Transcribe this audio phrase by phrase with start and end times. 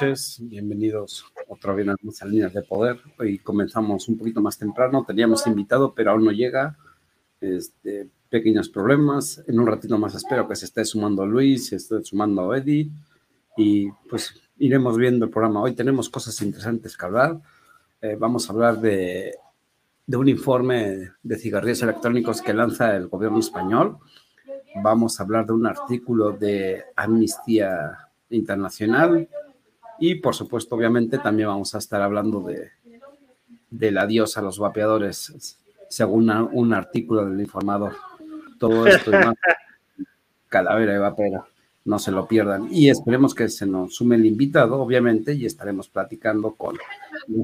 [0.00, 0.38] noches.
[0.40, 1.88] Bienvenidos otra vez
[2.22, 3.00] a Líneas de Poder.
[3.18, 5.04] Hoy comenzamos un poquito más temprano.
[5.04, 6.76] Teníamos invitado, pero aún no llega.
[7.40, 9.42] Este, pequeños problemas.
[9.48, 12.90] En un ratito más espero que se esté sumando Luis, se esté sumando Eddie.
[13.56, 15.62] Y pues iremos viendo el programa.
[15.62, 17.40] Hoy tenemos cosas interesantes que hablar.
[18.00, 19.34] Eh, vamos a hablar de,
[20.06, 23.98] de un informe de cigarrillos electrónicos que lanza el gobierno español.
[24.80, 27.98] Vamos a hablar de un artículo de Amnistía
[28.30, 29.28] internacional
[29.98, 32.70] y por supuesto obviamente también vamos a estar hablando de
[33.70, 37.96] del adiós a los vapeadores según un artículo del informador.
[38.58, 39.34] Todo esto es más
[40.48, 41.44] calavera y vapera
[41.88, 42.68] no se lo pierdan.
[42.70, 46.76] Y esperemos que se nos sume el invitado obviamente y estaremos platicando con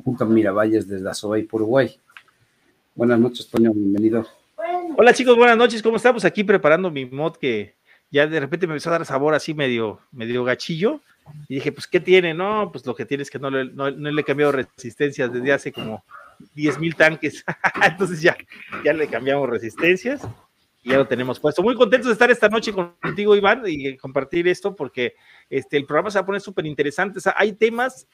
[0.04, 1.98] junto Miravalles desde Azobay, Uruguay.
[2.94, 4.26] Buenas noches Toño bienvenido.
[4.96, 7.74] Hola chicos buenas noches cómo estamos aquí preparando mi mod que
[8.10, 11.00] ya de repente me empezó a dar sabor así medio, medio gachillo.
[11.48, 12.34] Y dije, pues, ¿qué tiene?
[12.34, 15.52] No, pues lo que tiene es que no le, no, le he cambiado resistencias desde
[15.52, 16.04] hace como
[16.54, 17.44] 10 mil tanques.
[17.82, 18.36] Entonces ya,
[18.84, 20.22] ya le cambiamos resistencias
[20.82, 21.62] y ya lo tenemos puesto.
[21.62, 25.14] Muy contentos de estar esta noche contigo, Iván, y compartir esto porque
[25.48, 27.18] este, el programa se va a poner súper interesante.
[27.18, 28.06] O sea, hay temas,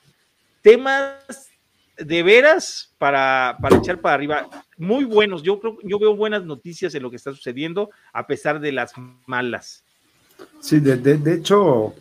[0.63, 1.51] temas
[1.97, 4.49] de veras para, para echar para arriba,
[4.79, 5.43] muy buenos.
[5.43, 8.93] Yo creo, yo veo buenas noticias en lo que está sucediendo, a pesar de las
[9.27, 9.85] malas.
[10.61, 11.95] Sí, de, hecho,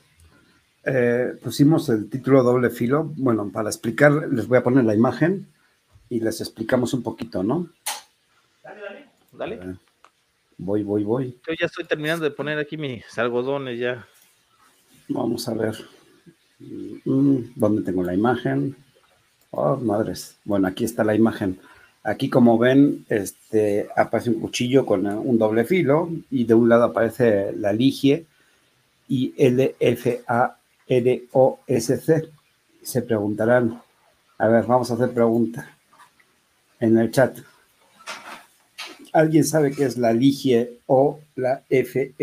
[0.84, 3.12] eh, pusimos el título doble filo.
[3.17, 5.47] Bueno, para explicar, les voy a poner la imagen
[6.09, 7.69] y les explicamos un poquito, ¿no?
[8.63, 8.81] Dale,
[9.31, 9.57] dale.
[9.57, 9.78] Dale.
[10.57, 11.40] voy, voy, voy.
[11.47, 14.06] Yo ya estoy terminando de poner aquí mis algodones ya.
[15.07, 15.75] Vamos a ver.
[16.59, 18.75] Mm, ¿Dónde tengo la imagen?
[19.51, 20.38] Oh, madres.
[20.44, 21.59] Bueno, aquí está la imagen.
[22.03, 26.85] Aquí, como ven, este, aparece un cuchillo con un doble filo y de un lado
[26.85, 28.25] aparece la ligie
[29.07, 29.34] y
[30.89, 32.29] L-F-A-R-O-S-C.
[32.81, 33.81] Se preguntarán,
[34.38, 35.77] a ver, vamos a hacer pregunta
[36.79, 37.38] en el chat.
[39.13, 42.17] ¿Alguien sabe qué es la ligie o la F-F-A-R-O-S-C?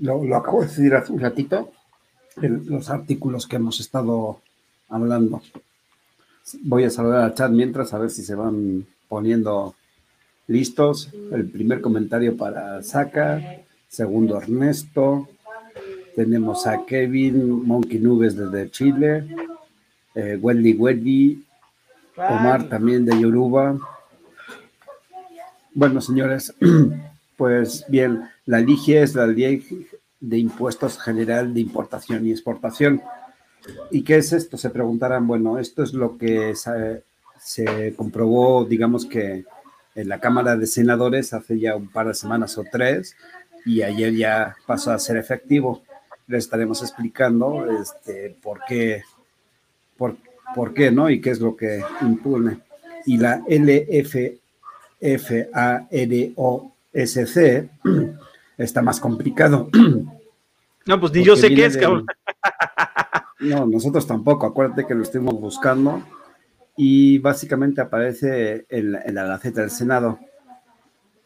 [0.00, 1.72] Lo, lo acabo de decir hace un ratito
[2.40, 4.40] en los artículos que hemos estado
[4.88, 5.42] hablando.
[6.62, 9.74] Voy a saludar al chat mientras a ver si se van poniendo
[10.46, 11.10] listos.
[11.32, 13.60] El primer comentario para Saca,
[13.90, 15.28] segundo Ernesto,
[16.14, 19.26] tenemos a Kevin Monkey Nubes desde Chile,
[20.14, 21.44] eh, Wendy Wendy,
[22.16, 23.76] Omar también de Yoruba.
[25.74, 26.54] Bueno, señores,
[27.36, 29.88] pues bien, la LIGE es la ley
[30.20, 33.02] de impuestos general de importación y exportación.
[33.90, 34.56] ¿Y qué es esto?
[34.56, 39.44] Se preguntarán, bueno, esto es lo que se, comprobó, digamos que
[39.96, 43.16] en la Cámara de Senadores hace ya un par de semanas o tres,
[43.64, 45.82] y ayer ya pasó a ser efectivo.
[46.26, 49.02] Le estaremos explicando este, por qué,
[49.96, 50.16] por,
[50.54, 51.10] por qué, ¿no?
[51.10, 52.60] Y qué es lo que impone.
[53.06, 54.30] Y la LFFAROSC
[58.58, 59.68] está más complicado.
[60.86, 62.06] No, pues ni yo sé qué es, cabrón.
[63.38, 64.46] No, nosotros tampoco.
[64.46, 66.02] Acuérdate que lo estuvimos buscando
[66.76, 70.18] y básicamente aparece en, la Gaceta del Senado.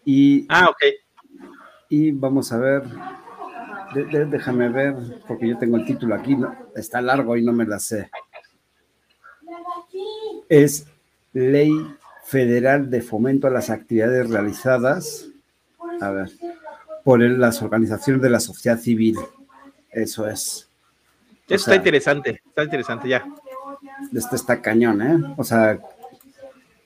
[0.04, 0.82] Y, ah, ok.
[1.88, 2.82] Y vamos a ver,
[3.94, 4.94] déjame ver,
[5.26, 6.36] porque yo tengo el título aquí,
[6.74, 8.10] está largo y no me la sé.
[10.48, 10.86] Es
[11.32, 11.72] Ley
[12.24, 15.28] Federal de Fomento a las Actividades Realizadas,
[16.00, 16.30] a ver,
[17.04, 19.16] por las organizaciones de la sociedad civil.
[19.90, 20.68] Eso es.
[21.46, 23.24] Eso está interesante, está interesante ya.
[24.12, 25.34] Este está cañón, ¿eh?
[25.36, 25.78] O sea,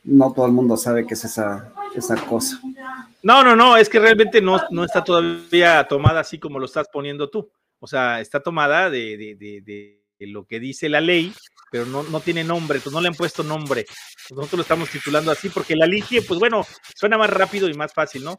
[0.04, 2.60] no todo el mundo sabe qué es esa, esa cosa.
[3.22, 6.88] No, no, no, es que realmente no, no está todavía tomada así como lo estás
[6.92, 7.50] poniendo tú.
[7.80, 11.32] O sea, está tomada de, de, de, lo que dice la ley
[11.70, 13.86] pero no, no tiene nombre, pues no le han puesto nombre.
[14.30, 17.92] Nosotros lo estamos titulando así porque la ligie, pues bueno, suena más rápido y más
[17.92, 18.36] fácil, ¿no?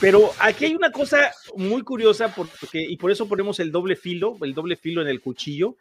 [0.00, 4.36] Pero aquí hay una cosa muy curiosa porque, y por eso ponemos el doble filo,
[4.42, 5.76] el doble filo en el cuchillo,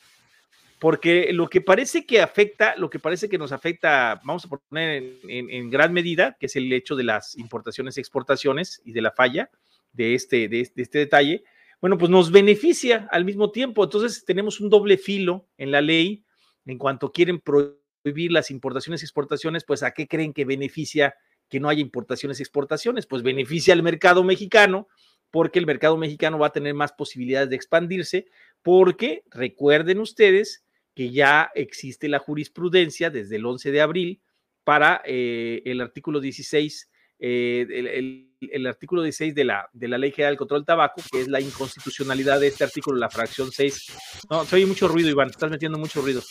[0.83, 5.13] porque lo que parece que afecta, lo que parece que nos afecta, vamos a poner
[5.29, 9.11] en, gran medida, que es el hecho de las importaciones y exportaciones y de la
[9.11, 9.49] falla
[9.93, 11.45] de este, de este, de este detalle,
[11.79, 13.85] bueno, pues nos beneficia al mismo tiempo.
[13.85, 16.25] Entonces tenemos un doble filo en la ley
[16.65, 21.15] en cuanto quieren prohibir las importaciones y exportaciones, pues ¿a qué creen que beneficia
[21.47, 23.05] que no haya importaciones y exportaciones?
[23.05, 24.89] Pues beneficia al mercado mexicano,
[25.31, 28.25] porque el mercado mexicano va a tener más posibilidades de expandirse,
[28.61, 34.21] porque recuerden ustedes que ya existe la jurisprudencia desde el 11 de abril
[34.63, 40.33] para eh, el artículo 16 el, el, artículo 16 de la, de la Ley General
[40.33, 44.25] del Control del Tabaco, que es la inconstitucionalidad de este artículo, la fracción 6.
[44.29, 46.21] No, se oye mucho ruido, Iván, estás metiendo mucho ruido.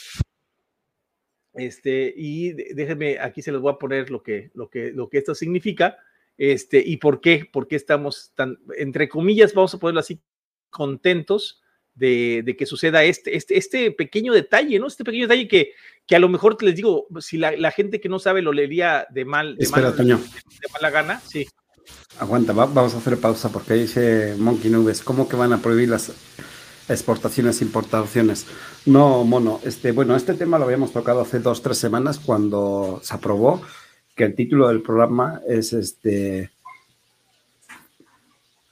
[1.54, 5.18] Este, y déjenme, aquí se los voy a poner lo que, lo que, lo que
[5.18, 5.96] esto significa,
[6.36, 10.20] este, y por qué, por qué estamos tan, entre comillas, vamos a ponerlo así,
[10.68, 11.61] contentos
[11.94, 14.86] de, que suceda este, este, este pequeño detalle, ¿no?
[14.86, 15.72] Este pequeño detalle que,
[16.06, 19.24] que a lo mejor les digo, si la, gente que no sabe lo leería de
[19.24, 20.18] mal, de, Espera, de,
[20.72, 21.46] mala gana, sí.
[22.18, 26.12] Aguanta, vamos a hacer pausa porque dice Monkey Nubes, ¿cómo que van a prohibir las
[26.88, 28.46] exportaciones e importaciones?
[28.86, 33.14] No, mono, este, bueno, este tema lo habíamos tocado hace dos, tres semanas cuando se
[33.14, 33.62] aprobó
[34.14, 36.51] que el título del programa es este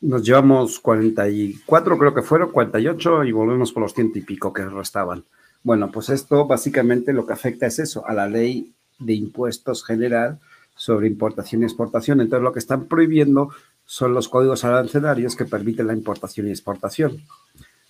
[0.00, 4.64] nos llevamos 44, creo que fueron, 48 y volvemos por los ciento y pico que
[4.64, 5.25] restaban.
[5.62, 10.38] Bueno, pues esto básicamente lo que afecta es eso, a la ley de impuestos general
[10.75, 12.20] sobre importación y exportación.
[12.20, 13.50] Entonces lo que están prohibiendo
[13.85, 17.23] son los códigos arancelarios que permiten la importación y exportación.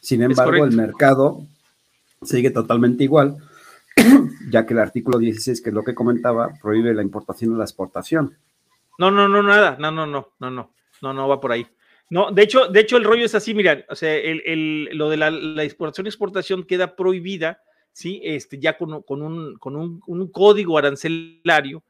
[0.00, 1.46] Sin embargo, el mercado
[2.22, 3.36] sigue totalmente igual,
[4.50, 7.64] ya que el artículo 16, que es lo que comentaba, prohíbe la importación y la
[7.64, 8.36] exportación.
[8.98, 10.70] No, no, no, nada, no, no, no, no, no,
[11.02, 11.66] no, no va por ahí.
[12.10, 15.16] No, de hecho, de hecho el rollo es así, mira, o sea, el, lo de
[15.16, 17.62] la, exportación exportación queda prohibida,
[17.92, 18.20] ¿sí?
[18.24, 21.84] Este, ya con, un, con un, código arancelario,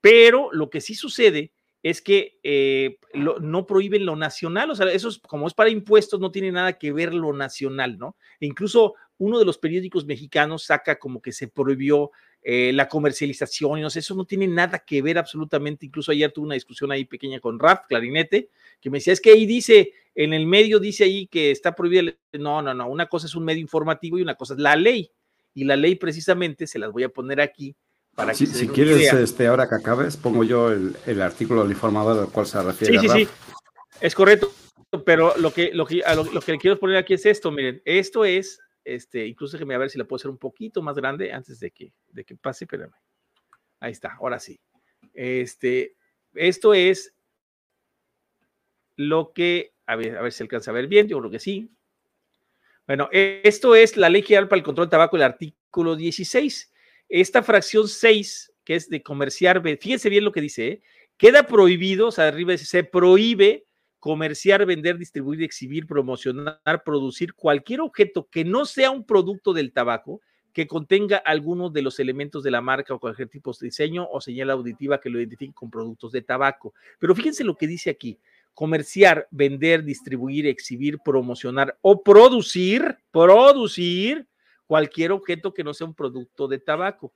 [0.00, 2.98] pero lo que sí sucede es que eh,
[3.40, 6.78] no prohíben lo nacional, o sea, eso es, como es para impuestos, no tiene nada
[6.78, 8.16] que ver lo nacional, ¿no?
[8.38, 12.12] E incluso uno de los periódicos mexicanos saca como que se prohibió
[12.46, 15.86] eh, la comercialización, y no sé, eso no tiene nada que ver absolutamente.
[15.86, 18.50] Incluso ayer tuve una discusión ahí pequeña con Raf, clarinete,
[18.82, 22.12] que me decía, es que ahí dice, en el medio dice ahí que está prohibida.
[22.34, 25.10] No, no, no, una cosa es un medio informativo y una cosa es la ley.
[25.54, 27.74] Y la ley precisamente se las voy a poner aquí
[28.14, 32.30] para que Si quieres, este, ahora que acabes, pongo yo el, artículo del informador al
[32.30, 33.00] cual se refiere.
[33.00, 33.28] Sí, sí, sí,
[34.02, 34.52] es correcto.
[35.06, 38.24] Pero lo que, lo, que, lo, lo que quiero poner aquí es esto, miren, esto
[38.24, 41.58] es este, incluso déjeme a ver si la puedo hacer un poquito más grande antes
[41.60, 42.92] de que, de que pase, espérame.
[43.80, 44.60] Ahí está, ahora sí.
[45.12, 45.96] Este,
[46.34, 47.14] esto es
[48.96, 51.70] lo que, a ver, a ver si alcanza a ver bien, yo creo que sí.
[52.86, 56.72] Bueno, esto es la ley general para el control del tabaco, el artículo 16.
[57.08, 60.82] Esta fracción 6, que es de comerciar, fíjense bien lo que dice, ¿eh?
[61.16, 63.66] queda prohibido, o sea, arriba dice, se prohíbe
[64.04, 70.20] comerciar, vender, distribuir, exhibir, promocionar, producir cualquier objeto que no sea un producto del tabaco
[70.52, 74.20] que contenga algunos de los elementos de la marca o cualquier tipo de diseño o
[74.20, 76.74] señal auditiva que lo identifique con productos de tabaco.
[76.98, 78.18] Pero fíjense lo que dice aquí.
[78.52, 84.28] Comerciar, vender, distribuir, exhibir, promocionar o producir, producir
[84.66, 87.14] cualquier objeto que no sea un producto de tabaco.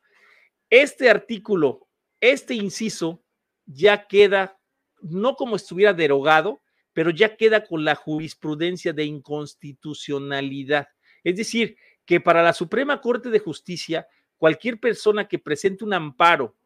[0.71, 1.87] Este artículo,
[2.19, 3.23] este inciso,
[3.67, 4.59] ya queda
[5.03, 6.63] no como estuviera derogado,
[6.99, 10.89] pero ya queda con la jurisprudencia de inconstitucionalidad.
[11.23, 16.57] Es decir, que para la Suprema Corte de Justicia, cualquier persona que presente un amparo,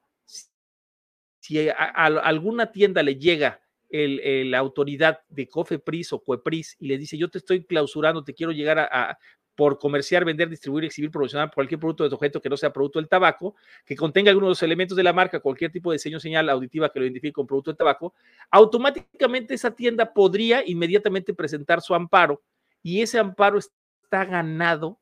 [1.38, 3.60] si a, alguna tienda le llega
[3.90, 8.52] la autoridad de COFEPRIS o COEPRIS y le dice, yo te estoy clausurando, te quiero
[8.52, 9.18] llegar a,
[9.54, 13.08] por comerciar, vender, distribuir, exhibir, promocionar cualquier producto de objeto que no sea producto del
[13.08, 13.54] tabaco,
[13.84, 16.90] que contenga algunos de los elementos de la marca, cualquier tipo de diseño señal auditiva
[16.90, 18.14] que lo identifique como producto de tabaco,
[18.50, 22.42] automáticamente esa tienda podría inmediatamente presentar su amparo
[22.82, 24.98] y ese amparo está ganado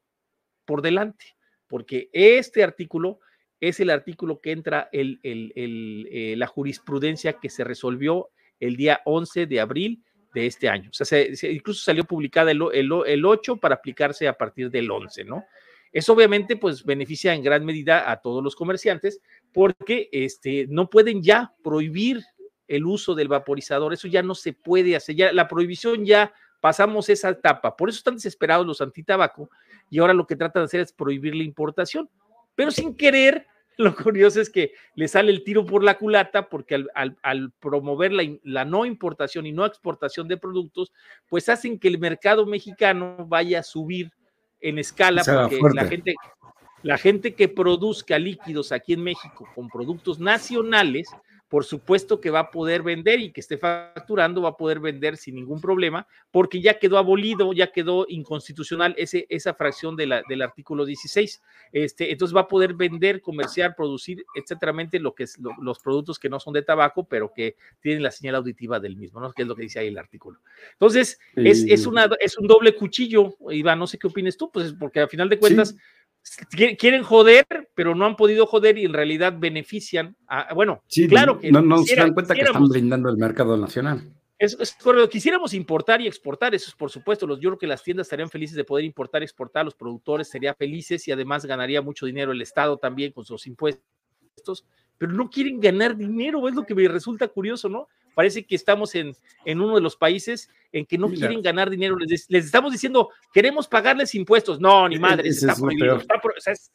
[0.64, 3.20] por delante, porque este artículo
[3.60, 9.46] es el artículo que entra el, eh, la jurisprudencia que se resolvió el día 11
[9.46, 10.02] de abril
[10.32, 10.90] de este año.
[10.90, 11.20] O sea,
[11.50, 15.44] incluso salió publicada el, el, 8 para aplicarse a partir del 11, ¿no?
[15.92, 19.20] Eso obviamente pues beneficia en gran medida a todos los comerciantes
[19.52, 22.22] porque este, no pueden ya prohibir
[22.68, 27.08] el uso del vaporizador, eso ya no se puede hacer, ya la prohibición ya pasamos
[27.08, 29.50] esa etapa, por eso están desesperados los antitabaco
[29.88, 32.08] y ahora lo que tratan de hacer es prohibir la importación,
[32.54, 33.48] pero sin querer
[33.80, 38.64] lo curioso es que le sale el tiro por la culata porque al, promover la,
[38.64, 40.92] no importación y no exportación de productos,
[41.28, 44.12] pues hacen que el mercado mexicano vaya a subir
[44.60, 46.14] en escala porque la gente,
[46.82, 51.08] la gente que produzca líquidos aquí en México con productos nacionales,
[51.50, 55.16] por supuesto que va a poder vender y que esté facturando, va a poder vender
[55.16, 60.22] sin ningún problema, porque ya quedó abolido, ya quedó inconstitucional ese, esa fracción de la,
[60.28, 61.42] del artículo 16.
[61.72, 66.28] Este, entonces va a poder vender, comerciar, producir, etcétera, lo que es los productos que
[66.28, 69.32] no son de tabaco, pero que tienen la señal auditiva del mismo, ¿no?
[69.32, 70.38] Que es lo que dice ahí el artículo.
[70.74, 74.72] Entonces, es, es, una, es un doble cuchillo, Iván, no sé qué opines tú, pues
[74.72, 75.74] porque al final de cuentas
[76.78, 80.16] quieren joder, pero no han podido joder y en realidad benefician.
[80.26, 81.50] A, bueno, claro que.
[81.50, 84.02] No, no se dan cuenta que están brindando el mercado nacional.
[84.38, 84.56] Es,
[85.10, 87.26] Quisiéramos importar y exportar, eso es por supuesto.
[87.26, 90.54] Los, yo creo que las tiendas estarían felices de poder importar, exportar, los productores serían
[90.56, 94.64] felices y además ganaría mucho dinero el Estado también con sus impuestos,
[94.96, 97.88] pero no quieren ganar dinero, es lo que me resulta curioso, ¿no?
[98.20, 101.96] Parece que estamos en, en uno de los países en que no quieren ganar dinero.
[101.96, 104.60] Les, estamos diciendo, queremos pagarles impuestos.
[104.60, 105.98] No, ni e, madre, está prohibido.
[106.46, 106.70] es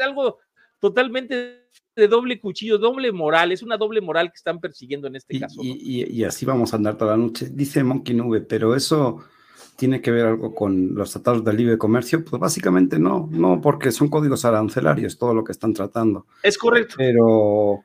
[0.00, 0.38] algo
[0.78, 5.40] totalmente de doble cuchillo, doble moral, es una doble moral que están persiguiendo en este
[5.40, 5.60] caso.
[5.60, 9.24] Y, así vamos a andar toda la noche, dice Monkey Nube, pero eso
[9.74, 13.90] tiene que ver algo con los tratados de libre comercio, pues básicamente no, no, porque
[13.90, 16.26] son códigos arancelarios todo lo que están tratando.
[16.44, 16.94] Es correcto.
[16.96, 17.84] Pero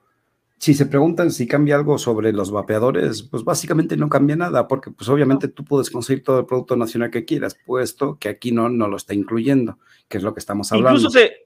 [0.58, 4.92] si se preguntan si cambia algo sobre los vapeadores, pues básicamente no cambia nada, porque
[4.92, 8.70] pues obviamente tú puedes conseguir todo el producto nacional que quieras, puesto que aquí no,
[8.70, 11.00] no lo está incluyendo, que es lo que estamos hablando.
[11.00, 11.46] Incluso se,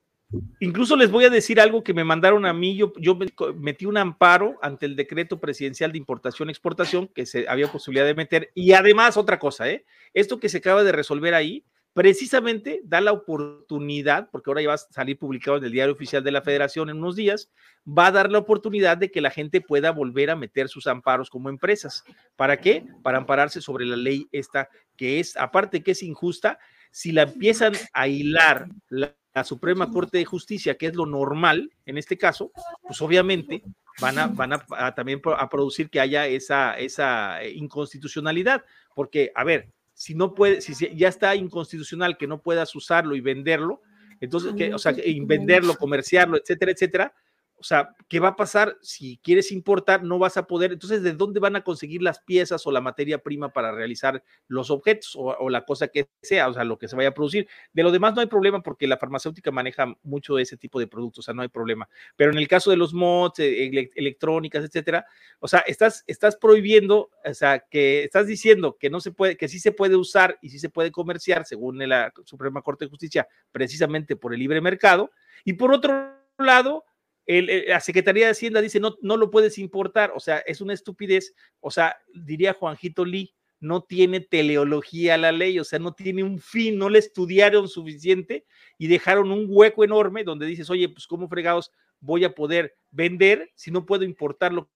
[0.59, 2.75] Incluso les voy a decir algo que me mandaron a mí.
[2.75, 3.17] Yo, yo
[3.57, 8.51] metí un amparo ante el decreto presidencial de importación-exportación que se había posibilidad de meter.
[8.53, 9.85] Y además, otra cosa, ¿eh?
[10.13, 14.73] esto que se acaba de resolver ahí, precisamente da la oportunidad, porque ahora ya va
[14.75, 17.49] a salir publicado en el diario oficial de la Federación en unos días,
[17.87, 21.29] va a dar la oportunidad de que la gente pueda volver a meter sus amparos
[21.29, 22.03] como empresas.
[22.35, 22.85] ¿Para qué?
[23.01, 26.59] Para ampararse sobre la ley esta, que es, aparte que es injusta,
[26.91, 31.97] si la empiezan a hilar la Suprema Corte de Justicia, que es lo normal en
[31.97, 33.63] este caso, pues obviamente
[33.99, 38.63] van a, van a, también a producir que haya esa, esa inconstitucionalidad,
[38.95, 39.69] porque, a ver,
[39.99, 43.81] si no puede, si ya está inconstitucional que no puedas usarlo y venderlo,
[44.21, 44.93] entonces, que, o sea,
[45.25, 47.13] venderlo, comerciarlo, etcétera, etcétera,
[47.59, 50.03] o sea, ¿qué va a pasar si quieres importar?
[50.03, 50.71] No vas a poder.
[50.71, 54.71] Entonces, ¿de dónde van a conseguir las piezas o la materia prima para realizar los
[54.71, 57.47] objetos o, la cosa que sea, o sea, lo que se vaya a producir?
[57.73, 61.19] De lo demás no hay problema porque la farmacéutica maneja mucho ese tipo de productos,
[61.19, 61.89] o sea, no hay problema.
[62.15, 65.05] Pero en el caso de los mods, eh, electrónicas, etcétera,
[65.39, 69.47] o sea, estás, estás prohibiendo, o sea, que estás diciendo que no se puede, que
[69.47, 73.27] sí se puede usar y sí se puede comerciar, según la Suprema Corte de Justicia,
[73.51, 75.11] precisamente por el libre mercado.
[75.43, 76.85] Y por otro lado,
[77.29, 81.35] la Secretaría de Hacienda dice, no, no lo puedes importar, o sea, es una estupidez,
[81.59, 86.39] o sea, diría Juanjito Lee, no tiene teleología la ley, o sea, no tiene un
[86.39, 88.45] fin, no le estudiaron suficiente
[88.77, 93.51] y dejaron un hueco enorme donde dices, oye, pues cómo fregados voy a poder vender
[93.55, 94.71] si no puedo importar lo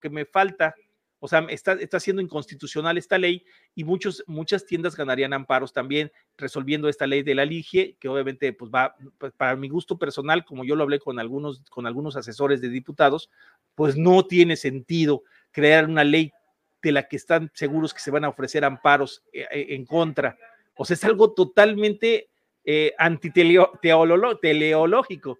[0.00, 0.74] que me falta
[1.20, 6.10] o sea, está, está siendo inconstitucional esta ley y muchos, muchas tiendas ganarían amparos también
[6.38, 10.46] resolviendo esta ley de la LIGE, que obviamente pues va, pues, para mi gusto personal,
[10.46, 13.28] como yo lo hablé con algunos, con algunos asesores de diputados,
[13.74, 15.22] pues no tiene sentido
[15.52, 16.32] crear una ley
[16.82, 20.38] de la que están seguros que se van a ofrecer amparos eh, eh, en contra.
[20.74, 22.30] O sea, es algo totalmente
[22.64, 25.38] eh, antiteleológico.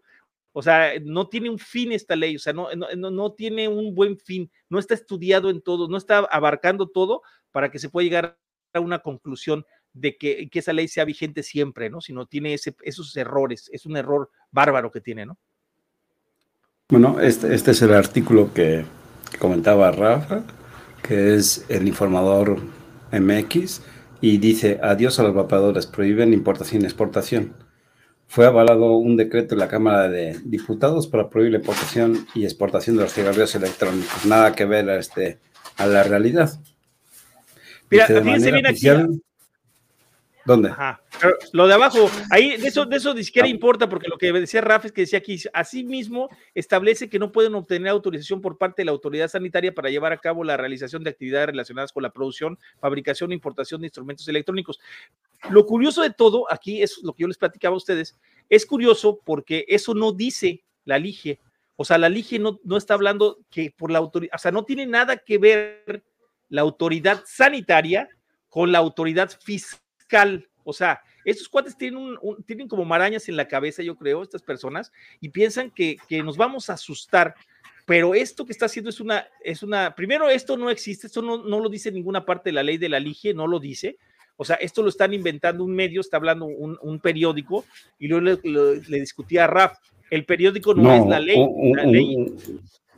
[0.53, 3.95] O sea, no tiene un fin esta ley, o sea, no, no, no, tiene un
[3.95, 8.05] buen fin, no está estudiado en todo, no está abarcando todo para que se pueda
[8.05, 8.39] llegar
[8.73, 12.01] a una conclusión de que, que esa ley sea vigente siempre, ¿no?
[12.01, 15.39] Sino tiene ese, esos errores, es un error bárbaro que tiene, ¿no?
[16.89, 18.85] Bueno, este, este es el artículo que
[19.39, 20.43] comentaba Rafa,
[21.03, 22.59] que es el informador
[23.13, 23.83] MX,
[24.21, 27.55] y dice, adiós a los vapeadores, prohíben importación y exportación
[28.31, 32.97] fue avalado un decreto en la Cámara de Diputados para prohibir la importación y exportación
[32.97, 34.25] de los cigarrillos electrónicos.
[34.25, 35.41] Nada que ver a, este,
[35.77, 36.49] a la realidad.
[37.91, 38.87] Mira, fíjense bien aquí.
[40.51, 40.75] ¿Dónde?
[41.53, 43.51] lo de abajo, ahí de eso, de eso ni siquiera ah.
[43.51, 47.55] importa, porque lo que decía Rafa es que decía aquí, asimismo establece que no pueden
[47.55, 51.11] obtener autorización por parte de la autoridad sanitaria para llevar a cabo la realización de
[51.11, 54.81] actividades relacionadas con la producción, fabricación e importación de instrumentos electrónicos.
[55.51, 59.21] Lo curioso de todo, aquí es lo que yo les platicaba a ustedes, es curioso
[59.25, 61.39] porque eso no dice la LIGE.
[61.77, 64.65] O sea, la LIGE no, no está hablando que por la autoridad, o sea, no
[64.65, 66.03] tiene nada que ver
[66.49, 68.09] la autoridad sanitaria
[68.49, 69.79] con la autoridad fiscal
[70.65, 74.43] o sea, estos cuates tienen, un, tienen como marañas en la cabeza, yo creo, estas
[74.43, 77.35] personas, y piensan que, nos vamos a asustar.
[77.87, 81.43] Pero esto que está haciendo es una, es una, primero esto no existe, esto no,
[81.43, 83.99] no lo dice ninguna parte de la ley de la LIGE, no lo dice.
[84.37, 87.65] O sea, esto lo están inventando un medio, está hablando un, periódico,
[87.99, 89.79] y luego le, discutía a Raf,
[90.11, 91.37] el periódico no, es la ley.
[91.37, 92.17] Un, la ley,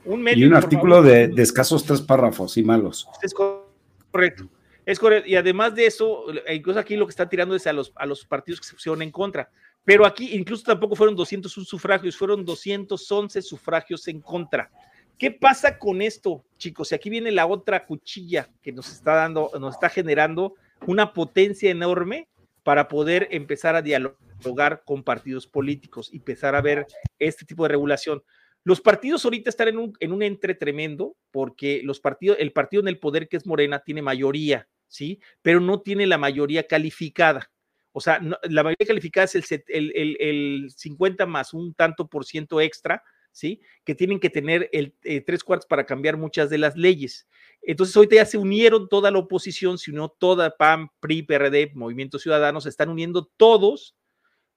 [0.04, 0.46] un medio.
[0.46, 3.08] Y un artículo de, de, escasos tres párrafos y malos.
[3.22, 4.48] Es correcto.
[4.84, 5.28] Es correcto.
[5.28, 7.90] Y además de eso, incluso aquí lo que está tirando es a los,
[8.28, 9.50] partidos que se pusieron en contra.
[9.84, 14.70] Pero aquí incluso tampoco fueron 201 sufragios, fueron 211 sufragios en contra.
[15.18, 16.92] ¿Qué pasa con esto, chicos?
[16.92, 20.54] Y aquí viene la otra cuchilla que nos está dando, nos está generando
[20.86, 22.28] una potencia enorme
[22.62, 26.86] para poder empezar a dialogar dialogar con partidos políticos y empezar a ver
[27.18, 28.22] este tipo de regulación.
[28.64, 32.80] Los partidos ahorita están en un, en un entre tremendo porque los partidos, el partido
[32.82, 35.20] en el poder que es Morena tiene mayoría, ¿sí?
[35.40, 37.50] Pero no tiene la mayoría calificada.
[37.92, 42.60] O sea, la mayoría calificada es el, el, el, 50 más un tanto por ciento
[42.60, 43.60] extra, ¿sí?
[43.84, 47.26] Que tienen que tener el eh, tres cuartos para cambiar muchas de las leyes.
[47.60, 52.18] Entonces, ahorita ya se unieron toda la oposición, se unió toda PAN, PRI, PRD, Movimiento
[52.18, 53.94] Ciudadano, se están uniendo todos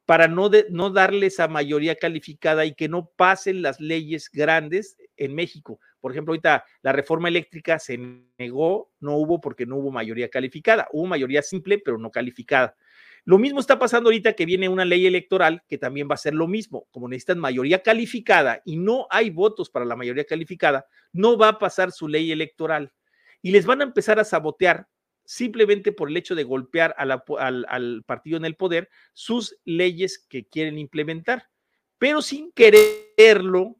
[0.05, 5.33] para no, no darles a mayoría calificada y que no pasen las leyes grandes en
[5.33, 5.79] México.
[6.05, 7.97] Por ejemplo, ahorita la reforma eléctrica se
[8.37, 12.75] negó, no hubo porque no hubo mayoría calificada, hubo mayoría simple, pero no calificada.
[13.23, 16.35] Lo mismo está pasando ahorita que viene una ley electoral que también va a ser
[16.35, 16.85] lo mismo.
[16.91, 21.57] Como necesitan mayoría calificada y no hay votos para la mayoría calificada, no va a
[21.57, 22.93] pasar su ley electoral.
[23.41, 24.87] Y les van a empezar a sabotear
[25.23, 30.77] simplemente por el hecho de golpear al, partido en el poder sus leyes que quieren
[30.77, 31.49] implementar.
[31.97, 33.75] Pero sin quererlo,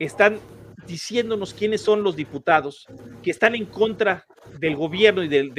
[0.00, 0.40] están
[0.86, 2.86] diciéndonos quiénes son los diputados
[3.22, 4.26] que están en contra
[4.58, 5.50] del gobierno y de,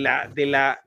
[0.00, 0.82] la, de la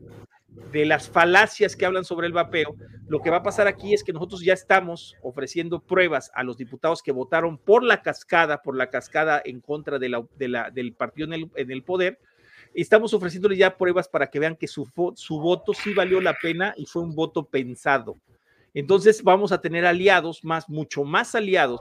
[0.71, 2.75] de las falacias que hablan sobre el vapeo,
[3.07, 6.57] lo que va a pasar aquí es que nosotros ya estamos ofreciendo pruebas a los
[6.57, 11.71] diputados que votaron por la cascada, por la cascada en contra de del partido en
[11.71, 12.19] el, poder.
[12.73, 16.73] Estamos ofreciéndoles ya pruebas para que vean que su, su voto sí valió la pena
[16.75, 18.17] y fue un voto pensado.
[18.73, 21.79] Entonces vamos a tener aliados más, mucho más aliados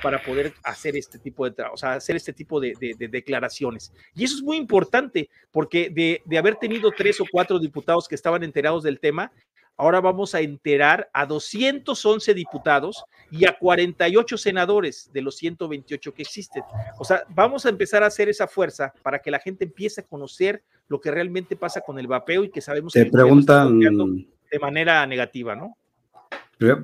[0.00, 2.74] para poder hacer este tipo de, o sea, hacer este tipo de,
[3.10, 3.92] declaraciones.
[4.14, 8.42] Y eso es muy importante, porque de, haber tenido tres o cuatro diputados que estaban
[8.42, 9.32] enterados del tema,
[9.76, 16.22] ahora vamos a enterar a 211 diputados y a 48 senadores de los 128 que
[16.22, 16.62] existen.
[16.98, 20.04] O sea, vamos a empezar a hacer esa fuerza para que la gente empiece a
[20.04, 24.58] conocer lo que realmente pasa con el vapeo y que sabemos Te que preguntan de
[24.58, 25.76] manera negativa, ¿no?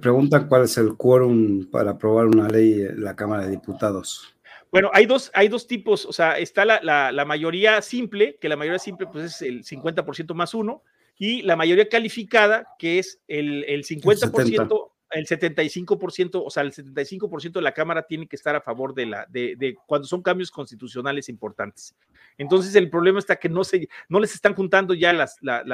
[0.00, 4.34] Preguntan cuál es el quórum para aprobar una ley en la Cámara de Diputados.
[4.70, 8.78] Bueno, hay dos, hay dos tipos, o sea, está la, mayoría simple, que la mayoría
[8.78, 10.82] simple pues es el 50% más uno,
[11.16, 17.62] y la mayoría calificada, que es el, 50%, el, 75%, o sea, el 75% de
[17.62, 21.96] la Cámara tiene que estar a favor de la, de, cuando son cambios constitucionales importantes.
[22.36, 25.64] Entonces, el problema está que no, se, no les están juntando ya las, la,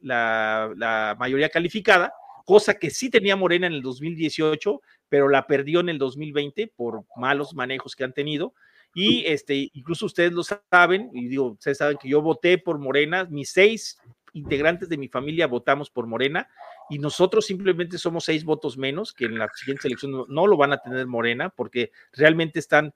[0.00, 2.14] la mayoría calificada,
[2.50, 7.04] cosa que sí tenía Morena en el 2018, pero la perdió en el 2020 por
[7.14, 8.54] malos manejos que han tenido.
[8.92, 13.24] Y este, incluso ustedes lo saben, y digo, ustedes saben que yo voté por Morena,
[13.30, 14.00] mis seis
[14.32, 16.48] integrantes de mi familia votamos por Morena
[16.88, 20.72] y nosotros simplemente somos seis votos menos, que en la siguiente elección no, lo van
[20.72, 22.92] a tener Morena, porque realmente están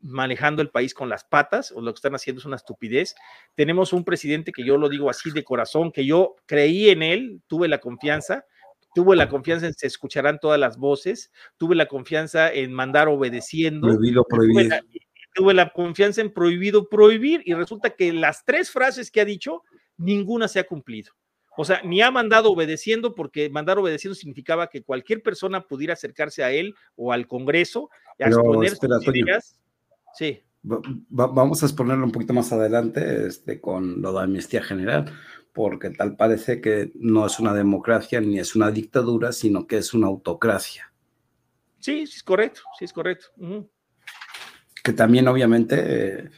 [0.00, 3.14] manejando el país con las patas, o lo que están haciendo es una estupidez.
[3.54, 7.42] Tenemos un presidente que yo lo digo así de corazón, que yo creí en él,
[7.48, 8.46] tuve la confianza,
[8.94, 13.88] tuve la confianza en se escucharán todas las voces, tuve la confianza en mandar obedeciendo.
[13.88, 14.72] Prohibido prohibir.
[15.34, 19.64] Tuve la, confianza en prohibido prohibir y resulta que las tres frases que ha dicho,
[19.96, 21.12] ninguna se ha cumplido.
[21.56, 26.42] O sea, ni ha mandado obedeciendo porque mandar obedeciendo significaba que cualquier persona pudiera acercarse
[26.42, 29.60] a él o al Congreso a exponer sus ideas.
[30.14, 30.42] Sí.
[30.62, 35.12] vamos a exponerlo un poquito más adelante este, con lo de amnistía general,
[35.54, 39.94] porque tal parece que no es una democracia ni es una dictadura, sino que es
[39.94, 40.92] una autocracia.
[41.78, 43.26] Sí, sí es correcto, sí es correcto.
[44.82, 46.30] Que también obviamente eh,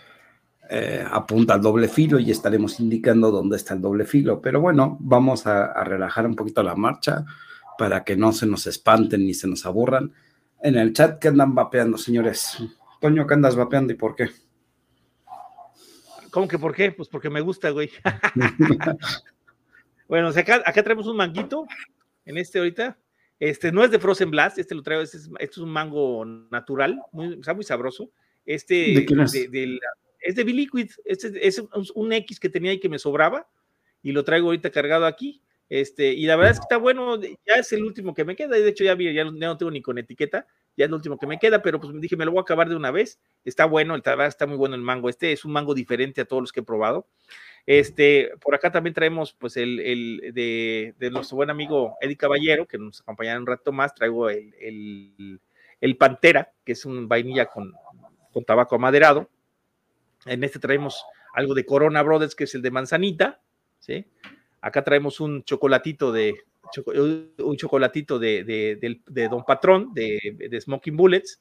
[0.68, 4.40] eh, apunta al doble filo y estaremos indicando dónde está el doble filo.
[4.42, 7.24] Pero bueno, vamos a, a, relajar un poquito la marcha
[7.79, 10.12] para que no se nos espanten ni se nos aburran.
[10.62, 12.59] En el chat que andan vapeando, señores.
[13.00, 14.29] Toño, ¿qué andas vapeando y por qué?
[16.37, 16.92] ¿Cómo que por qué?
[16.92, 17.90] Pues porque me gusta, güey.
[20.07, 21.66] bueno, acá, acá traemos un manguito
[22.27, 22.99] en este ahorita.
[23.40, 26.27] Este no es de Frozen Blast, este lo traigo, este es, este es un mango
[26.51, 28.11] natural, muy, está muy sabroso.
[28.44, 29.33] Este ¿De quién es?
[29.33, 29.79] De,
[30.20, 31.62] es de Biliquid, este es
[31.94, 33.49] un X que tenía y que me sobraba
[34.03, 35.40] y lo traigo ahorita cargado aquí.
[35.70, 38.59] Este, y la verdad es que está bueno, ya es el último que me queda,
[38.59, 41.18] y de hecho ya, ya, ya no tengo ni con etiqueta, ya es lo último
[41.18, 43.18] que me queda, pero pues dije, me lo voy a acabar de una vez.
[43.44, 45.08] Está bueno, el está muy bueno el mango.
[45.08, 47.06] Este es un mango diferente a todos los que he probado.
[47.64, 52.66] Este, por acá también traemos, pues, el, el de, de, nuestro buen amigo Eddie Caballero,
[52.66, 53.94] que nos acompañará un rato más.
[53.94, 55.40] Traigo el, el,
[55.80, 57.72] el Pantera, que es un vainilla con,
[58.32, 59.30] con tabaco amaderado.
[60.26, 63.40] En este traemos algo de Corona Brothers, que es el de manzanita,
[63.78, 64.06] ¿sí?
[64.60, 66.34] Acá traemos un chocolatito de,
[66.87, 68.98] un chocolatito de,
[69.31, 71.40] Don Patrón, de, Smoking Bullets,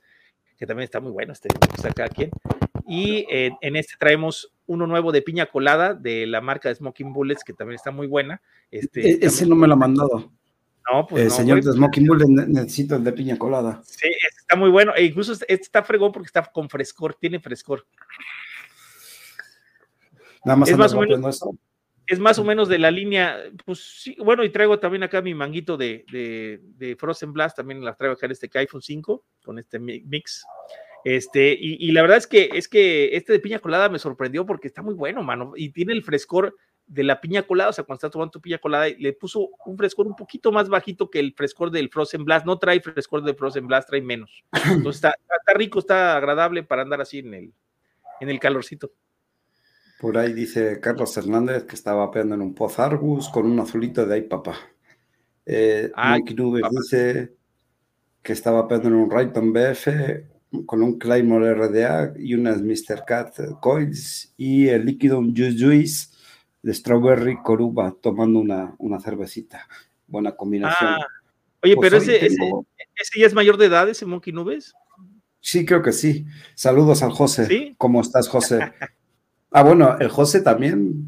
[0.57, 1.49] que también está muy bueno, este
[1.87, 2.31] acá quien.
[2.87, 7.13] Y eh, en este traemos uno nuevo de piña colada de la marca de Smoking
[7.13, 8.41] Bullets, que también está muy buena.
[8.69, 10.31] Este, e-, ese no me lo ha mandado.
[10.91, 11.27] No, pues.
[11.27, 13.81] Eh, señor de Smoking Bull, necesito el de piña colada.
[13.83, 14.07] Sí,
[14.37, 14.93] está muy bueno.
[14.95, 17.85] E incluso este está fregón porque está con frescor, tiene frescor.
[20.43, 21.41] Nada más es más o menos.
[22.07, 25.33] Es más o menos de la línea, pues sí, bueno, y traigo también acá mi
[25.33, 29.79] manguito de, de, Frozen Blast, también la traigo acá en este iPhone 5, con este
[29.79, 30.45] mix.
[31.03, 34.67] Este, y, la verdad es que, es que este de piña colada me sorprendió porque
[34.67, 36.55] está muy bueno, mano, y tiene el frescor
[36.87, 39.77] de la piña colada, o sea, cuando estás tomando tu piña colada, le puso un
[39.77, 43.35] frescor un poquito más bajito que el frescor del Frozen Blast, no trae frescor del
[43.35, 44.43] Frozen Blast, trae menos.
[44.83, 47.53] Entonces está, está rico, está agradable para andar así en el,
[48.19, 48.91] en el calorcito.
[49.99, 54.05] Por ahí dice Carlos Hernández que estaba peando en un Poz Argus con un azulito
[54.05, 54.55] de ahí papá.
[55.45, 57.33] Eh, Mike Nubes dice
[58.21, 59.87] que estaba peando en un Rayton BF
[60.65, 63.03] con un Claymore RDA y unas Mr.
[63.05, 66.07] Cat Coils y el líquido Juice Juice
[66.61, 69.67] de Strawberry Coruba tomando una, una cervecita.
[70.07, 70.91] Buena combinación.
[70.91, 71.05] Ah,
[71.63, 74.73] oye, pues pero ese, ese, ya es mayor de edad, ese Monkey Nubes.
[75.39, 76.25] Sí, creo que sí.
[76.55, 77.75] Saludos al José.
[77.77, 78.59] ¿Cómo estás, José?
[79.57, 81.07] Ah, bueno, el José también,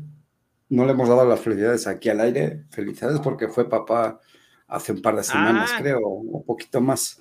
[0.70, 2.64] no le hemos dado las felicidades aquí al aire.
[2.70, 4.22] Felicidades porque fue papá
[4.70, 5.80] hace un par de semanas, ah.
[5.82, 7.20] creo, un poquito más.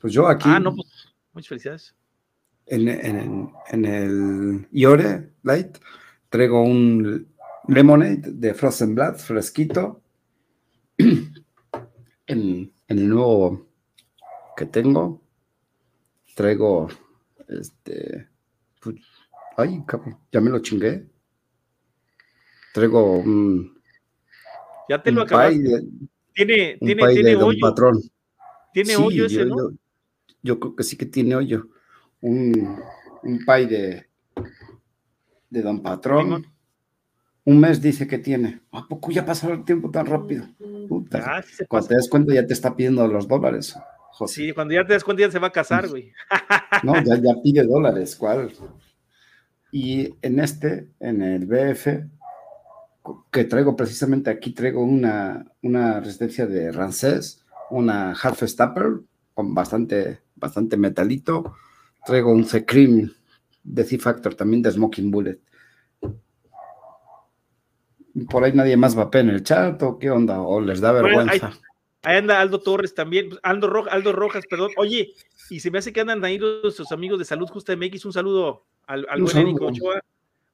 [0.00, 0.48] Pues yo aquí.
[0.48, 1.94] Ah, no, pues muchas felicidades.
[2.66, 5.78] En, en, el Iore Light
[6.28, 7.28] traigo un
[7.68, 10.02] lemonade de Frozen Blood, fresquito.
[12.26, 13.68] En, en el nuevo
[14.54, 15.22] que tengo,
[16.34, 16.88] traigo
[17.48, 18.28] este
[18.82, 18.96] pues,
[19.58, 21.04] Ay, cabrón, ya me lo chingué.
[22.72, 23.76] Traigo un.
[24.88, 25.82] Ya te lo acabaste.
[26.32, 27.58] tiene, tiene, tiene hoyo.
[27.60, 28.00] patrón.
[28.72, 29.56] Tiene hoyo ese, yo, ¿no?
[30.44, 31.66] Yo, creo que sí que tiene hoyo.
[32.20, 32.78] Un,
[33.24, 34.06] un pay de,
[35.50, 36.46] de Don Patrón.
[37.44, 38.60] Un mes dice que tiene.
[38.70, 40.46] ¿A poco ya pasado el tiempo tan rápido?
[40.88, 41.18] Puta.
[41.26, 43.74] Ah, cuando te das cuenta ya te está pidiendo los dólares.
[44.28, 46.12] Sí, cuando ya te das cuenta ya se va a casar, güey.
[46.84, 48.14] No, ya, ya pide dólares.
[48.14, 48.52] ¿Cuál?
[49.70, 52.04] Y en este, en el BF,
[53.30, 59.00] que traigo precisamente aquí, traigo una, una resistencia de Rancés, una Half Stapper
[59.34, 61.54] con bastante, bastante metalito.
[62.04, 63.12] Traigo un C-Cream
[63.62, 65.38] de C-Factor también de Smoking Bullet.
[68.30, 70.92] Por ahí nadie más va a en el chat o qué onda, o les da
[70.92, 71.52] vergüenza.
[72.02, 74.70] ahí, anda Aldo Torres también, Aldo, Aldo Rojas, perdón.
[74.76, 75.12] Oye,
[75.50, 78.06] y se me hace que andan ahí nuestros amigos de Salud Justa MX.
[78.06, 80.02] Un saludo al, buen Ochoa.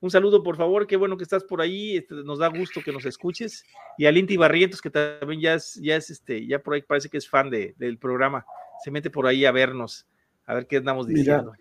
[0.00, 2.92] Un saludo, por favor, qué bueno que estás por ahí, este, nos da gusto que
[2.92, 3.64] nos escuches.
[3.96, 7.08] Y al Inti Barrientos, que también ya es, ya es este, ya por ahí parece
[7.08, 8.44] que es fan del programa,
[8.82, 10.06] se mete por ahí a vernos,
[10.44, 11.54] a ver qué andamos diciendo.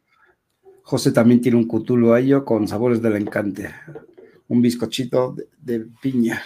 [0.81, 3.73] José también tiene un cutulo ahí con sabores del encante,
[4.49, 6.43] un bizcochito de, piña.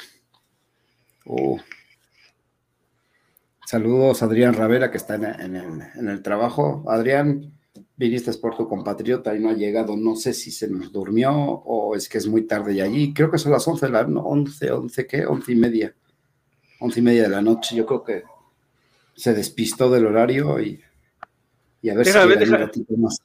[1.26, 1.60] Oh.
[3.66, 6.86] Saludos Adrián Ravera, que está en, en el trabajo.
[6.88, 7.57] Adrián,
[7.98, 11.96] viniste por tu compatriota y no ha llegado, no sé si se nos durmió o
[11.96, 15.08] es que es muy tarde y allí, creo que son las 11, la, 11, 11,
[15.08, 15.26] ¿qué?
[15.26, 15.96] 11 y media,
[16.80, 18.24] 11 y media de la noche, yo creo que
[19.16, 20.80] se despistó del horario y,
[21.82, 23.20] y a ver si ver, deja, más.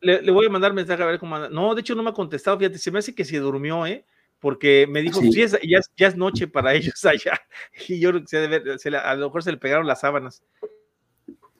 [0.00, 1.50] le, voy a mandar mensaje a ver cómo anda.
[1.50, 4.06] No, de hecho no me ha contestado, fíjate, se me hace que se durmió, ¿eh?
[4.40, 7.38] Porque me dijo, sí, ya, es, noche para ellos allá.
[7.86, 10.42] Y yo creo que se a lo mejor se le pegaron las sábanas.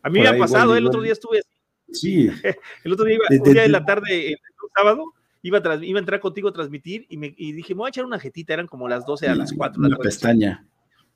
[0.02, 1.42] A mí me ha pasado, el otro día estuve
[1.92, 2.29] Sí.
[2.85, 4.38] El otro día, un día de la tarde, el
[4.77, 7.88] sábado, iba a, iba a entrar contigo a transmitir y, me, y dije, me voy
[7.88, 9.83] a echar una jetita, eran como las 12 a las 4.
[9.83, 10.66] Una pestaña.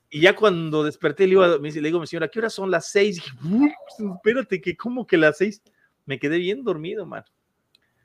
[0.09, 2.69] Y ya cuando desperté, le, iba, me, le digo a mi señora, ¿qué horas son
[2.69, 3.15] las 6?
[3.15, 3.31] dije,
[4.15, 5.61] espérate, que como que las 6.
[6.05, 7.23] Me quedé bien dormido, man.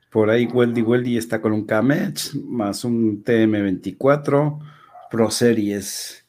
[0.09, 4.59] Por ahí Weldy Weldy está con un Kamech, más un TM24,
[5.11, 6.25] Pro Series.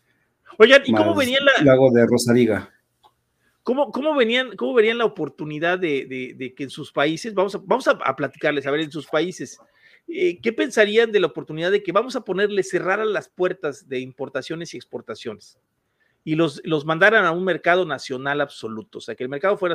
[0.58, 1.62] Oigan, ¿y cómo venía la.
[1.62, 2.70] Lago de Rosariga.
[3.68, 7.86] ¿Cómo, cómo, venían, cómo verían la oportunidad de, que en sus países, vamos a, vamos
[7.86, 9.60] a, platicarles, a ver, en sus países,
[10.08, 14.00] eh, ¿qué pensarían de la oportunidad de que vamos a ponerle, cerrar las puertas de
[14.00, 15.58] importaciones y exportaciones?
[16.24, 19.74] Y los, los mandaran a un mercado nacional absoluto, o sea, que el mercado fuera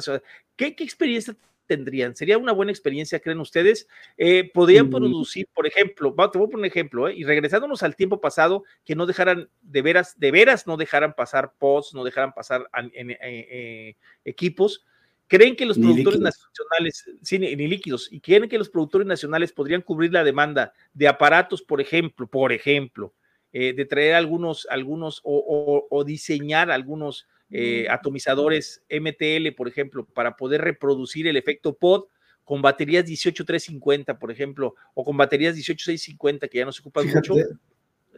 [0.56, 1.38] ¿Qué, qué experiencia
[1.73, 2.15] tendrían?
[2.15, 3.88] ¿Sería una buena experiencia, creen ustedes?
[4.17, 4.91] Eh, ¿Podrían mm.
[4.91, 8.63] producir, por ejemplo, te voy a poner un ejemplo, eh, y regresándonos al tiempo pasado,
[8.86, 13.17] que no dejaran, de veras, de veras no dejaran pasar pods, no dejaran pasar en,
[13.19, 14.86] eh, equipos,
[15.27, 19.81] ¿creen que los productores nacionales, sí, ni, líquidos, y creen que los productores nacionales podrían
[19.81, 23.13] cubrir la demanda de aparatos, por ejemplo, por ejemplo,
[23.51, 31.27] de traer algunos, algunos, o diseñar algunos eh, atomizadores MTL, por ejemplo, para poder reproducir
[31.27, 32.06] el efecto pod
[32.43, 37.36] con baterías 18350, por ejemplo, o con baterías 18650 que ya no se ocupan mucho.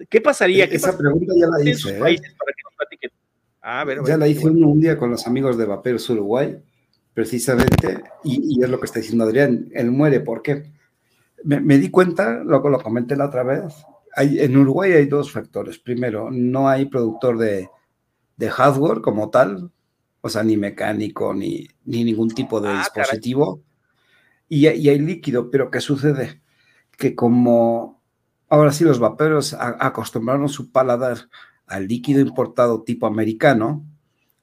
[0.10, 0.66] ¿Qué pasaría?
[0.66, 1.90] E-, esa pregunta ya la hice.
[1.90, 2.00] ¿eh?
[2.00, 3.12] para que nos platiquen?
[3.62, 6.56] Ah, ya la hice un día con los amigos de Vaperos Uruguay,
[7.14, 10.72] precisamente, y, es lo que está diciendo Adrián, él muere, ¿por qué?
[11.44, 13.74] Me, di cuenta, lo, lo comenté la otra vez,
[14.16, 15.80] hay, en Uruguay hay dos factores.
[15.80, 17.70] Primero, no hay productor de,
[18.38, 19.72] de hardware como tal,
[20.22, 23.62] o sea, ni mecánico, ni, ni ningún tipo de ah, dispositivo.
[24.50, 26.42] Y, y, hay líquido, pero ¿qué sucede?
[26.98, 28.02] Que como
[28.50, 31.30] ahora sí los vaperos acostumbraron su paladar
[31.68, 33.86] al líquido importado tipo americano,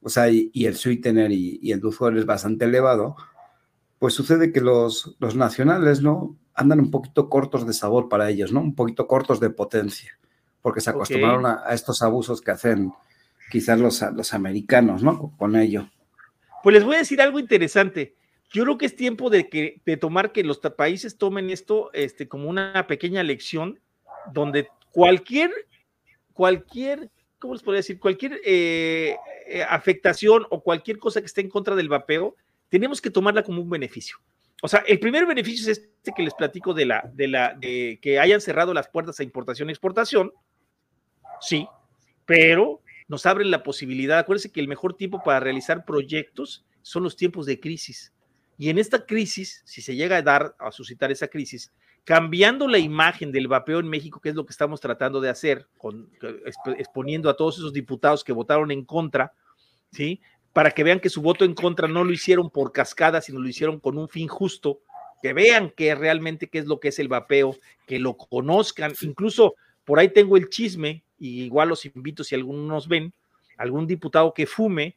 [0.03, 3.17] o sea, y, el sweetener y, y, el dulzor es bastante elevado,
[3.99, 6.37] pues sucede que los, los nacionales, ¿no?
[6.55, 8.61] Andan un poquito cortos de sabor para ellos, ¿no?
[8.61, 10.19] Un poquito cortos de potencia,
[10.61, 12.93] porque se acostumbraron a, estos abusos que hacen
[13.53, 15.37] quizás los, los americanos, ¿no?
[15.37, 15.87] Con ello.
[16.63, 18.17] Pues les voy a decir algo interesante.
[18.51, 22.29] Yo creo que es tiempo de, que, de tomar que los países tomen esto este,
[22.29, 23.79] como una pequeña lección
[24.33, 25.51] donde cualquier,
[26.33, 28.01] cualquier, ¿cómo les podría decir?
[28.01, 32.37] Cualquier eh, eh, afectación o cualquier cosa que esté en contra del vapeo,
[32.71, 34.17] tenemos que tomarla como un beneficio.
[34.63, 37.99] O sea, el primer beneficio es este que les platico de la, de la, de
[38.01, 40.33] que hayan cerrado las puertas a importación y exportación.
[41.39, 41.69] Sí,
[42.25, 42.82] pero
[43.13, 44.19] nos abren la posibilidad.
[44.19, 48.11] Acuérdense que el mejor tiempo para realizar proyectos son los tiempos de crisis.
[48.57, 51.71] Y en esta crisis, si se llega a dar, a suscitar esa crisis,
[52.05, 55.69] cambiando la imagen del vapeo en México, que es lo que estamos tratando de hacer,
[56.79, 59.35] exponiendo a todos esos diputados que votaron en contra,
[59.91, 60.23] ¿sí?
[60.55, 63.49] Para que vean que su voto en contra no lo hicieron por cascada, sino lo
[63.49, 64.81] hicieron con un fin justo,
[65.23, 68.95] que vean que realmente qué es lo que es el vapeo, que lo conozcan.
[69.03, 73.15] Incluso por ahí tengo el chisme, y igual los invito si algunos nos ven,
[73.57, 74.97] algún diputado que fume,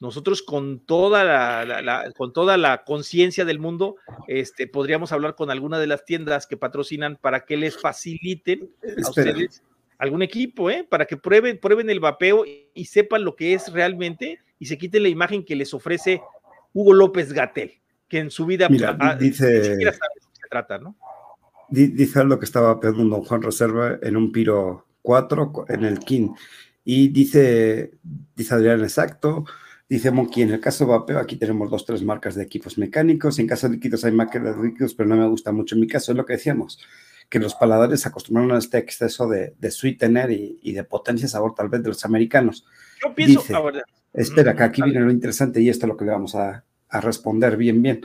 [0.00, 5.78] nosotros con toda la, con toda la conciencia del mundo, este, podríamos hablar con alguna
[5.78, 9.62] de las tiendas que patrocinan para que les faciliten a ustedes
[9.98, 10.86] algún equipo, ¿eh?
[10.88, 15.02] para que prueben, prueben el vapeo y, sepan lo que es realmente y se quiten
[15.02, 16.22] la imagen que les ofrece
[16.72, 17.72] Hugo López Gatel,
[18.08, 19.98] que en su vida Mira, ah, dice, se
[20.48, 20.96] trata, ¿no?
[21.68, 26.34] Dice lo que estaba pedando Juan Reserva en un Piro 4 en el KIN.
[26.84, 27.92] Y dice,
[28.34, 29.44] dice Adrián, exacto,
[29.88, 33.38] Dice Monkey, en el caso de vapeo, aquí tenemos dos, tres marcas de equipos mecánicos.
[33.38, 35.76] En caso de líquidos hay marcas de líquidos, pero no me gusta mucho.
[35.76, 36.80] En mi caso es lo que decíamos,
[37.28, 41.54] que los paladares se acostumbraron a este exceso de, de sweetener y, de potencia sabor
[41.54, 42.66] tal vez de los americanos.
[43.00, 43.54] Yo pienso, Dice,
[44.12, 47.00] espera, que aquí viene lo interesante y esto es lo que le vamos a, a
[47.00, 48.04] responder bien, bien.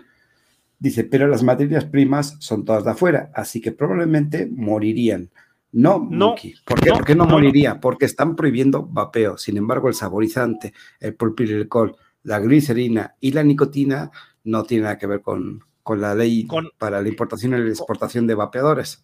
[0.78, 5.32] Dice, pero las materias primas son todas de afuera, así que probablemente morirían.
[5.74, 6.90] No, no ¿Por qué?
[6.90, 9.38] No, Porque no, moriría, porque están prohibiendo vapeo.
[9.38, 14.12] Sin embargo, el saborizante, el propilglicol, la glicerina y la nicotina
[14.44, 15.64] no tienen nada que ver con,
[15.96, 19.04] la ley para la importación y la exportación de vapeadores.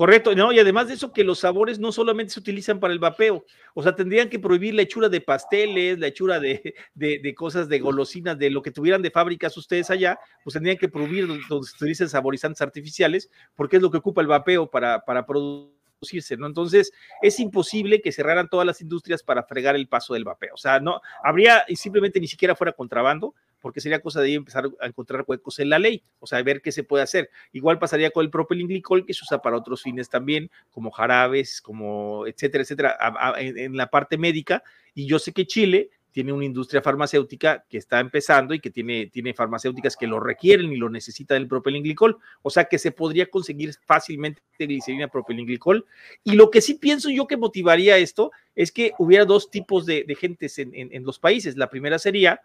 [0.00, 2.98] Correcto, no, y además de eso que los sabores no solamente se utilizan para el
[2.98, 7.68] vapeo, o sea, tendrían que prohibir la hechura de pasteles, la hechura de, de, cosas
[7.68, 11.66] de golosinas, de lo que tuvieran de fábricas ustedes allá, pues tendrían que prohibir donde
[11.68, 16.46] se utilicen saborizantes artificiales, porque es lo que ocupa el vapeo para, para producirse, ¿no?
[16.46, 20.56] Entonces, es imposible que cerraran todas las industrias para fregar el paso del vapeo, o
[20.56, 24.86] sea, no, habría, y simplemente ni siquiera fuera contrabando, porque sería cosa de empezar a
[24.86, 27.30] encontrar huecos en la ley, o sea, ver qué se puede hacer.
[27.52, 32.26] Igual pasaría con el propilenglicol, que se usa para otros fines también, como jarabes, como
[32.26, 32.98] etcétera, etcétera,
[33.38, 34.62] en, la parte médica.
[34.94, 39.06] Y yo sé que Chile tiene una industria farmacéutica que está empezando y que tiene,
[39.06, 42.18] tiene farmacéuticas que lo requieren y lo necesitan el propilenglicol.
[42.42, 45.86] O sea que se podría conseguir fácilmente glicerina propilenglicol.
[46.24, 50.04] Y lo que sí pienso yo que motivaría esto es que hubiera dos tipos de,
[50.18, 51.56] gentes en, en, los países.
[51.56, 52.40] La primera sería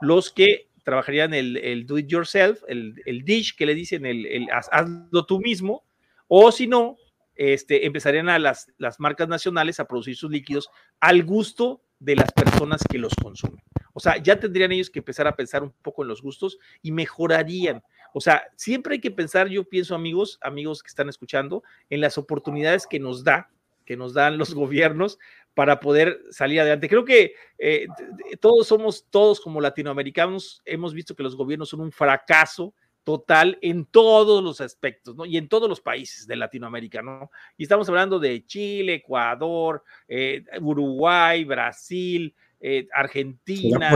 [0.00, 4.24] los que trabajarían el, el do it yourself, el, el, dish que le dicen, el,
[4.26, 5.84] el hazlo tú mismo,
[6.28, 6.96] o si no,
[7.34, 12.32] este, empezarían a las, las marcas nacionales a producir sus líquidos al gusto de las
[12.32, 13.62] personas que los consumen.
[13.92, 16.92] O sea, ya tendrían ellos que empezar a pensar un poco en los gustos y
[16.92, 17.82] mejorarían.
[18.12, 22.18] O sea, siempre hay que pensar, yo pienso, amigos, amigos que están escuchando, en las
[22.18, 23.50] oportunidades que nos da,
[23.84, 25.18] que nos dan los gobiernos
[25.56, 26.86] para poder salir adelante.
[26.86, 27.86] Creo que eh,
[28.40, 33.86] todos somos, todos como latinoamericanos, hemos visto que los gobiernos son un fracaso total en
[33.86, 35.24] todos los aspectos, ¿no?
[35.24, 37.30] Y en todos los países de Latinoamérica, ¿no?
[37.56, 43.90] Y estamos hablando de Chile, Ecuador, eh, Uruguay, Brasil, eh, Argentina,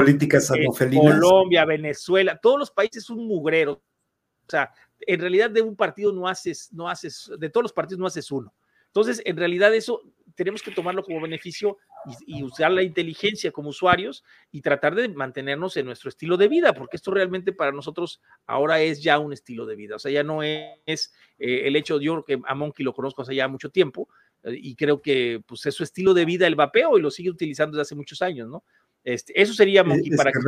[1.13, 3.73] Colombia, Venezuela, todos los países un mugrero.
[3.73, 8.01] O sea, en realidad de un partido no haces, no haces, de todos los partidos
[8.01, 8.55] no haces uno.
[8.87, 10.03] Entonces, en realidad eso
[10.35, 11.79] tenemos que tomarlo como beneficio
[12.27, 16.73] y, usar la inteligencia como usuarios y tratar de mantenernos en nuestro estilo de vida,
[16.73, 19.97] porque esto realmente para nosotros ahora es ya un estilo de vida.
[19.97, 23.35] O sea, ya no es eh, el hecho, yo que a Monkey lo conozco hace
[23.35, 24.09] ya mucho tiempo,
[24.45, 27.77] y creo que pues es su estilo de vida el vapeo y lo sigue utilizando
[27.77, 28.65] desde hace muchos años, ¿no?
[29.05, 30.39] Este, eso sería, Monkey, para que,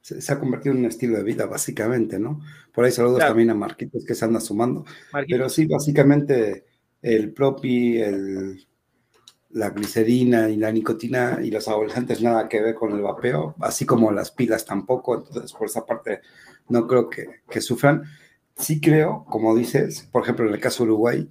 [0.00, 2.40] Se, ha convertido en un estilo de vida, básicamente, ¿no?
[2.72, 4.84] Por ahí saludos también a Marquitos que se anda sumando.
[5.28, 6.64] Pero sí, básicamente
[7.02, 8.00] el propi,
[9.50, 13.84] la glicerina y la nicotina y los adolescentes nada que ver con el vapeo, así
[13.84, 16.20] como las pilas tampoco, entonces por esa parte
[16.68, 18.04] no creo que, que sufran.
[18.56, 21.28] Sí creo, como dices, por ejemplo en el caso de Uruguay,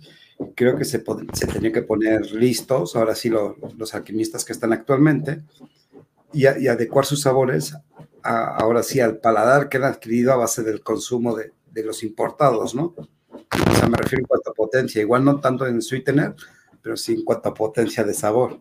[0.55, 1.03] creo que se,
[1.33, 5.43] se tenía que poner listos, ahora sí los alquimistas que están actualmente,
[6.33, 7.75] y, adecuar sus sabores
[8.21, 12.75] ahora sí al paladar que han adquirido a base del consumo de, de los importados,
[12.75, 12.93] ¿no?
[13.69, 16.35] O sea, me refiero en cuanto a potencia, igual no tanto en sweetener,
[16.81, 18.59] pero sí en cuanto a potencia de sabor.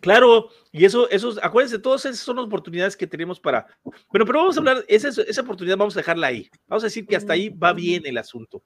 [0.00, 3.66] Claro, y eso, eso, acuérdense, todas esas son las oportunidades que tenemos para.
[4.10, 6.50] Bueno, pero vamos a hablar, esa, esa oportunidad vamos a dejarla ahí.
[6.66, 8.62] Vamos a decir que hasta ahí va bien el asunto.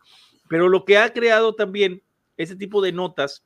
[0.49, 2.03] Pero lo que ha creado también
[2.39, 3.45] ese tipo de notas,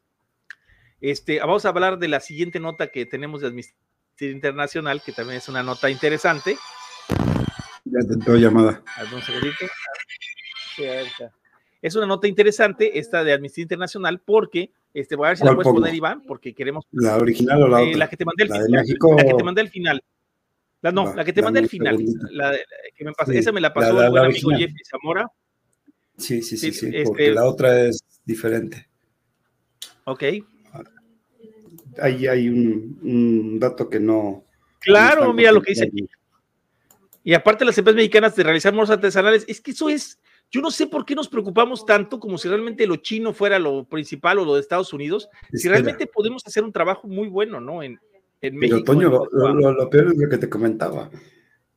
[1.00, 3.74] este, vamos a hablar de la siguiente nota que tenemos de Amnistía
[4.20, 6.56] Internacional, que también es una nota interesante.
[7.84, 8.82] Ya te llamada.
[9.12, 9.66] Un segundito.
[11.80, 15.54] Es una nota interesante esta de Amnistía Internacional porque, este, voy a ver si la
[15.54, 16.84] puedes poner, Iván, porque queremos.
[16.92, 18.70] ¿La original o la eh, La que te mandé al final.
[18.70, 20.02] La que te mandé al final.
[20.80, 21.98] La, no, la que te mandé al final.
[22.30, 22.56] La,
[22.94, 25.28] que me pasó, esa me la pasó el buen amigo Jeffrey Zamora.
[26.16, 28.88] Sí, sí, sí, sí, porque este la otra es diferente.
[30.04, 30.24] Ok.
[32.00, 34.44] Ahí hay un, dato que no.
[34.80, 36.08] Claro, mira lo que dice aquí.
[37.24, 40.18] Y aparte las empresas mexicanas de realizar moros artesanales, es que eso es,
[40.52, 43.84] yo no sé por qué nos preocupamos tanto como si realmente lo chino fuera lo
[43.84, 47.82] principal o lo de Estados Unidos, si realmente podemos hacer un trabajo muy bueno, ¿no?
[47.82, 47.98] En,
[48.42, 48.82] en México.
[48.84, 51.10] Pero Toño, lo, peor es lo que te comentaba.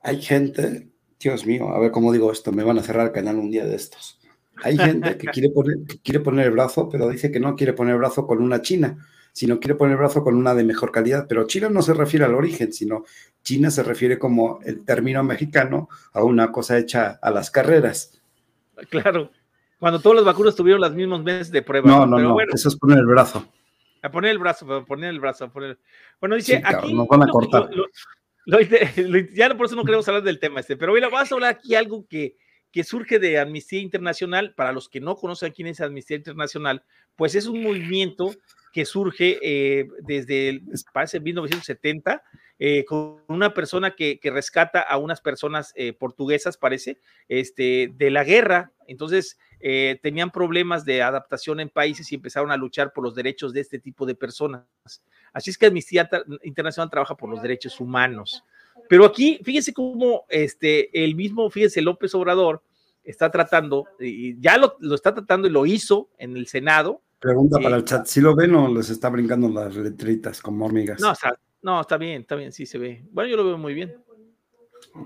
[0.02, 3.36] Hay gente, Dios mío, a ver cómo digo esto, me van a cerrar el canal
[3.36, 4.20] un día de estos.
[4.62, 7.72] Hay gente que quiere, poner, que quiere poner el brazo, pero dice que no quiere
[7.72, 8.98] poner el brazo con una china,
[9.32, 11.26] sino quiere poner el brazo con una de mejor calidad.
[11.26, 13.04] Pero China no se refiere al origen, sino
[13.42, 18.15] China se refiere como el término mexicano a una cosa hecha a las carreras.
[18.90, 19.30] Claro,
[19.78, 21.88] cuando todos los vacunos tuvieron los mismos meses de prueba.
[21.88, 23.46] No, no, no, eso es poner el brazo.
[24.02, 25.78] A poner el brazo, a poner el brazo, a poner...
[26.20, 26.94] Bueno, dice, aquí...
[26.94, 27.68] nos van a cortar.
[29.34, 31.74] ya por eso no queremos hablar del tema este, pero mira, vamos a hablar aquí
[31.74, 32.36] algo que,
[32.70, 34.54] que surge de Amnistía Internacional.
[34.54, 36.84] Para los que no conocen quién es Amnistía Internacional,
[37.16, 38.32] pues es un movimiento
[38.72, 42.22] que surge eh, desde, el, parece, 1970,
[42.58, 46.98] eh, con una persona que, rescata a unas personas eh, portuguesas, parece,
[47.28, 48.72] este, de la guerra.
[48.86, 49.38] Entonces,
[50.02, 53.80] tenían problemas de adaptación en países y empezaron a luchar por los derechos de este
[53.80, 54.64] tipo de personas.
[55.32, 56.08] Así es que Amnistía
[56.42, 58.44] Internacional trabaja por los derechos humanos.
[58.88, 62.62] Pero aquí, fíjense cómo este, el mismo, fíjense, López Obrador
[63.02, 67.02] está tratando, y ya lo, está tratando y lo hizo en el Senado.
[67.18, 71.00] Pregunta para el chat, ¿si lo ven o les está brincando las letritas como hormigas?
[71.00, 73.04] No, está, no, está bien, está bien, sí se ve.
[73.10, 73.96] Bueno, yo lo veo muy bien.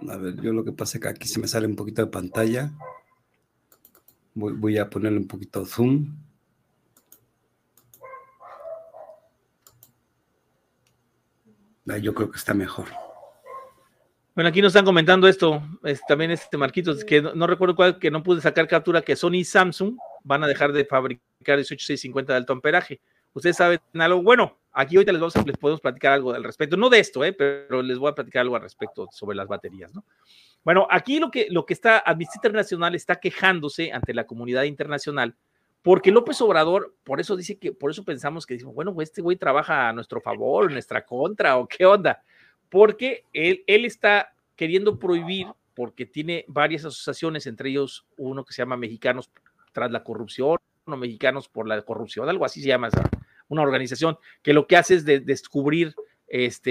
[0.09, 2.11] A ver, yo lo que pasa es que aquí se me sale un poquito de
[2.11, 2.71] pantalla.
[4.35, 6.17] Voy, voy a ponerle un poquito de zoom.
[11.99, 12.87] Yo creo que está mejor.
[14.35, 18.11] Bueno, aquí nos están comentando esto, es, también este Marquitos, que no, recuerdo cuál, que
[18.11, 22.37] no pude sacar captura, que Sony y Samsung van a dejar de fabricar 18650 de
[22.37, 23.01] alto amperaje.
[23.33, 26.89] Ustedes saben algo, bueno, aquí ahorita les, vamos les podemos platicar algo al respecto, no
[26.89, 30.05] de esto, eh, pero les voy a platicar algo al respecto sobre las baterías, ¿no?
[30.63, 35.35] Bueno, aquí lo que, lo que está, Amnistía Internacional está quejándose ante la comunidad internacional,
[35.83, 39.37] porque López Obrador, por eso dice que, por eso pensamos que decimos, bueno, este güey
[39.37, 42.23] trabaja a nuestro favor, a nuestra contra, o qué onda
[42.71, 48.63] porque él, él está queriendo prohibir, porque tiene varias asociaciones, entre ellos uno que se
[48.63, 49.31] llama Mexicanos
[49.73, 50.57] tras la corrupción,
[50.87, 53.09] o Mexicanos por la corrupción, algo así se llama esa,
[53.51, 55.95] una organización que lo que hace es de, descubrir
[56.27, 56.71] este,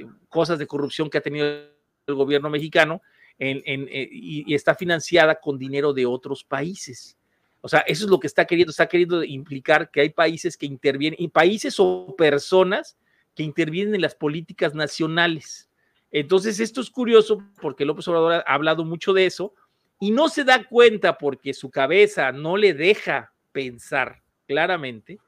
[0.00, 3.02] eh, cosas de corrupción que ha tenido el gobierno mexicano
[3.38, 7.16] eh, y, está financiada con dinero de otros países.
[7.62, 10.66] O sea, eso es lo que está queriendo, está queriendo implicar que hay países que
[10.66, 12.98] intervienen, y países o personas
[13.34, 15.70] que intervienen en las políticas nacionales.
[16.10, 19.54] Entonces, esto es curioso porque López Obrador ha hablado mucho de eso
[19.98, 25.18] y no se da cuenta porque su cabeza no le deja pensar claramente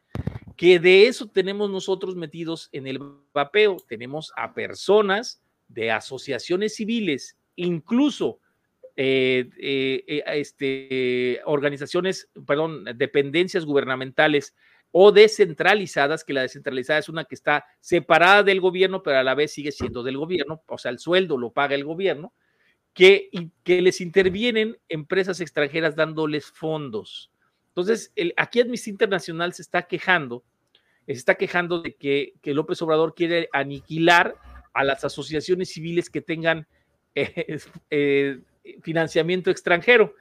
[0.63, 3.01] que de eso tenemos nosotros metidos en el
[3.35, 3.79] vapeo.
[3.89, 8.39] Tenemos a personas de asociaciones civiles, incluso
[8.95, 14.55] eh, eh, eh, este, organizaciones, perdón, dependencias gubernamentales
[14.93, 19.35] o descentralizadas, que la descentralizada es una que está separada del gobierno, pero a la
[19.35, 22.35] vez sigue siendo del gobierno, o sea, el sueldo lo paga el gobierno,
[22.95, 23.31] que,
[23.65, 27.33] que les intervienen empresas extranjeras dándoles fondos.
[27.71, 30.45] Entonces, el, aquí Amnistía Internacional se está quejando,
[31.07, 34.37] se está quejando de que, que, López Obrador quiere aniquilar
[34.73, 36.67] a las asociaciones civiles que tengan
[37.15, 37.59] eh,
[37.91, 38.41] eh,
[38.83, 40.15] financiamiento extranjero.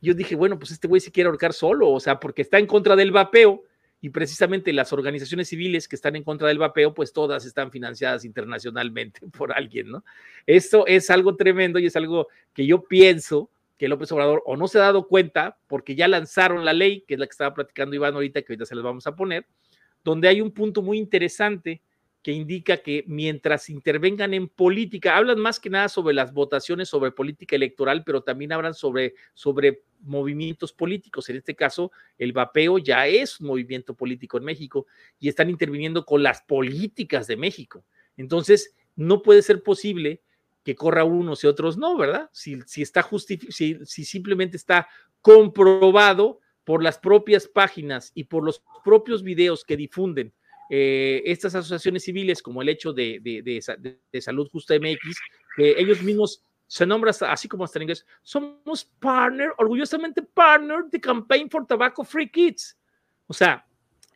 [0.00, 2.66] Yo dije, bueno, pues este güey se quiere ahorcar solo, o sea, porque está en
[2.66, 3.64] contra del vapeo
[4.00, 8.24] y precisamente las organizaciones civiles que están en contra del vapeo, pues todas están financiadas
[8.24, 10.04] internacionalmente por alguien, ¿no?
[10.44, 13.48] Esto es algo tremendo y es algo que yo pienso
[13.82, 17.14] que López Obrador o no se ha dado cuenta porque ya lanzaron la ley, que
[17.14, 19.44] es la que estaba platicando Iván ahorita, que ahorita se les vamos a poner,
[20.04, 21.82] donde hay un punto muy interesante
[22.22, 27.10] que indica que mientras intervengan en política, hablan más que nada sobre las votaciones, sobre
[27.10, 31.28] política electoral, pero también hablan sobre, sobre movimientos políticos.
[31.28, 34.86] En este caso, el vapeo ya es un movimiento político en México
[35.18, 37.84] y están interviniendo con las políticas de México.
[38.16, 40.22] Entonces, no puede ser posible
[40.64, 42.30] que corra unos y otros no, ¿verdad?
[42.32, 43.08] Si, si está
[43.50, 44.88] si, si simplemente está
[45.20, 50.32] comprobado por las propias páginas y por los propios videos que difunden
[50.74, 55.18] eh, estas asociaciones civiles, como el hecho de, de, Salud Justa MX,
[55.56, 60.98] que ellos mismos se nombran así como hasta en inglés, somos partner, orgullosamente partner de
[60.98, 62.78] Campaign for Tobacco Free Kids.
[63.26, 63.66] O sea,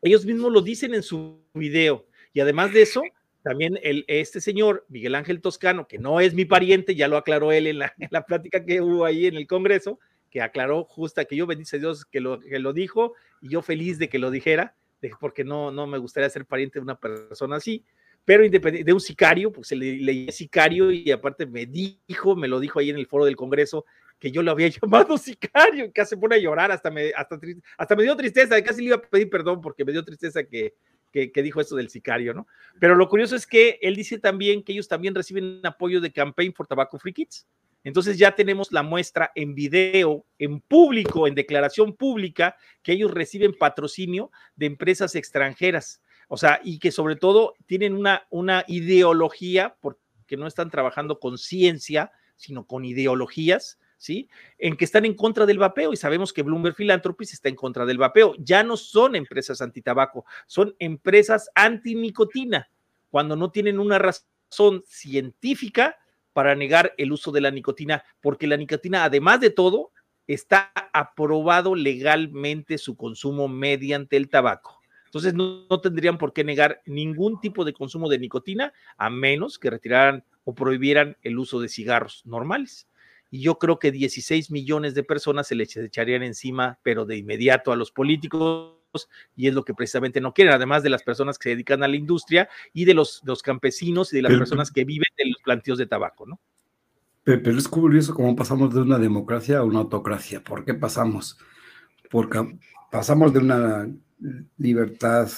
[0.01, 2.07] ellos mismos lo dicen en su video.
[2.33, 3.03] Y además de eso,
[3.47, 7.53] también el, este señor, Miguel Ángel Toscano, que no es mi pariente, ya lo aclaró
[7.53, 10.01] él en la, en la plática que hubo ahí en el Congreso,
[10.33, 13.63] que aclaró justa que yo bendice a Dios que lo, que lo dijo y yo
[13.63, 14.75] feliz de que lo dijera,
[15.21, 17.85] porque no, no me gustaría ser pariente de una persona así,
[18.25, 22.49] pero independiente de un sicario, pues se le leí sicario y aparte me dijo, me
[22.49, 23.85] lo dijo ahí en el foro del Congreso,
[24.19, 27.39] que yo lo había llamado sicario, casi se pone a llorar, hasta me, hasta,
[27.79, 30.75] hasta me dio tristeza, casi le iba a pedir perdón porque me dio tristeza que,
[31.33, 32.47] que, dijo eso del sicario, ¿no?
[32.79, 36.53] Pero lo curioso es que él dice también que ellos también reciben apoyo de Campaign
[36.53, 37.47] for Tobacco Free Kids.
[37.85, 43.55] Entonces ya tenemos la muestra en video, en público, en declaración pública, que ellos reciben
[43.55, 46.03] patrocinio de empresas extranjeras.
[46.29, 51.39] O sea, y que sobre todo tienen una, una ideología, porque no están trabajando con
[51.39, 54.29] ciencia, sino con ideologías, ¿sí?
[54.59, 57.87] En que están en contra del vapeo y sabemos que Bloomberg Philanthropies está en contra
[57.87, 58.35] del vapeo.
[58.39, 62.69] Ya no son empresas antitabaco, son empresas antinicotina,
[63.11, 65.97] cuando no tienen una razón científica
[66.33, 69.93] para negar el uso de la nicotina, porque la nicotina, además de todo,
[70.27, 74.81] está aprobado legalmente su consumo mediante el tabaco.
[75.07, 79.71] Entonces no, tendrían por qué negar ningún tipo de consumo de nicotina a menos que
[79.71, 82.87] retiraran o prohibieran el uso de cigarros normales.
[83.31, 87.73] Y yo creo que 16 millones de personas se les echarían encima, pero de inmediato
[87.73, 88.77] a los políticos
[89.35, 91.89] y es lo que precisamente no quieren, además de las personas que se dedican a
[91.89, 95.43] la industria y de los, los campesinos y de las personas que viven en los
[95.43, 96.41] plantíos de tabaco, ¿no?
[97.25, 100.45] Pero es curioso cómo pasamos de una democracia a una autocracia.
[100.45, 101.37] ¿Por qué pasamos?
[102.09, 102.57] Porque
[102.91, 103.89] pasamos de una
[104.59, 105.29] libertad,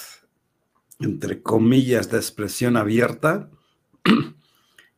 [0.99, 3.49] entre comillas, de expresión abierta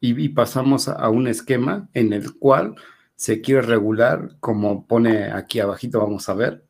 [0.02, 2.76] y, pasamos a un esquema en el cual
[3.16, 6.66] se quiere regular, como pone aquí abajito, vamos a ver,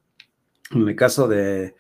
[0.72, 1.76] en el caso de,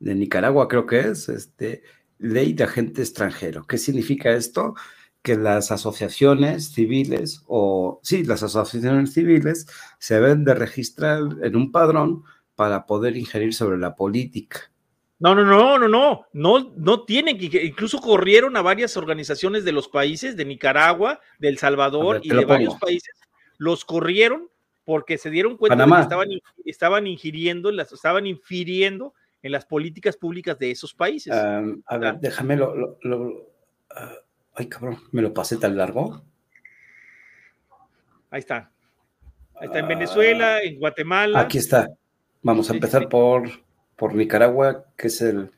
[0.00, 1.82] Nicaragua creo que es, este,
[2.18, 3.66] ley de agente extranjero.
[3.66, 4.74] ¿Qué significa esto?
[5.22, 9.66] Que las asociaciones civiles, o sí, las asociaciones civiles
[9.98, 12.24] se deben de registrar en un padrón
[12.54, 14.71] para poder ingerir sobre la política.
[15.22, 19.70] No, no, no, no, no, no, no tienen que, incluso corrieron a varias organizaciones de
[19.70, 23.14] los países, de Nicaragua, de El Salvador y de varios países,
[23.56, 24.48] los corrieron
[24.84, 26.28] porque se dieron cuenta de que estaban,
[26.64, 29.14] estaban ingiriendo, las, estaban infiriendo
[29.44, 31.32] en las políticas públicas de esos países.
[31.32, 32.98] a ver, déjame lo,
[33.94, 34.14] ah,
[34.54, 36.20] ay, cabrón, me lo pasé tan largo.
[38.28, 38.72] Ahí está.
[39.54, 41.38] Ahí está en Venezuela, en Guatemala.
[41.38, 41.86] Aquí está.
[42.42, 43.48] Vamos a empezar por,
[44.02, 45.52] por Nicaragua, que es el,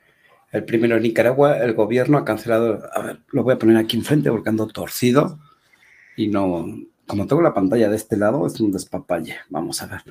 [0.52, 0.98] el primero.
[0.98, 2.78] En Nicaragua, el gobierno ha cancelado.
[2.92, 5.38] A ver, lo voy a poner aquí enfrente porque ando torcido
[6.14, 6.66] y no,
[7.06, 9.36] como tengo la pantalla de este lado, es un despapalle.
[9.48, 10.02] Vamos a ver.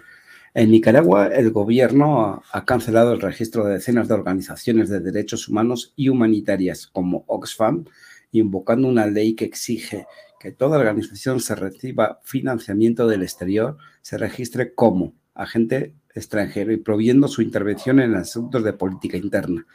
[0.56, 5.94] En Nicaragua, el gobierno ha cancelado el registro de decenas de organizaciones de derechos humanos
[5.96, 7.86] y humanitarias como Oxfam,
[8.32, 10.08] invocando una ley que exige
[10.40, 17.28] que toda organización se reciba financiamiento del exterior, se registre como agente extranjero y proviendo
[17.28, 19.66] su intervención en asuntos de política interna.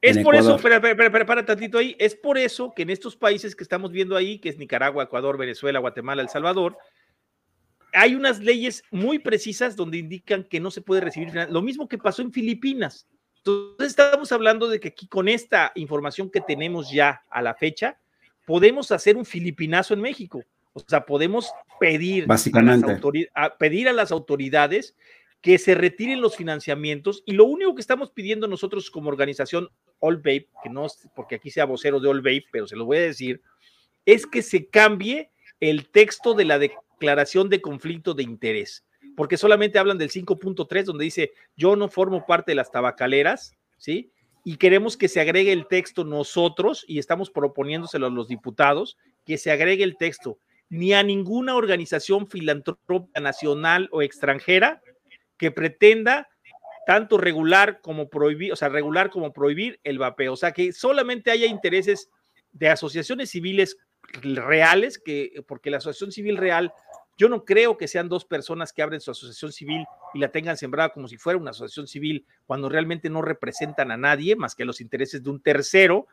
[0.00, 3.16] Es por eso, espera, espera, espera, para tantito ahí, es por eso que en estos
[3.16, 6.78] países que estamos viendo ahí, que es Nicaragua, Ecuador, Venezuela, Guatemala, El Salvador,
[7.92, 11.98] hay unas leyes muy precisas donde indican que no se puede recibir Lo mismo que
[11.98, 13.06] pasó en Filipinas.
[13.38, 17.98] Entonces estamos hablando de que aquí con esta información que tenemos ya a la fecha,
[18.46, 20.42] podemos hacer un filipinazo en México.
[20.72, 23.00] O sea, podemos pedir, Básicamente.
[23.34, 24.94] A, pedir a las autoridades
[25.40, 29.68] que se retiren los financiamientos y lo único que estamos pidiendo nosotros como organización
[29.98, 32.84] All Babe, que no es porque aquí sea vocero de All Babe, pero se lo
[32.84, 33.40] voy a decir,
[34.04, 35.30] es que se cambie
[35.60, 38.84] el texto de la declaración de conflicto de interés,
[39.16, 44.10] porque solamente hablan del 5.3 donde dice yo no formo parte de las tabacaleras, ¿sí?
[44.44, 49.36] Y queremos que se agregue el texto nosotros y estamos proponiéndoselo a los diputados que
[49.36, 50.38] se agregue el texto
[50.70, 54.80] ni a ninguna organización filantrópica nacional o extranjera
[55.40, 56.28] que pretenda
[56.86, 60.34] tanto regular como prohibir, o sea, regular como prohibir el vapeo.
[60.34, 62.10] O sea, que solamente haya intereses
[62.52, 63.78] de asociaciones civiles
[64.22, 66.74] reales, que, porque la asociación civil real,
[67.16, 70.58] yo no creo que sean dos personas que abren su asociación civil y la tengan
[70.58, 74.66] sembrada como si fuera una asociación civil, cuando realmente no representan a nadie más que
[74.66, 76.06] los intereses de un tercero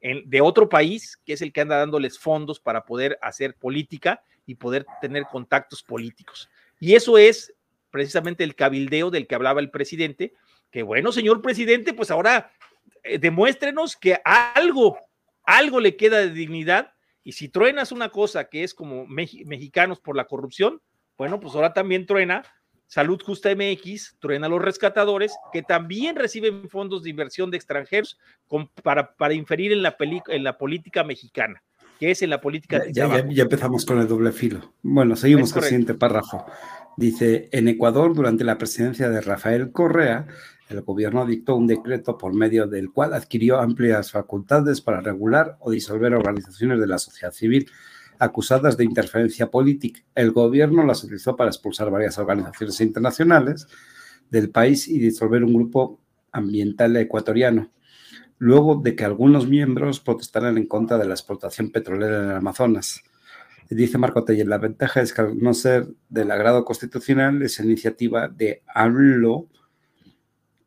[0.00, 4.54] de otro país, que es el que anda dándoles fondos para poder hacer política y
[4.54, 6.48] poder tener contactos políticos.
[6.78, 7.52] Y eso es
[7.90, 10.34] precisamente el cabildeo del que hablaba el presidente,
[10.70, 12.52] que bueno, señor presidente, pues ahora
[13.02, 14.98] eh, demuéstrenos que algo,
[15.44, 16.92] algo le queda de dignidad.
[17.24, 20.80] Y si truenas una cosa que es como mexicanos por la corrupción,
[21.16, 22.42] bueno, pues ahora también truena
[22.88, 28.18] Salud Justa MX, truena los rescatadores, que también reciben fondos de inversión de extranjeros
[28.82, 31.62] para, para inferir en la, en la política mexicana,
[32.00, 32.82] que es en la política.
[32.90, 34.72] Ya, ya, empezamos con el doble filo.
[34.80, 36.46] Bueno, seguimos con el siguiente párrafo.
[36.98, 40.26] Dice, en Ecuador, durante la presidencia de Rafael Correa,
[40.68, 45.70] el gobierno dictó un decreto por medio del cual adquirió amplias facultades para regular o
[45.70, 47.70] disolver organizaciones de la sociedad civil
[48.18, 50.00] acusadas de interferencia política.
[50.16, 53.68] El gobierno las utilizó para expulsar varias organizaciones internacionales
[54.28, 56.00] del país y disolver un grupo
[56.32, 57.70] ambiental ecuatoriano,
[58.38, 63.04] luego de que algunos miembros protestaran en contra de la explotación petrolera en el Amazonas.
[63.70, 68.28] Dice Marco Teller, la ventaja es que al no ser del agrado constitucional, esa iniciativa
[68.28, 69.46] de AMLO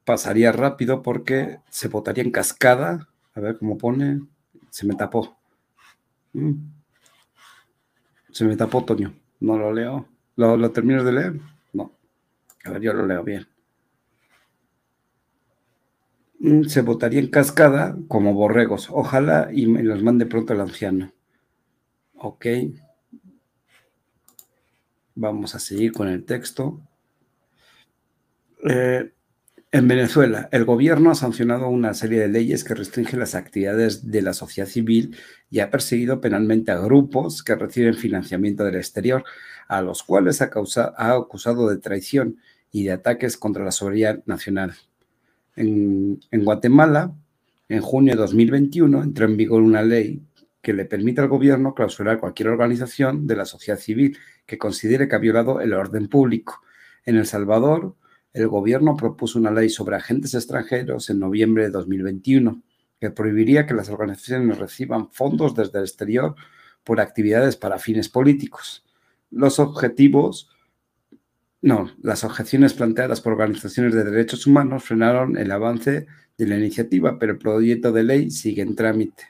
[0.05, 3.09] pasaría rápido porque se votaría en cascada.
[3.33, 4.21] A ver cómo pone.
[4.69, 5.35] Se me tapó.
[6.33, 6.53] Mm.
[8.31, 9.13] Se me tapó, Toño.
[9.39, 10.07] No lo leo.
[10.35, 11.39] ¿Lo, lo de leer?
[11.73, 11.91] No.
[12.65, 13.47] A ver, yo lo leo bien.
[16.39, 18.89] Mm, se votaría en cascada como borregos.
[18.91, 21.11] Ojalá y me los mande pronto el anciano.
[22.15, 22.45] Ok.
[25.15, 26.81] Vamos a seguir con el texto.
[28.67, 29.11] Eh,
[29.73, 34.21] en Venezuela, el gobierno ha sancionado una serie de leyes que restringen las actividades de
[34.21, 35.15] la sociedad civil
[35.49, 39.23] y ha perseguido penalmente a grupos que reciben financiamiento del exterior,
[39.67, 40.51] a los cuales ha,
[40.97, 42.37] ha acusado de traición
[42.71, 44.73] y de ataques contra la soberanía nacional.
[45.55, 47.13] En, en Guatemala,
[47.69, 50.21] en junio de 2021, entró en vigor una ley
[50.61, 54.17] que le permite al gobierno clausurar cualquier organización de la sociedad civil
[54.51, 56.61] que considere que ha violado el orden público.
[57.05, 57.95] En El Salvador,
[58.33, 62.61] el gobierno propuso una ley sobre agentes extranjeros en noviembre de 2021
[62.99, 66.35] que prohibiría que las organizaciones reciban fondos desde el exterior
[66.83, 68.83] por actividades para fines políticos.
[69.29, 70.49] Los objetivos,
[71.61, 77.17] no, las objeciones planteadas por organizaciones de derechos humanos frenaron el avance de la iniciativa,
[77.17, 79.23] pero el proyecto de ley sigue en trámite.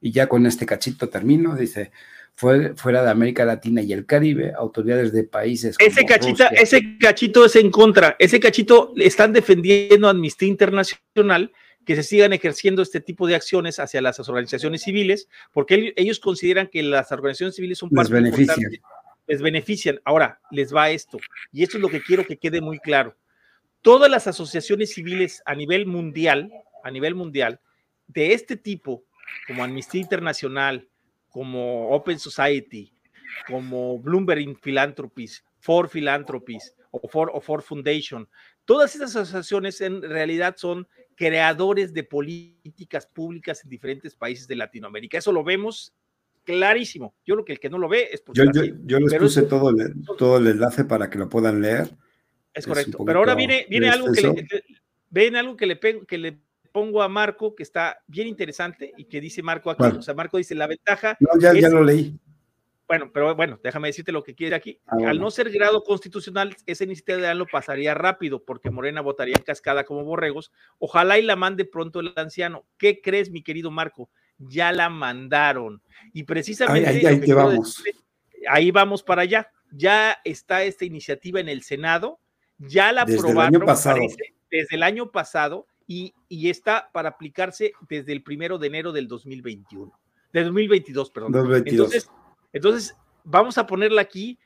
[0.00, 1.90] Y ya con este cachito termino, dice,
[2.34, 5.76] fuera de América Latina y el Caribe, autoridades de países.
[5.78, 11.52] Ese, cachita, ese cachito es en contra, ese cachito están defendiendo a Amnistía Internacional
[11.84, 16.68] que se sigan ejerciendo este tipo de acciones hacia las organizaciones civiles, porque ellos consideran
[16.68, 18.70] que las organizaciones civiles son parte les benefician.
[19.26, 20.00] les benefician.
[20.04, 21.18] Ahora, les va esto,
[21.52, 23.16] y esto es lo que quiero que quede muy claro.
[23.82, 26.52] Todas las asociaciones civiles a nivel mundial,
[26.84, 27.60] a nivel mundial,
[28.06, 29.04] de este tipo,
[29.46, 30.89] como Amnistía Internacional,
[31.30, 32.92] como Open Society,
[33.46, 38.28] como Bloomberg Philanthropies, For Philanthropies o For, o For Foundation.
[38.64, 45.18] Todas estas asociaciones en realidad son creadores de políticas públicas en diferentes países de Latinoamérica.
[45.18, 45.92] Eso lo vemos
[46.44, 47.14] clarísimo.
[47.24, 48.40] Yo creo que el que no lo ve es porque...
[48.40, 51.90] Yo, yo, les puse todo, el, todo el enlace para que lo puedan leer.
[52.54, 53.04] Es correcto.
[53.04, 54.64] Pero ahora viene, viene algo que le,
[55.10, 56.38] ven algo que le, que le
[56.72, 59.84] pongo a Marco, que está bien interesante y que dice Marco aquí.
[59.84, 61.16] O sea, Marco dice la ventaja.
[61.20, 62.18] No, ya, ya lo leí.
[62.90, 64.80] Bueno, pero bueno, déjame decirte lo que quiere aquí.
[64.84, 69.36] Ah, Al no ser grado constitucional, esa iniciativa de ANLO pasaría rápido porque Morena votaría
[69.36, 70.50] en cascada como borregos.
[70.80, 72.64] Ojalá y la mande pronto el anciano.
[72.78, 74.10] ¿Qué crees, mi querido Marco?
[74.38, 75.80] Ya la mandaron.
[76.12, 76.88] Y precisamente.
[76.88, 77.80] Ahí, ahí, vamos.
[78.48, 79.52] ahí vamos para allá.
[79.70, 82.18] Ya está esta iniciativa en el Senado.
[82.58, 83.54] Ya la desde aprobaron.
[83.54, 84.00] El año pasado.
[84.50, 89.92] desde el año pasado y, está para aplicarse desde el primero de enero del 2021,
[90.32, 91.34] de 2022, perdón.
[91.66, 92.08] Entonces,
[92.52, 94.38] entonces, vamos a ponerla aquí.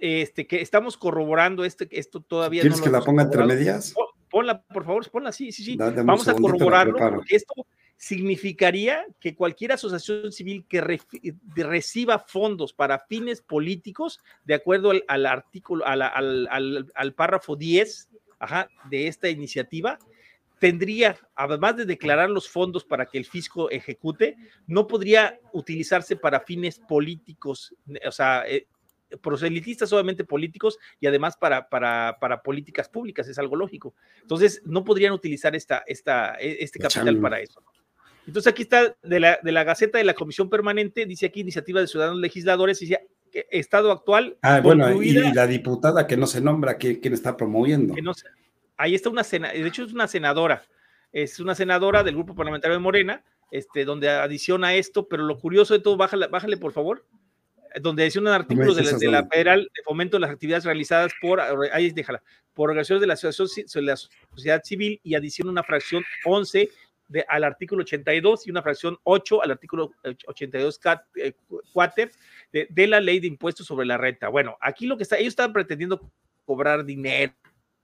[0.00, 2.62] este, que estamos corroborando este, esto todavía.
[2.62, 3.94] ¿Quieres que la ponga entre medias?
[4.28, 5.76] Ponla, por favor, ponla, sí, sí, sí.
[5.76, 7.54] Vamos a corroborarlo porque esto
[7.96, 10.80] significaría que cualquier asociación civil que
[11.64, 18.08] reciba fondos para fines políticos, de acuerdo al, artículo, al, al, párrafo 10
[18.90, 19.98] de esta iniciativa,
[20.58, 24.36] tendría, además de declarar los fondos para que el fisco ejecute,
[24.66, 27.74] no podría utilizarse para fines políticos,
[28.06, 28.66] o sea, eh,
[29.22, 33.94] proselitistas solamente políticos y además para, para, para, políticas públicas, es algo lógico.
[34.20, 37.62] Entonces, no podrían utilizar esta, esta, e, este capital para eso.
[38.26, 41.80] Entonces, aquí está de la, de la Gaceta de la Comisión Permanente, dice aquí Iniciativa
[41.80, 43.06] de Ciudadanos Legisladores, dice
[43.50, 44.36] Estado actual.
[44.42, 47.94] Ah, bueno, y la diputada que no se nombra, ¿quién está promoviendo?
[47.94, 48.12] Que no
[48.78, 50.62] ahí está una senadora, de hecho es una senadora,
[51.12, 55.74] es una senadora del grupo parlamentario de Morena, este, donde adiciona esto, pero lo curioso
[55.74, 57.04] de todo, bájale, bájale por favor,
[57.80, 61.40] donde adiciona artículos de la, de la, Federal de Fomento de las Actividades realizadas por,
[61.40, 62.22] ahí déjala,
[62.54, 66.70] por organizaciones de la, asociación, de la sociedad civil y adiciona una fracción 11
[67.08, 69.92] de, al artículo 82 y una fracción 8 al artículo
[70.26, 70.80] 82
[71.16, 71.32] eh,
[71.72, 72.10] cuater
[72.52, 74.28] de, de, la ley de impuestos sobre la renta.
[74.28, 76.10] Bueno, aquí lo que está, ellos están pretendiendo
[76.44, 77.32] cobrar dinero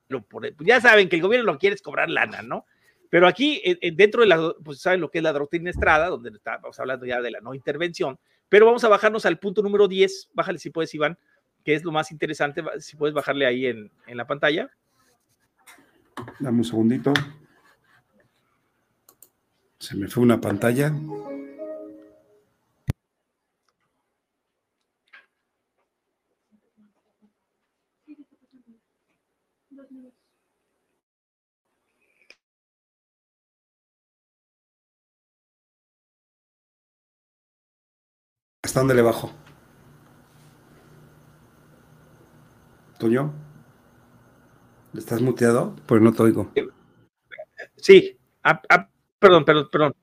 [0.08, 2.66] pues ya saben que el gobierno lo quiere es cobrar lana, ¿no?
[3.10, 3.62] Pero aquí,
[3.94, 7.20] dentro de la, pues saben lo que es la doctrina Estrada, donde estamos hablando ya
[7.20, 10.94] de la no intervención, pero vamos a bajarnos al punto número 10, bájale si puedes,
[10.94, 11.18] Iván,
[11.64, 14.70] que es lo más interesante, si puedes bajarle ahí en, en la pantalla.
[16.40, 17.12] Dame un segundito.
[19.78, 20.92] Se me fue una pantalla.
[38.74, 39.30] ¿Hasta dónde le bajo?
[42.98, 43.32] ¿Toño?
[44.98, 45.76] ¿Estás muteado?
[45.86, 46.52] Pues no te oigo.
[47.76, 48.88] Sí, ah, ah,
[49.20, 49.94] perdón, perdón, perdón.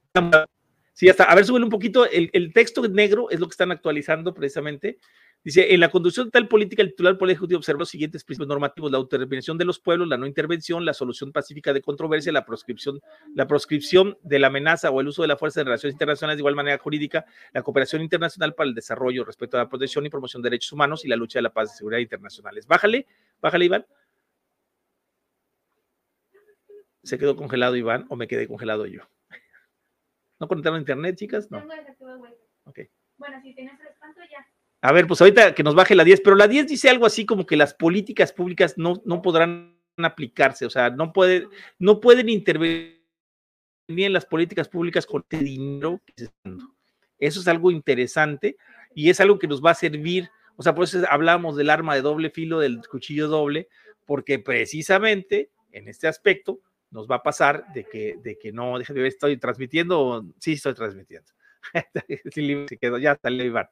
[0.94, 2.06] Sí, hasta, a ver, súbele un poquito.
[2.06, 5.00] El, el, texto negro es lo que están actualizando precisamente.
[5.44, 8.48] Dice, en la conducción de tal política, el titular Poder Ejecutivo observa los siguientes principios
[8.48, 12.46] normativos, la autodeterminación de los pueblos, la no intervención, la solución pacífica de controversia, la
[12.46, 13.02] proscripción,
[13.34, 16.42] la proscripción de la amenaza o el uso de la fuerza en relaciones internacionales de
[16.42, 20.44] igual manera jurídica, la cooperación internacional para el desarrollo respecto a la protección y promoción
[20.44, 22.68] de derechos humanos y la lucha de la paz y seguridad internacionales.
[22.68, 23.08] Bájale,
[23.42, 23.86] bájale, Iván.
[27.04, 29.02] ¿Se quedó congelado Iván o me quedé congelado yo?
[30.40, 31.50] ¿No conectaron a internet, chicas?
[31.50, 31.66] No.
[32.66, 32.82] Ok.
[33.18, 34.46] Bueno, si tienes el espanto ya.
[34.82, 37.26] A ver, pues ahorita que nos baje la 10, pero la 10 dice algo así
[37.26, 42.30] como que las políticas públicas no, no podrán aplicarse, o sea, no, puede, no pueden
[42.30, 43.00] intervenir
[43.88, 46.74] en las políticas públicas con el dinero que se está dando.
[47.20, 48.58] Eso es algo interesante
[48.96, 51.94] y es algo que nos va a servir, o sea, por eso hablamos del arma
[51.94, 53.68] de doble filo, del cuchillo doble,
[54.08, 56.60] porque precisamente en este aspecto
[56.90, 60.74] nos va a pasar de que, de que no, déjame ver, estoy transmitiendo, sí estoy
[60.74, 61.32] transmitiendo.
[63.00, 63.68] ya salió Iván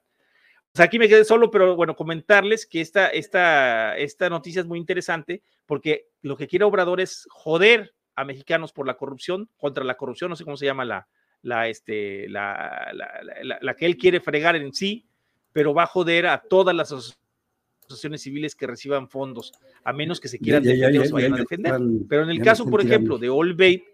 [0.78, 5.42] aquí me quedé solo, pero bueno, comentarles que esta, esta, esta noticia es muy interesante
[5.66, 10.30] porque lo que quiere Obrador es joder a mexicanos por la corrupción, contra la corrupción,
[10.30, 11.08] no sé cómo se llama la,
[11.42, 15.06] la, este, la, la, la que él quiere fregar en sí,
[15.52, 19.52] pero va a joder a todas las asociaciones civiles que reciban fondos,
[19.82, 21.74] a menos que se quieran defender se vayan a defender.
[22.08, 23.84] Pero en el caso, por ejemplo, de All Babe,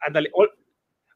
[0.00, 0.50] ándale, All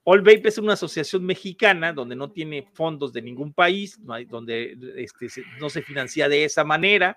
[0.04, 3.98] Vape es una asociación mexicana donde no tiene fondos de ningún país,
[4.28, 5.28] donde este,
[5.58, 7.16] no se financia de esa manera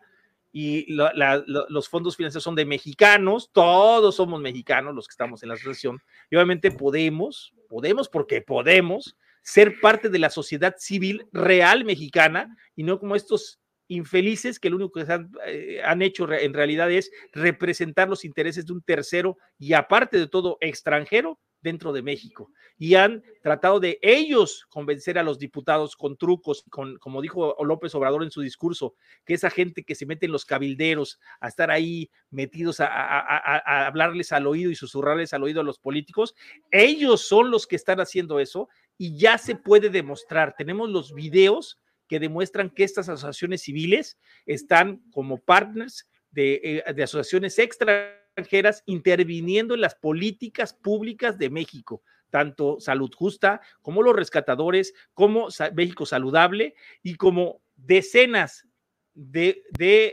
[0.53, 5.55] y los fondos financieros son de mexicanos, todos somos mexicanos los que estamos en la
[5.55, 12.57] asociación y obviamente podemos, podemos porque podemos ser parte de la sociedad civil real mexicana
[12.75, 16.91] y no como estos infelices que lo único que han, eh, han, hecho en realidad
[16.91, 22.49] es representar los intereses de un tercero y aparte de todo extranjero dentro de México
[22.77, 27.93] y han tratado de ellos convencer a los diputados con trucos, con, como dijo López
[27.93, 28.95] Obrador en su discurso,
[29.25, 34.31] que esa gente que se mete en los cabilderos a estar ahí metidos a, hablarles
[34.31, 36.35] al oído y susurrarles al oído a los políticos,
[36.71, 40.55] ellos son los que están haciendo eso y ya se puede demostrar.
[40.57, 47.03] Tenemos los videos que demuestran que estas asociaciones civiles están como partners de, eh, de
[47.03, 54.15] asociaciones extra extranjeras interviniendo en las políticas públicas de México, tanto Salud Justa como los
[54.15, 58.67] rescatadores, como México Saludable y como decenas
[59.15, 59.63] de,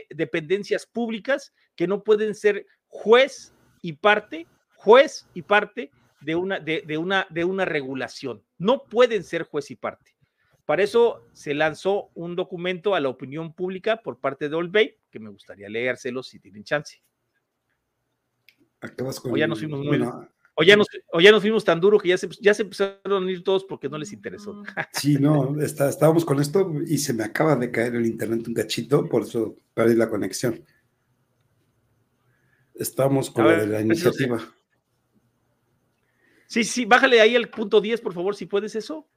[0.09, 6.97] dependencias públicas que no pueden ser juez y parte, juez y parte de una, de,
[6.97, 8.43] una, de una regulación.
[8.57, 10.15] No pueden ser juez y parte.
[10.65, 14.97] Para eso se lanzó un documento a la opinión pública por parte de Old Bay,
[15.11, 17.03] que me gustaría leérselo si tienen chance.
[19.23, 19.99] O ya nos fuimos muy,
[20.57, 23.27] o ya, nos, o ya nos fuimos tan duro que ya se, ya se empezaron
[23.27, 24.63] a ir todos porque no les interesó.
[24.93, 28.53] Sí, no, está, estábamos con esto y se me acaba de caer el internet un
[28.53, 30.63] cachito, por eso perdí la conexión.
[32.73, 34.39] Estamos con la, la iniciativa.
[36.47, 39.07] Sí, sí, bájale ahí al punto 10, por favor, si puedes eso.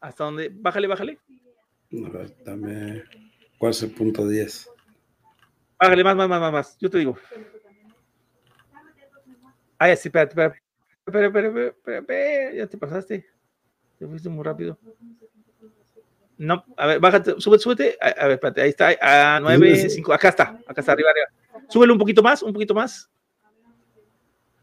[0.00, 0.50] ¿Hasta dónde?
[0.52, 1.20] Bájale, bájale.
[2.04, 3.04] A ver, dame.
[3.58, 4.68] ¿Cuál es el punto 10?
[5.78, 7.16] Bájale más, más, más, más, Yo te digo.
[9.82, 10.62] Ah, sí, espérate, espérate.
[11.04, 13.26] Espera, espera, espera, espera, ya te pasaste.
[13.98, 14.78] Te fuiste muy rápido.
[16.38, 17.98] No, a ver, bájate, súbete, súbete.
[18.00, 21.26] A, ver, espérate, ahí está, a 9, 5, acá está, acá está, arriba, arriba.
[21.68, 23.10] Súbele un poquito más, un poquito más.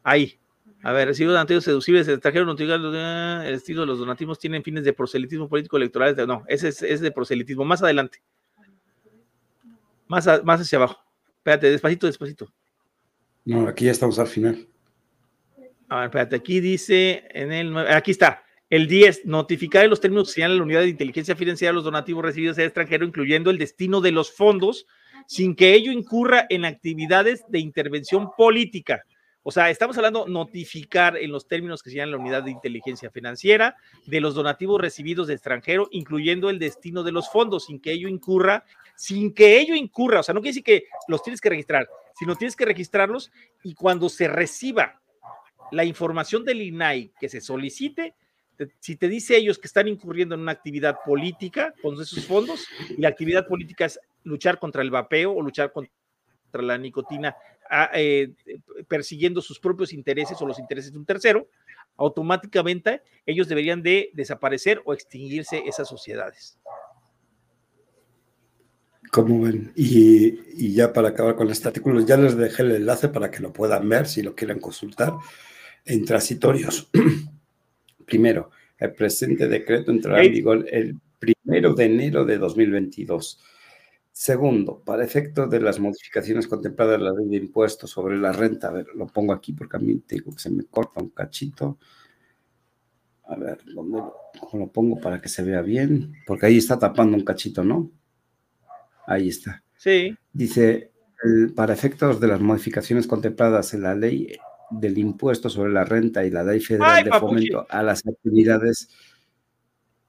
[0.03, 0.39] Ahí.
[0.84, 4.93] A ver, recibo donativos seducibles el extranjero el estilo de los donativos tienen fines de
[4.93, 6.15] proselitismo político electoral.
[6.26, 7.65] No, ese es, de proselitismo.
[7.65, 8.24] Más adelante.
[10.07, 11.03] Más, más hacia abajo.
[11.39, 12.53] Espérate, despacito, despacito.
[13.43, 14.65] No, aquí ya estamos al final.
[15.90, 18.44] A ver, espérate, aquí dice en el aquí está.
[18.70, 22.24] El 10, notificar en los términos que señala la unidad de inteligencia financiera los donativos
[22.24, 24.86] recibidos del extranjero, incluyendo el destino de los fondos,
[25.26, 29.04] sin que ello incurra en actividades de intervención política
[29.42, 33.10] o sea, estamos hablando notificar en los términos que se llaman la unidad de inteligencia
[33.10, 37.92] financiera de los donativos recibidos de extranjero, incluyendo el destino de los fondos, sin que
[37.92, 38.66] ello incurra,
[38.96, 42.36] sin que ello incurra, o sea, no quiere decir que los tienes que registrar, sino
[42.36, 43.32] tienes que registrarlos
[43.64, 45.02] y cuando se reciba
[45.72, 48.15] la información del INAI que se solicite,
[48.80, 53.01] si te dice ellos que están incurriendo en una actividad política con esos fondos, y
[53.01, 55.91] la actividad política es luchar contra el vapeo o luchar contra
[56.61, 57.36] la nicotina
[57.93, 58.34] eh,
[58.88, 61.47] persiguiendo sus propios intereses o los intereses de un tercero,
[61.97, 66.57] automáticamente ellos deberían de desaparecer o extinguirse esas sociedades.
[69.11, 69.72] Como ven?
[69.76, 73.51] Y, ya para acabar con este artículo, ya les dejé el enlace para que lo
[73.51, 75.13] puedan ver si lo quieren consultar
[75.86, 76.90] en transitorios.
[78.06, 83.40] Primero, el presente decreto entrará en vigor el primero de enero de 2022
[84.20, 88.68] Segundo, para efectos de las modificaciones contempladas en la ley de impuestos sobre la renta,
[88.68, 91.12] a ver, lo pongo aquí porque a mí te digo que se me corta un
[91.12, 91.78] cachito.
[93.24, 93.98] A ver, ¿dónde
[94.52, 96.12] lo, pongo para que se vea bien?
[96.28, 97.90] Porque ahí está tapando un cachito, ¿no?
[99.08, 99.64] Ahí está.
[99.78, 100.14] Sí.
[100.34, 100.92] Dice,
[101.56, 104.36] para efectos de las modificaciones contempladas en la ley
[104.72, 108.89] del impuesto sobre la renta y la ley federal de fomento a las actividades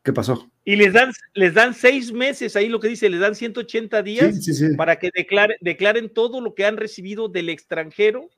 [0.03, 0.51] ¿Qué pasó?
[0.65, 4.35] Y les dan, les dan seis meses, ahí lo que dice, les dan 180 días
[4.77, 5.11] para que
[5.61, 8.31] declaren todo lo que han recibido del extranjero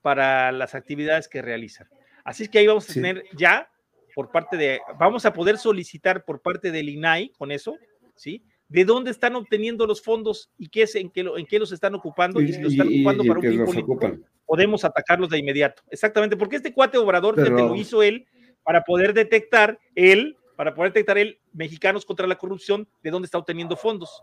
[0.00, 1.86] para las actividades que realizan.
[2.24, 3.70] Así es que ahí vamos a tener ya
[4.14, 7.76] por parte de, vamos a poder solicitar por parte del INAI con eso,
[8.16, 8.42] ¿sí?
[8.68, 11.94] De dónde están obteniendo los fondos y qué es, en qué, en qué los están
[11.94, 13.98] ocupando y, si los están ocupando para un fin político,
[14.44, 15.82] podemos atacarlos de inmediato.
[15.90, 18.26] Exactamente, porque este cuate obrador que te lo hizo él,
[18.62, 23.38] para poder detectar él, para poder detectar él mexicanos contra la corrupción, de dónde está
[23.38, 24.22] obteniendo fondos.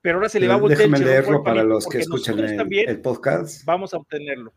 [0.00, 0.90] Pero ahora se le va a voltear.
[0.90, 3.64] Déjame leerlo para los que escuchan el, podcast.
[3.64, 4.52] Vamos a obtenerlo.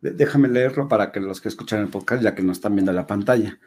[0.00, 3.06] Déjame leerlo para que los que escuchan el podcast, ya que no están viendo la
[3.06, 3.58] pantalla.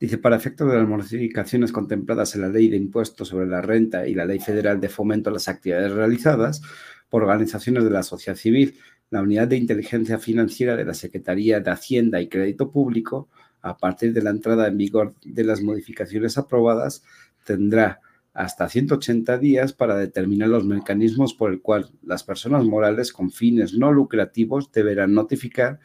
[0.00, 4.06] Dice, para efecto de las modificaciones contempladas en la Ley de Impuestos sobre la Renta
[4.06, 6.62] y la Ley Federal de Fomento a las Actividades Realizadas
[7.08, 8.78] por organizaciones de la sociedad civil,
[9.10, 13.28] la Unidad de Inteligencia Financiera de la Secretaría de Hacienda y Crédito Público
[13.60, 17.02] a partir de la entrada en vigor de las modificaciones aprobadas,
[17.44, 18.00] tendrá
[18.34, 23.74] hasta 180 días para determinar los mecanismos por el cual las personas morales con fines
[23.74, 25.80] no lucrativos deberán notificar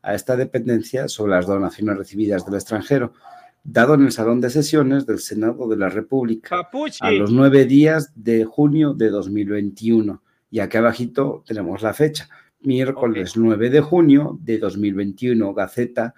[0.00, 3.12] a esta dependencia sobre las donaciones recibidas del extranjero,
[3.70, 6.68] dado en el Salón de Sesiones del Senado de la República
[7.00, 10.22] a los nueve días de junio de 2021.
[10.50, 12.28] Y aquí abajito tenemos la fecha,
[12.60, 16.14] miércoles 9 de junio de 2021, Gaceta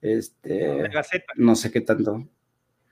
[0.00, 0.88] este,
[1.36, 2.24] no sé qué tanto.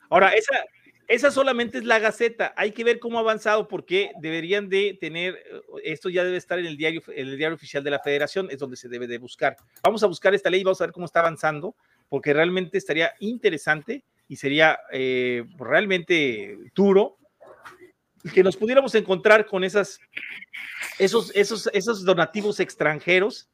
[0.08, 0.64] Ahora, esa,
[1.08, 2.52] esa solamente es la Gaceta.
[2.56, 5.42] Hay que ver cómo ha avanzado porque deberían de tener,
[5.84, 8.58] esto ya debe estar en el diario, en el diario oficial de la Federación, es
[8.58, 9.56] donde se debe de buscar.
[9.82, 11.76] Vamos a buscar esta ley y vamos a ver cómo está avanzando,
[12.08, 17.16] porque realmente estaría interesante y sería eh, realmente duro
[18.34, 20.00] que nos pudiéramos encontrar con esas,
[20.98, 23.48] esos, esos, esos donativos extranjeros,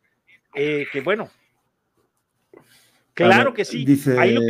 [0.54, 1.30] eh, que bueno,
[3.14, 3.84] Claro que sí.
[4.18, 4.40] ahí, lo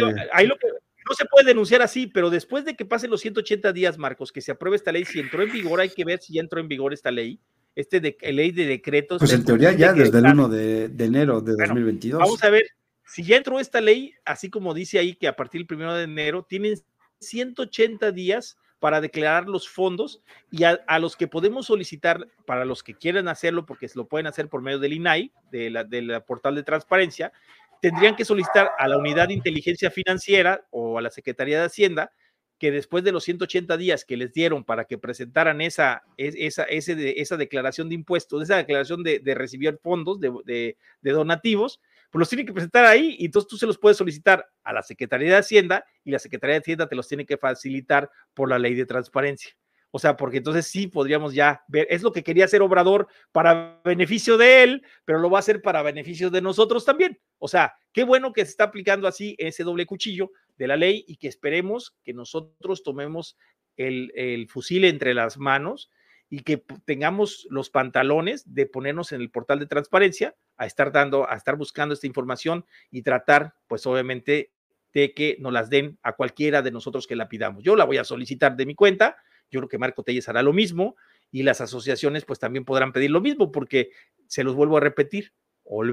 [0.56, 0.66] que,
[1.08, 4.40] no se puede denunciar así, pero después de que pasen los 180 días, Marcos, que
[4.40, 6.68] se apruebe esta ley, si entró en vigor, hay que ver si ya entró en
[6.68, 7.40] vigor esta ley,
[7.74, 9.18] este de, ley de decretos.
[9.18, 12.20] Pues en teoría ya desde el 1 de, enero de 2022.
[12.20, 12.64] Vamos a ver,
[13.04, 16.04] si ya entró esta ley, así como dice ahí que a partir del 1 de
[16.04, 16.76] enero tienen
[17.20, 22.94] 180 días para declarar los fondos y a, los que podemos solicitar, para los que
[22.94, 27.32] quieran hacerlo, porque lo pueden hacer por medio del INAI, de la, portal de transparencia,
[27.80, 32.10] tendrían que solicitar a la unidad de inteligencia financiera o a la Secretaría de Hacienda
[32.58, 37.36] que después de los 180 días que les dieron para que presentaran esa, esa, esa
[37.36, 41.80] declaración de impuestos, esa declaración de, recibir fondos, de donativos,
[42.12, 44.82] pues los tienen que presentar ahí y entonces tú se los puedes solicitar a la
[44.82, 48.58] Secretaría de Hacienda y la Secretaría de Hacienda te los tiene que facilitar por la
[48.58, 49.56] ley de transparencia.
[49.90, 53.80] O sea, porque entonces sí podríamos ya ver, es lo que quería hacer Obrador para
[53.82, 57.18] beneficio de él, pero lo va a hacer para beneficio de nosotros también.
[57.38, 61.06] O sea, qué bueno que se está aplicando así ese doble cuchillo de la ley
[61.08, 63.38] y que esperemos que nosotros tomemos
[63.78, 65.90] el, el fusil entre las manos
[66.32, 71.28] y que tengamos los pantalones de ponernos en el portal de transparencia a estar dando,
[71.28, 74.50] a estar buscando esta información y tratar, pues obviamente,
[74.94, 77.62] de que nos las den a cualquiera de nosotros que la pidamos.
[77.62, 79.18] Yo la voy a solicitar de mi cuenta,
[79.50, 80.96] yo creo que Marco Telles hará lo mismo
[81.30, 83.90] y las asociaciones pues también podrán pedir lo mismo porque
[84.26, 85.92] se los vuelvo a repetir, All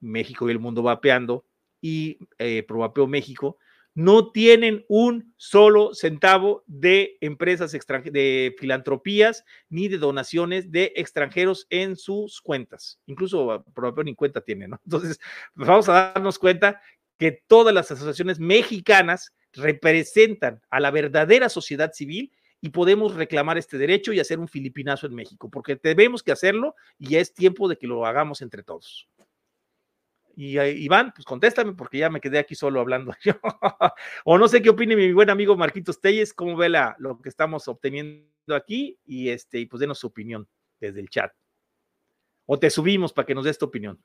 [0.00, 1.46] México y el mundo vapeando
[1.80, 3.56] y eh, Vapeo México
[4.00, 11.96] no tienen un solo centavo de empresas de filantropías ni de donaciones de extranjeros en
[11.96, 12.98] sus cuentas.
[13.06, 14.80] Incluso probablemente ni cuenta tienen, ¿no?
[14.86, 15.20] Entonces,
[15.54, 16.80] vamos a darnos cuenta
[17.18, 22.32] que todas las asociaciones mexicanas representan a la verdadera sociedad civil
[22.62, 26.74] y podemos reclamar este derecho y hacer un filipinazo en México, porque tenemos que hacerlo
[26.98, 29.08] y ya es tiempo de que lo hagamos entre todos.
[30.42, 33.34] Y Iván, pues contéstame porque ya me quedé aquí solo hablando yo.
[34.24, 37.28] o no sé qué opine mi buen amigo Marquitos Telles, cómo ve la, lo que
[37.28, 38.24] estamos obteniendo
[38.56, 40.48] aquí y este, pues denos su opinión
[40.80, 41.30] desde el chat.
[42.46, 44.02] O te subimos para que nos des tu opinión.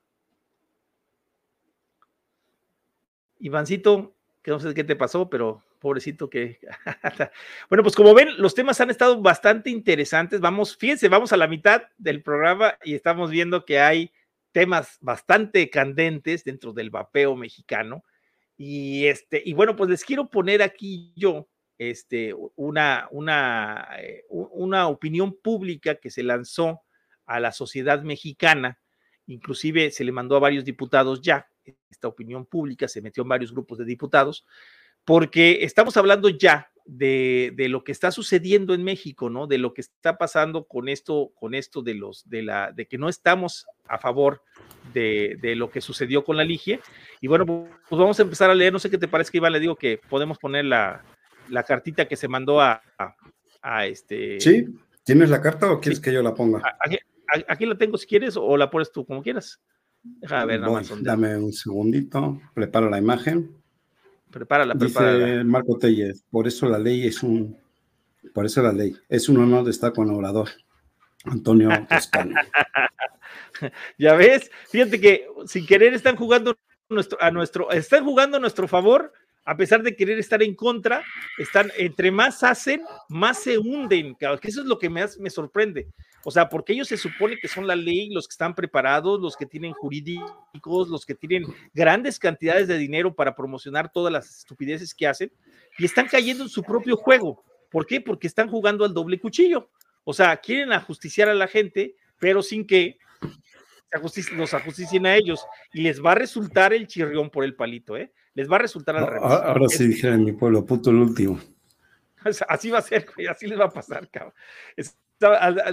[3.40, 6.60] Ivancito, que no sé qué te pasó, pero pobrecito que.
[7.70, 10.42] bueno, pues como ven, los temas han estado bastante interesantes.
[10.42, 14.12] Vamos, fíjense, vamos a la mitad del programa y estamos viendo que hay
[14.56, 18.06] temas bastante candentes dentro del vapeo mexicano.
[18.56, 24.88] Y este, y bueno, pues les quiero poner aquí yo este, una, una, eh, una
[24.88, 26.84] opinión pública que se lanzó
[27.26, 28.80] a la sociedad mexicana,
[29.28, 31.50] inclusive se le mandó a varios diputados ya,
[31.90, 34.46] esta opinión pública se metió en varios grupos de diputados,
[35.04, 39.48] porque estamos hablando ya de, de, lo que está sucediendo en México, ¿no?
[39.48, 42.98] De lo que está pasando con esto, con esto de los, de la, de que
[42.98, 44.42] no estamos a favor
[44.94, 46.80] de, de lo que sucedió con la Ligie.
[47.22, 48.72] Y bueno, pues vamos a empezar a leer.
[48.72, 51.04] No sé qué te parece Iván le digo que podemos poner la,
[51.50, 52.82] la cartita que se mandó a,
[53.62, 54.40] a, este.
[54.40, 54.66] Sí,
[55.04, 56.62] ¿tienes la carta o quieres que yo la ponga?
[56.80, 56.98] Aquí,
[57.48, 59.60] aquí, la tengo si quieres o la pones tú como quieras.
[60.04, 61.04] Déjame ver nada más.
[61.04, 63.65] Dame un segundito, preparo la imagen.
[64.36, 67.58] Prepárala, Dice Marco Tellez, por eso la ley es un,
[68.34, 70.50] por eso la ley, es un honor de estar con orador.
[71.24, 72.36] Antonio Toscano.
[73.98, 76.58] ya ves, fíjate que sin querer están jugando
[76.90, 79.14] nuestro, a nuestro, están jugando a nuestro favor,
[79.46, 81.04] a pesar de querer estar en contra,
[81.38, 85.88] están, entre más hacen, más se hunden, que eso es lo que me, me sorprende.
[86.24, 89.38] O sea, porque ellos se supone que son la ley, los que están preparados, los
[89.38, 94.96] que tienen jurídicos, los que tienen grandes cantidades de dinero para promocionar todas las estupideces
[94.96, 95.32] que hacen,
[95.78, 97.44] y están cayendo en su propio juego.
[97.70, 98.02] ¿Por qué?
[98.02, 99.70] Porque están jugando al doble cuchillo.
[100.04, 102.98] O sea, quieren ajusticiar a la gente, pero sin que
[104.34, 105.46] nos ajusticien a ellos.
[105.74, 108.12] Y les va a resultar el chirrión por el palito, ¿eh?
[108.36, 109.24] Les va a resultar al revés.
[109.24, 111.40] Ahora sí dijera en mi pueblo, puto el último.
[112.48, 114.34] Así va a ser, así les va a pasar, cabrón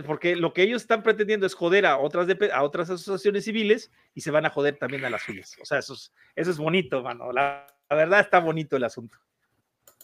[0.07, 4.21] porque lo que ellos están pretendiendo es joder a otras, a otras asociaciones civiles y
[4.21, 5.57] se van a joder también a las suyas.
[5.61, 7.33] O sea, eso es, eso es bonito, mano.
[7.33, 9.19] La, verdad está bonito el asunto.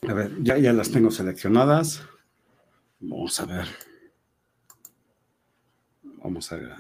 [0.07, 2.03] A ver, ya, ya las tengo seleccionadas.
[3.01, 3.67] Vamos a ver.
[6.03, 6.73] Vamos a ver.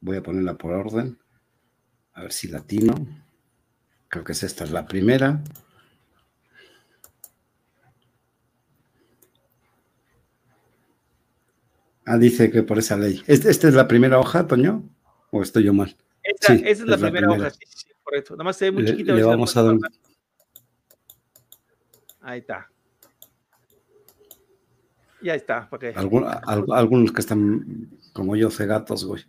[0.00, 1.18] Voy a ponerla por orden.
[2.14, 2.94] A ver si latino.
[4.08, 5.42] Creo que es esta es la primera.
[12.06, 13.22] Ah, dice que por esa ley.
[13.26, 14.82] ¿Esta es la primera hoja, Toño?
[15.30, 15.94] ¿O estoy yo mal?
[16.22, 18.34] Esta, sí, esa es, la, primera, hoja, sí, sí, correcto.
[18.34, 19.12] Nada más se ve muy chiquita.
[19.12, 19.76] Le, vamos a dar
[22.22, 22.70] Ahí está.
[25.20, 25.68] Ya está.
[25.68, 26.42] ¿para
[26.74, 29.24] algunos que están como yo, cegatos, güey.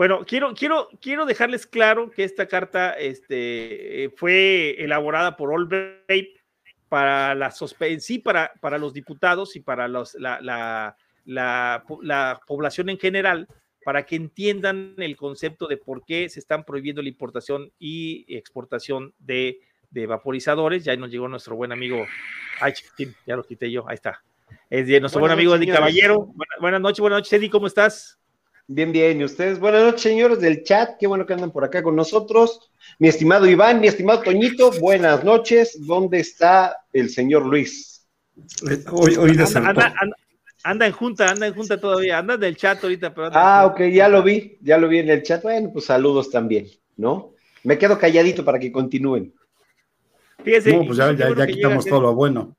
[0.00, 6.38] Bueno, quiero, quiero, quiero dejarles claro que esta carta este, fue elaborada por Allbright
[6.88, 10.96] para la sí, para, para los diputados y para los, la, la
[11.26, 13.46] la, población en general
[13.84, 19.12] para que entiendan el concepto de por qué se están prohibiendo la importación y exportación
[19.18, 20.82] de de vaporizadores.
[20.82, 22.06] Ya nos llegó nuestro buen amigo,
[22.62, 22.72] ay,
[23.26, 24.22] ya lo quité yo, ahí está.
[24.70, 26.32] Es de nuestro buen amigo Eddie Caballero.
[26.58, 28.19] Buenas, noches, buenas noches, Eddie, ¿cómo estás?
[28.72, 29.58] Bien, bien, ¿y ustedes?
[29.58, 32.70] Buenas noches, señores del chat, qué bueno que andan por acá con nosotros.
[33.00, 35.76] Mi estimado Iván, mi estimado Toñito, buenas noches.
[35.84, 38.06] ¿Dónde está el señor Luis?
[38.92, 39.92] Hoy, hoy anda,
[40.62, 43.12] anda, en junta, anda en junta todavía, anda del chat ahorita.
[43.12, 45.42] Pero ah, ok, ya lo vi, ya lo vi en el chat.
[45.42, 47.34] Bueno, pues saludos también, ¿no?
[47.64, 49.34] Me quedo calladito para que continúen.
[50.44, 52.56] Fíjese, no, pues ya, ya, quitamos todo lo bueno.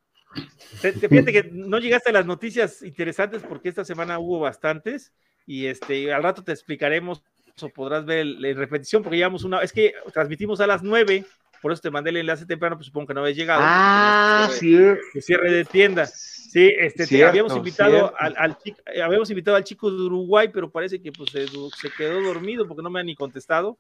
[0.82, 5.14] fíjate que no llegaste a las noticias interesantes porque esta semana hubo bastantes
[5.45, 7.23] y este al rato te explicaremos
[7.61, 11.25] o podrás ver en repetición porque llevamos una, es que transmitimos a las nueve,
[11.61, 13.61] por eso te mandé el enlace temprano, pues supongo que no habías llegado.
[13.63, 14.75] Ah, sí.
[15.19, 16.11] cierre de tiendas.
[16.51, 21.01] Sí, este, habíamos invitado al, al, eh, habíamos invitado al chico de Uruguay, pero parece
[21.01, 23.77] que pues se, quedó dormido porque no me ha ni contestado.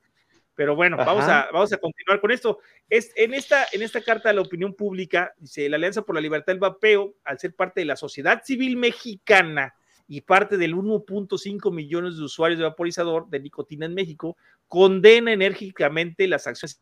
[0.53, 2.59] Pero bueno, vamos a, vamos a continuar con esto.
[2.89, 6.21] Es, en, esta, en esta carta de la opinión pública, dice, la Alianza por la
[6.21, 9.73] Libertad del Vapeo, al ser parte de la sociedad civil mexicana
[10.13, 14.35] y parte del 1.5 millones de usuarios de vaporizador de nicotina en México,
[14.67, 16.81] condena enérgicamente las acciones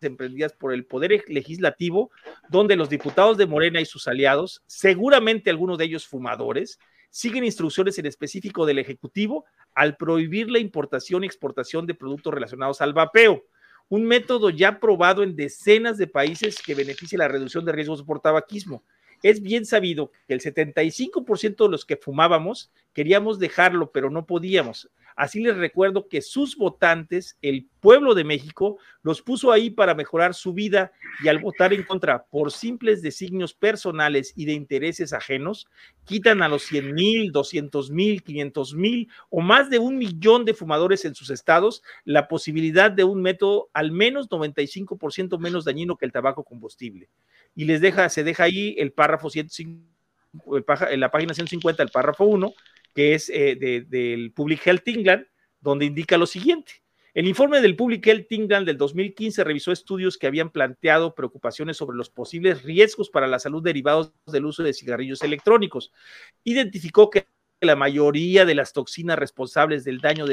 [0.00, 2.12] emprendidas por el Poder Legislativo,
[2.50, 6.78] donde los diputados de Morena y sus aliados, seguramente algunos de ellos fumadores,
[7.10, 9.44] siguen instrucciones en específico del Ejecutivo
[9.74, 13.42] al prohibir la importación y exportación de productos relacionados al vapeo,
[13.88, 18.20] un método ya probado en decenas de países que beneficia la reducción de riesgos por
[18.20, 18.84] tabaquismo.
[19.22, 24.90] Es bien sabido que el 75% de los que fumábamos queríamos dejarlo, pero no podíamos.
[25.16, 30.34] Así les recuerdo que sus votantes, el pueblo de México, los puso ahí para mejorar
[30.34, 30.92] su vida
[31.22, 35.66] y al votar en contra por simples designios personales y de intereses ajenos,
[36.04, 40.54] quitan a los 100 mil, 200 mil, 500 mil o más de un millón de
[40.54, 46.06] fumadores en sus estados la posibilidad de un método al menos 95% menos dañino que
[46.06, 47.08] el tabaco combustible.
[47.54, 49.82] Y les deja, se deja ahí el párrafo 105,
[50.90, 52.52] en la página 150, el párrafo 1,
[52.94, 55.26] que es eh, del Public Health England,
[55.60, 56.82] donde indica lo siguiente.
[57.14, 61.98] El informe del Public Health England del 2015 revisó estudios que habían planteado preocupaciones sobre
[61.98, 65.92] los posibles riesgos para la salud derivados del uso de cigarrillos electrónicos.
[66.42, 67.26] Identificó que
[67.62, 70.24] la mayoría de las toxinas responsables del daño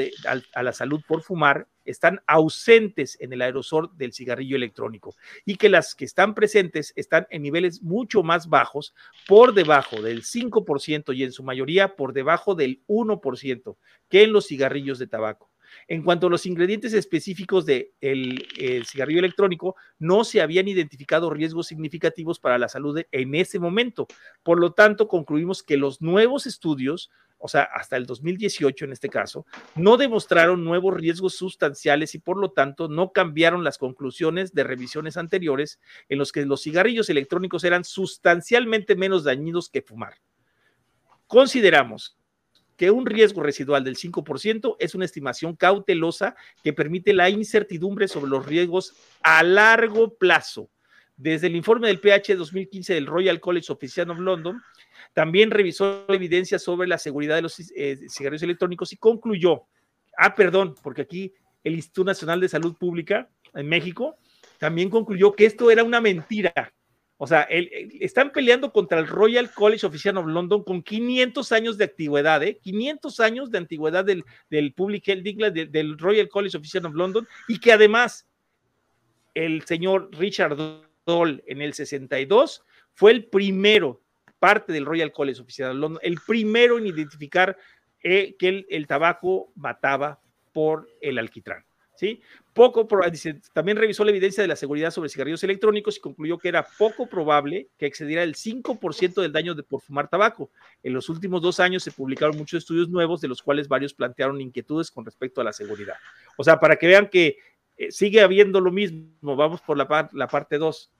[0.54, 5.14] a, la salud por fumar están ausentes en el aerosol del cigarrillo electrónico
[5.44, 8.94] y que las que están presentes están en niveles mucho más bajos,
[9.28, 13.76] por debajo del 5% y en su mayoría por debajo del 1%
[14.08, 15.49] que en los cigarrillos de tabaco.
[15.88, 17.92] En cuanto a los ingredientes específicos del
[18.86, 24.06] cigarrillo electrónico, no se habían identificado riesgos significativos para la salud en ese momento.
[24.42, 27.10] Por lo tanto, concluimos que los nuevos estudios
[27.42, 32.36] o sea, hasta el 2018 en este caso, no demostraron nuevos riesgos sustanciales y por
[32.36, 37.64] lo tanto no cambiaron las conclusiones de revisiones anteriores en los que los cigarrillos electrónicos
[37.64, 40.16] eran sustancialmente menos dañinos que fumar.
[41.26, 42.19] Consideramos
[42.80, 48.30] que un riesgo residual del 5% es una estimación cautelosa que permite la incertidumbre sobre
[48.30, 50.70] los riesgos a largo plazo.
[51.14, 54.62] Desde el informe del PH 2015 del Royal College of Physicians of London,
[55.12, 59.64] también revisó evidencia sobre la seguridad de los eh, cigarrillos electrónicos y concluyó,
[60.16, 64.16] ah, perdón, porque aquí el Instituto Nacional de Salud Pública en México
[64.56, 66.72] también concluyó que esto era una mentira,
[67.22, 67.42] o sea,
[68.00, 72.42] están peleando contra el Royal College of Physicians of London con 500 años de antigüedad,
[72.42, 72.58] ¿eh?
[72.62, 76.94] 500 años de antigüedad del, del Public Health del, del Royal College of Physicians of
[76.94, 78.26] London y que además
[79.34, 80.56] el señor Richard
[81.04, 82.64] Doll en el 62
[82.94, 84.00] fue el primero,
[84.38, 87.54] parte del Royal College of Physicians of London, el primero en identificar
[88.02, 90.22] eh, que el tabaco mataba
[90.54, 91.66] por el alquitrán.
[92.00, 92.22] ¿sí?
[92.60, 92.86] Poco,
[93.54, 97.06] también revisó la evidencia de la seguridad sobre cigarrillos electrónicos y concluyó que era poco
[97.06, 100.50] probable que excediera el 5% del daño de por fumar tabaco.
[100.82, 104.42] En los últimos dos años se publicaron muchos estudios nuevos, de los cuales varios plantearon
[104.42, 105.94] inquietudes con respecto a la seguridad.
[106.36, 107.38] O sea, para que vean que
[107.78, 110.92] eh, sigue habiendo lo mismo, vamos por la, la parte 2.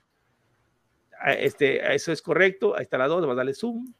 [1.20, 3.92] Ah, este, eso es correcto, ahí está la 2, vamos a darle zoom.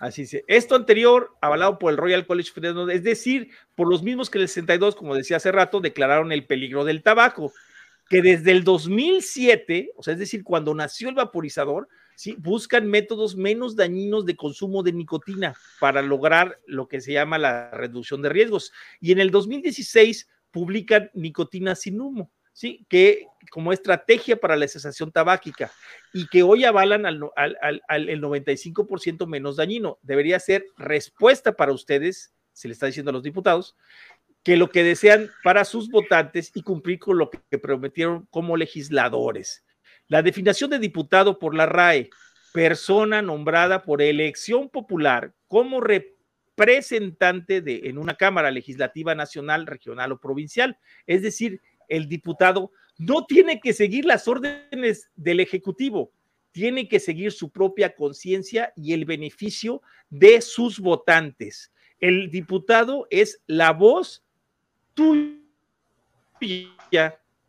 [0.00, 0.36] Así es.
[0.46, 4.48] Esto anterior, avalado por el Royal College of es decir, por los mismos que el
[4.48, 7.52] 62, como decía hace rato, declararon el peligro del tabaco,
[8.08, 11.88] que desde el 2007, o sea, es decir, cuando nació el vaporizador,
[12.38, 17.70] buscan métodos menos dañinos de consumo de nicotina para lograr lo que se llama la
[17.70, 18.72] reducción de riesgos.
[19.00, 22.30] Y en el 2016 publican nicotina sin humo.
[22.56, 22.86] ¿Sí?
[22.88, 25.70] que como estrategia para la cesación tabáquica
[26.14, 29.98] y que hoy avalan al, al, el 95% menos dañino.
[30.02, 33.76] Debería ser respuesta para ustedes, se le está diciendo a los diputados,
[34.42, 39.62] que lo que desean para sus votantes y cumplir con lo que prometieron como legisladores.
[40.08, 42.08] La definición de diputado por la RAE,
[42.54, 50.20] persona nombrada por elección popular como representante de, en una Cámara Legislativa Nacional, Regional o
[50.20, 50.78] Provincial.
[51.06, 56.12] Es decir, el diputado no tiene que seguir las órdenes del Ejecutivo,
[56.52, 61.72] tiene que seguir su propia conciencia y el beneficio de sus votantes.
[62.00, 64.24] El diputado es la voz
[64.94, 65.40] tuya,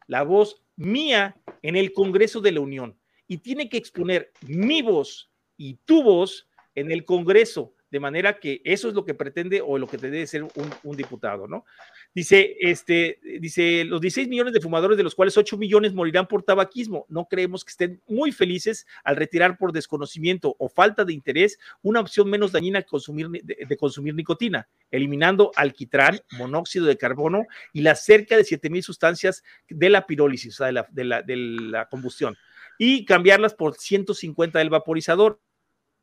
[0.08, 5.30] la voz mía en el Congreso de la Unión y tiene que exponer mi voz
[5.58, 9.78] y tu voz en el Congreso, de manera que eso es lo que pretende o
[9.78, 11.66] lo que debe ser un, diputado, ¿no?
[12.14, 16.44] Dice, este, dice, los 16 millones de fumadores, de los cuales 8 millones morirán por
[16.44, 17.06] tabaquismo.
[17.08, 22.00] No creemos que estén muy felices al retirar por desconocimiento o falta de interés una
[22.00, 28.36] opción menos dañina consumir, de, consumir nicotina, eliminando alquitrán, monóxido de carbono y las cerca
[28.36, 32.36] de 7 mil sustancias de la pirólisis, o sea, de de de la combustión,
[32.78, 35.40] y cambiarlas por 150 del vaporizador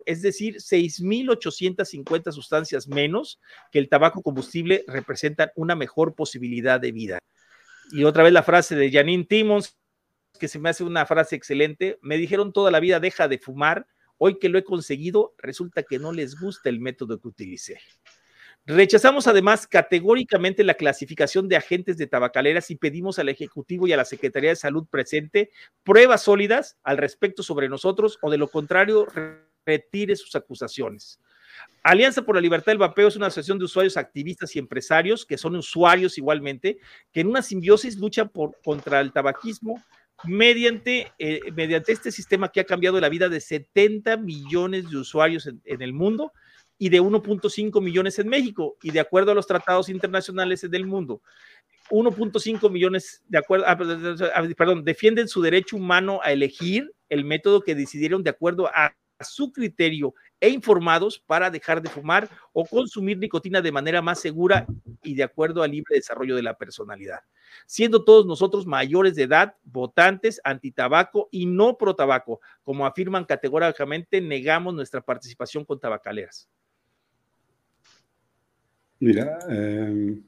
[0.06, 3.40] es decir, 6.850 sustancias menos
[3.70, 7.18] que el tabaco combustible representan una mejor posibilidad de vida.
[7.90, 9.76] Y otra vez la frase de Janine Timmons,
[10.38, 13.86] que se me hace una frase excelente, me dijeron toda la vida deja de fumar,
[14.18, 17.78] hoy que lo he conseguido, resulta que no les gusta el método que utilicé.
[18.66, 23.98] Rechazamos además categóricamente la clasificación de agentes de tabacaleras y pedimos al Ejecutivo y a
[23.98, 25.50] la Secretaría de Salud presente
[25.82, 29.06] pruebas sólidas al respecto sobre nosotros o de lo contrario
[29.64, 31.18] retire sus acusaciones.
[31.82, 35.38] Alianza por la Libertad del Vapeo es una asociación de usuarios activistas y empresarios que
[35.38, 36.78] son usuarios igualmente,
[37.12, 39.82] que en una simbiosis luchan por, contra el tabaquismo
[40.24, 45.46] mediante, eh, mediante este sistema que ha cambiado la vida de 70 millones de usuarios
[45.46, 46.32] en, el mundo
[46.78, 48.76] y de 1.5 millones en México.
[48.82, 51.20] Y de acuerdo a los tratados internacionales del mundo,
[51.90, 53.76] 1.5 millones de acuerdo, ah,
[54.56, 59.52] perdón, defienden su derecho humano a elegir el método que decidieron de acuerdo a su
[59.52, 64.66] criterio e informados para dejar de fumar o consumir nicotina de manera más segura
[65.02, 67.20] y de acuerdo al libre desarrollo de la personalidad.
[67.66, 74.20] Siendo todos nosotros mayores de edad, votantes antitabaco y no pro tabaco, como afirman categóricamente,
[74.20, 76.48] negamos nuestra participación con tabacaleras.
[78.98, 80.18] Mira, eh,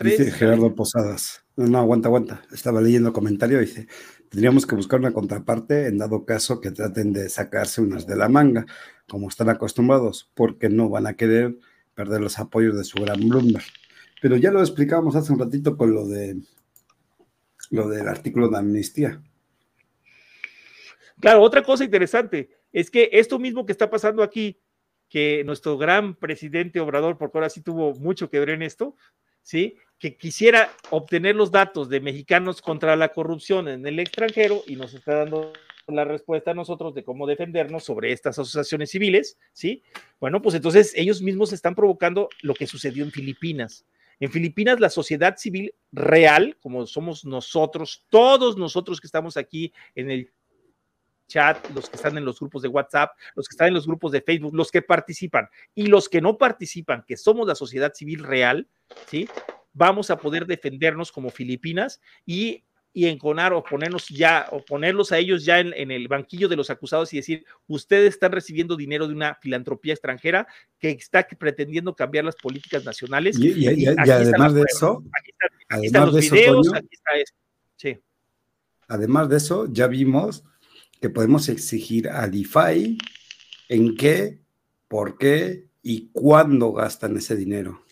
[0.00, 1.44] dice Gerardo Posadas.
[1.58, 2.42] No, no, aguanta, aguanta.
[2.52, 3.58] Estaba leyendo el comentario.
[3.58, 3.88] Dice:
[4.30, 8.28] tendríamos que buscar una contraparte en dado caso que traten de sacarse unas de la
[8.28, 8.64] manga,
[9.08, 11.58] como están acostumbrados, porque no van a querer
[11.94, 13.64] perder los apoyos de su gran Bloomberg.
[14.22, 16.36] Pero ya lo explicábamos hace un ratito con lo de
[17.70, 19.20] lo del artículo de amnistía.
[21.18, 24.60] Claro, otra cosa interesante es que esto mismo que está pasando aquí,
[25.08, 28.94] que nuestro gran presidente Obrador, porque ahora sí tuvo mucho que ver en esto,
[29.48, 29.78] ¿sí?
[29.98, 34.92] que quisiera obtener los datos de mexicanos contra la corrupción en el extranjero y nos
[34.92, 35.54] está dando
[35.86, 39.82] la respuesta a nosotros de cómo defendernos sobre estas asociaciones civiles, ¿sí?
[40.20, 43.86] Bueno, pues entonces ellos mismos están provocando lo que sucedió en Filipinas.
[44.20, 50.10] En Filipinas, la sociedad civil real, como somos nosotros, todos nosotros que estamos aquí en
[50.10, 50.30] el
[51.28, 54.10] chat, los que están en los grupos de WhatsApp, los que están en los grupos
[54.10, 58.24] de Facebook, los que participan y los que no participan, que somos la sociedad civil
[58.24, 58.66] real,
[59.06, 59.28] ¿sí?
[59.78, 65.18] vamos a poder defendernos como Filipinas y, y enconar o ponernos ya, o ponerlos a
[65.18, 69.14] ellos ya en, el banquillo de los acusados y decir, ustedes están recibiendo dinero de
[69.14, 70.48] una filantropía extranjera
[70.78, 73.38] que está pretendiendo cambiar las políticas nacionales.
[73.38, 77.34] Y, además de eso, aquí, están los videos, aquí está eso.
[77.76, 77.98] Sí.
[78.88, 80.44] Además de eso, ya vimos
[81.00, 82.98] que podemos exigir a DeFi
[83.68, 84.40] en qué,
[84.88, 87.82] por qué y cuándo gastan ese dinero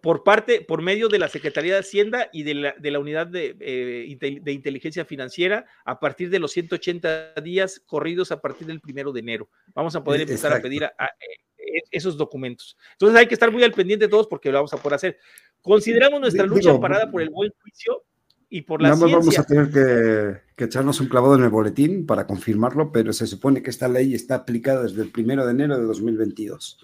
[0.00, 3.26] por, parte, por medio de la Secretaría de Hacienda y de la, de la Unidad
[3.26, 8.80] de, eh, de, Inteligencia Financiera a partir de los 180 días corridos a partir del
[8.80, 9.50] primero de enero.
[9.74, 12.74] Vamos a poder empezar a pedir a, eh, esos documentos.
[12.92, 15.18] Entonces hay que estar muy al pendiente de todos porque lo vamos a poder hacer.
[15.60, 18.02] Consideramos nuestra lucha parada por el buen juicio
[18.48, 19.18] y por la ciencia.
[19.18, 23.26] vamos a tener que, que, echarnos un clavado en el boletín para confirmarlo, pero se
[23.26, 26.78] supone que esta ley está aplicada desde el primero de enero de 2022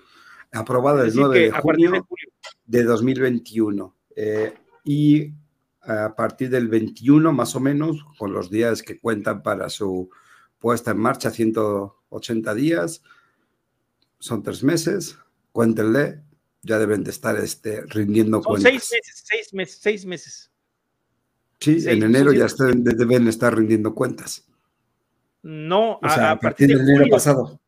[0.53, 2.07] aprobada el 9 de junio
[2.67, 3.97] de, 2021.
[4.15, 5.33] Eh, y
[5.81, 10.11] a partir del 21, más o menos, con los días que cuentan para su
[10.59, 13.03] puesta en marcha, 180 días,
[14.19, 15.19] son tres meses,
[15.51, 16.23] cuéntenle,
[16.63, 20.52] ya deben de estar este, rindiendo son Seis meses, seis meses, seis meses.
[21.63, 24.49] Sí, en enero ya deben estar rindiendo cuentas.
[25.43, 27.61] No, a, partir, de enero pasado.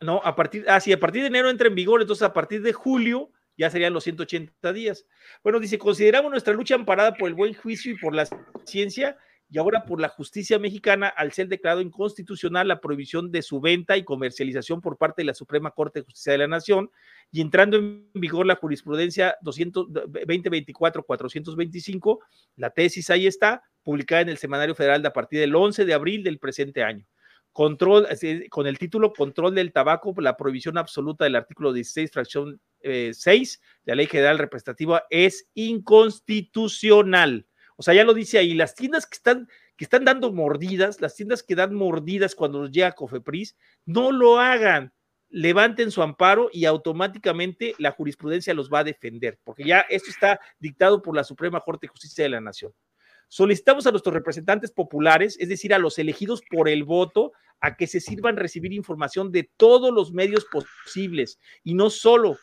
[0.00, 2.62] No, a partir, ah, sí, a partir de enero entra en vigor, entonces a partir
[2.62, 5.04] de julio ya serían los 180 días.
[5.42, 8.26] Bueno, dice, consideramos nuestra lucha amparada por el buen juicio y por la
[8.64, 13.60] ciencia y ahora por la justicia mexicana al ser declarado inconstitucional la prohibición de su
[13.60, 16.90] venta y comercialización por parte de la Suprema Corte de Justicia de la Nación
[17.30, 22.18] y entrando en vigor la jurisprudencia 2024-425,
[22.56, 25.94] la tesis ahí está, publicada en el Semanario Federal de a partir del 11 de
[25.94, 27.06] abril del presente año.
[27.52, 28.08] Control,
[28.50, 33.12] con el título Control del tabaco, la prohibición absoluta del artículo 16, fracción 6 eh,
[33.84, 37.46] de la Ley General Representativa es inconstitucional.
[37.76, 41.14] O sea, ya lo dice ahí, las tiendas que están, que están dando mordidas, las
[41.14, 44.92] tiendas que dan mordidas cuando nos llega Cofepris, no lo hagan.
[45.28, 50.40] Levanten su amparo y automáticamente la jurisprudencia los va a defender, porque ya esto está
[50.58, 52.72] dictado por la Suprema Corte de Justicia de la Nación.
[53.28, 57.86] Solicitamos a nuestros representantes populares, es decir, a los elegidos por el voto, a que
[57.86, 62.38] se sirvan recibir información de todos los medios posibles y no solo,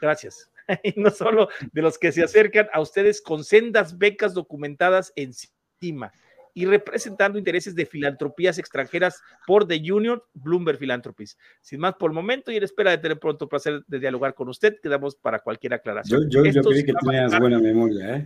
[0.00, 0.50] gracias,
[0.82, 6.12] y no solo de los que se acercan a ustedes con sendas becas documentadas encima
[6.56, 11.36] y representando intereses de filantropías extranjeras por The Union Bloomberg Philanthropies.
[11.60, 14.48] Sin más por el momento y en espera de tener pronto placer de dialogar con
[14.48, 16.30] usted, quedamos para cualquier aclaración.
[16.30, 18.16] Yo, yo, creí que tenías buena memoria.
[18.16, 18.24] ¿eh?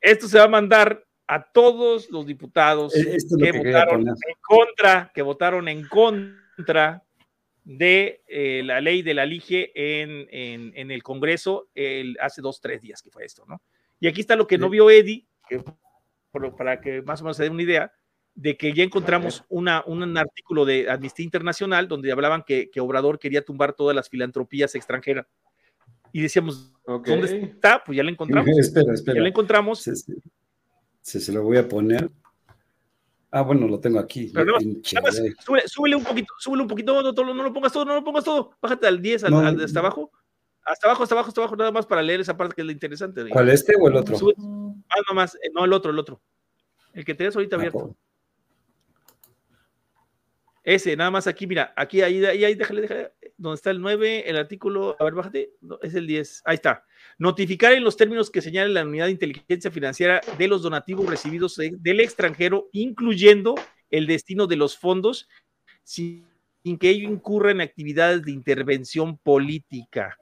[0.00, 5.20] Esto se va a mandar a todos los diputados e-, que, votaron en contra, que
[5.20, 7.02] votaron en contra
[7.64, 12.82] de eh, la ley de la LIGE en, en, el Congreso el, hace dos, tres
[12.82, 13.62] días que fue esto, ¿no?
[14.00, 15.26] Y aquí está lo que no vio Eddie,
[16.58, 17.92] para que más o menos se dé una idea,
[18.34, 23.18] de que ya encontramos una, un artículo de Amnistía Internacional donde hablaban que, que Obrador
[23.18, 25.26] quería tumbar todas las filantropías extranjeras.
[26.12, 27.82] Y decíamos, ¿dónde está?
[27.84, 28.48] Pues ya la encontramos.
[28.58, 29.16] espera, espera.
[29.16, 29.88] Ya la encontramos.
[31.00, 32.10] Si se lo voy a poner.
[33.34, 34.30] Ah, bueno, lo tengo aquí.
[34.34, 34.58] Pero
[35.66, 38.50] súbele, un poquito, súbele un poquito, no, no, lo pongas todo, no lo pongas todo.
[38.60, 40.12] Bájate al 10, al, de hasta abajo.
[40.62, 42.72] Hasta abajo, hasta abajo, hasta abajo, nada más para leer esa parte que es la
[42.72, 43.26] interesante.
[43.30, 44.18] ¿Cuál, este o el otro?
[44.18, 46.20] ah, no más, eh, no, el otro, el otro.
[46.92, 47.96] El que tenés ahorita ah, abierto.
[50.62, 53.12] Ese, nada más aquí, mira, aquí, ahí, ahí, ahí, déjale, déjale,
[53.42, 55.50] donde está el 9, el artículo, a ver, bájate,
[55.82, 56.84] es el 10, ahí está.
[57.18, 61.56] Notificar en los términos que señale la unidad de inteligencia financiera de los donativos recibidos
[61.56, 63.56] del extranjero, incluyendo
[63.90, 65.28] el destino de los fondos,
[65.82, 66.24] sin,
[66.78, 70.16] que ello incurra en actividades de intervención política.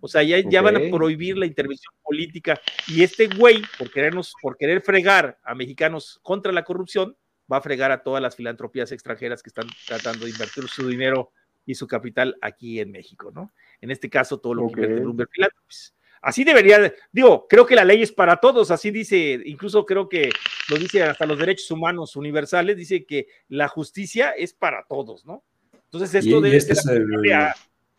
[0.00, 2.58] O sea, ya, ya, van a prohibir la intervención política.
[2.86, 7.16] Y este güey, por querernos, por querer fregar a mexicanos contra la corrupción,
[7.52, 11.32] va a fregar a todas las filantropías extranjeras que están tratando de invertir su dinero
[11.70, 13.52] y su capital aquí en México, ¿no?
[13.80, 15.94] En este caso, todo lo que invierte Bloomberg Philanthropies.
[16.22, 20.30] Así debería, digo, creo que la ley es para todos, así dice, incluso creo que
[20.68, 25.42] lo dice hasta los derechos humanos universales, dice que la justicia es para todos, ¿no?
[25.72, 27.06] Entonces esto debe este ser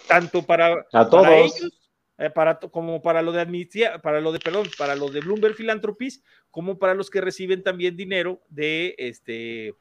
[0.08, 1.28] tanto para, a todos.
[1.28, 1.82] ellos
[2.22, 5.56] eh, para, como para lo de amnistía, para lo de, perdón, para lo de Bloomberg
[5.56, 6.22] Philanthropies,
[6.52, 9.74] como para los que reciben también dinero de, este,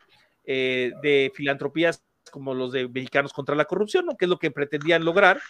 [0.45, 4.17] eh, de filantropías como los de Mexicanos contra la Corrupción, ¿no?
[4.17, 5.41] que es lo que pretendían lograr.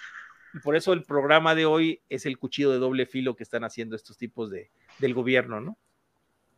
[0.55, 3.65] Y por eso el programa de hoy es el cuchillo de doble filo que están
[3.65, 5.79] haciendo estos tipos de, del gobierno, ¿no?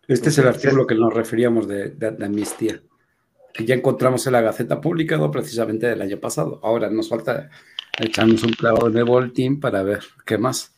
[0.09, 2.83] Este es el artículo que nos referíamos de, de, amnistía,
[3.55, 6.59] que ya encontramos en la Gaceta Pública precisamente del año pasado.
[6.63, 7.51] Ahora nos falta
[7.99, 10.75] echamos un clavo de nuevo al team para ver qué más.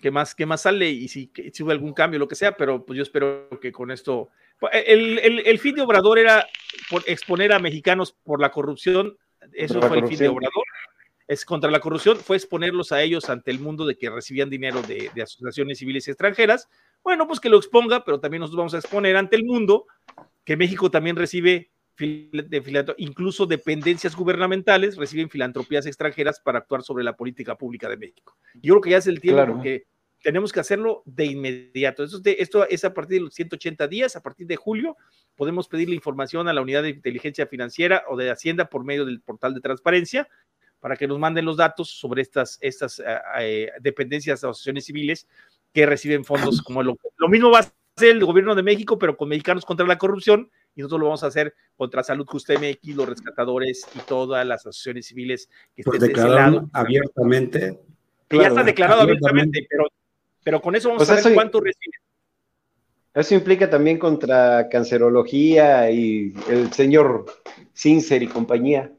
[0.00, 0.88] ¿Qué más, qué más sale?
[0.88, 3.90] Y si, si hubo algún cambio, lo que sea, pero pues yo espero que con
[3.90, 4.30] esto.
[4.60, 6.46] Pues, el, el, fin de Obrador era
[6.88, 9.16] por exponer a mexicanos por la corrupción.
[9.52, 10.64] Eso fue el fin de Obrador.
[11.26, 14.82] Es contra la corrupción, fue exponerlos a ellos ante el mundo de que recibían dinero
[14.82, 16.68] de, de asociaciones civiles extranjeras.
[17.02, 19.86] Bueno, pues que lo exponga, pero también nos vamos a exponer ante el mundo
[20.44, 21.70] que México también recibe
[22.00, 28.36] de incluso dependencias gubernamentales reciben filantropías extranjeras para actuar sobre la política pública de México.
[28.54, 29.84] Yo creo que ya es el tiempo porque
[30.22, 32.04] tenemos que hacerlo de inmediato.
[32.04, 34.96] Esto, esto es a partir de los 180 días, a partir de julio,
[35.34, 39.20] podemos pedirle información a la unidad de inteligencia financiera o de Hacienda por medio del
[39.20, 40.28] portal de transparencia
[40.80, 43.04] para que nos manden los datos sobre estas, estas eh,
[43.38, 45.28] eh, dependencias de asociaciones civiles
[45.72, 49.16] que reciben fondos como lo, lo mismo va a hacer el gobierno de México, pero
[49.16, 52.96] con mexicanos contra la corrupción, y nosotros lo vamos a hacer contra Salud Justa MX,
[52.96, 56.68] los rescatadores y todas las asociaciones civiles que estén de ese lado.
[56.72, 57.78] abiertamente.
[58.30, 59.86] ya está declarado abiertamente, pero,
[60.42, 61.96] pero con eso vamos pues a ver cuánto recibe.
[63.12, 67.26] Eso implica también contra cancerología y el señor
[67.72, 68.92] Sincer y compañía.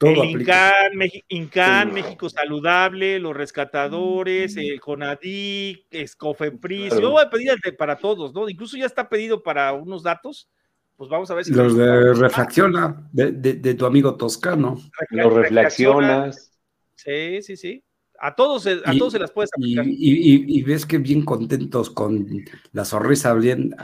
[0.00, 7.00] el INCAN, México Saludable, los rescatadores, el CONADIC, Escofepris.
[7.00, 8.48] Yo voy a pedir para todos, ¿no?
[8.48, 10.48] Incluso ya está pedido para unos datos
[10.96, 11.52] pues vamos a ver si...
[11.52, 14.78] Los de Refacciona, de, de, tu amigo Toscano.
[15.10, 16.52] Los reflexionas.
[16.94, 17.84] Sí, sí, sí.
[18.24, 19.84] A todos, a todos se las puedes aplicar.
[19.86, 22.26] Y, ves que bien contentos con
[22.72, 23.76] la sonrisa bien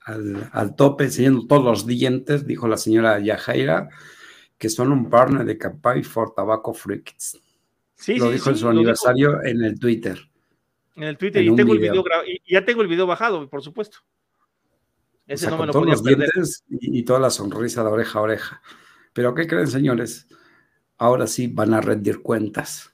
[0.00, 3.90] al, tope, enseñando todos los dientes, dijo la señora Yajaira,
[4.58, 7.40] que son un partner de Campai for Tobacco Freaks.
[7.94, 10.18] Sí, lo dijo en su aniversario en el Twitter.
[10.96, 13.98] En el Twitter, y, tengo el video y ya tengo el video bajado, por supuesto.
[15.28, 18.22] Ese no me lo todos los dientes y, y, toda la sonrisa de oreja a
[18.22, 18.62] oreja.
[19.12, 20.26] Pero ¿qué creen, señores?
[20.98, 22.93] Ahora sí van a rendir cuentas.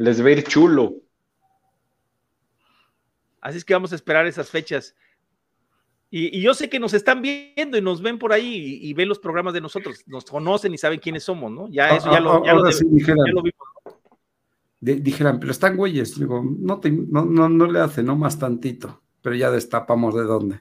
[0.00, 0.94] Les va a ir chulo.
[3.42, 4.94] Así es que vamos a esperar esas fechas.
[6.10, 9.18] Y, yo sé que nos están viendo y nos ven por ahí y, ven los
[9.18, 11.68] programas de nosotros, nos conocen y saben quiénes somos, ¿no?
[11.68, 12.62] Ya eso ya lo, ah, ya lo,
[13.42, 13.52] vimos.
[14.80, 16.18] dijeran, pero están güeyes.
[16.18, 20.60] Digo, no, no, no, le hace, no más tantito, pero ya destapamos de dónde.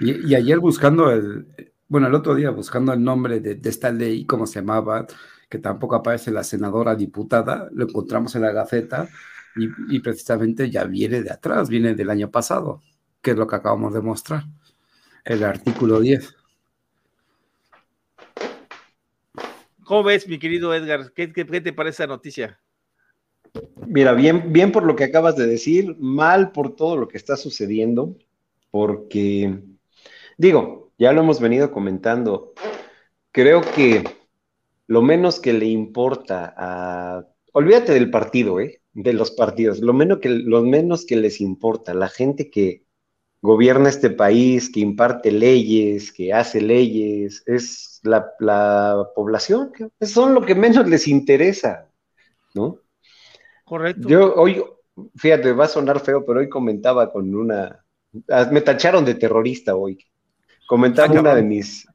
[0.00, 1.46] y, ayer buscando el,
[1.86, 5.06] bueno, el otro día buscando el nombre de, de esta ley, cómo se llamaba,
[5.52, 9.06] que tampoco aparece la senadora diputada, lo encontramos en la Gaceta
[9.54, 12.80] y, precisamente ya viene de atrás, viene del año pasado,
[13.20, 14.44] que es lo que acabamos de mostrar,
[15.26, 16.34] el artículo 10.
[19.84, 21.12] ¿Cómo ves, mi querido Edgar?
[21.12, 22.58] ¿Qué, te parece la noticia?
[23.86, 27.36] Mira, bien, bien por lo que acabas de decir, mal por todo lo que está
[27.36, 28.16] sucediendo,
[28.70, 29.62] porque,
[30.38, 32.54] digo, ya lo hemos venido comentando,
[33.32, 34.21] creo que
[34.92, 37.26] lo menos que le importa a...
[37.52, 38.82] Olvídate del partido, ¿eh?
[38.92, 42.84] de los partidos, lo menos que, lo menos que les importa, la gente que
[43.40, 50.42] gobierna este país, que imparte leyes, que hace leyes, es la, la población, son lo
[50.42, 51.88] que menos les interesa,
[52.54, 52.78] ¿no?
[53.64, 54.06] Correcto.
[54.06, 54.62] Yo hoy,
[55.16, 57.82] fíjate, va a sonar feo, pero hoy comentaba con una,
[58.28, 60.04] ah, me tacharon de terrorista hoy,
[60.66, 61.86] comentaba una de mis,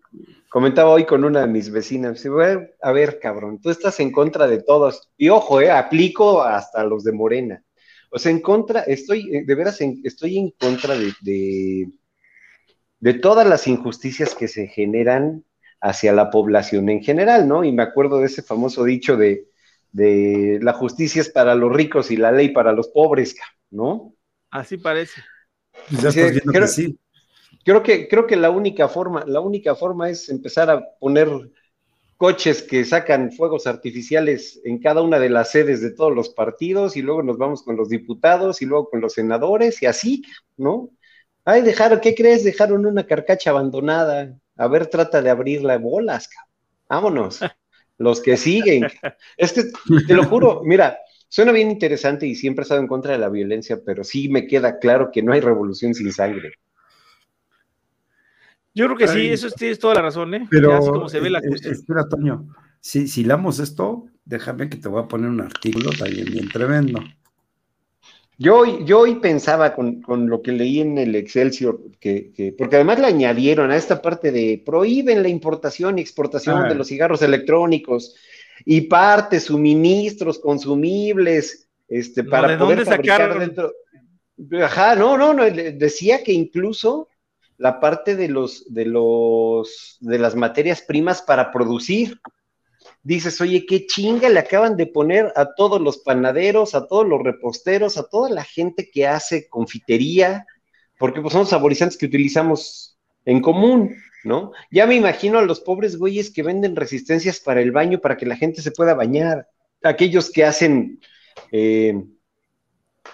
[0.50, 2.26] Comentaba hoy con una de mis vecinas,
[2.82, 5.10] a ver, cabrón, tú estás en contra de todos.
[5.18, 7.64] Y ojo, eh, aplico hasta los de Morena.
[8.10, 11.92] O sea, en contra, estoy, eh, de veras, estoy en contra de,
[13.00, 15.44] de, todas las injusticias que se generan
[15.82, 17.66] hacia la población en general, ¿no?
[17.66, 19.50] Y me acuerdo de ese famoso dicho de,
[19.92, 23.36] de la justicia es para los ricos y la ley para los pobres,
[23.70, 24.16] ¿no?
[24.50, 25.22] Así parece.
[25.90, 26.98] Ya estás viendo que sí.
[27.68, 31.28] Creo que, creo que la única forma, la única forma es empezar a poner
[32.16, 36.96] coches que sacan fuegos artificiales en cada una de las sedes de todos los partidos
[36.96, 40.24] y luego nos vamos con los diputados y luego con los senadores y así,
[40.56, 40.92] ¿no?
[41.44, 42.46] Ay, dejaron, ¿qué crees?
[42.46, 44.34] Dejaron una carcacha abandonada.
[44.56, 46.30] A ver, trata de abrirla bolas,
[46.88, 47.42] vámonos.
[47.98, 48.88] Los que siguen.
[49.36, 49.64] Es que,
[50.08, 53.28] te lo juro, mira, suena bien interesante y siempre he estado en contra de la
[53.28, 56.54] violencia, pero sí me queda claro que no hay revolución sin sangre.
[58.78, 60.48] Yo creo que sí, eso tienes toda la razón, ¿eh?
[60.52, 62.48] Pero, como se ve la eh, espera, Toño,
[62.80, 67.00] si, si lamos esto, déjame que te voy a poner un artículo también bien tremendo.
[68.38, 73.08] Yo, yo hoy pensaba con, lo que leí en el Excelsior, que, porque además le
[73.08, 76.74] añadieron a esta parte de prohíben la importación y exportación de ah.
[76.76, 78.16] los cigarros electrónicos
[78.64, 83.74] y partes, suministros, consumibles, este, para poder fabricar dentro.
[84.62, 87.10] Ajá, no, no, no, decía que incluso
[87.58, 92.20] la parte de los, de los, de las materias primas para producir.
[93.04, 97.22] Dices, oye, qué chinga le acaban de poner a todos los panaderos, a todos los
[97.24, 100.46] reposteros, a toda la gente que hace confitería,
[101.00, 104.52] porque pues son saborizantes que utilizamos en común, ¿no?
[104.72, 108.26] Ya me imagino a los pobres güeyes que venden resistencias para el baño para que
[108.26, 109.48] la gente se pueda bañar,
[109.84, 111.00] aquellos que hacen
[111.52, 112.04] eh,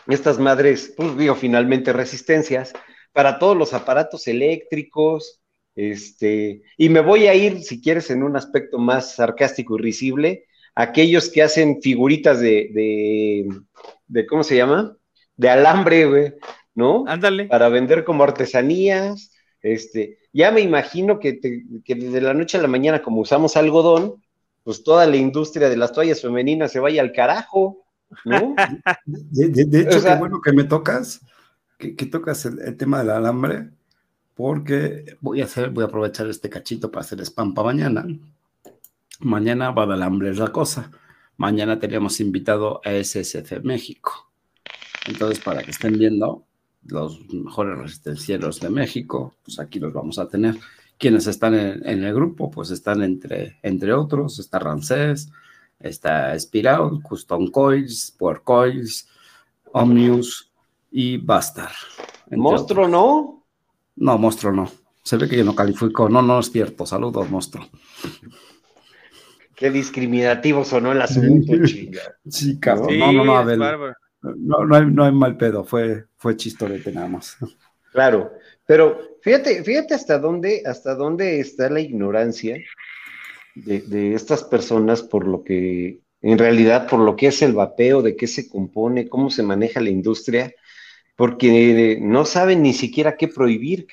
[0.08, 2.74] estas madres, pues digo, finalmente resistencias,
[3.14, 5.42] para todos los aparatos eléctricos,
[5.76, 10.46] este, y me voy a ir, si quieres, en un aspecto más sarcástico y risible,
[10.76, 13.48] aquellos que hacen figuritas de, de,
[14.08, 14.98] de ¿cómo se llama?
[15.36, 16.34] De alambre, güey,
[16.76, 17.06] ¿no?
[17.08, 17.46] Ándale.
[17.46, 19.32] Para vender como artesanías,
[19.62, 24.22] este, ya me imagino que, que desde la noche a la mañana, como usamos algodón,
[24.64, 27.86] pues toda la industria de las toallas femeninas se vaya al carajo,
[28.26, 28.56] ¿no?
[29.06, 31.22] De, hecho, qué bueno que me tocas,
[31.96, 33.70] que, tocas el, tema del alambre,
[34.36, 38.06] porque voy a hacer, voy a aprovechar este cachito para hacer spam para mañana.
[39.20, 40.92] Mañana va de alambre es la cosa.
[41.38, 44.32] Mañana tenemos invitado a SSC México.
[45.08, 46.46] Entonces, para que estén viendo
[46.86, 50.58] los mejores resistencieros de México, pues aquí los vamos a tener.
[50.98, 55.30] Quienes están en, el grupo, pues están entre, entre otros, está Rancés,
[55.80, 59.08] está Spiral, Custom Coils, Power Coils,
[59.74, 60.53] Omnius,
[60.96, 61.72] y Bastar.
[62.30, 63.46] ¿Monstruo no?
[63.96, 64.70] No, monstruo no.
[65.04, 66.08] Se ve que yo no califico.
[66.08, 66.86] No, no es cierto.
[66.86, 67.68] Saludos, monstruo.
[69.56, 72.02] Qué discriminativo sonó el asunto, chinga.
[72.30, 72.98] Sí, cabrón.
[72.98, 73.60] no, no, no, Abel.
[73.60, 77.38] No, no, hay, no hay mal pedo, fue, fue chistorete nada más.
[77.92, 78.32] Claro,
[78.66, 82.58] pero fíjate, fíjate hasta dónde, hasta dónde está la ignorancia
[83.56, 88.02] de, de, estas personas por lo que, en realidad, por lo que es el vapeo,
[88.02, 90.54] de qué se compone, cómo se maneja la industria,
[91.16, 93.88] porque no saben ni siquiera qué prohibir.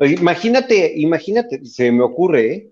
[0.00, 2.70] Imagínate, imagínate, se me ocurre, ¿eh?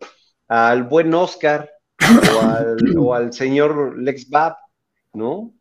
[0.48, 1.70] al buen Oscar
[2.98, 4.56] o al, señor Lex Bab,
[5.12, 5.52] ¿no?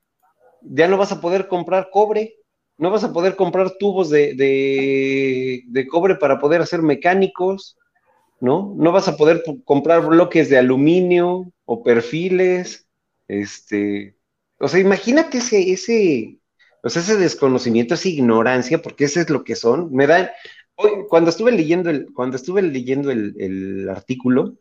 [0.61, 2.35] Ya no vas a poder comprar cobre,
[2.77, 7.77] no vas a poder comprar tubos de, de, cobre para poder hacer mecánicos,
[8.39, 8.73] ¿no?
[8.77, 12.87] No vas a poder comprar bloques de aluminio o perfiles,
[13.27, 14.17] este,
[14.59, 16.39] o sea, imagínate ese, ese,
[16.83, 19.93] o sea, ese desconocimiento, esa ignorancia, porque ese es lo que son.
[19.93, 20.29] Me dan,
[21.09, 24.57] cuando estuve leyendo el, cuando estuve leyendo el, artículo,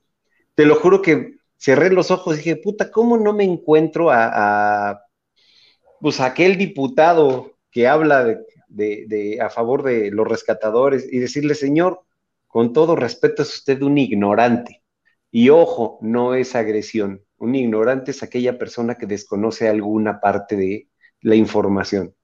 [0.55, 5.01] te lo juro que cerré los ojos y dije, puta, ¿cómo no me encuentro a,
[6.01, 8.39] pues, aquel diputado que habla
[8.69, 12.03] de, a favor de los rescatadores y decirle, señor,
[12.47, 14.83] con todo respeto es usted un ignorante.
[15.33, 17.25] Y ojo, no es agresión.
[17.39, 20.89] Un ignorante es aquella persona que desconoce alguna parte de
[21.23, 22.15] la información.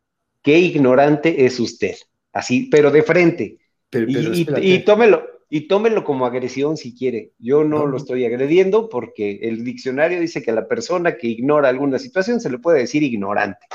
[0.42, 1.94] ¿Qué ignorante es usted?
[2.32, 3.58] Así, pero de frente.
[3.92, 7.32] y, tómelo, y tómenlo como agresión si quiere.
[7.38, 11.68] Yo no lo estoy agrediendo porque el diccionario dice que a la persona que ignora
[11.68, 13.66] alguna situación se le puede decir ignorante.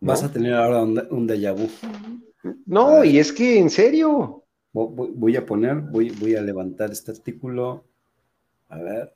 [0.00, 1.68] Vas a tener ahora un, un déjà vu.
[2.66, 4.44] No, y es que en serio.
[4.72, 7.84] Voy, a poner, voy, voy a levantar este artículo.
[8.68, 9.12] A ver.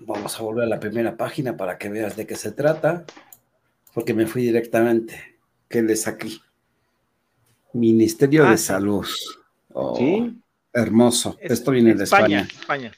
[0.00, 3.04] Vamos a volver a la primera página para que veas de qué se trata.
[3.94, 5.38] Porque me fui directamente.
[5.68, 6.40] ¿Qué les aquí?
[7.72, 9.06] Ministerio de ah, Salud.
[9.72, 10.40] Oh, sí.
[10.72, 11.36] Hermoso.
[11.40, 12.40] Esto viene de España.
[12.42, 12.92] España.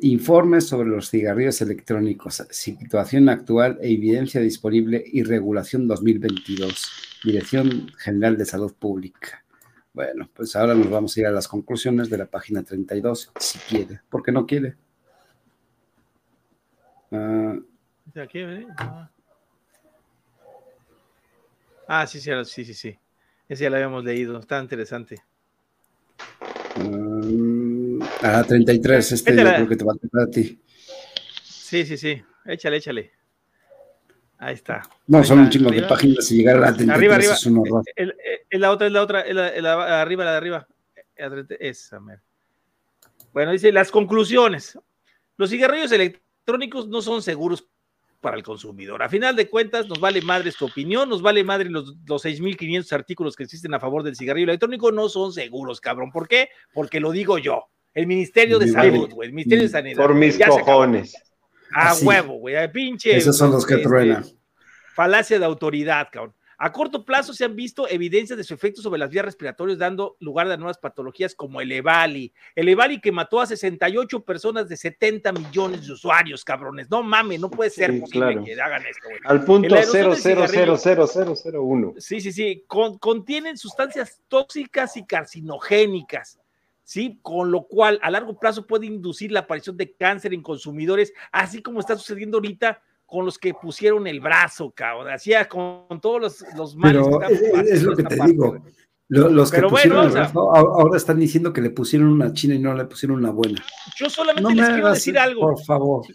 [0.00, 6.86] Informes sobre los cigarrillos electrónicos, situación actual e evidencia disponible y regulación 2022.
[7.24, 9.44] Dirección General de Salud Pública.
[9.92, 13.58] Bueno, pues ahora nos vamos a ir a las conclusiones de la página 32, si
[13.58, 14.00] quiere.
[14.08, 14.76] ¿Por qué no quiere?
[17.10, 17.58] ah,
[21.88, 22.98] ah sí, sí, sí, sí, sí.
[23.48, 25.22] Ese ya lo habíamos leído, está interesante.
[26.76, 30.60] Mm, ah, 33, este yo creo que te va a tocar a ti.
[31.42, 33.12] Sí, sí, sí, échale, échale.
[34.38, 34.88] Ahí está.
[35.08, 37.34] No, son un chingo de páginas y llegar a la 33 arriba, arriba.
[37.34, 37.84] es un horror.
[37.96, 40.68] Es la otra, es la otra, es la, arriba, la de arriba.
[41.58, 42.22] Esa, man.
[43.32, 44.78] Bueno, dice las conclusiones.
[45.36, 47.66] Los cigarrillos electrónicos no son seguros
[48.20, 49.02] para el consumidor.
[49.02, 52.92] A final de cuentas, nos vale madre tu opinión, nos vale madre los, los 6.500
[52.92, 56.10] artículos que existen a favor del cigarrillo electrónico, no son seguros, cabrón.
[56.10, 56.48] ¿Por qué?
[56.72, 57.68] Porque lo digo yo.
[57.94, 59.28] El Ministerio de Salud, güey.
[59.28, 59.96] El Ministerio de Sanidad.
[59.96, 61.14] Por mis cojones.
[61.74, 62.70] A huevo, güey.
[62.72, 63.16] Pinche.
[63.16, 64.24] Esos son los que este, truenan.
[64.94, 66.34] Falacia de autoridad, cabrón.
[66.60, 70.16] A corto plazo se han visto evidencias de su efecto sobre las vías respiratorias, dando
[70.18, 72.32] lugar a nuevas patologías como el EVALI.
[72.56, 76.90] El EVALI que mató a 68 personas de 70 millones de usuarios, cabrones.
[76.90, 79.08] No mames, no puede ser posible que hagan esto.
[79.08, 79.20] Güey.
[79.24, 81.94] Al punto 0000001.
[81.98, 82.64] Sí, sí, sí.
[82.66, 86.40] contienen sustancias tóxicas y carcinogénicas.
[86.82, 87.20] ¿sí?
[87.22, 91.62] Con lo cual a largo plazo puede inducir la aparición de cáncer en consumidores, así
[91.62, 96.44] como está sucediendo ahorita con los que pusieron el brazo, cabrón, hacía con, todos los,
[96.54, 97.06] los males.
[97.06, 98.62] Pero es, lo que te digo.
[99.08, 102.74] Los que pusieron el brazo ahora están diciendo que le pusieron una china y no
[102.74, 103.64] le pusieron una buena.
[103.96, 105.40] Yo solamente les quiero decir algo.
[105.40, 106.06] Por favor.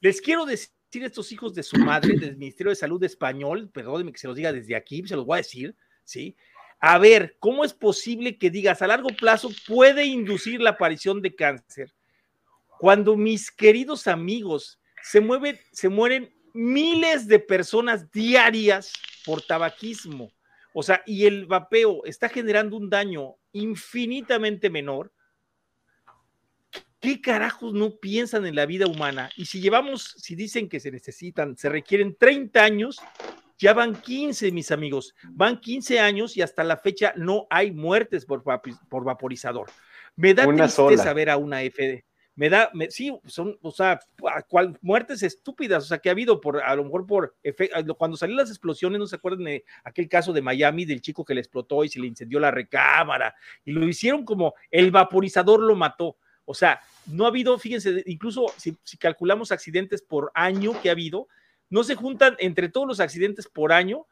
[0.00, 0.72] Les quiero decir
[1.04, 4.34] a estos hijos de su madre, del Ministerio de Salud español, perdónenme que se los
[4.34, 6.34] diga desde aquí, se los voy a decir, ¿sí?
[6.80, 11.36] A ver, ¿cómo es posible que digas a largo plazo puede inducir la aparición de
[11.36, 11.94] cáncer?
[12.80, 18.92] Cuando mis queridos amigos se mueven, se mueren miles de personas diarias
[19.24, 20.30] por tabaquismo.
[20.72, 25.12] O sea, y el vapeo está generando un daño infinitamente menor.
[27.00, 29.30] ¿Qué carajos no piensan en la vida humana?
[29.36, 33.00] Y si llevamos, si dicen que se necesitan, se requieren 30 años,
[33.58, 38.26] ya van 15, mis amigos, van 15 años y hasta la fecha no hay muertes
[38.26, 39.70] por, por vaporizador.
[40.14, 42.04] Me da tristeza ver a una FD
[42.40, 44.00] me da, sí, son, o sea,
[44.48, 47.36] cual, muertes estúpidas, o sea, que ha habido por, a lo mejor por,
[47.98, 51.34] cuando salieron las explosiones, no se acuerdan de aquel caso de Miami, del chico que
[51.34, 55.76] le explotó y se le incendió la recámara, y lo hicieron como el vaporizador lo
[55.76, 56.16] mató.
[56.46, 60.92] O sea, no ha habido, fíjense, incluso si, si calculamos accidentes por año que ha
[60.92, 61.28] habido,
[61.68, 64.06] no se juntan entre todos los accidentes por año,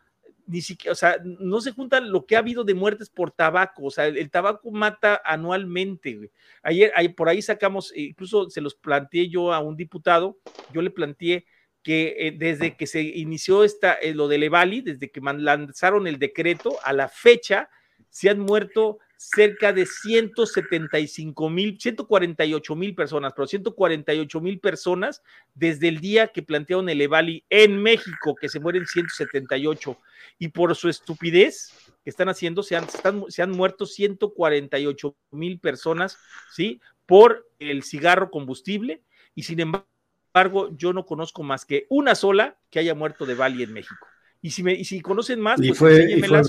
[0.49, 3.85] ni siquiera, o sea, no se juntan lo que ha habido de muertes por tabaco,
[3.85, 6.17] o sea, el, tabaco mata anualmente.
[6.17, 6.31] Güey.
[6.63, 10.39] Ayer, por ahí sacamos, eh, incluso se los planteé yo a un diputado,
[10.73, 11.45] yo le planteé
[11.83, 16.19] que eh, desde que se inició esta, eh, lo de Levali, desde que lanzaron el
[16.19, 17.69] decreto a la fecha,
[18.09, 25.23] se han muerto cerca de 175 mil, 148 mil personas, pero 148 mil personas
[25.55, 29.99] desde el día que plantearon el Evali en México, que se mueren 178.
[30.39, 31.73] Y por su estupidez
[32.05, 32.87] que están haciendo, se han,
[33.29, 36.17] se han muerto 148 mil personas,
[36.53, 36.81] ¿sí?
[37.05, 39.03] Por el cigarro combustible.
[39.35, 43.65] Y sin embargo, yo no conozco más que una sola que haya muerto de Bali
[43.65, 44.07] en México.
[44.41, 46.41] Y si, me, y si conocen más, y pues fue, y fue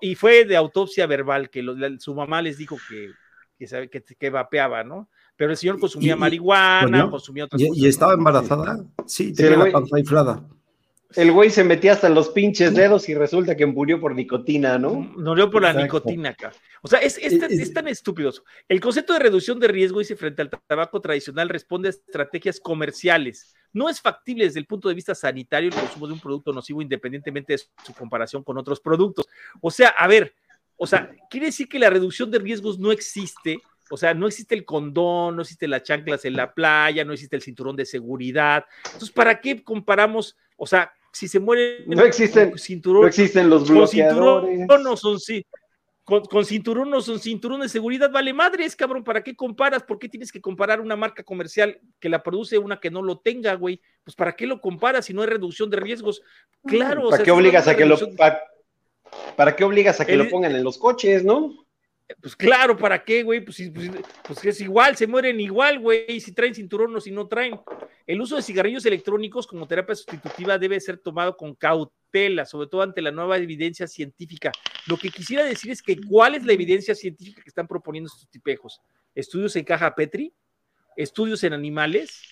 [0.00, 1.64] y fue de autopsia verbal, que
[1.98, 3.10] su mamá les dijo que,
[3.58, 5.08] que, que, vapeaba, ¿no?
[5.36, 7.82] Pero el señor consumía marihuana, consumía otras y, cosas.
[7.82, 8.84] ¿Y estaba embarazada?
[9.06, 10.42] Sí, tenía la panza inflada.
[11.16, 14.94] El güey se metía hasta los pinches dedos y resulta que murió por nicotina, ¿no?
[14.94, 16.52] Murió por la nicotina acá.
[16.82, 18.32] O sea, es, es, tan estúpido.
[18.68, 23.54] El concepto de reducción de riesgo, dice, frente al tabaco tradicional, responde a estrategias comerciales.
[23.72, 26.82] No es factible desde el punto de vista sanitario el consumo de un producto nocivo
[26.82, 29.28] independientemente de su comparación con otros productos.
[29.60, 30.34] O sea, a ver,
[30.76, 33.60] o sea, quiere decir que la reducción de riesgos no existe.
[33.88, 37.36] O sea, no existe el condón, no existe las chanclas en la playa, no existe
[37.36, 38.64] el cinturón de seguridad.
[38.86, 40.36] Entonces, ¿para qué comparamos?
[40.56, 44.58] O sea, si se muere no existen, cinturón, no existen los bloqueadores.
[44.58, 45.44] Cinturón, no son, sí,
[46.04, 49.84] con, cinturón no son cinturón de seguridad, vale madres, cabrón, ¿para qué comparas?
[49.84, 53.20] ¿Por qué tienes que comparar una marca comercial que la produce una que no lo
[53.20, 53.80] tenga, güey?
[54.02, 56.22] Pues ¿para qué lo comparas si no hay reducción de riesgos?
[56.66, 57.08] Claro.
[57.08, 57.96] ¿Para qué obligas a que lo
[59.36, 61.66] para, qué obligas a que lo pongan en los coches, no?
[62.20, 63.40] Pues claro, ¿para qué, güey?
[63.40, 63.90] Pues, pues,
[64.26, 67.58] pues, es igual, se mueren igual, güey, si traen cinturón o si no traen.
[68.06, 72.82] El uso de cigarrillos electrónicos como terapia sustitutiva debe ser tomado con cautela, sobre todo
[72.82, 74.52] ante la nueva evidencia científica.
[74.86, 78.28] Lo que quisiera decir es que cuál es la evidencia científica que están proponiendo estos
[78.28, 78.80] tipejos.
[79.14, 80.32] ¿Estudios en caja Petri?
[80.96, 82.22] ¿Estudios en animales?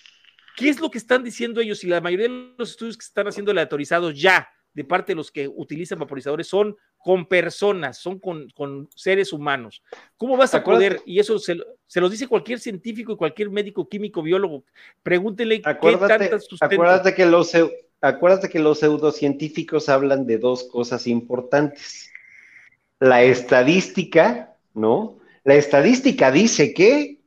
[0.57, 1.83] ¿Qué es lo que están diciendo ellos?
[1.83, 5.31] Y la mayoría de los estudios que están haciendo aleatorizados ya de parte de los
[5.31, 9.81] que utilizan vaporizadores son con personas, son con, seres humanos.
[10.17, 11.01] ¿Cómo vas a poder?
[11.05, 11.57] Y eso se,
[11.87, 14.63] se, los dice cualquier científico y cualquier médico, químico, biólogo.
[15.03, 17.55] Pregúntenle acuérdate, qué tantas acuérdate que los
[18.01, 22.09] Acuérdate que los pseudocientíficos hablan de dos cosas importantes.
[22.99, 25.19] La estadística, ¿no?
[25.43, 27.19] La estadística dice que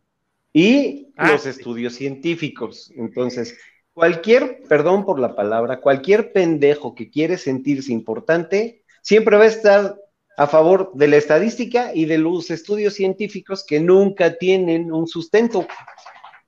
[0.53, 2.93] y ah, los estudios científicos.
[2.97, 3.57] Entonces,
[3.93, 9.97] cualquier, perdón por la palabra, cualquier pendejo que quiere sentirse importante, siempre va a estar
[10.37, 15.69] a favor de la estadística y de los estudios científicos que nunca tienen un sustento.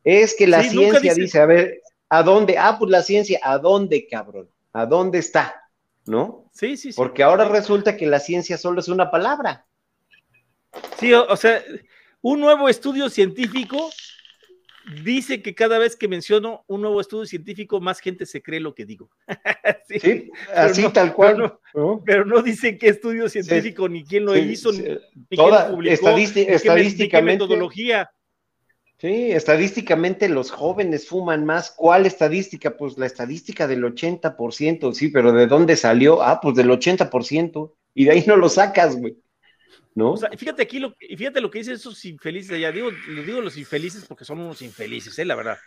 [0.02, 2.58] Es que la ciencia dice, a ver, ¿a dónde?
[2.58, 4.48] Ah, pues la ciencia, ¿a dónde, cabrón?
[4.72, 5.54] ¿A dónde está?
[6.06, 6.50] ¿No?
[6.52, 6.96] Sí, sí, sí.
[6.96, 9.66] Porque ahora resulta que la ciencia solo es una palabra.
[10.98, 11.62] Sí, o sea,
[12.22, 13.90] un nuevo estudio científico
[15.02, 18.74] dice que cada vez que menciono un nuevo estudio científico, más gente se cree lo
[18.74, 19.10] que digo.
[19.88, 21.58] sí, así tal cual.
[22.04, 27.44] Pero no, dicen qué estudio científico, ni quién lo hizo, ni, toda, quién publicó, estadísticamente,
[27.44, 28.10] metodología.
[28.98, 31.70] Sí, estadísticamente los jóvenes fuman más.
[31.70, 32.76] ¿Cuál estadística?
[32.78, 36.22] Pues la estadística del 80%, sí, pero ¿de dónde salió?
[36.22, 37.72] Ah, pues del 80%.
[37.94, 39.16] Y de ahí no lo sacas, güey.
[39.96, 40.12] ¿No?
[40.12, 43.40] O sea, fíjate aquí, lo, fíjate lo que dicen esos infelices allá, digo, les digo
[43.40, 45.24] los infelices porque son unos infelices, ¿eh?
[45.24, 45.58] la verdad.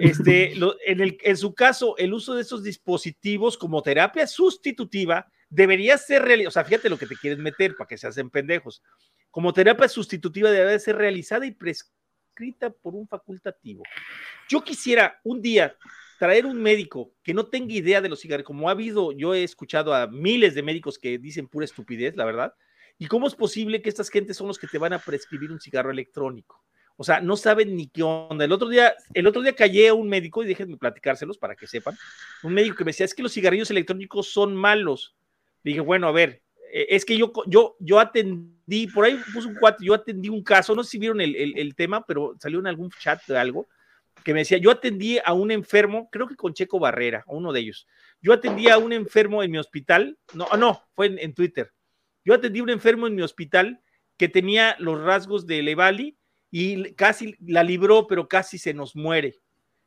[0.00, 5.96] Este, en, el, en su caso, el uso de esos dispositivos como terapia sustitutiva debería
[5.96, 8.82] ser realizada, o sea, fíjate lo que te quieres meter para que se hacen pendejos.
[9.30, 13.82] Como terapia sustitutiva debe ser realizada y prescrita por un facultativo.
[14.50, 15.74] Yo quisiera un día
[16.18, 19.42] traer un médico que no tenga idea de los cigarros, como ha habido, yo he
[19.42, 22.52] escuchado a miles de médicos que dicen pura estupidez, la verdad,
[22.98, 25.60] ¿Y cómo es posible que estas gentes son los que te van a prescribir un
[25.60, 26.64] cigarro electrónico?
[26.96, 28.44] O sea, no saben ni qué onda.
[28.44, 31.68] El otro día, el otro día callé a un médico, y déjenme platicárselos para que
[31.68, 31.96] sepan.
[32.42, 35.14] Un médico que me decía, es que los cigarrillos electrónicos son malos.
[35.62, 36.42] dije, bueno, a ver,
[36.72, 40.42] eh, es que yo, yo, yo atendí, por ahí puso un cuatro, yo atendí un
[40.42, 43.68] caso, no sé si vieron el, el, tema, pero salió en algún chat de algo,
[44.24, 47.52] que me decía, yo atendí a un enfermo, creo que con Checo Barrera, a uno
[47.52, 47.86] de ellos.
[48.20, 51.72] Yo atendí a un enfermo en mi hospital, no, no, fue en Twitter
[52.28, 53.80] yo atendí a un enfermo en mi hospital
[54.18, 56.18] que tenía los rasgos de Levali
[56.50, 59.36] y casi la libró, pero casi se nos muere.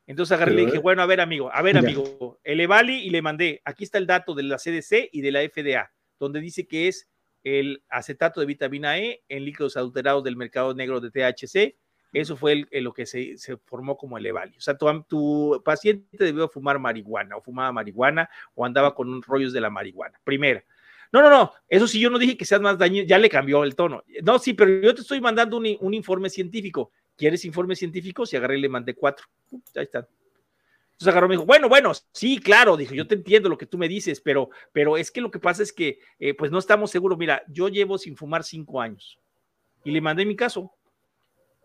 [0.07, 3.11] Entonces agarré y le dije, bueno, a ver, amigo, a ver, amigo, el Levali y
[3.11, 6.65] le mandé, aquí está el dato de la CDC y de la FDA, donde dice
[6.65, 7.07] que es
[7.43, 11.76] el acetato de vitamina E en líquidos adulterados del mercado negro de THC
[12.13, 14.57] eso fue lo que se, formó como el EVALI.
[14.57, 19.61] O sea, tu, paciente debió fumar marihuana, o fumaba marihuana, o andaba con rollos de
[19.61, 20.19] la marihuana.
[20.23, 20.63] Primera.
[21.11, 23.63] No, no, no, eso sí, yo no dije que seas más dañino, ya le cambió
[23.63, 24.03] el tono.
[24.23, 26.91] No, sí, pero yo te estoy mandando un, informe científico.
[27.17, 28.25] ¿Quieres informe científico?
[28.25, 29.25] Si agarré y le mandé cuatro.
[29.75, 30.07] Ahí está.
[30.91, 33.65] Entonces agarró y me dijo, bueno, bueno, sí, claro, dijo, yo te entiendo lo que
[33.65, 36.59] tú me dices, pero, pero es que lo que pasa es que, eh, pues no
[36.59, 37.17] estamos seguros.
[37.17, 39.19] Mira, yo llevo sin fumar cinco años
[39.83, 40.73] y le mandé mi caso.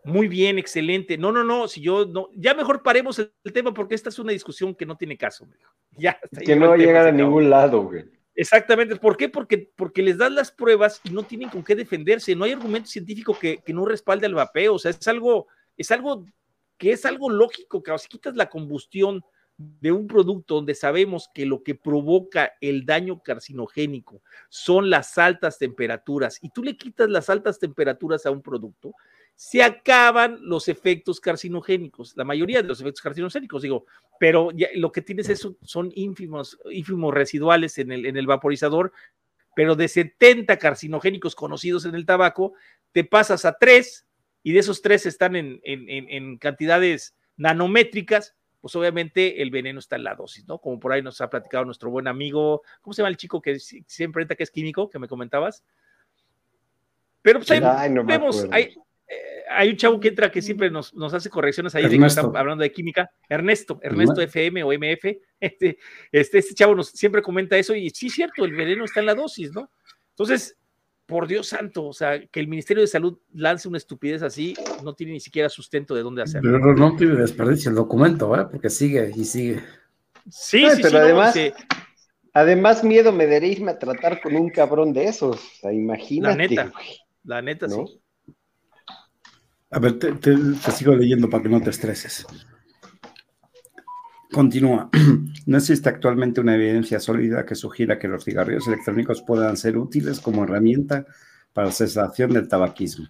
[0.03, 1.17] Muy bien, excelente.
[1.17, 4.31] No, no, no, si yo no, ya mejor paremos el, tema porque esta es una
[4.31, 5.47] discusión que no tiene caso.
[5.99, 8.05] Ya, que no va a llegar a ningún lado, güey.
[8.37, 8.95] Exactamente.
[8.95, 9.29] ¿Por qué?
[9.29, 12.35] Porque, porque les das las pruebas y no tienen con qué defenderse.
[12.35, 14.75] No hay argumento científico que, no respalde al vapeo.
[14.75, 16.23] O sea, es algo, es algo
[16.77, 19.23] que es algo lógico, que si quitas la combustión
[19.57, 25.57] de un producto donde sabemos que lo que provoca el daño carcinogénico son las altas
[25.57, 28.93] temperaturas y tú le quitas las altas temperaturas a un producto,
[29.37, 33.85] se acaban los efectos carcinogénicos, la mayoría de los efectos carcinogénicos, digo,
[34.19, 38.91] pero lo que tienes es, son ínfimos, ínfimos residuales en el, en el vaporizador,
[39.55, 42.53] pero de 70 carcinogénicos conocidos en el tabaco,
[42.93, 44.07] te pasas a 3
[44.41, 50.03] y de esos 3 están en, en, cantidades nanométricas, pues obviamente el veneno está en
[50.03, 50.57] la dosis, ¿no?
[50.57, 53.59] Como por ahí nos ha platicado nuestro buen amigo, ¿cómo se llama el chico que
[53.59, 55.63] siempre entra que es químico, que me comentabas?
[57.21, 57.59] Pero pues ahí
[58.03, 58.47] vemos,
[59.49, 62.63] hay un chavo que entra que siempre nos, hace correcciones ahí de que están hablando
[62.63, 65.05] de química, Ernesto, Ernesto FM o MF,
[65.39, 65.77] este,
[66.11, 69.05] este, este chavo nos siempre comenta eso y sí es cierto, el veneno está en
[69.07, 69.71] la dosis, ¿no?
[70.09, 70.57] Entonces,
[71.05, 74.53] por Dios santo, o sea, que el Ministerio de Salud lance una estupidez así,
[74.83, 76.59] no tiene ni siquiera sustento de dónde hacerlo.
[76.59, 78.45] Pero no tiene desperdicio el documento, ¿eh?
[78.51, 79.61] Porque sigue y sigue.
[80.29, 81.35] Sí, sí, pero además,
[82.33, 86.35] además miedo me irme a tratar con un cabrón de esos, o sea, imagínate.
[86.35, 86.71] La neta,
[87.23, 88.01] la neta, sí.
[89.69, 92.25] A ver, te, sigo leyendo para que no te estreses.
[94.31, 94.89] Continúa.
[95.45, 100.19] No existe actualmente una evidencia sólida que sugiera que los cigarrillos electrónicos puedan ser útiles
[100.19, 101.05] como herramienta
[101.53, 103.07] para la cesación del tabaquismo.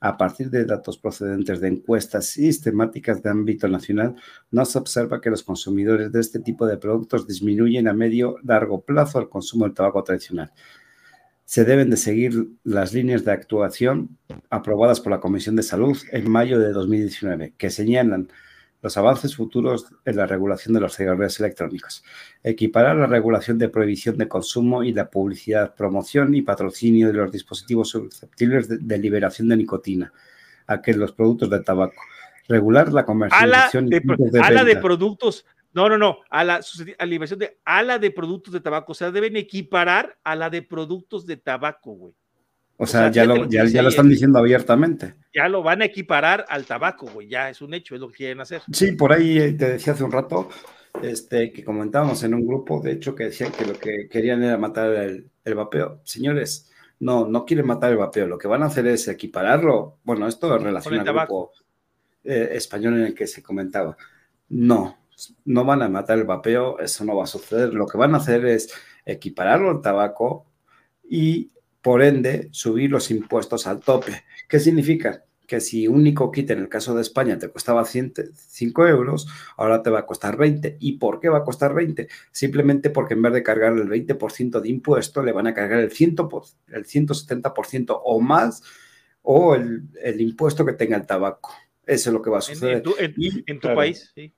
[0.00, 4.16] A partir de datos procedentes de encuestas sistemáticas de ámbito nacional,
[4.50, 8.80] no se observa que los consumidores de este tipo de productos disminuyen a medio largo
[8.80, 10.52] plazo el consumo del tabaco tradicional
[11.46, 14.18] se deben de seguir las líneas de actuación
[14.50, 18.28] aprobadas por la Comisión de Salud en mayo de 2019, que señalan
[18.82, 22.04] los avances futuros en la regulación de los cigarrillos electrónicos,
[22.42, 27.30] equiparar la regulación de prohibición de consumo y la publicidad, promoción y patrocinio de los
[27.30, 30.12] dispositivos susceptibles de, liberación de nicotina,
[30.66, 32.02] a que los productos de tabaco,
[32.48, 36.60] regular la comercialización de, de, de productos no, no, no, a la,
[37.04, 40.62] liberación de, a la de productos de tabaco, o sea, deben equiparar a la de
[40.62, 42.14] productos de tabaco, güey.
[42.78, 45.16] O, sea, ya, lo, ya, lo están diciendo abiertamente.
[45.34, 48.16] Ya lo van a equiparar al tabaco, güey, ya es un hecho, es lo que
[48.16, 48.62] quieren hacer.
[48.72, 50.48] Sí, por ahí eh, te decía hace un rato,
[51.02, 54.56] este, que comentábamos en un grupo, de hecho, que decían que lo que querían era
[54.56, 56.00] matar el, vapeo.
[56.04, 59.98] Señores, no, no quieren matar el vapeo, lo que van a hacer es equipararlo.
[60.04, 61.52] Bueno, esto es relación al grupo
[62.24, 63.94] eh, español en el que se comentaba.
[64.48, 64.96] No,
[65.44, 67.72] no van a matar el vapeo, eso no va a suceder.
[67.72, 68.72] Lo que van a hacer es
[69.04, 70.46] equipararlo al tabaco
[71.02, 74.24] y, por ende, subir los impuestos al tope.
[74.48, 75.24] ¿Qué significa?
[75.46, 79.90] Que si un kit en el caso de España te costaba 5 euros, ahora te
[79.90, 80.76] va a costar 20.
[80.80, 82.08] ¿Y por qué va a costar 20?
[82.32, 85.92] Simplemente porque en vez de cargar el 20% de impuesto, le van a cargar el,
[85.92, 86.16] 100
[86.68, 88.62] el 170% o más
[89.22, 91.52] o el, impuesto que tenga el tabaco.
[91.86, 92.82] Eso es lo que va a suceder.
[92.98, 94.34] En, tu, país, sí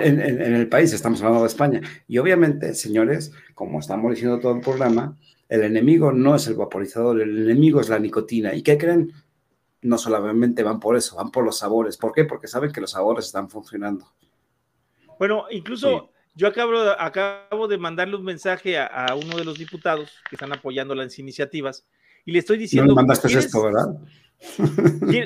[0.00, 1.80] en, el país, estamos hablando de España.
[2.08, 5.16] Y obviamente, señores, como estamos diciendo todo el programa,
[5.48, 8.54] el enemigo no es el vaporizador, el enemigo es la nicotina.
[8.54, 9.12] ¿Y qué creen?
[9.82, 11.96] No solamente van por eso, van por los sabores.
[11.96, 12.24] ¿Por qué?
[12.24, 14.12] Porque saben que los sabores están funcionando.
[15.18, 20.36] Bueno, incluso yo acabo, acabo de mandarle un mensaje a, uno de los diputados que
[20.36, 21.86] están apoyando las iniciativas
[22.24, 22.88] y le estoy diciendo...
[22.88, 23.86] No mandaste esto, ¿verdad?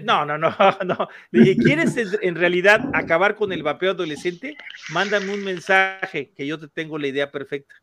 [0.05, 0.55] No, no, no,
[0.85, 1.09] no.
[1.31, 4.57] Le dije, ¿quieres en realidad acabar con el vapeo adolescente?
[4.91, 7.75] Mándame un mensaje que yo te tengo la idea perfecta.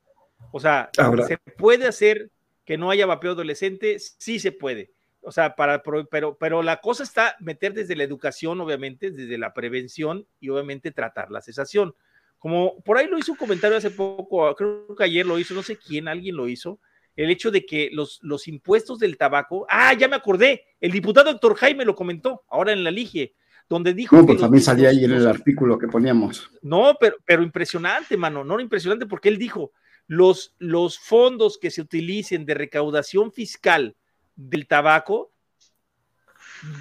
[0.51, 0.89] O sea,
[1.27, 2.29] ¿se puede hacer
[2.63, 3.97] que no haya vapeo adolescente?
[3.99, 4.91] Sí se puede.
[5.21, 5.81] O sea, para,
[6.11, 10.91] pero, pero la cosa está meter desde la educación, obviamente, desde la prevención y obviamente
[10.91, 11.95] tratar la cesación.
[12.37, 15.63] Como por ahí lo hizo un comentario hace poco, creo que ayer lo hizo, no
[15.63, 16.79] sé quién, alguien lo hizo,
[17.15, 21.29] el hecho de que los, los impuestos del tabaco, ah, ya me acordé, el diputado
[21.29, 23.33] Héctor Jaime lo comentó ahora en la Lige,
[23.69, 24.15] donde dijo...
[24.15, 26.49] No, pues también salía ahí en el artículo que poníamos.
[26.61, 29.71] No, pero, pero impresionante, mano, no impresionante porque él dijo,
[30.07, 33.95] los, los fondos que se utilicen de recaudación fiscal
[34.35, 35.31] del tabaco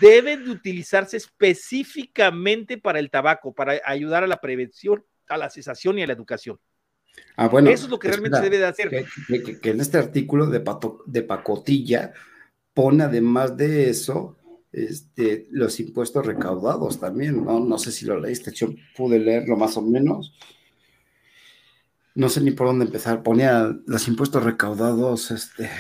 [0.01, 5.99] deben de utilizarse específicamente para el tabaco, para ayudar a la prevención, a la cesación
[5.99, 6.59] y a la educación.
[7.37, 8.91] Ah, bueno, Eso es lo que realmente se debe de hacer.
[8.91, 10.63] Que, en este artículo de,
[11.07, 12.13] de pacotilla
[12.73, 14.37] pone además de eso
[14.75, 17.61] este, los impuestos recaudados también, ¿no?
[17.61, 20.35] No sé si lo leíste, yo pude leerlo más o menos.
[22.17, 23.23] No sé ni por dónde empezar.
[23.23, 25.71] Ponía los impuestos recaudados, este,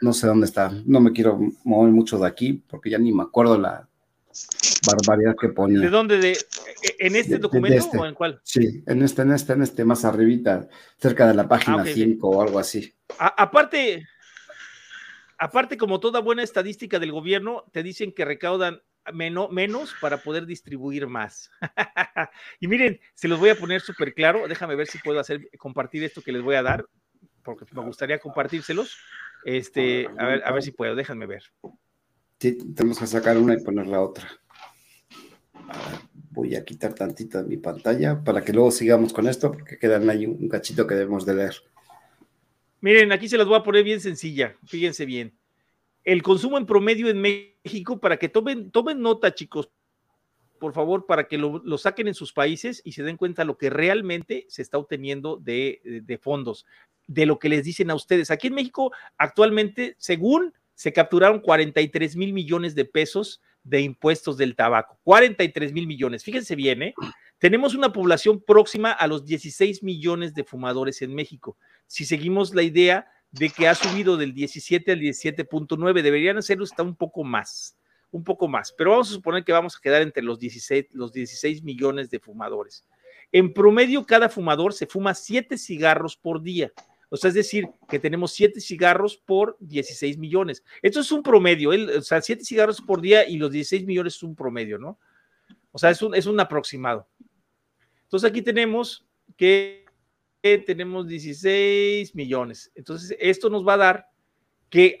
[0.00, 0.72] no sé dónde está.
[0.86, 3.88] No me quiero mover mucho de aquí porque ya ni me acuerdo la
[4.86, 5.80] barbaridad que ponía.
[5.80, 6.18] ¿De dónde?
[6.18, 6.38] De,
[6.98, 7.98] ¿En este documento este.
[7.98, 8.40] o en cuál?
[8.42, 12.36] Sí, en este, en este, en este, más arribita, cerca de la página 5 ah,
[12.36, 12.94] o algo así.
[13.18, 14.06] aparte,
[15.38, 18.82] aparte, como toda buena estadística del gobierno, te dicen que recaudan
[19.12, 21.50] menos para poder distribuir más.
[22.60, 24.48] y miren, se los voy a poner súper claro.
[24.48, 26.86] Déjame ver si puedo hacer compartir esto que les voy a dar,
[27.42, 28.96] porque me gustaría compartírselos.
[29.44, 31.44] Este, a ver, a ver si puedo, déjenme ver.
[32.38, 34.28] Sí, tenemos que sacar una y poner la otra.
[36.30, 40.08] voy a quitar tantito de mi pantalla para que luego sigamos con esto, porque quedan
[40.10, 41.54] ahí un cachito que debemos de leer.
[42.80, 45.34] Miren, aquí se las voy a poner bien sencilla, fíjense bien.
[46.04, 49.70] El consumo en promedio en México, para que tomen, tomen nota, chicos,
[50.58, 53.70] por favor, para que lo, saquen en sus países y se den cuenta lo que
[53.70, 56.66] realmente se está obteniendo de, de, fondos,
[57.06, 58.30] de lo que les dicen a ustedes.
[58.30, 64.56] Aquí en México, actualmente, según se capturaron 43 mil millones de pesos de impuestos del
[64.56, 64.98] tabaco.
[65.04, 66.24] 43 mil millones.
[66.24, 66.94] Fíjense bien, ¿eh?
[67.38, 71.56] Tenemos una población próxima a los 16 millones de fumadores en México
[71.86, 76.82] si seguimos la idea de que ha subido del 17 al 17.9, deberían ser hasta
[76.82, 77.76] un poco más,
[78.10, 81.12] un poco más, pero vamos a suponer que vamos a quedar entre los 16, los
[81.12, 82.84] 16 millones de fumadores.
[83.32, 86.72] En promedio, cada fumador se fuma 7 cigarros por día.
[87.14, 90.64] O sea, es decir, que tenemos 7 cigarros por 16 millones.
[90.82, 94.22] Esto es un promedio, o sea, 7 cigarros por día y los 16 millones es
[94.24, 94.98] un promedio, ¿no?
[95.70, 97.06] O sea, es un, es un aproximado.
[98.02, 99.84] Entonces aquí tenemos que
[100.66, 102.72] tenemos 16 millones.
[102.74, 104.06] Entonces, esto nos va a dar
[104.68, 104.98] que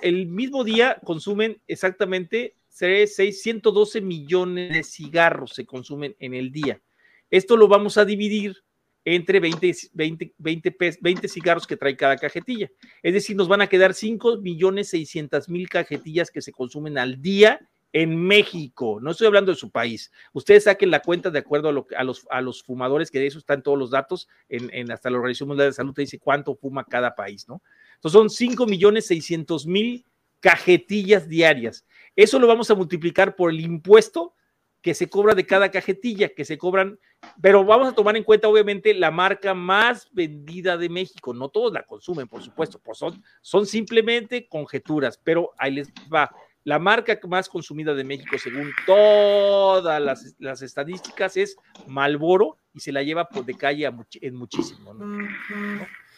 [0.00, 6.80] el, mismo día consumen exactamente 612 millones de cigarros se consumen en el día.
[7.28, 8.64] Esto lo vamos a dividir
[9.04, 12.70] entre 20, 20, 20, 20 cigarros que trae cada cajetilla.
[13.02, 17.20] Es decir, nos van a quedar 5 millones 600 mil cajetillas que se consumen al
[17.20, 17.60] día
[17.92, 20.10] en México, no estoy hablando de su país.
[20.32, 23.62] Ustedes saquen la cuenta de acuerdo a, los, a los fumadores, que de eso están
[23.62, 27.14] todos los datos, en, hasta la Organización Mundial de Salud te dice cuánto fuma cada
[27.14, 27.62] país, ¿no?
[27.96, 30.06] Entonces son 5 millones 600 mil
[30.40, 31.84] cajetillas diarias.
[32.16, 34.34] Eso lo vamos a multiplicar por el impuesto
[34.82, 36.98] que se cobra de cada cajetilla, que se cobran,
[37.40, 41.32] pero vamos a tomar en cuenta obviamente la marca más vendida de México.
[41.32, 46.30] No todos la consumen, por supuesto, pues son, son simplemente conjeturas, pero ahí les va
[46.64, 50.00] la marca más consumida de México, según todas
[50.38, 51.56] las, estadísticas, es
[51.86, 53.90] Malboro y se la lleva por de calle
[54.20, 54.94] en muchísimo.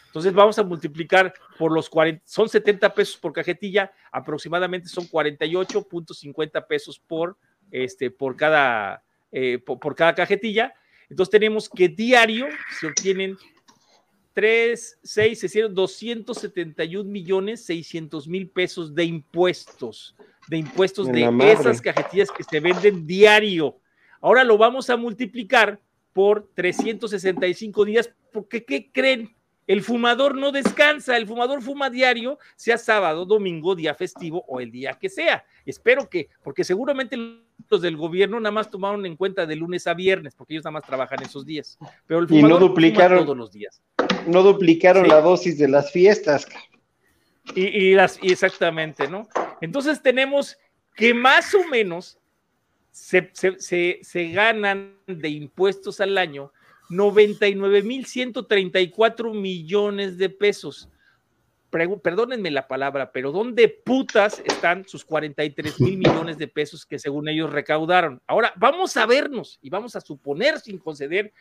[0.07, 6.67] Entonces vamos a multiplicar por los 40, son 70 pesos por cajetilla, aproximadamente son 48.50
[6.67, 7.37] pesos por,
[7.71, 10.75] este, por, cada, eh, por, cada cajetilla.
[11.09, 12.47] Entonces tenemos que diario
[12.79, 13.37] se obtienen
[14.33, 20.17] 3, 6, se hicieron 271 millones 600 mil pesos de impuestos
[20.49, 23.79] de impuestos de esas cajetillas que se venden diario.
[24.21, 25.81] Ahora lo vamos a multiplicar
[26.13, 29.35] por 365 días, porque ¿qué creen?
[29.67, 34.71] El fumador no descansa, el fumador fuma diario, sea sábado, domingo, día festivo o el
[34.71, 35.45] día que sea.
[35.65, 37.17] Espero que, porque seguramente
[37.71, 40.73] los del gobierno nada más tomaron en cuenta de lunes a viernes, porque ellos nada
[40.73, 41.79] más trabajan esos días.
[42.07, 43.83] Pero el fumador y no duplicaron todos los días.
[44.27, 46.47] No duplicaron la dosis de las fiestas.
[47.55, 49.29] Y, las, y exactamente, ¿no?
[49.61, 50.57] Entonces tenemos
[50.95, 52.19] que más o menos
[52.91, 56.53] se, ganan de impuestos al año
[56.91, 60.91] 99.134 millones de pesos.
[62.03, 67.29] perdónenme la palabra, pero ¿dónde putas están sus 43 mil millones de pesos que según
[67.29, 68.21] ellos recaudaron?
[68.27, 71.33] Ahora, vamos a vernos y vamos a suponer sin conceder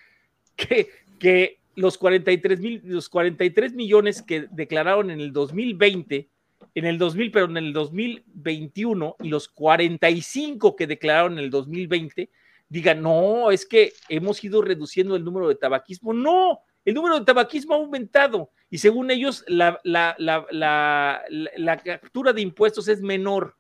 [0.56, 0.90] que,
[1.20, 6.30] que los 43, mil, los 43 millones que declararon en el 2020,
[6.76, 12.30] en el 2000, pero en el 2021 y los 45 que declararon en el 2020,
[12.74, 16.14] digan, no, es que hemos ido reduciendo el número de tabaquismo.
[16.14, 22.34] No, el número de tabaquismo ha aumentado y según ellos la, la, la, la captura
[22.34, 23.56] de impuestos es menor.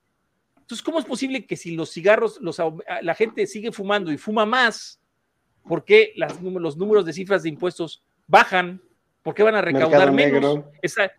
[0.57, 2.57] Entonces, ¿cómo es posible que si los cigarros, los,
[3.01, 4.99] la gente sigue fumando y fuma más,
[5.63, 8.81] ¿Por qué los números de cifras de impuestos bajan?
[9.21, 10.59] ¿Por qué van a recaudar menos?
[10.81, 11.11] Esa,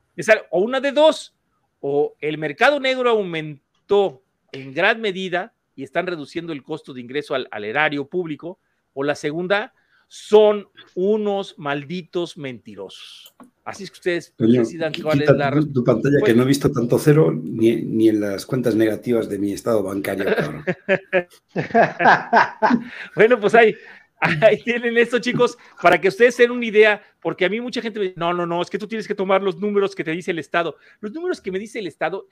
[0.50, 1.34] o una de dos,
[1.80, 4.22] o el mercado negro aumentó
[4.52, 8.58] en gran medida y están reduciendo el costo de ingreso al, erario público,
[8.92, 9.72] o la segunda,
[10.08, 13.34] son unos malditos mentirosos.
[13.64, 16.70] Así es que ustedes decidan cuál es la tu, tu pantalla que no he visto
[16.70, 20.26] tanto cero ni, ni, en las cuentas negativas de mi estado bancario.
[23.16, 23.74] bueno, pues ahí,
[24.20, 27.98] ahí tienen esto, chicos, para que ustedes den una idea, porque a mí mucha gente
[27.98, 30.10] me dice, no, no, no, es que tú tienes que tomar los números que te
[30.10, 30.76] dice el Estado.
[31.00, 32.26] Los números que me dice el Estado,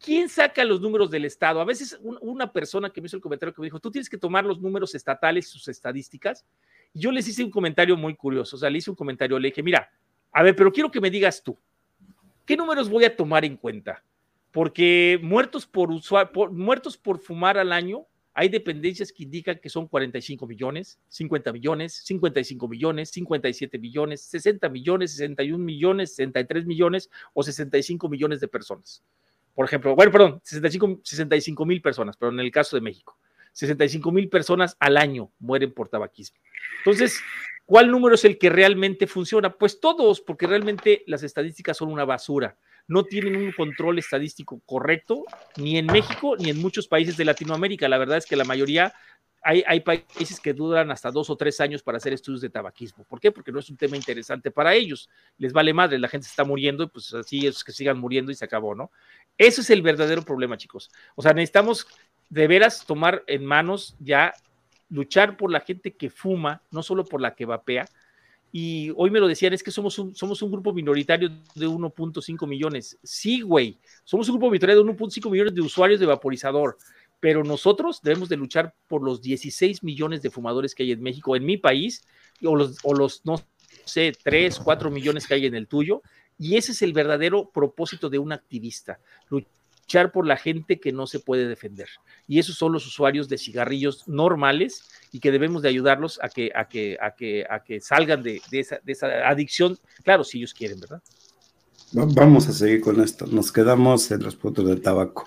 [0.00, 1.60] ¿quién saca los números del Estado?
[1.60, 4.18] A veces una persona que me hizo el comentario que me dijo, tú tienes que
[4.18, 6.44] tomar los números estatales, sus estadísticas.
[6.92, 9.48] Y yo les hice un comentario muy curioso, o sea, le hice un comentario, le
[9.48, 9.90] dije, mira,
[10.32, 11.58] a ver, pero quiero que me digas tú,
[12.44, 14.04] ¿qué números voy a tomar en cuenta?
[14.50, 15.90] Porque muertos por,
[16.52, 18.06] muertos por fumar al año,
[18.36, 24.68] hay dependencias que indican que son 45 millones, 50 millones, 55 millones, 57 millones, 60
[24.68, 29.04] millones, 61 millones, 63 millones o 65 millones de personas.
[29.54, 33.16] Por ejemplo, bueno, perdón, 65 mil personas, pero en el caso de México,
[33.52, 36.38] 65 mil personas al año mueren por tabaquismo.
[36.78, 37.20] Entonces,
[37.64, 39.52] ¿cuál número es el que realmente funciona?
[39.52, 42.56] Pues todos, porque realmente las estadísticas son una basura.
[42.86, 45.24] No tienen un control estadístico correcto,
[45.56, 47.88] ni en México ni en muchos países de Latinoamérica.
[47.88, 48.92] La verdad es que la mayoría
[49.44, 53.04] hay, hay, países que duran hasta dos o tres años para hacer estudios de tabaquismo.
[53.04, 53.30] ¿Por qué?
[53.30, 55.08] Porque no es un tema interesante para ellos.
[55.38, 58.34] Les vale madre, la gente se está muriendo, pues así es que sigan muriendo y
[58.34, 58.90] se acabó, ¿no?
[59.36, 60.90] Eso es el verdadero problema, chicos.
[61.14, 61.86] O sea, necesitamos
[62.30, 64.32] de veras tomar en manos ya
[64.88, 67.86] luchar por la gente que fuma, no solo por la que vapea.
[68.56, 72.46] Y hoy me lo decían, es que somos un, somos un grupo minoritario de 1.5
[72.46, 72.96] millones.
[73.02, 76.78] Sí, güey, somos un grupo minoritario de 1.5 millones de usuarios de vaporizador,
[77.24, 81.34] pero nosotros debemos de luchar por los 16 millones de fumadores que hay en México,
[81.34, 82.06] en mi país,
[82.44, 83.40] o los, o los no
[83.86, 86.02] sé, 3, 4 millones que hay en el tuyo.
[86.38, 91.06] Y ese es el verdadero propósito de un activista, luchar por la gente que no
[91.06, 91.88] se puede defender.
[92.28, 96.52] Y esos son los usuarios de cigarrillos normales y que debemos de ayudarlos a que,
[96.54, 100.52] a que, a que, a que salgan de, esa, de esa adicción, claro, si ellos
[100.52, 101.02] quieren, ¿verdad?
[101.92, 103.26] Vamos a seguir con esto.
[103.28, 105.26] Nos quedamos en los puntos del tabaco.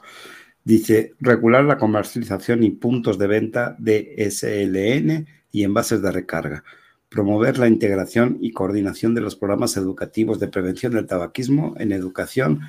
[0.68, 6.66] Dice, regular la comercialización y puntos de venta de SLN y envases de recarga.
[7.08, 12.60] Promover la integración y coordinación de los programas educativos de prevención del tabaquismo en educación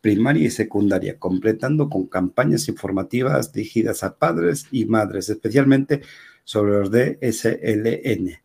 [0.00, 6.02] primaria y secundaria, completando con campañas informativas dirigidas a padres y madres, especialmente
[6.42, 8.36] sobre los de SLN.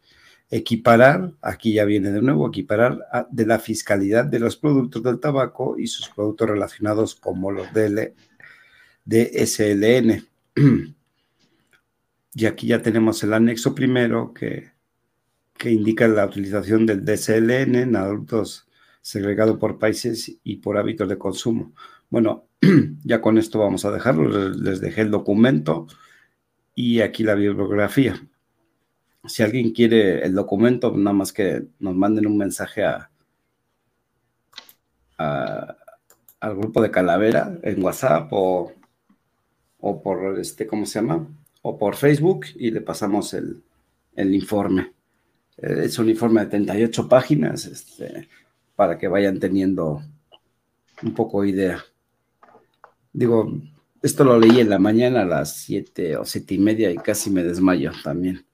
[0.51, 2.99] Equiparar, aquí ya viene de nuevo, equiparar
[3.31, 8.13] de la fiscalidad de los productos del tabaco y sus productos relacionados como los de,
[9.05, 10.25] de SLN.
[12.35, 14.71] Y aquí ya tenemos el anexo primero que,
[15.57, 18.69] que indica la utilización del DSLN en adultos
[19.01, 21.73] segregado por países y por hábitos de consumo.
[22.09, 22.45] Bueno,
[23.03, 24.49] ya con esto vamos a dejarlo.
[24.49, 25.87] Les dejé el documento
[26.75, 28.15] y aquí la bibliografía.
[29.25, 33.09] Si alguien quiere el documento, nada más que nos manden un mensaje a,
[35.17, 38.71] al grupo de Calavera en WhatsApp o,
[39.79, 41.27] o, por este, ¿cómo se llama?
[41.61, 43.61] O por Facebook y le pasamos el,
[44.15, 44.93] el informe.
[45.57, 47.65] Eh, es un informe de 38 páginas.
[47.65, 48.27] Este,
[48.79, 50.01] para que vayan teniendo
[51.03, 51.83] un poco idea.
[53.11, 53.51] Digo,
[54.01, 57.29] esto lo leí en la mañana a las siete o siete y media y casi
[57.29, 58.45] me desmayo también.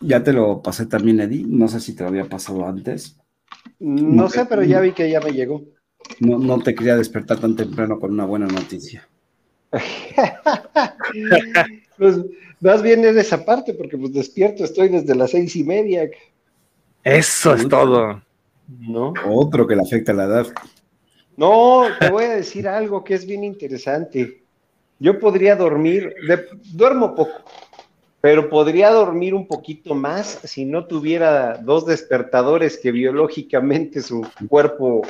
[0.00, 1.44] Ya te lo pasé también, Eddie.
[1.44, 3.18] No sé si te lo había pasado antes.
[3.80, 5.64] No, sé, pero ya vi que ya me llegó.
[6.18, 9.08] No, no te quería despertar tan temprano con una buena noticia.
[11.98, 12.18] pues
[12.60, 16.10] más bien es esa parte, porque pues despierto, estoy desde las seis y media.
[17.04, 18.22] Eso es todo.
[18.68, 19.14] ¿No?
[19.26, 20.46] Otro que le afecta a la edad.
[21.36, 24.42] No, te voy a decir algo que es bien interesante.
[24.98, 26.14] Yo podría dormir,
[26.72, 27.42] duermo poco,
[28.20, 35.00] pero podría dormir un poquito más si no tuviera dos despertadores que biológicamente su cuerpo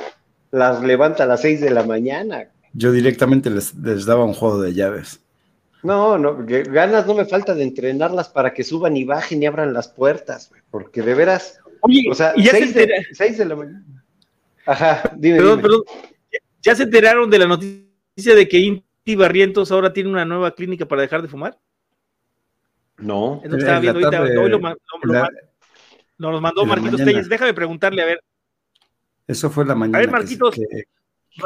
[0.50, 2.48] las levanta a las seis de la mañana.
[2.72, 5.20] Yo directamente les, les daba un juego de llaves.
[5.82, 9.72] No, no, ganas no me falta de entrenarlas para que suban y bajen y abran
[9.72, 11.58] las puertas, porque de veras.
[11.80, 13.84] Oye, o sea, ya seis, de, seis, de, la mañana.
[14.66, 15.38] Ajá, dime.
[15.38, 15.82] Perdón, perdón.
[16.62, 20.86] ¿Ya se enteraron de la noticia de que Inti Barrientos ahora tiene una nueva clínica
[20.86, 21.58] para dejar de fumar?
[22.98, 23.40] No.
[23.42, 24.22] Eso estaba viendo ahorita.
[24.22, 25.28] Hoy lo, lo,
[26.18, 27.30] nos lo mandó Marquitos Telles.
[27.30, 28.20] Déjame preguntarle, a ver.
[29.30, 29.98] Eso fue la mañana.
[29.98, 30.56] A ver, Marquitos.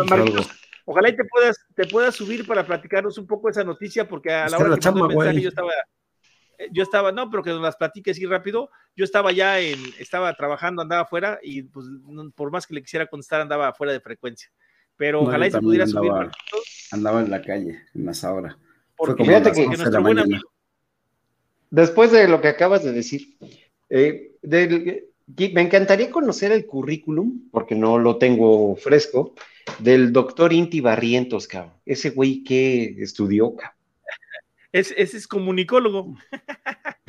[0.09, 0.51] Marquitos,
[0.87, 4.49] Ojalá y te puedas, te puedas subir para platicarnos un poco esa noticia, porque a
[4.49, 5.71] la hora que chamba, mensaje yo estaba.
[6.59, 8.71] eh, yo estaba, no, pero que nos las platique así rápido.
[8.97, 11.87] Yo estaba ya en, estaba trabajando, andaba afuera y pues
[12.35, 14.51] por más que le quisiera contestar, andaba fuera de frecuencia.
[14.97, 16.13] Pero ojalá y se pudiera subir.
[16.91, 18.57] Andaba en la calle en esa hora.
[18.97, 20.49] Porque fíjate que, nuestro buen amigo.
[21.71, 23.37] Después de lo que acabas de decir,
[23.89, 24.37] eh,
[25.27, 29.35] me encantaría conocer el currículum, porque no lo tengo fresco,
[29.79, 31.75] del doctor Inti Barrientos, cabrón.
[31.87, 33.79] Ese güey que estudió, cabrón.
[34.73, 36.17] ese es comunicólogo.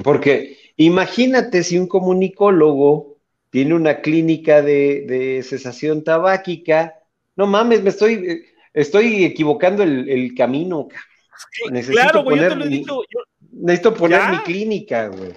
[0.04, 3.18] Porque imagínate si un comunicólogo
[3.50, 6.96] tiene una clínica de, cesación tabáquica.
[7.36, 10.90] No mames, me estoy, estoy equivocando el, camino.
[11.72, 13.02] Necesito claro, güey, yo te lo he dicho.
[13.52, 15.34] Necesito poner mi clínica, güey.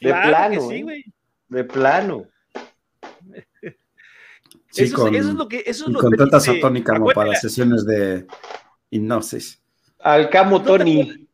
[0.00, 0.68] De plano.
[0.68, 1.04] Sí, ¿eh?
[1.48, 2.26] De plano.
[4.74, 5.62] eso, es lo que.
[5.66, 8.26] Eso es lo contratas a Tony Camo para sesiones de
[8.90, 9.62] hipnosis.
[10.00, 11.28] Al Camo Tony.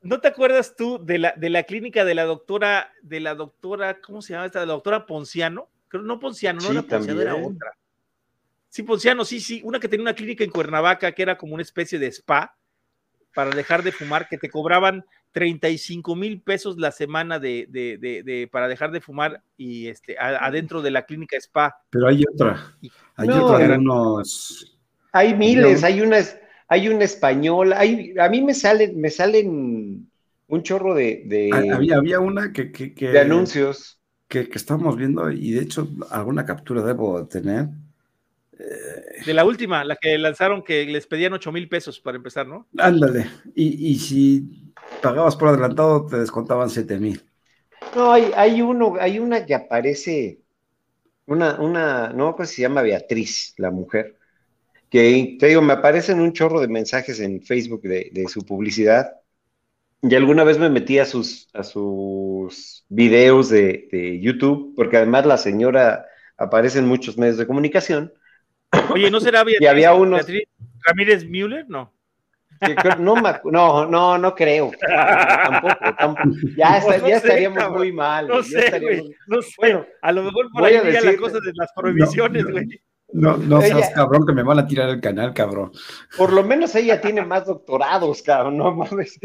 [0.00, 4.00] ¿No te acuerdas tú de la, de la clínica de la doctora, de la doctora,
[4.00, 4.60] ¿cómo se llama esta?
[4.60, 5.68] De la doctora Ponciano.
[5.88, 7.76] Creo, no Ponciano, no era Ponciano, era otra.
[8.68, 11.62] Sí, Ponciano, sí, sí, una que tenía una clínica en Cuernavaca que era como una
[11.62, 12.56] especie de spa
[13.34, 18.48] para dejar de fumar, que te cobraban 35 mil pesos la semana de, de, de,
[18.50, 21.76] para dejar de fumar y este adentro de la clínica spa.
[21.90, 22.76] Pero hay otra,
[23.16, 24.78] hay otra de unos...
[25.12, 26.38] Hay miles, hay unas
[26.68, 30.10] hay un español, hay, a mí me salen, me salen
[30.46, 31.50] un chorro de...
[31.52, 33.98] Ah, había, había una que, De anuncios.
[34.28, 37.68] Que, que estamos viendo y de hecho alguna captura debo tener.
[38.58, 42.46] Eh, de la última, la que lanzaron que les pedían 8 mil pesos para empezar,
[42.46, 42.66] ¿no?
[42.76, 44.67] Ándale, y, si
[45.00, 47.22] pagabas por adelantado te descontaban 7 mil.
[47.94, 50.40] No, hay, hay uno, hay una que aparece,
[51.26, 54.18] una, una, no, pues se llama Beatriz, la mujer,
[54.90, 59.12] que te digo, me aparecen un chorro de mensajes en Facebook de, su publicidad.
[60.00, 65.36] Y alguna vez me metí a sus, a sus videos de, YouTube, porque además la
[65.36, 66.06] señora
[66.36, 68.12] aparece en muchos medios de comunicación.
[68.92, 70.26] Oye, ¿no será Beatriz, y había unos...
[70.86, 71.66] Ramírez Müller?
[71.68, 71.92] No.
[72.98, 73.14] No,
[73.44, 74.70] no, no, no creo.
[74.80, 75.74] Tampoco,
[76.56, 78.28] Ya, estaríamos muy mal.
[78.28, 78.80] No sé,
[79.26, 79.54] no sé.
[79.58, 82.80] Bueno, a lo mejor por ahí a decir, la cosa de las prohibiciones, güey.
[83.10, 85.72] No, no seas cabrón que me van a tirar el canal, cabrón.
[86.16, 89.18] Por lo menos ella tiene más doctorados, cabrón, no mames.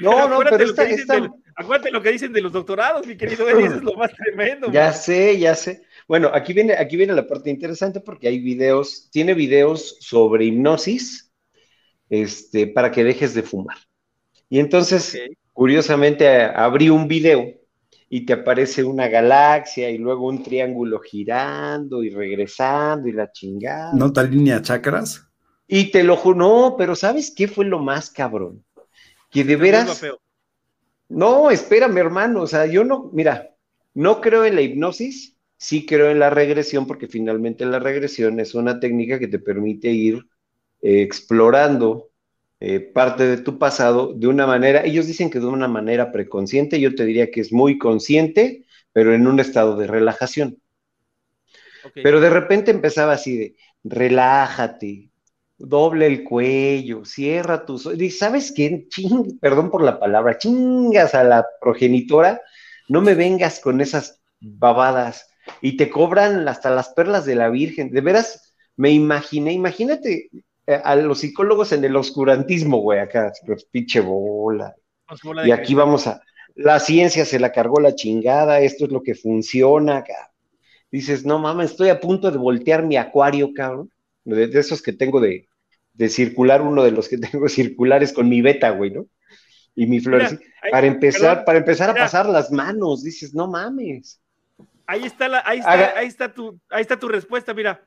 [0.00, 3.76] No, no, pero esta, acuérdate lo que dicen de los doctorados, mi querido Eddie, eso
[3.76, 4.72] es lo más tremendo.
[4.72, 5.82] Ya sé, ya sé.
[6.08, 11.29] Bueno, aquí viene, aquí viene la parte interesante porque hay videos, tiene videos sobre hipnosis,
[12.10, 13.78] este, para que dejes de fumar.
[14.50, 15.16] Y entonces,
[15.52, 17.54] curiosamente, abrí un video
[18.08, 23.92] y te aparece una galaxia y luego un triángulo girando y regresando y la chingada.
[23.94, 25.28] ¿No tal línea chakras?
[25.68, 28.64] Y te lo juro, no, pero ¿sabes qué fue lo más cabrón?
[29.30, 30.04] Que de veras...
[31.08, 33.50] No, espérame, hermano, o sea, yo no, mira,
[33.94, 38.54] no creo en la hipnosis, sí creo en la regresión, porque finalmente la regresión es
[38.54, 40.24] una técnica que te permite ir
[40.82, 42.10] eh, explorando
[42.62, 46.78] eh, parte de tu pasado de una manera, ellos dicen que de una manera preconsciente,
[46.78, 50.58] yo te diría que es muy consciente, pero en un estado de relajación.
[51.94, 55.10] Pero de repente empezaba así de, relájate,
[55.56, 57.98] doble el cuello, cierra tus ojos.
[58.18, 58.86] ¿Sabes qué?
[59.40, 62.42] perdón por la palabra, chingas a la progenitora,
[62.88, 65.30] no me vengas con esas babadas
[65.62, 67.90] y te cobran hasta las perlas de la Virgen.
[67.90, 70.30] De veras, me imaginé, imagínate
[70.74, 74.74] a los psicólogos en el oscurantismo, güey, acá, pues, pinche bola.
[75.44, 76.22] Y aquí vamos a,
[76.54, 80.30] la ciencia se la cargó la chingada, esto es lo que funciona, acá.
[80.90, 83.90] Dices, no mames, estoy a punto de voltear mi acuario, cabrón,
[84.24, 85.48] de, esos que tengo de,
[86.08, 89.06] circular, uno de los que tengo circulares con mi beta, güey, ¿no?
[89.74, 90.40] Y mi flor,
[90.70, 94.20] para empezar, para empezar a pasar las manos, dices, no mames.
[94.86, 97.80] Ahí está la, ahí está, ahí está tu, ahí está tu respuesta, mira.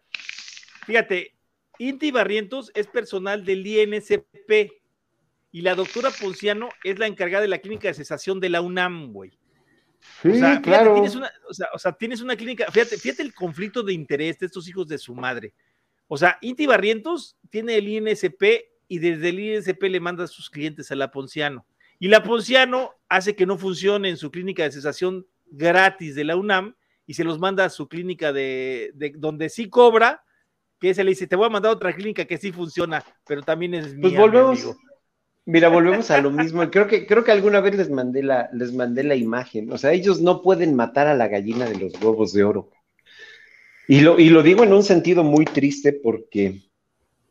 [0.86, 1.34] Fíjate,
[1.80, 4.72] Inti Barrientos es personal del INSP
[5.52, 9.14] y la doctora Ponciano es la encargada de la clínica de cesación de la UNAM,
[9.14, 9.32] güey.
[10.22, 10.94] Sí, o sea, claro.
[10.96, 11.32] tienes una,
[11.74, 14.98] o, sea, tienes una clínica, fíjate, fíjate el conflicto de interés de estos hijos de
[14.98, 15.54] su madre.
[16.08, 18.44] O sea, Inti Barrientos tiene el INSP
[18.88, 21.66] y desde el INSP le manda a sus clientes a la Ponciano.
[22.00, 26.36] Y la Ponciano hace que no funcione en su clínica de cesación gratis de la
[26.36, 26.76] UNAM
[27.06, 30.24] y se los manda a su clínica de, de donde sí cobra,
[30.84, 33.42] que se le dice, te voy a mandar a otra clínica que sí funciona, pero
[33.42, 34.76] también es Pues volvemos,
[35.46, 36.62] mira, volvemos a lo mismo.
[36.72, 39.72] Creo que, creo que alguna vez les mandé la, les mandé la imagen.
[39.72, 42.70] O sea, ellos no pueden matar a la gallina de los huevos de oro.
[43.88, 46.62] Y lo, y lo digo en un sentido muy triste porque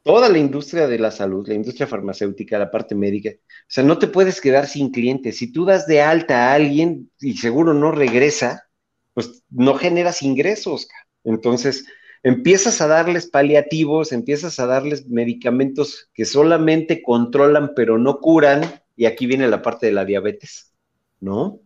[0.03, 3.99] toda la industria de la salud, la industria farmacéutica, la parte médica, o sea, no
[3.99, 5.37] te puedes quedar sin clientes.
[5.37, 8.66] Si tú das de alta a alguien y seguro no regresa,
[9.12, 10.89] pues no generas ingresos.
[11.23, 11.85] Entonces,
[12.23, 18.62] empiezas a darles paliativos, empiezas a darles medicamentos que solamente controlan pero no curan,
[18.97, 20.73] y aquí viene la parte de la diabetes,
[21.20, 21.61] ¿no?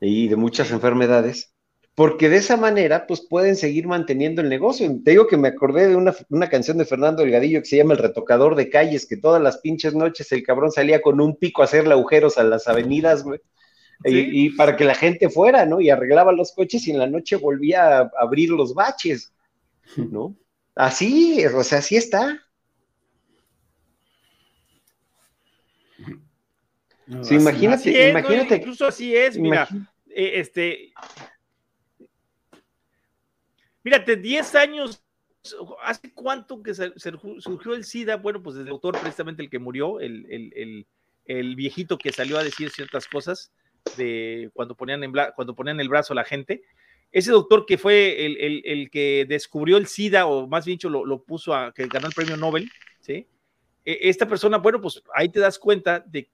[0.00, 1.52] Y de muchas enfermedades,
[1.94, 4.90] porque de esa manera, pues pueden seguir manteniendo el negocio.
[5.04, 7.98] Te digo que me acordé de una, canción de Fernando Delgadillo que se llama El
[7.98, 11.66] retocador de calles, que todas las pinches noches el cabrón salía con un pico a
[11.66, 13.40] hacerle agujeros a las avenidas, güey.
[14.04, 15.80] Y, y, para que la gente fuera, ¿no?
[15.80, 19.32] Y arreglaba los coches y en la noche volvía a abrir los baches.
[19.96, 20.36] ¿no?
[20.74, 22.40] Así, o sea, así está.
[27.30, 28.56] imagínate, imagínate.
[28.56, 29.68] incluso así es, mira,
[30.08, 30.92] eh, este,
[33.82, 35.04] mírate, 10 años,
[35.82, 38.16] ¿hace cuánto que surgió el SIDA?
[38.16, 40.86] Bueno, pues desde el doctor precisamente el que murió, el,
[41.26, 43.52] el, viejito que salió a decir ciertas cosas
[43.96, 46.62] de cuando ponían, en, cuando ponían el brazo a la gente,
[47.12, 51.54] ese doctor que fue el, que descubrió el SIDA, o más bien dicho, lo, puso
[51.54, 52.70] a que ganó el premio Nobel,
[53.00, 53.26] ¿sí?
[53.84, 56.30] E, esta persona, bueno, pues ahí te das cuenta de,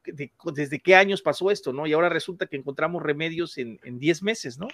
[0.54, 1.86] desde qué años pasó esto, ¿no?
[1.86, 4.68] Y ahora resulta que encontramos remedios en 10 meses, ¿no?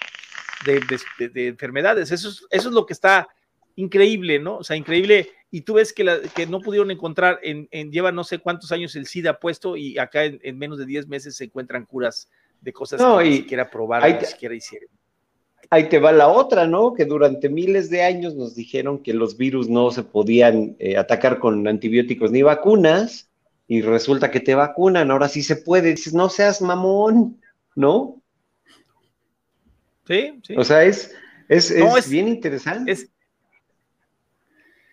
[0.66, 2.10] De, enfermedades.
[2.10, 3.26] Eso es, eso es lo que está
[3.76, 4.58] increíble, ¿no?
[4.58, 5.30] O sea, increíble.
[5.50, 8.94] Y tú ves que, la, que no pudieron encontrar, en, lleva no sé cuántos años
[8.94, 12.28] el SIDA puesto y acá en, menos de 10 meses se encuentran curas
[12.60, 14.90] de cosas que ni siquiera probaron, ni siquiera hicieron
[15.70, 16.94] ahí te va la otra, ¿no?
[16.94, 21.38] Que durante miles de años nos dijeron que los virus no se podían eh, atacar
[21.38, 23.30] con antibióticos ni vacunas,
[23.66, 25.90] y resulta que te vacunan, ahora sí se puede.
[25.90, 27.40] Dices, no seas mamón,
[27.74, 28.20] ¿no?
[30.06, 30.54] Sí, sí.
[30.56, 31.14] O sea, es,
[31.48, 32.94] es, bien interesante.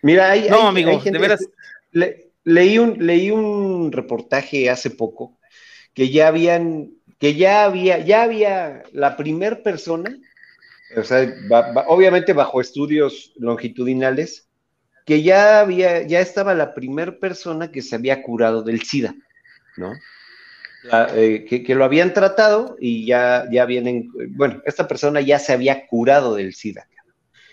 [0.00, 1.46] Mira, hay, no, amigo, de veras.
[2.44, 5.38] leí, un, leí un reportaje hace poco
[5.92, 10.18] que ya habían, que ya había, ya había la primer persona
[10.96, 11.34] o sea,
[11.88, 14.48] obviamente bajo estudios longitudinales,
[15.04, 19.14] que ya había, ya estaba la primera persona que se había curado del SIDA,
[19.76, 19.92] ¿no?
[21.14, 25.86] Eh, que, lo habían tratado y ya, ya vienen, bueno, esta persona ya se había
[25.86, 26.88] curado del SIDA.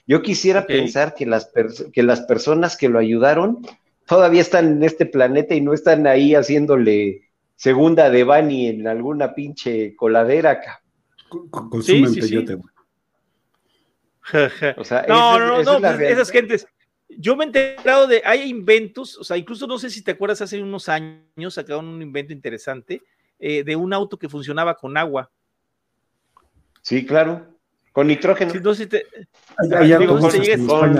[0.07, 1.52] Yo quisiera pensar que las,
[1.94, 3.61] que las personas que lo ayudaron
[4.07, 9.36] todavía están en este planeta y no están ahí haciéndole segunda de Bani en alguna
[9.36, 10.82] pinche coladera acá.
[11.52, 12.45] Consumen sí, sí,
[15.07, 16.68] no, no, no, pues, esas gentes.
[17.10, 20.41] Yo me he enterado de, hay inventos, o sea, incluso no sé si te acuerdas,
[20.41, 23.01] hace unos años sacaron un invento interesante
[23.39, 25.31] eh, de un auto que funcionaba con agua.
[26.81, 27.47] Sí, claro,
[27.91, 28.53] con nitrógeno.
[28.53, 29.06] no sé si te,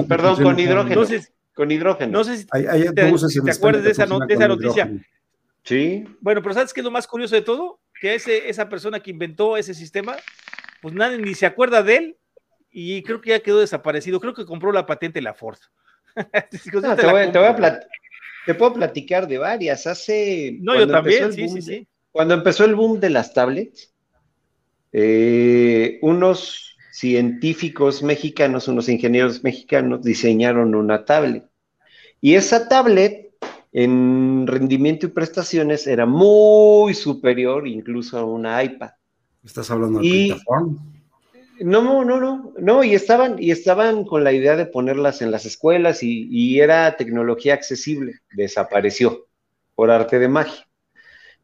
[0.08, 1.06] perdón, con hidrógeno.
[1.54, 2.12] con hidrógeno.
[2.12, 4.92] No sé si te, acuerdas de esa, noticia.
[5.64, 6.06] Sí.
[6.22, 7.80] Bueno, pero ¿sabes qué es lo más curioso de todo?
[8.02, 10.16] Que ese, esa persona que inventó ese sistema,
[10.82, 12.18] pues nadie ni se acuerda de él
[12.72, 14.20] y creo que ya quedó desaparecido.
[14.20, 15.58] Creo que compró la patente la Ford.
[18.46, 19.88] te, puedo platicar de varias.
[19.88, 20.58] Hace.
[20.62, 21.88] No, yo también, sí, sí, sí.
[22.12, 23.94] Cuando empezó el boom de las tablets,
[24.92, 31.46] eh, unos científicos mexicanos, unos ingenieros mexicanos diseñaron una tablet.
[32.22, 33.30] Y esa tablet
[33.72, 38.90] en rendimiento y prestaciones era muy superior incluso a una iPad.
[39.44, 40.36] ¿Estás hablando de y,
[41.60, 45.46] no, no, no, no, y estaban, y estaban con la idea de ponerlas en las
[45.46, 49.28] escuelas y, era tecnología accesible, desapareció
[49.76, 50.68] por arte de magia.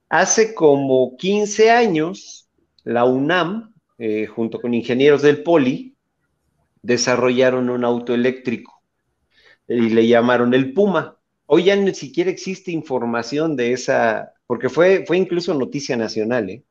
[0.10, 2.50] Hace como 15 años,
[2.84, 5.96] la UNAM, eh, junto con ingenieros del Poli,
[6.82, 8.82] desarrollaron un auto eléctrico
[9.68, 11.18] y le llamaron el Puma.
[11.48, 16.64] Hoy ya ni siquiera existe información de esa, porque fue, fue incluso noticia nacional, ¿eh?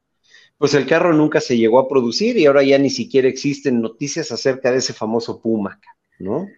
[0.59, 4.31] Pues el carro nunca se llegó a producir y ahora ya ni siquiera existen noticias
[4.33, 5.81] acerca de ese famoso Puma,
[6.19, 6.49] ¿no?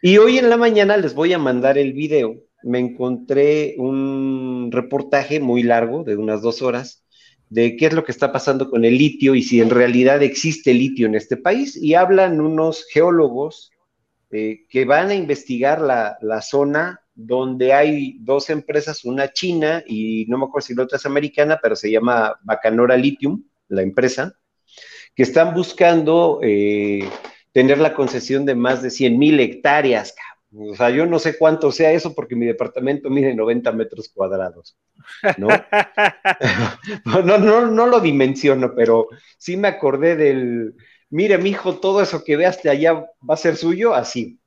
[0.00, 2.36] Y hoy en la mañana les voy a mandar el video.
[2.62, 7.04] Me encontré un reportaje muy largo, de unas dos horas,
[7.48, 10.74] de qué es lo que está pasando con el litio y si en realidad existe
[10.74, 11.76] litio en este país.
[11.76, 13.70] Y hablan unos geólogos
[14.30, 20.26] eh, que van a investigar la, la zona donde hay dos empresas, una china y
[20.28, 24.34] no me acuerdo si la otra es americana, pero se llama Bacanora Lithium, la empresa,
[25.14, 27.08] que están buscando eh,
[27.52, 30.14] tener la concesión de más de 100 mil hectáreas.
[30.56, 34.76] O sea, yo no sé cuánto sea eso porque mi departamento mide 90 metros cuadrados.
[35.36, 35.48] ¿no?
[37.24, 39.08] no, no, no lo dimensiono, pero
[39.38, 40.74] sí me acordé del,
[41.10, 44.38] mire, mijo, todo eso que ve hasta allá va a ser suyo, así.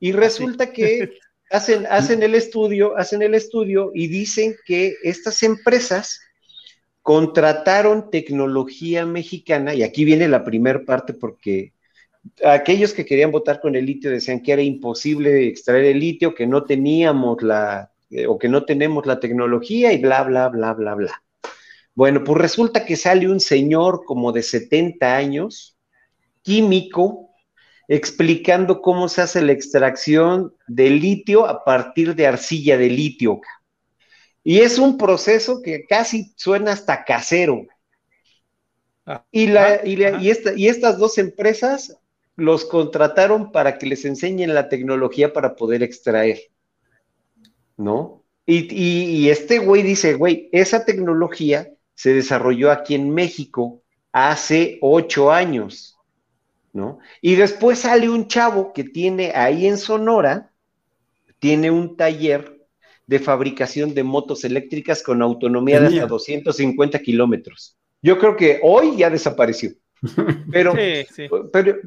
[0.00, 1.18] Y resulta que
[1.50, 6.20] hacen, hacen el estudio, hacen el estudio y dicen que estas empresas
[7.02, 11.72] contrataron tecnología mexicana, y aquí viene la primera parte porque
[12.44, 16.46] aquellos que querían votar con el litio decían que era imposible extraer el litio, que
[16.46, 20.94] no teníamos la, eh, o que no tenemos la tecnología y bla, bla, bla, bla,
[20.94, 21.22] bla.
[21.94, 25.76] Bueno, pues resulta que sale un señor como de 70 años,
[26.42, 27.25] químico,
[27.88, 33.40] explicando cómo se hace la extracción de litio a partir de arcilla de litio.
[34.42, 37.66] Y es un proceso que casi suena hasta casero.
[39.04, 39.96] Ah, y, la, y,
[40.56, 41.96] y estas dos empresas
[42.36, 46.38] los contrataron para que les enseñen la tecnología para poder extraer,
[47.76, 48.22] ¿no?
[48.44, 53.82] Y, y este güey dice, güey, esa tecnología se desarrolló aquí en México
[54.12, 55.95] hace ocho años,
[56.76, 56.98] ¿no?
[57.20, 60.52] Y después sale un chavo que tiene ahí en Sonora,
[61.38, 62.56] tiene un taller
[63.06, 67.76] de fabricación de motos eléctricas con autonomía de hasta 250 kilómetros.
[68.02, 69.70] Yo creo que hoy ya desapareció.
[70.52, 70.74] Pero,
[71.52, 71.78] Pero,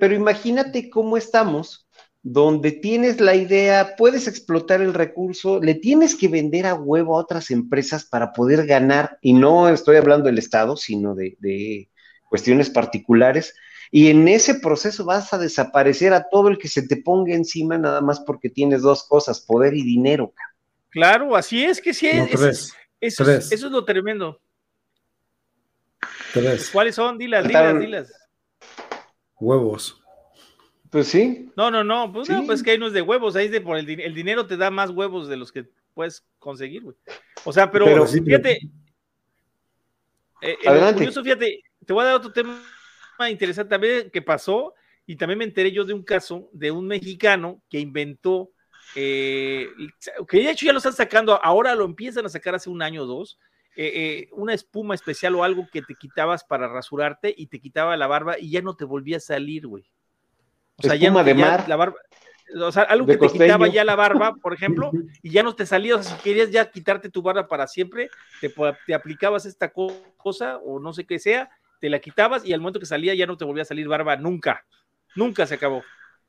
[0.00, 1.86] pero, imagínate cómo estamos,
[2.22, 7.20] donde tienes la idea, puedes explotar el recurso, le tienes que vender a huevo a
[7.20, 11.90] otras empresas para poder ganar, y no estoy hablando del Estado, sino de, de
[12.28, 13.54] cuestiones particulares,
[13.90, 17.78] y en ese proceso vas a desaparecer a todo el que se te ponga encima
[17.78, 20.32] nada más porque tienes dos cosas, poder y dinero.
[20.90, 24.40] Claro, así es que sí, es, eso, es lo tremendo.
[26.72, 27.18] ¿Cuáles son?
[27.18, 28.12] Dilas, dilas, dilas.
[29.40, 30.02] Huevos.
[30.90, 31.50] Pues sí.
[31.56, 33.60] No, no, no, pues no, pues que ahí no es de huevos, ahí es de
[33.60, 36.96] por el, el, dinero te da más huevos de los que puedes conseguir, güey.
[37.44, 38.60] O sea, pero, fíjate.
[40.40, 40.56] Eh,
[40.94, 42.62] curioso, fíjate, te voy a dar otro tema
[43.26, 44.74] interesante también que pasó,
[45.06, 48.50] y también me enteré yo de un caso de un mexicano que inventó,
[48.94, 49.68] eh,
[50.28, 53.04] que de hecho ya lo están sacando, ahora lo empiezan a sacar hace un año
[53.04, 53.38] o dos,
[53.74, 57.96] eh, eh, una espuma especial o algo que te quitabas para rasurarte y te quitaba
[57.96, 59.90] la barba y ya no te volvía a salir, güey.
[60.76, 61.66] O sea, ya, de mar.
[61.68, 61.96] La barba,
[62.60, 64.90] o sea, algo que te quitaba ya la barba, por ejemplo,
[65.22, 68.10] y ya no te salía, o sea, si querías ya quitarte tu barba para siempre,
[68.40, 68.52] te,
[68.86, 72.80] te aplicabas esta cosa o no sé qué sea, te la quitabas y al momento
[72.80, 74.64] que salía ya no te volvía a salir barba nunca,
[75.14, 75.82] nunca se acabó.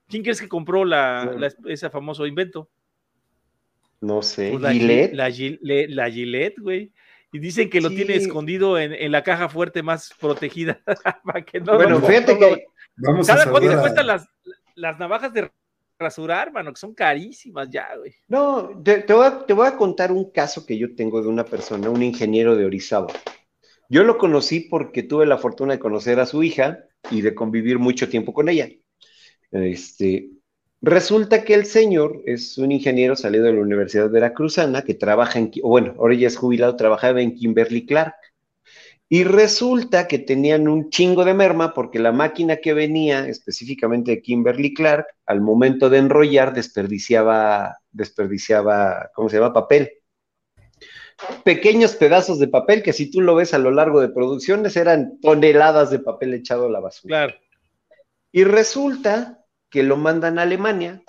[0.07, 2.69] ¿Quién crees que compró la, ese famoso invento?
[4.01, 5.13] No sé, pues la Gillette.
[5.13, 6.91] La, Gillette, güey
[7.31, 10.81] y dicen que lo tiene escondido en, la caja fuerte más protegida.
[11.23, 12.65] para que no bueno, fíjate que.
[12.97, 14.27] Vamos ¿Cada cuánto te cuestan las,
[14.75, 15.49] las, navajas de
[15.97, 16.73] rasurar, mano?
[16.73, 18.13] Que son carísimas ya, güey.
[18.27, 21.45] No, te, voy a, te voy a contar un caso que yo tengo de una
[21.45, 23.07] persona, un ingeniero de Orizaba.
[23.89, 27.79] Yo lo conocí porque tuve la fortuna de conocer a su hija y de convivir
[27.79, 28.69] mucho tiempo con ella.
[29.51, 30.29] Este,
[30.81, 35.51] Resulta que el señor es un ingeniero salido de la Universidad Veracruzana que trabaja en,
[35.61, 38.15] bueno, ahora ya es jubilado, trabajaba en Kimberly Clark.
[39.09, 44.21] Y resulta que tenían un chingo de merma porque la máquina que venía específicamente de
[44.21, 49.51] Kimberly Clark, al momento de enrollar, desperdiciaba, desperdiciaba, ¿cómo se llama?
[49.51, 49.91] Papel.
[51.43, 55.19] Pequeños pedazos de papel que si tú lo ves a lo largo de producciones eran
[55.21, 57.25] toneladas de papel echado a la basura.
[57.25, 57.35] Claro.
[58.31, 61.01] Y resulta que lo mandan a Alemania.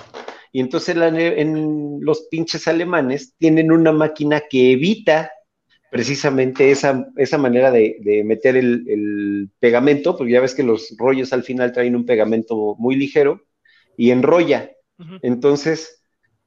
[0.53, 5.31] Y entonces en los pinches alemanes tienen una máquina que evita
[5.91, 11.43] precisamente esa, esa manera de, meter el, pegamento, porque ya ves que los rollos al
[11.43, 13.43] final traen un pegamento muy ligero
[13.97, 14.71] y enrolla.
[15.23, 16.00] Entonces,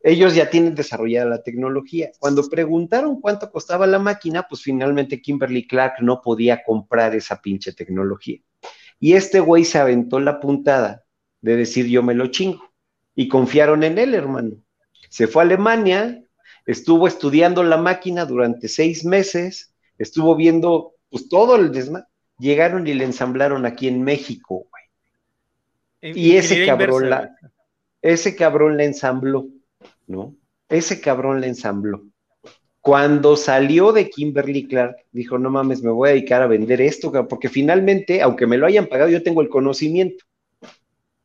[0.03, 2.11] ellos ya tienen desarrollada la tecnología.
[2.19, 7.71] Cuando preguntaron cuánto costaba la máquina, pues finalmente Kimberly Clark no podía comprar esa pinche
[7.71, 8.39] tecnología.
[8.99, 11.05] Y este güey se aventó la puntada
[11.39, 12.69] de decir yo me lo chingo.
[13.15, 14.57] Y confiaron en él, hermano.
[15.09, 16.21] Se fue a Alemania,
[16.65, 22.07] estuvo estudiando la máquina durante seis meses, estuvo viendo pues todo el desmadre.
[22.39, 26.13] Llegaron y le ensamblaron aquí en México, güey.
[26.17, 27.33] Y ese cabrón la,
[28.01, 29.47] ese cabrón la ensambló,
[30.07, 30.35] ¿no?
[30.69, 32.03] Ese cabrón la ensambló.
[32.81, 37.11] Cuando salió de Kimberly Clark, dijo, no mames, me voy a dedicar a vender esto,
[37.27, 40.25] porque finalmente, aunque me lo hayan pagado, yo tengo el conocimiento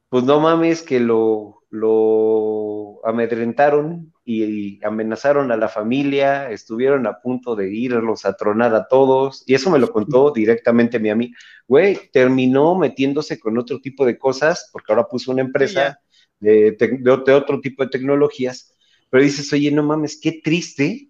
[0.09, 7.57] pues no mames que lo, lo amedrentaron y, amenazaron a la familia, estuvieron a punto
[7.57, 11.35] de irlos a tronar a todos, y eso me lo contó directamente mi amigo.
[11.67, 16.01] Güey, terminó metiéndose con otro tipo de cosas, porque ahora puso una empresa
[16.41, 16.77] de,
[17.11, 18.75] otro tipo de tecnologías,
[19.11, 21.09] pero dices, oye, no mames, qué triste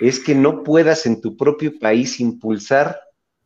[0.00, 3.00] es que no puedas en tu propio país impulsar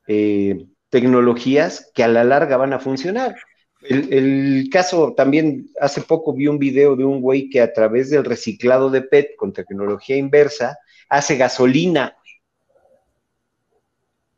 [0.06, 3.36] eh, tecnologías que a la larga van a funcionar.
[3.82, 8.24] el, caso también, hace poco vi un video de un güey que a través del
[8.24, 10.78] reciclado de PET con tecnología inversa
[11.08, 12.16] hace gasolina.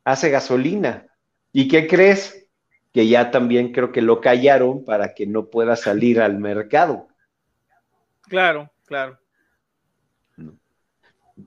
[0.05, 1.07] Hace gasolina.
[1.53, 2.40] ¿Y qué crees?
[2.93, 7.09] Que ya también creo que lo callaron para que no pueda salir al mercado.
[8.23, 9.19] Claro, claro.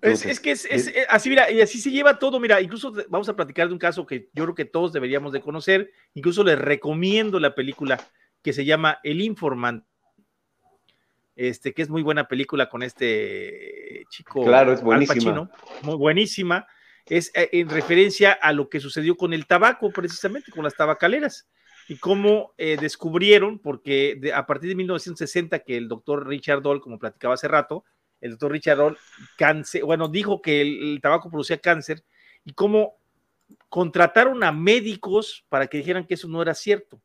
[0.02, 0.68] es, que es,
[1.10, 2.40] así, mira, y así se lleva todo.
[2.40, 5.42] Mira, incluso vamos a platicar de un caso que yo creo que todos deberíamos de
[5.42, 5.92] conocer.
[6.14, 8.00] Incluso les recomiendo la película
[8.42, 9.88] que se llama El Informante.
[11.36, 14.46] Este, que es muy buena película con este chico.
[14.46, 15.50] Claro, es buenísima.
[15.82, 16.68] muy buenísima.
[17.06, 21.48] Es eh, en referencia a lo que sucedió con el tabaco, precisamente, con las tabacaleras
[21.88, 27.00] y cómo eh, descubrieron, porque a partir de 1960 que el doctor Richard Doll, como
[27.00, 27.84] platicaba hace rato,
[28.22, 28.98] el doctor Richard Doll,
[29.38, 32.04] cáncer, bueno, dijo que el, tabaco producía cáncer
[32.46, 32.98] y cómo
[33.68, 37.02] contrataron a médicos para que dijeran que eso no era cierto.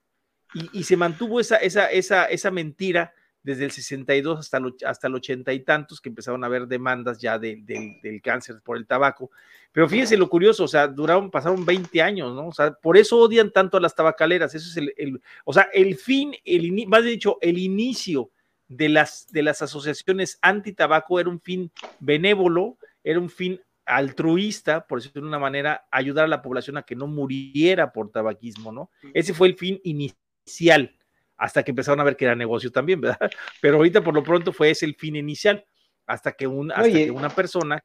[0.54, 3.12] Y, y se mantuvo esa, esa, esa, esa mentira
[3.42, 7.18] desde el 62 hasta el, hasta el 80 y tantos que empezaron a haber demandas
[7.18, 9.30] ya del cáncer por el tabaco.
[9.72, 12.48] Pero fíjense lo curioso, o sea, duraron, pasaron 20 años, ¿no?
[12.48, 15.96] O sea, por eso odian tanto a las tabacaleras, eso es el, o sea, el
[15.96, 18.30] fin, el, más dicho, el inicio
[18.66, 21.70] de las, de las asociaciones anti-tabaco era un fin
[22.00, 26.82] benévolo, era un fin altruista, por decirlo de una manera, ayudar a la población a
[26.82, 28.90] que no muriera por tabaquismo, ¿no?
[29.14, 30.97] Ese fue el fin inicial
[31.38, 33.18] hasta que empezaron a ver que era negocio también, ¿verdad?
[33.62, 35.64] Pero ahorita por lo pronto fue ese el fin inicial,
[36.06, 37.82] hasta que, un, hasta que una persona,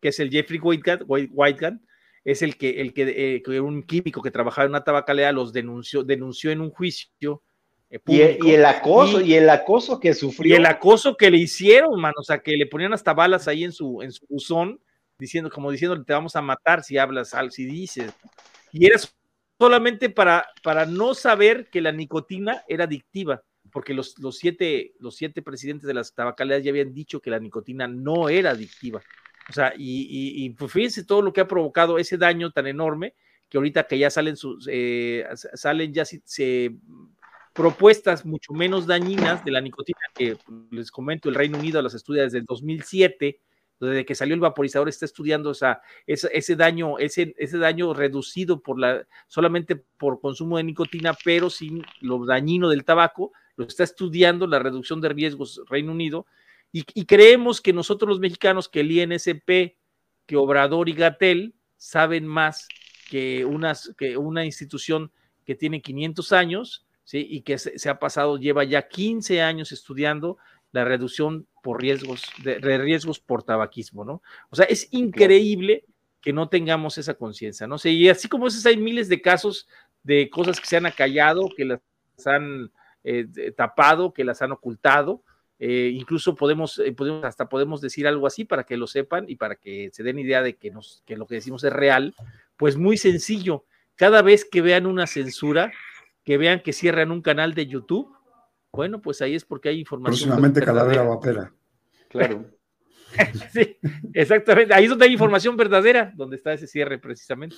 [0.00, 1.84] que es el Jeffrey Whitegan,
[2.24, 6.04] es el que, el que, eh, un químico que trabajaba en una tabacalera, los denunció,
[6.04, 7.42] denunció en un juicio.
[7.90, 10.54] Eh, y, el, acoso, y, el acoso que sufrió.
[10.54, 13.64] Y el acoso que le hicieron, mano, o sea, que le ponían hasta balas ahí
[13.64, 14.80] en su, en su buzón,
[15.18, 18.12] diciendo, como diciendo, te vamos a matar si hablas, si dices.
[18.70, 18.96] Y era
[19.62, 25.14] solamente para, para no saber que la nicotina era adictiva, porque los, los, siete, los
[25.14, 29.00] siete presidentes de las tabacaleras ya habían dicho que la nicotina no era adictiva.
[29.48, 33.14] O sea, y, pues fíjense todo lo que ha provocado ese daño tan enorme
[33.48, 35.24] que ahorita que ya salen sus, eh,
[35.54, 36.74] salen ya se,
[37.52, 40.38] propuestas mucho menos dañinas de la nicotina que
[40.72, 43.38] les comento el Reino Unido las estudia desde el 2007
[43.86, 49.06] desde que salió el vaporizador está estudiando esa, ese, daño, ese, daño reducido por la,
[49.26, 54.58] solamente por consumo de nicotina, pero sin lo dañino del tabaco, lo está estudiando la
[54.58, 56.26] reducción de riesgos Reino Unido,
[56.74, 59.76] y, creemos que nosotros los mexicanos, que el INSP,
[60.24, 62.66] que Obrador y Gatel saben más
[63.10, 65.12] que, unas, que una institución
[65.44, 70.38] que tiene 500 años, y que se, ha pasado, lleva ya 15 años estudiando
[70.72, 74.22] la reducción por riesgos, de, riesgos por tabaquismo, ¿no?
[74.50, 75.84] O sea, es increíble
[76.20, 77.78] que no tengamos esa conciencia, ¿no?
[77.78, 79.68] sé, y así como esos hay miles de casos
[80.02, 81.80] de cosas que se han acallado, que las
[82.26, 82.70] han
[83.04, 83.26] eh,
[83.56, 85.22] tapado, que las han ocultado,
[85.64, 89.36] eh, incluso podemos, eh, podemos, hasta podemos decir algo así para que lo sepan y
[89.36, 92.14] para que se den idea de que, nos, que lo que decimos es real,
[92.56, 95.72] pues muy sencillo, cada vez que vean una censura,
[96.24, 98.12] que vean que cierran un canal de YouTube,
[98.72, 100.30] bueno, pues ahí es porque hay información.
[100.30, 101.52] Próximamente calavera vapera.
[102.08, 102.46] Claro.
[103.52, 103.76] sí,
[104.14, 104.74] exactamente.
[104.74, 107.56] Ahí es donde hay información verdadera, donde está ese cierre precisamente.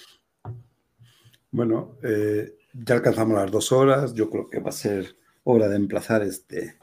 [1.51, 4.13] Bueno, eh, ya alcanzamos las dos horas.
[4.15, 6.79] Yo creo que va a ser hora de emplazar este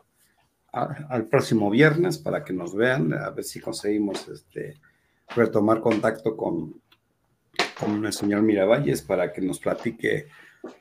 [0.73, 4.79] al próximo viernes para que nos vean, a ver si conseguimos este,
[5.35, 6.81] retomar contacto con,
[7.77, 10.27] con el señor Miravalles para que nos platique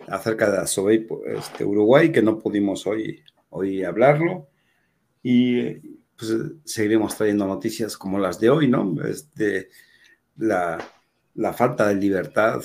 [0.06, 3.20] acerca de Asobey este, Uruguay, que no pudimos hoy
[3.51, 4.48] hoy hablarlo
[5.22, 5.72] y
[6.16, 6.32] pues,
[6.64, 8.94] seguiremos trayendo noticias como las de hoy, ¿no?
[9.05, 9.68] Este,
[10.36, 10.78] la,
[11.35, 12.62] la falta de libertad,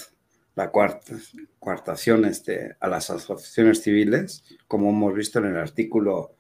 [0.56, 1.16] la cuarta,
[1.60, 6.36] cuartación este, a las asociaciones civiles, como hemos visto en el artículo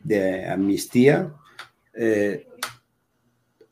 [0.00, 1.32] de Amnistía,
[1.94, 2.48] eh,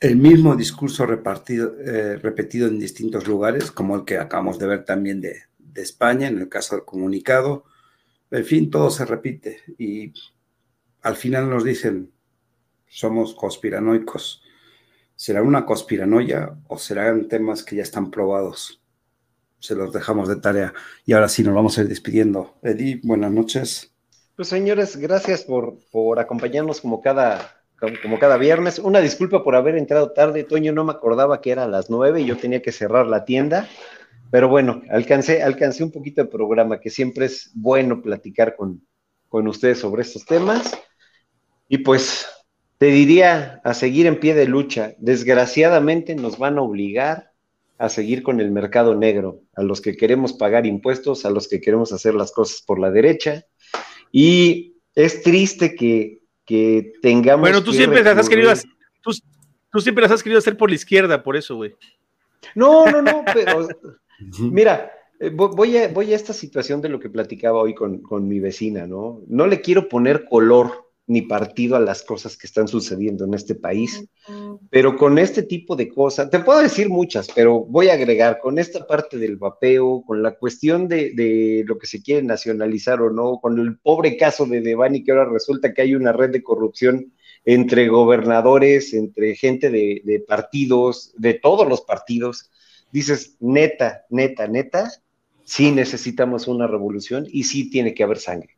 [0.00, 4.84] el mismo discurso repartido, eh, repetido en distintos lugares, como el que acabamos de ver
[4.84, 7.64] también de, de España, en el caso del comunicado,
[8.34, 10.12] en fin, todo se repite y
[11.02, 12.10] al final nos dicen,
[12.88, 14.42] somos conspiranoicos.
[15.14, 18.82] ¿Será una conspiranoia o serán temas que ya están probados?
[19.60, 20.74] Se los dejamos de tarea.
[21.06, 22.54] Y ahora sí, nos vamos a ir despidiendo.
[22.62, 23.94] Eddie, buenas noches.
[24.34, 27.62] Pues señores, gracias por, por acompañarnos como cada,
[28.02, 28.80] como, cada viernes.
[28.80, 30.42] Una disculpa por haber entrado tarde.
[30.42, 33.24] Toño no me acordaba que era a las nueve y yo tenía que cerrar la
[33.24, 33.68] tienda.
[34.34, 38.84] Pero bueno, alcancé, alcancé un poquito de programa, que siempre es bueno platicar con,
[39.28, 40.76] con ustedes sobre estos temas.
[41.68, 42.26] Y pues
[42.78, 44.94] te diría a seguir en pie de lucha.
[44.98, 47.30] Desgraciadamente nos van a obligar
[47.78, 51.60] a seguir con el mercado negro, a los que queremos pagar impuestos, a los que
[51.60, 53.44] queremos hacer las cosas por la derecha.
[54.10, 56.22] Y es triste que,
[57.02, 57.42] tengamos...
[57.42, 58.68] Bueno, tú siempre las has querido hacer,
[59.00, 61.76] tú, siempre las has querido hacer por la izquierda, por eso, güey.
[62.56, 63.68] No, no, no, pero
[64.38, 64.90] mira,
[65.20, 68.40] eh, voy a, voy a esta situación de lo que platicaba hoy con, con mi
[68.40, 69.22] vecina, ¿no?
[69.26, 73.54] No le quiero poner color ni partido a las cosas que están sucediendo en este
[73.54, 74.06] país.
[74.70, 78.58] Pero con este tipo de cosas, te puedo decir muchas, pero voy a agregar con
[78.58, 83.38] esta parte del vapeo, con la cuestión de, lo que se quiere nacionalizar o no,
[83.40, 87.12] con el pobre caso de Devani, que ahora resulta que hay una red de corrupción
[87.44, 92.50] entre gobernadores, entre gente de, de partidos, de todos los partidos.
[92.94, 94.88] Dices, neta, neta, neta,
[95.42, 98.50] sí necesitamos una revolución y sí tiene que haber sangre.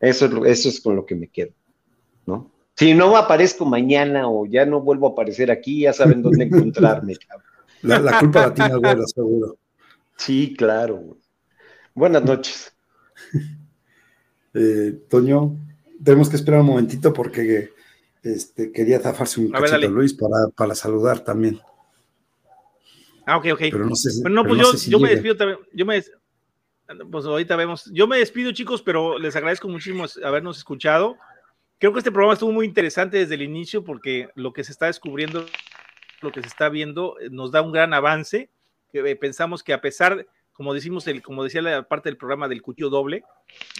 [0.00, 1.52] Eso es, eso es con lo que me quedo.
[2.26, 2.50] ¿no?
[2.74, 7.14] Si no aparezco mañana o ya no vuelvo a aparecer aquí, ya saben dónde encontrarme.
[7.82, 9.58] La, culpa la tiene abuela, seguro.
[10.16, 11.16] Sí, claro.
[11.94, 12.74] Buenas noches.
[14.54, 15.56] Eh, Toño,
[16.02, 17.70] tenemos que esperar un momentito porque
[18.24, 21.60] este, quería zafarse un cachito Luis para, para, saludar también.
[23.26, 23.60] Ah, ok, ok.
[23.70, 25.58] Pero no sé si, bueno, pues yo, me despido también.
[25.72, 26.02] Yo me,
[27.10, 27.90] pues ahorita vemos.
[27.92, 31.16] Yo me despido, chicos, pero les agradezco muchísimo habernos escuchado.
[31.78, 34.86] Creo que este programa estuvo muy interesante desde el inicio porque lo que se está
[34.86, 35.46] descubriendo,
[36.20, 38.50] lo que se está viendo, eh, nos da un gran avance.
[38.92, 42.46] Que eh, pensamos que a pesar, como decimos, el, como decía la parte del programa
[42.46, 43.24] del cuchillo doble,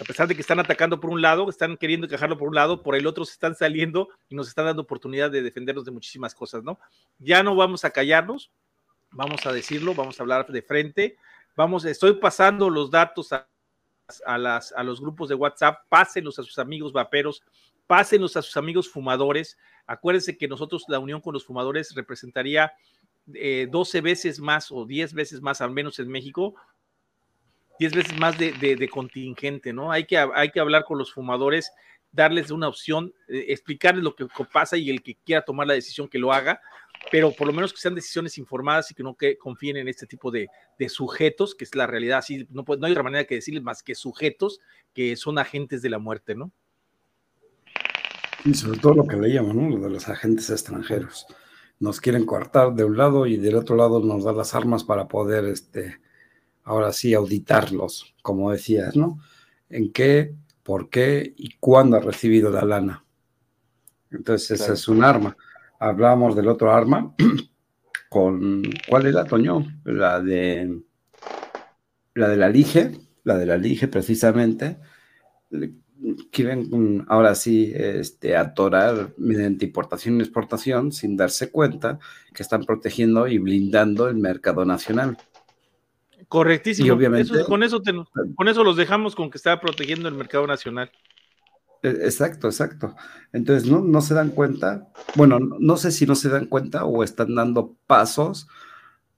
[0.00, 2.82] a pesar de que están atacando por un lado, están queriendo encajarlo por un lado,
[2.82, 6.34] por el otro se están saliendo y nos están dando oportunidad de defendernos de muchísimas
[6.34, 6.80] cosas, ¿no?
[7.18, 8.50] Ya no vamos a callarnos,
[9.14, 11.16] vamos a decirlo, vamos a hablar de frente,
[11.56, 16.58] vamos, estoy pasando los datos a, las, a los grupos de WhatsApp, pásenlos a sus
[16.58, 17.42] amigos vaperos,
[17.86, 19.56] pásenlos a sus amigos fumadores.
[19.86, 22.72] Acuérdense que nosotros, la unión con los fumadores, representaría
[23.26, 26.54] 12 eh, veces más o 10 veces más, al menos en México,
[27.78, 29.90] 10 veces más de, contingente, ¿no?
[29.90, 31.72] Hay que, hay que hablar con los fumadores,
[32.12, 36.08] darles una opción, eh, explicarles lo que pasa y el que quiera tomar la decisión
[36.08, 36.60] que lo haga,
[37.10, 40.06] pero por lo menos que sean decisiones informadas y que no que confíen en este
[40.06, 40.48] tipo de,
[40.88, 43.94] sujetos, que es la realidad, así no, no hay otra manera que decirles más que
[43.94, 44.60] sujetos
[44.92, 46.52] que son agentes de la muerte, ¿no?
[48.44, 49.68] Y sobre todo lo que leíamos, ¿no?
[49.70, 51.26] Lo de los agentes extranjeros.
[51.80, 55.08] Nos quieren coartar de un lado y del otro lado nos da las armas para
[55.08, 55.98] poder, este,
[56.62, 59.18] ahora sí, auditarlos, como decías, ¿no?
[59.70, 63.04] ¿En qué, por qué y cuándo ha recibido la lana?
[64.10, 65.36] Entonces, ese es un arma.
[65.78, 67.14] Hablábamos del otro arma
[68.08, 69.64] con, ¿cuál era, Toño?
[69.84, 70.82] La de,
[72.14, 72.92] la de la lige,
[73.24, 74.78] la de la lige precisamente,
[76.30, 81.98] quieren ahora sí este, atorar mediante importación y exportación sin darse cuenta
[82.34, 85.16] que están protegiendo y blindando el mercado nacional.
[86.28, 86.86] Correctísimo.
[86.86, 87.82] Y obviamente, con, eso
[88.34, 90.90] con eso los dejamos con que está protegiendo el mercado nacional.
[91.84, 92.96] E, exacto, exacto.
[93.32, 97.04] Entonces, no, no se dan cuenta, bueno, no, sé si no se dan cuenta o
[97.04, 98.48] están dando pasos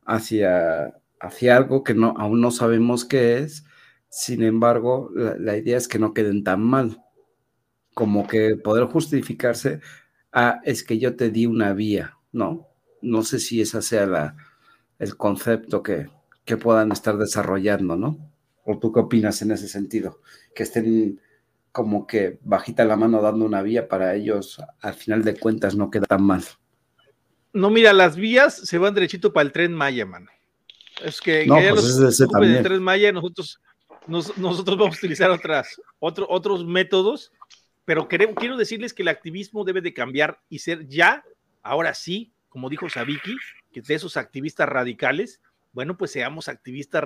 [0.04, 3.64] hacia, hacia algo que no, aún no sabemos qué es,
[4.10, 7.02] sin embargo, la, idea es que no queden tan mal,
[7.94, 9.80] como que poder justificarse,
[10.32, 12.68] ah, es que yo te di una vía, ¿no?
[13.00, 14.36] No sé si ese sea la,
[14.98, 16.08] el concepto que,
[16.44, 18.18] que puedan estar desarrollando, ¿no?
[18.64, 20.20] ¿O tú qué opinas en ese sentido?
[20.54, 21.20] Que estén
[21.76, 25.90] como que bajita la mano dando una vía para ellos, al final de cuentas no
[25.90, 26.42] queda tan mal.
[27.52, 30.30] No, mira, las vías se van derechito para el tren Maya, mano.
[31.04, 33.60] Es que, no, pues los el tren Maya, nosotros
[34.06, 37.30] nosotros vamos a utilizar otras, otros métodos,
[37.84, 41.24] pero quiero decirles que el activismo debe de cambiar y ser ya,
[41.62, 43.36] ahora sí, como dijo Sabiki,
[43.70, 45.42] que de esos activistas radicales,
[45.74, 47.04] bueno, pues seamos activistas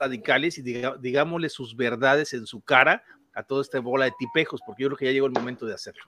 [0.00, 3.04] radicales y digámosle sus verdades en su cara
[3.38, 5.72] a toda esta bola de tipejos, porque yo creo que ya llegó el momento de
[5.72, 6.02] hacerlo.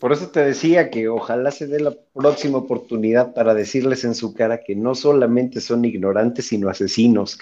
[0.00, 4.34] Por eso te decía que ojalá se dé la próxima oportunidad para decirles en su
[4.34, 7.38] cara que no solamente son ignorantes, sino asesinos.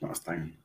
[0.00, 0.56] No, están.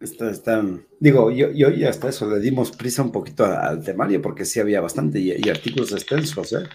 [0.00, 4.46] Están, digo, yo, yo ya hasta eso le dimos prisa un poquito al temario porque
[4.46, 6.66] sí había bastante y, artículos extensos, ¿eh?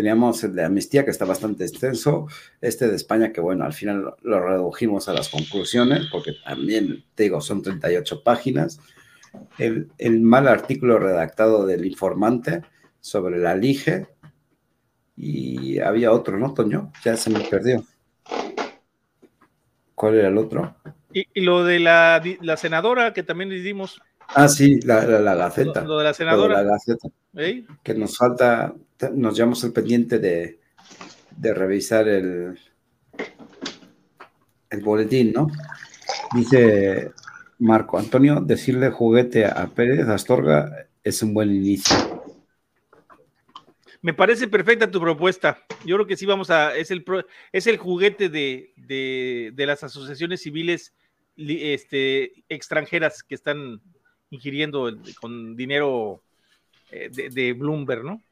[0.00, 2.26] Teníamos el de Amnistía que está bastante extenso,
[2.62, 7.24] este de España que bueno, al final lo redujimos a las conclusiones porque también, te
[7.24, 8.80] digo, son 38 páginas.
[9.58, 9.90] El,
[10.22, 12.62] mal artículo redactado del informante
[12.98, 14.06] sobre la LIGE
[15.18, 16.90] y había otro, ¿no, Toño?
[17.04, 17.84] Ya se me perdió.
[19.94, 20.76] ¿Cuál era el otro?
[21.12, 22.22] Y, lo de la,
[22.56, 24.00] senadora que también le dimos.
[24.34, 25.04] Ah, sí, la,
[25.34, 25.82] Gaceta.
[25.82, 26.62] Lo, de la senadora.
[26.62, 27.08] la Gaceta.
[27.82, 28.74] Que nos falta,
[29.12, 30.60] nos llevamos el pendiente de,
[31.36, 32.58] de revisar el,
[34.70, 35.48] el boletín, ¿no?
[36.34, 37.12] Dice
[37.58, 41.96] Marco Antonio, decirle juguete a Pérez Astorga es un buen inicio.
[44.02, 45.58] Me parece perfecta tu propuesta.
[45.84, 47.04] Yo creo que sí vamos a, es el,
[47.52, 50.94] es el juguete de, de, las asociaciones civiles
[51.36, 53.82] este, extranjeras que están
[54.30, 54.90] ingiriendo
[55.20, 56.22] con dinero
[56.90, 58.22] eh, de, Bloomberg, ¿no?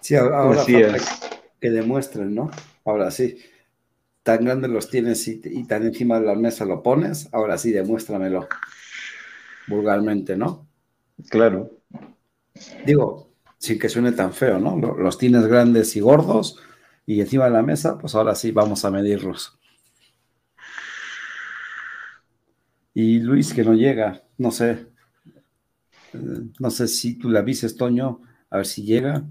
[0.00, 2.50] Sí, ahora que demuestren, ¿no?
[2.84, 3.38] Ahora sí
[4.22, 8.48] tan grandes los tienes y, tan encima de la mesa lo pones, ahora sí, demuéstramelo
[9.66, 10.68] vulgarmente, ¿no?
[11.28, 11.70] Claro.
[12.86, 14.76] Digo, sin que suene tan feo, ¿no?
[14.76, 16.58] Los tienes grandes y gordos
[17.04, 19.58] y encima de la mesa, pues ahora sí, vamos a medirlos.
[22.94, 24.86] Y Luis, que no llega, no sé.
[26.12, 26.18] Eh,
[26.58, 28.20] no sé si tú le avises, Toño,
[28.50, 29.24] a ver si llega.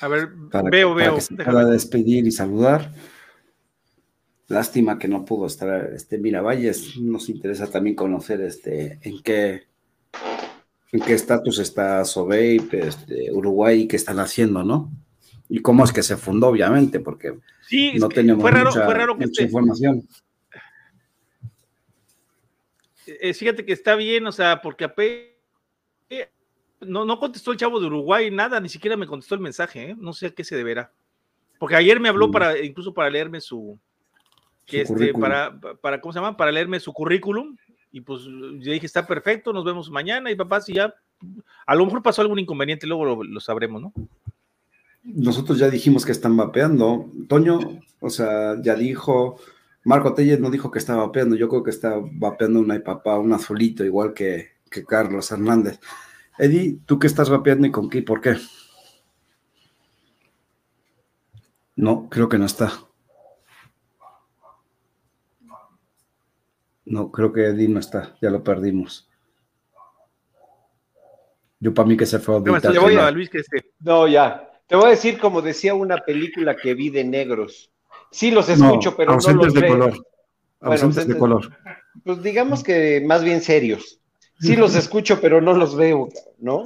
[0.00, 0.28] A ver,
[0.70, 1.14] veo, veo.
[1.16, 2.92] que se pueda despedir y saludar.
[4.46, 6.96] Lástima que no pudo estar este Miravalles.
[6.98, 9.68] Nos interesa también conocer este en qué
[10.92, 14.90] en qué estatus está Sobeip, este, Uruguay, qué están haciendo, ¿no?
[15.48, 17.34] Y cómo es que se fundó, obviamente, porque
[17.98, 18.50] no tenemos
[19.18, 20.06] mucha, información.
[23.20, 25.38] Eh, fíjate que está bien, o sea, porque
[26.80, 29.96] no, no contestó el chavo de Uruguay, nada, ni siquiera me contestó el mensaje, ¿eh?
[29.98, 30.92] no sé a qué se deberá.
[31.58, 33.78] Porque ayer me habló para, incluso para leerme su,
[34.68, 36.36] que este, para, para, ¿cómo se llama?
[36.36, 37.56] Para leerme su currículum.
[37.90, 40.30] Y pues yo dije, está perfecto, nos vemos mañana.
[40.30, 40.94] Y papá, si ya,
[41.66, 43.92] a lo mejor pasó algún inconveniente, luego lo, sabremos, ¿no?
[45.02, 47.10] Nosotros ya dijimos que están vapeando.
[47.28, 47.58] Toño,
[48.00, 49.40] o sea, ya dijo,
[49.84, 53.18] Marco Telles no dijo que estaba vapeando, yo creo que está vapeando una y papá,
[53.18, 55.80] un azulito, igual que, que Carlos Hernández.
[56.38, 58.36] Eddie, ¿tú qué estás vapeando y con qué y por qué?
[61.76, 62.72] No, creo que no está.
[66.84, 69.08] No, creo que Eddie no está, ya lo perdimos.
[71.60, 73.42] Yo para mí que se fue a no, Luis que
[73.80, 74.50] No, ya.
[74.66, 77.72] Te voy a decir como decía una película que vi de negros.
[78.10, 80.06] Sí los escucho, pero no los de color.
[80.60, 81.56] Ausentes de color.
[82.04, 83.98] Pues digamos que más bien serios
[84.40, 86.08] sí los escucho, pero no los veo,
[86.38, 86.64] ¿no?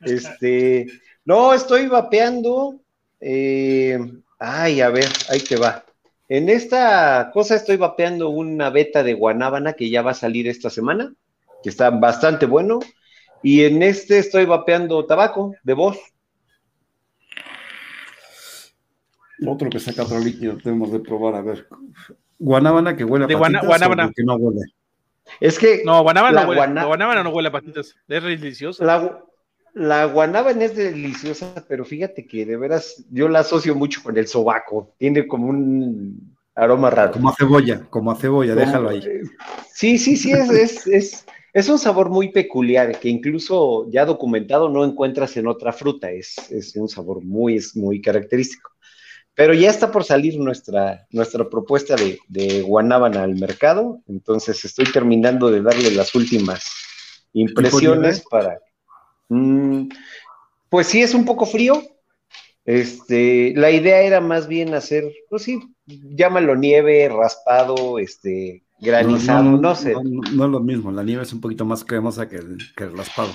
[0.00, 0.86] Este,
[1.24, 2.80] no, estoy vapeando.
[3.20, 3.98] Eh,
[4.38, 5.84] ay, a ver, ahí te va.
[6.28, 10.70] En esta cosa estoy vapeando una beta de Guanábana que ya va a salir esta
[10.70, 11.12] semana,
[11.62, 12.80] que está bastante bueno.
[13.42, 15.98] Y en este estoy vapeando tabaco de voz.
[19.46, 21.68] Otro que saca otro líquido, tenemos de probar, a ver.
[22.38, 24.10] Guanábana que huele a de guanábana.
[24.14, 24.60] que no huele.
[25.40, 25.82] Es que.
[25.84, 27.94] No, guanábana no, huele, guanábana no huele a patitas.
[28.08, 28.84] Es deliciosa.
[28.84, 29.24] La,
[29.74, 34.26] la guanábana es deliciosa, pero fíjate que de veras yo la asocio mucho con el
[34.26, 34.94] sobaco.
[34.98, 37.12] Tiene como un aroma raro.
[37.12, 39.02] Como a cebolla, como a cebolla, déjalo ahí.
[39.72, 44.68] Sí, sí, sí, es, es, es, es, un sabor muy peculiar que incluso ya documentado
[44.68, 46.10] no encuentras en otra fruta.
[46.10, 48.67] Es, es un sabor muy, muy característico.
[49.38, 54.86] Pero ya está por salir nuestra, nuestra propuesta de, de Guanábana al mercado, entonces estoy
[54.86, 56.64] terminando de darle las últimas
[57.32, 58.58] impresiones para...
[59.28, 59.90] Mm,
[60.68, 61.80] pues sí, es un poco frío.
[62.64, 69.76] Este, la idea era más bien hacer, pues sí, llámalo nieve, raspado, este, granizado, no,
[69.76, 69.94] sé.
[70.02, 72.98] No, es lo mismo, la nieve es un poquito más cremosa que el, que el
[72.98, 73.30] raspado.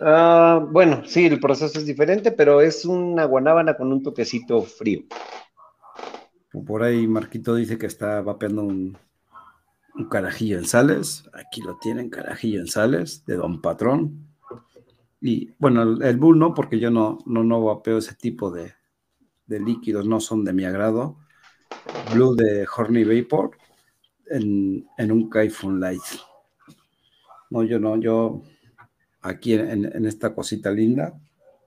[0.00, 5.02] Ah, bueno, sí, el proceso es diferente, pero es una guanábana con un toquecito frío.
[6.66, 8.96] Por ahí Marquito dice que está vapeando un,
[10.10, 11.28] carajillo en sales.
[11.34, 14.26] Aquí lo tienen, carajillo en sales, de Don Patrón.
[15.20, 18.72] Y bueno, el, Bull no, porque yo no, no, no vapeo ese tipo de,
[19.46, 21.18] líquidos, no son de mi agrado.
[22.12, 23.56] Blue de Horny Vapor
[24.30, 26.00] en, un Kaifun Light.
[27.50, 28.42] No, yo no, yo
[29.22, 31.18] aquí en, esta cosita linda,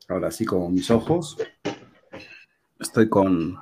[0.08, 1.38] ahora sí como mis ojos,
[2.80, 3.58] estoy con,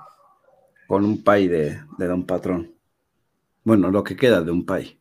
[0.88, 2.73] con un pay de, Don Patrón.
[3.63, 4.99] Bueno, lo que queda de un pay.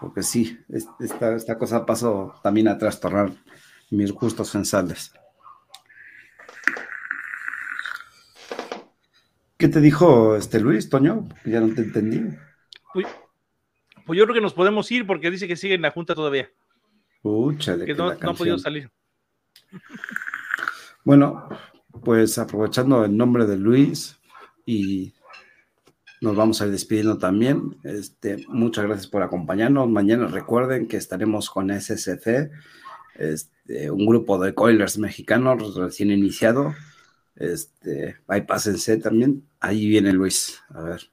[0.00, 0.58] Porque sí,
[1.00, 3.32] esta, esta cosa pasó también a trastornar
[3.90, 5.12] mis gustos sensales.
[9.56, 11.28] ¿Qué te dijo este Luis, Toño?
[11.44, 12.36] Ya no te entendí.
[12.94, 13.06] Pues,
[14.08, 16.50] pues, yo creo que nos podemos ir porque dice que sigue en la junta todavía.
[17.22, 18.90] Pucha, de que, no, no ha podido salir.
[21.04, 21.48] Bueno,
[22.02, 24.18] pues aprovechando el nombre de Luis
[24.66, 25.14] y
[26.20, 27.76] nos vamos a ir despidiendo también.
[27.84, 29.88] Este, muchas gracias por acompañarnos.
[29.88, 32.50] Mañana recuerden que estaremos con SSC.
[33.14, 36.74] Este, un grupo de coilers mexicanos recién iniciado.
[37.36, 39.46] Este, ahí pásense también.
[39.60, 40.60] Ahí viene Luis.
[40.70, 41.10] A ver.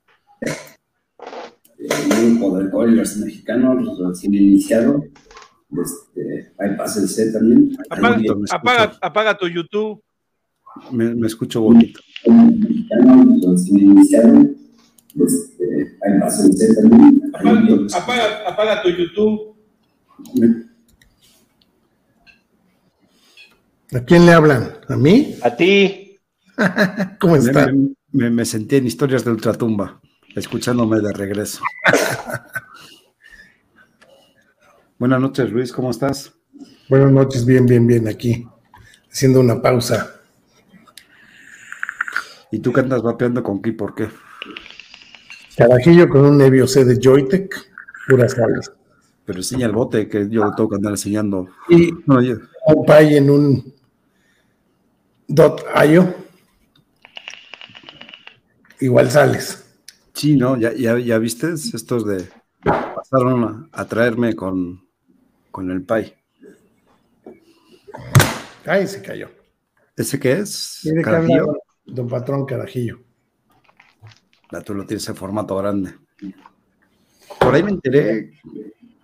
[1.88, 5.04] Grupo de coilers mexicanos recién iniciado.
[5.72, 7.76] Este, ahí pásense también.
[7.90, 8.18] Apaga,
[8.52, 10.02] apaga, apaga, tu YouTube.
[10.92, 12.00] Me, me escucho bonito.
[12.26, 14.42] Mexicanos recién iniciado.
[15.20, 17.32] Este, ahí también.
[17.34, 19.56] Apaga, apaga, apaga tu YouTube.
[20.34, 20.66] Me,
[23.96, 24.74] ¿A quién le hablan?
[24.90, 25.36] ¿A mí?
[25.42, 26.20] A ti.
[27.20, 27.72] ¿Cómo está?
[28.12, 30.02] Me, me, sentí en historias de ultratumba,
[30.36, 31.62] escuchándome de regreso.
[35.00, 36.34] Buenas noches, Luis, ¿cómo estás?
[36.90, 38.48] Buenas noches, bien, bien, bien, aquí,
[39.12, 40.22] haciendo una pausa.
[42.52, 43.74] ¿Y tú qué andas vapeando con qué?
[43.74, 44.08] ¿Por qué?
[45.58, 47.54] Carajillo con un Nevio C de Joytech,
[48.08, 48.72] puras sales.
[49.26, 51.48] Pero enseña el bote que yo tengo que andar enseñando.
[51.70, 52.36] Y no, yo...
[52.68, 53.74] un pay en un
[55.28, 56.14] .io,
[58.80, 59.65] igual sales.
[60.16, 60.58] Sí, ¿no?
[60.58, 62.28] Ya, ya, ya viste estos de...
[62.64, 64.88] Pasaron a, traerme con,
[65.52, 66.16] con el pay.
[68.66, 69.30] Ay, se cayó.
[69.96, 70.82] ¿Ese qué es?
[71.04, 71.60] ¿Carajillo?
[71.86, 73.00] Don Patrón Carajillo.
[74.52, 75.94] Ya tú lo tienes en formato grande.
[77.40, 78.32] Por ahí me enteré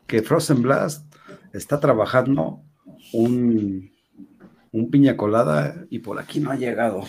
[0.08, 1.14] que Frozen Blast
[1.54, 2.64] está trabajando
[3.14, 3.92] un
[4.72, 7.04] un piña colada y por aquí no ha llegado.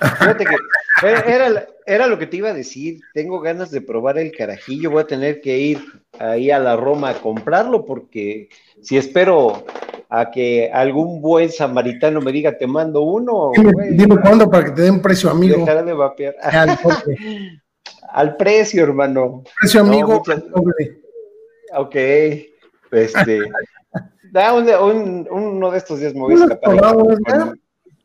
[0.00, 0.56] Fíjate que
[1.02, 3.00] era, era, lo que te iba a decir.
[3.14, 4.90] Tengo ganas de probar el carajillo.
[4.90, 5.78] Voy a tener que ir
[6.18, 8.48] ahí a la Roma a comprarlo porque
[8.82, 9.64] si espero
[10.10, 13.52] a que algún buen samaritano me diga te mando uno.
[13.90, 15.58] Dime, cuándo para que te den precio, amigo.
[15.58, 16.34] Dejará de vapear.
[18.10, 19.42] Al, precio, hermano.
[19.60, 20.22] Precio, amigo.
[21.74, 21.94] Ok.
[22.90, 23.40] Este.
[24.30, 26.94] Da uno de estos días me voy a escapar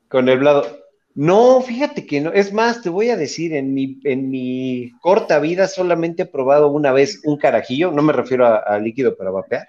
[0.07, 0.82] con, el blado.
[1.15, 2.33] No, fíjate que no.
[2.33, 6.69] Es más, te voy a decir, en mi, en mi corta vida solamente he probado
[6.69, 9.67] una vez un carajillo, no me refiero a, líquido para vapear.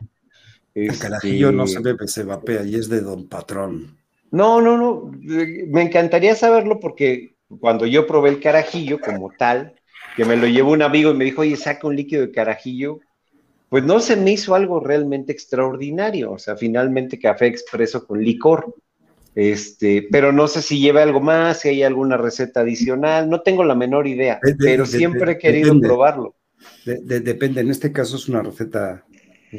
[0.74, 3.96] El este, carajillo no se bebe, se vapea y es de Don Patrón.
[4.30, 5.12] No, no, no.
[5.20, 9.74] Me encantaría saberlo porque cuando yo probé el carajillo como tal,
[10.16, 13.00] que me lo llevó un amigo y me dijo, oye, saca un líquido de carajillo,
[13.68, 18.74] pues no se me hizo algo realmente extraordinario, o sea, finalmente café expreso con licor.
[19.34, 23.64] Este, pero no sé si lleva algo más, si hay alguna receta adicional, no tengo
[23.64, 26.36] la menor idea, pero siempre he querido probarlo.
[26.84, 29.04] depende, en este caso es una receta,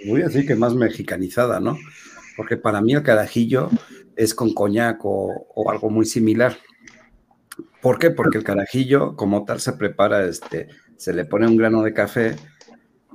[0.08, 1.78] voy a decir que más mexicanizada, ¿no?
[2.38, 3.70] Porque para mí el carajillo
[4.16, 6.58] es con coñac o, o, algo muy similar.
[7.82, 8.12] ¿Por qué?
[8.12, 12.36] Porque el carajillo como tal se prepara, este, se le pone un grano de café,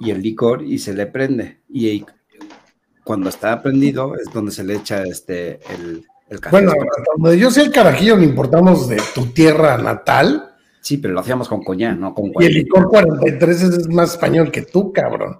[0.01, 1.61] y el licor y se le prende.
[1.69, 2.05] Y
[3.05, 6.41] cuando está prendido es donde se le echa este, el, el.
[6.51, 6.73] Bueno,
[7.17, 10.47] donde yo sé el carajillo lo importamos de tu tierra natal.
[10.81, 14.51] Sí, pero lo hacíamos con coñac, no con Y el licor 43 es más español
[14.51, 15.39] que tú, cabrón.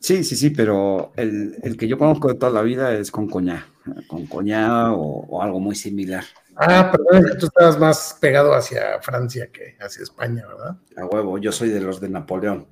[0.00, 3.28] Sí, sí, sí, pero el, el que yo conozco de toda la vida es con
[3.28, 3.64] coñac,
[4.08, 6.24] con coñac o, algo muy similar.
[6.56, 10.76] Ah, perdón, tú estabas más pegado hacia Francia que hacia España, ¿verdad?
[10.96, 12.66] A huevo, yo soy de los de Napoleón.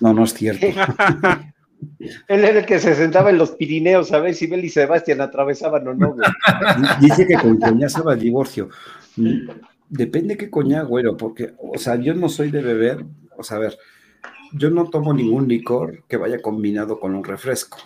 [0.00, 0.66] No, no es cierto.
[1.98, 5.20] Él era el que se sentaba en los Pirineos a ver si Bel y Sebastián
[5.20, 6.16] atravesaban o no.
[7.00, 8.68] Dice que con coñac se va el divorcio.
[9.88, 13.04] Depende qué coñac, güero, porque, o sea, yo no soy de beber,
[13.36, 13.78] o sea, a ver,
[14.52, 17.78] yo no tomo ningún licor que vaya combinado con un refresco,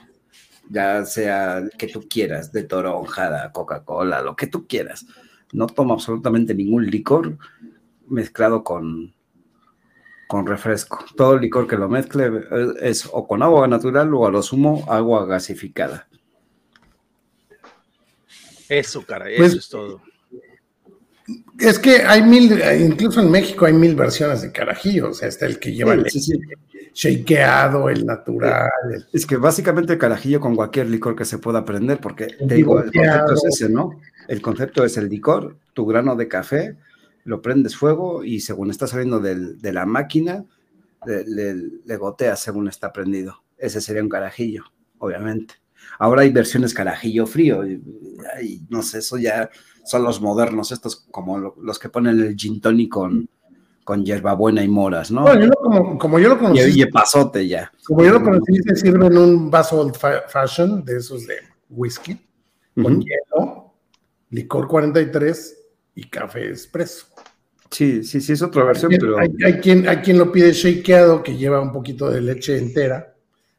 [0.68, 5.06] ya sea que tú quieras, de toronjada, Coca-Cola, lo que tú quieras.
[5.52, 7.36] No tomo absolutamente ningún licor
[8.08, 9.14] mezclado con,
[10.32, 11.04] con refresco.
[11.14, 12.30] Todo el licor que lo mezcle
[12.80, 16.08] es o con agua natural o a lo sumo agua gasificada.
[18.66, 20.00] Eso, cara, pues, eso es todo.
[21.58, 25.44] Es que hay mil, incluso en México hay mil versiones de carajillo, o sea, está
[25.44, 26.06] el que lleva el
[26.94, 28.70] shakeado, el natural.
[29.12, 32.80] Es que básicamente el carajillo con cualquier licor que se pueda prender, porque te digo,
[32.80, 34.00] el concepto es ese, ¿no?
[34.28, 36.78] El concepto es el licor, tu grano de café,
[37.24, 40.44] lo prendes fuego y según está saliendo de la máquina,
[41.06, 43.42] le, goteas según está prendido.
[43.58, 44.64] Ese sería un carajillo,
[44.98, 45.54] obviamente.
[45.98, 47.80] Ahora hay versiones carajillo frío, y,
[48.68, 49.50] no sé, eso ya
[49.84, 53.28] son los modernos, estos como los que ponen el gin tonic con,
[53.84, 55.24] con hierbabuena y moras, ¿no?
[55.98, 56.80] como, yo lo conocí.
[56.80, 57.72] Y, pasote ya.
[57.84, 59.96] Como yo lo conocí, se sirve en un vaso old
[60.28, 61.36] fashion de esos de
[61.68, 62.18] whisky,
[62.80, 63.74] con hielo,
[64.30, 65.58] licor 43
[65.96, 67.06] y café expreso.
[67.72, 69.16] Sí, sí, sí, es otra versión, pero.
[69.18, 73.14] Hay, quien, hay quien lo pide shakeado, que lleva un poquito de leche entera,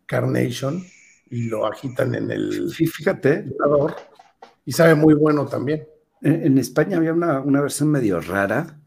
[0.06, 0.84] carnation,
[1.32, 3.46] y lo agitan en el Fíjate,
[4.66, 5.88] y sabe muy bueno también.
[6.22, 8.80] en, en España había una, una versión medio rara.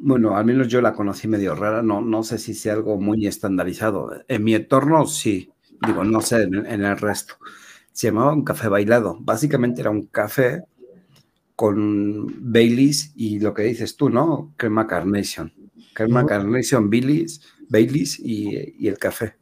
[0.00, 1.82] Bueno, al menos yo la conocí medio rara.
[1.82, 4.12] No, no sé si sea algo muy estandarizado.
[4.28, 5.52] En mi entorno sí.
[5.86, 7.34] Digo, no sé en, en el resto.
[7.92, 9.16] Se llamaba un café bailado.
[9.20, 10.64] Básicamente era un café
[11.68, 14.54] con Baileys y lo que dices tú, ¿no?
[14.56, 15.52] Crema Carnation.
[15.92, 16.24] Crema.
[16.24, 19.34] Carnation, Baileys, Baileys y, y el café.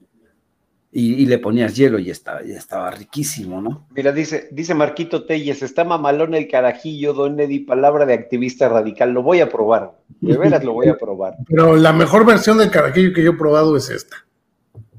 [0.91, 3.87] Y, y le ponías hielo y estaba, y estaba riquísimo, ¿no?
[3.95, 9.11] Mira, dice, dice Marquito Telles, está mamalón el carajillo, don Eddie, palabra de activista radical.
[9.13, 9.93] Lo voy a probar.
[10.23, 11.35] De veras lo voy a probar.
[11.47, 14.17] Pero la mejor versión del carajillo que yo he probado es esta.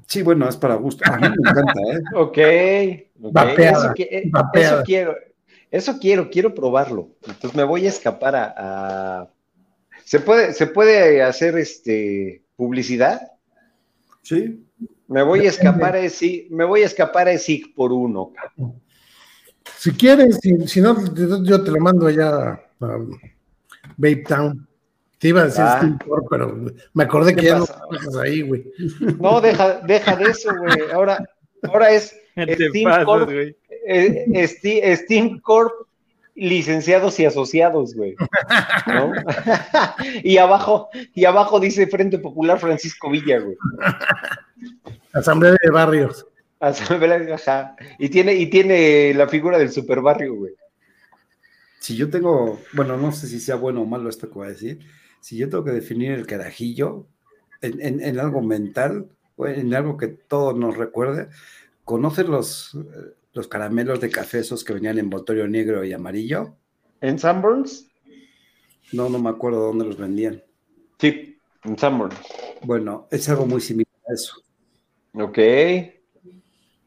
[0.06, 1.04] Sí, bueno, es para gusto.
[1.12, 2.00] A mí me encanta, ¿eh?
[2.14, 2.38] Ok.
[3.32, 4.76] Vapeada, Eso, que- eh, vapeada.
[4.76, 5.16] eso quiero.
[5.72, 7.10] Eso quiero, quiero probarlo.
[7.28, 8.54] Entonces me voy a escapar a.
[8.58, 9.30] a-
[10.06, 13.20] ¿Se, puede, ¿Se puede hacer este publicidad?
[14.22, 14.64] Sí.
[15.08, 18.32] Me voy a escapar a ese, me voy a escapar a ese por uno.
[19.78, 20.96] Si quieres, si, si no,
[21.44, 22.62] yo te lo mando allá a
[23.98, 24.68] Babe Town.
[25.18, 25.78] Te iba a decir Ah.
[25.78, 26.62] Steam Core, pero
[26.94, 27.80] me acordé ¿Qué que ya no pasa?
[27.80, 28.66] trabajas ahí, güey.
[29.20, 30.92] No, deja, deja de eso, güey.
[30.94, 31.18] Ahora,
[31.64, 32.16] ahora es
[32.70, 33.56] Steam pasas, Corp, güey.
[33.88, 35.72] eh, Sti- Steam Corp
[36.36, 38.16] licenciados y asociados, güey.
[38.86, 39.12] ¿No?
[40.24, 43.58] y abajo, y abajo dice Frente Popular Francisco Villa, güey.
[45.14, 46.26] Asamblea de Barrios.
[46.60, 47.76] Asamblea, ajá.
[48.00, 50.54] Y tiene, y tiene la figura del superbarrio, güey.
[51.80, 54.52] Si yo tengo, bueno, no sé si sea bueno o malo esto que voy a
[54.52, 54.80] decir,
[55.22, 57.06] si yo tengo que definir el carajillo
[57.62, 61.30] en, en- en algo mental, o en algo que todo nos recuerde,
[61.88, 62.78] ¿conoces los,
[63.34, 66.56] los caramelos de café esos que venían en envoltorio negro y amarillo?
[67.02, 67.88] ¿En Sunburns?
[68.92, 70.44] No, no me acuerdo dónde los vendían.
[71.00, 72.18] Sí, en Sunburns.
[72.64, 74.36] Bueno, es algo muy similar a eso.
[75.14, 75.40] Ok.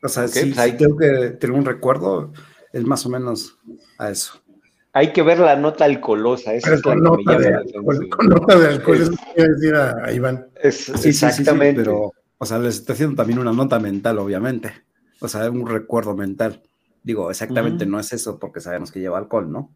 [0.03, 1.09] O sea, Ok, si, pues hay- si tengo que
[1.41, 2.33] tener un recuerdo,
[2.73, 3.59] es más o menos
[3.99, 4.41] a eso.
[4.93, 6.53] Hay que ver la nota alcoholosa.
[6.55, 7.63] Esa Pero es la me nota, llama de la
[8.17, 10.47] con nota de alcohol, Es- eso quiere decir a, a Iván.
[10.63, 11.83] Es, Sí, sí, sí, sí, exactamente.
[11.83, 14.73] pero, o sea, les estoy haciendo también una nota mental, obviamente.
[15.21, 16.63] O sea, un recuerdo mental.
[17.03, 19.71] Digo, exactamente no es eso porque sabemos que lleva alcohol, ¿no?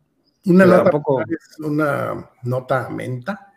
[0.46, 3.52] Una Pero nota tampoco- es una nota menta.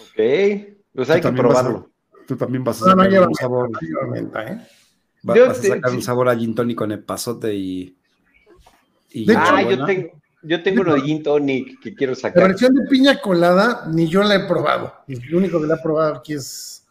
[0.00, 0.16] Ok.
[0.94, 1.90] Pues hay que a- probarlo.
[2.26, 4.68] Tú también vas a No, no sacar lleva un sabor, no lleva menta, ¿eh?
[5.28, 7.96] va- Yo vas a te- sacar un sabor a gin tonic con el pasote y.
[9.10, 10.08] y De hecho, Ah, yo tengo,
[10.42, 12.48] yo tengo uno de gin tonic que quiero La sacar.
[12.48, 14.92] versión de piña colada ni yo la he probado.
[15.08, 16.86] El único que la ha probado aquí es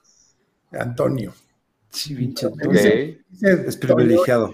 [0.72, 1.34] Antonio.
[1.98, 2.48] Sí, pinche
[3.42, 4.53] Es privilegiado.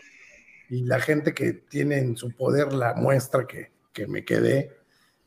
[0.69, 4.71] y la gente que tiene en su poder la muestra que, que me quedé,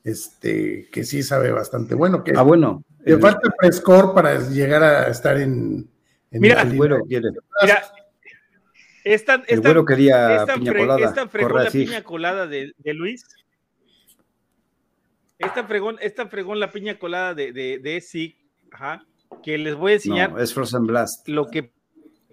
[0.05, 2.85] este, que sí sabe bastante bueno, que Ah, bueno.
[3.05, 5.89] le El, falta frescor para llegar a estar en,
[6.31, 6.71] en Mira, el
[7.07, 7.31] quiere.
[7.63, 7.83] Mira,
[9.05, 11.01] esta, El esta, güero quería esta, piña fre- colada.
[11.09, 13.25] esta fregón la piña colada de, de Luis.
[15.39, 18.37] Esta fregón, esta fregón la piña colada de, de, de SIG,
[18.73, 19.05] ajá,
[19.43, 21.29] que les voy a enseñar No, es Frozen Blast.
[21.29, 21.73] lo que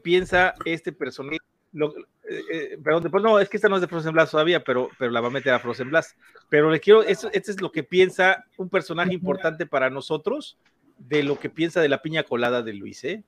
[0.04, 1.40] piensa este personaje.
[1.72, 1.94] Lo-
[2.30, 4.90] eh, eh, perdón, después no, es que esta no es de Frozen Blast todavía, pero,
[5.00, 6.18] pero la va a meter a Frozen Blast.
[6.50, 10.58] Pero le quiero, esto, este es lo que piensa un personaje importante para nosotros
[11.00, 13.24] de lo que piensa de la piña colada de Luis, ¿eh?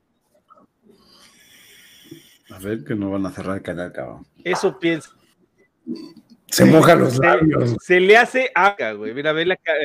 [2.50, 4.24] A ver, que no van a cerrar el canal, cabrón.
[4.44, 5.10] Eso piensa.
[6.48, 7.76] Se moja los Se- labios.
[7.82, 9.12] Se le hace acá, güey.
[9.12, 9.80] Mira, ve la cara.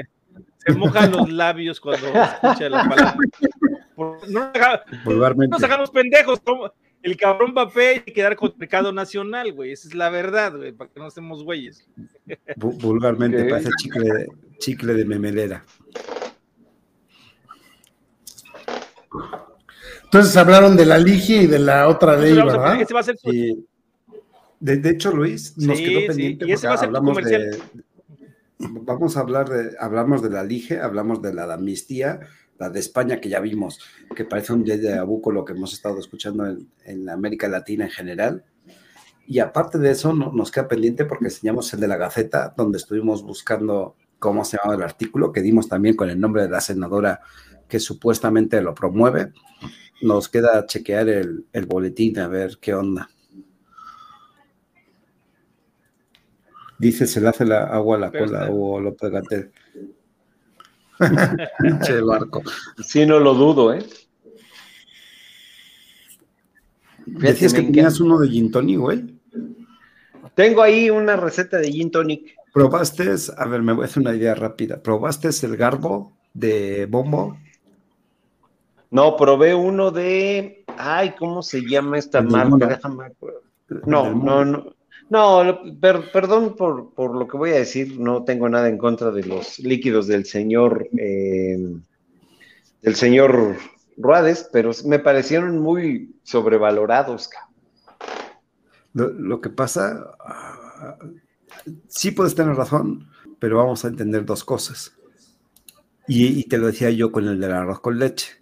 [0.66, 3.16] Se moja los labios cuando escucha la palabra.
[3.96, 4.52] Por- no,
[5.50, 6.40] nos no hagamos pendejos.
[6.42, 9.72] como El cabrón papel y quedar con mercado nacional, güey.
[9.72, 11.88] Esa es la verdad, güey, para que no estemos güeyes.
[12.58, 13.50] vu- vulgarmente, Ok.
[13.50, 14.28] parece chicle de,
[14.60, 15.64] chicle de memelera.
[20.04, 22.82] Entonces hablaron de la ligia y de la otra ley, Entonces, a- ¿verdad?
[22.82, 23.66] ese va a ser su-
[24.60, 26.90] de, de hecho, Luis, nos Sí, quedó sí, pendiente y ese porque va a ser
[26.92, 27.52] tu hablamos comercial.
[27.52, 27.84] de.
[28.70, 29.76] Vamos a hablar de.
[29.80, 32.20] Hablamos de la lige, hablamos de la amnistía,
[32.60, 33.80] la de España que ya vimos,
[34.16, 37.92] que parece un de abuco lo que hemos estado escuchando en, en América Latina en
[37.92, 38.44] general.
[39.28, 42.78] Y aparte de eso, no- nos queda pendiente porque enseñamos el de la Gaceta, donde
[42.78, 46.62] estuvimos buscando cómo se llamaba el artículo, que dimos también con el nombre de la
[46.62, 47.22] senadora
[47.68, 49.32] que supuestamente lo promueve.
[50.02, 53.10] Nos queda chequear el, el boletín a ver qué onda.
[56.82, 59.52] Dice, se le hace la agua a la Pero cola o lo pegate.
[61.60, 62.42] Pinche barco.
[62.84, 63.86] Sí, no lo dudo, ¿eh?
[67.06, 68.04] Decías que tenías encanta.
[68.04, 69.20] uno de gin tonic, güey.
[70.34, 72.36] Tengo ahí una receta de gin tonic.
[72.52, 73.14] ¿Probaste?
[73.38, 74.82] A ver, me voy a hacer una idea rápida.
[74.82, 77.38] ¿Probaste el garbo de bombo?
[78.90, 82.66] No, probé uno de Ay, ¿cómo se llama esta marca?
[82.66, 83.12] Déjame
[83.86, 84.81] No, no, no.
[85.12, 85.44] No,
[85.82, 89.60] perdón por, por, lo que voy a decir, no tengo nada en contra de los
[89.60, 91.58] líquidos del señor, eh,
[92.82, 93.58] del señor
[93.98, 97.30] Ruades, pero me parecieron muy sobrevalorados.
[98.94, 100.16] Lo, que pasa,
[101.90, 104.94] sí puedes tener razón, pero vamos a entender dos cosas.
[106.08, 108.42] Y, te lo decía yo con el del arroz con leche.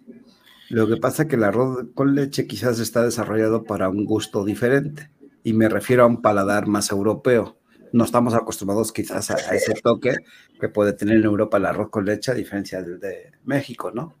[0.68, 4.44] Lo que pasa es que el arroz con leche quizás está desarrollado para un gusto
[4.44, 5.10] diferente.
[5.42, 7.58] Y me refiero a un paladar más europeo.
[7.92, 10.14] No estamos acostumbrados quizás a, ese toque
[10.60, 14.14] que puede tener en Europa el arroz con leche a diferencia del de México, ¿no?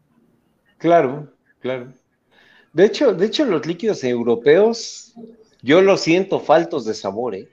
[0.78, 1.92] Claro, claro.
[2.72, 5.14] De hecho, de hecho, los líquidos europeos,
[5.62, 7.48] yo los siento faltos de sabor, ¿eh?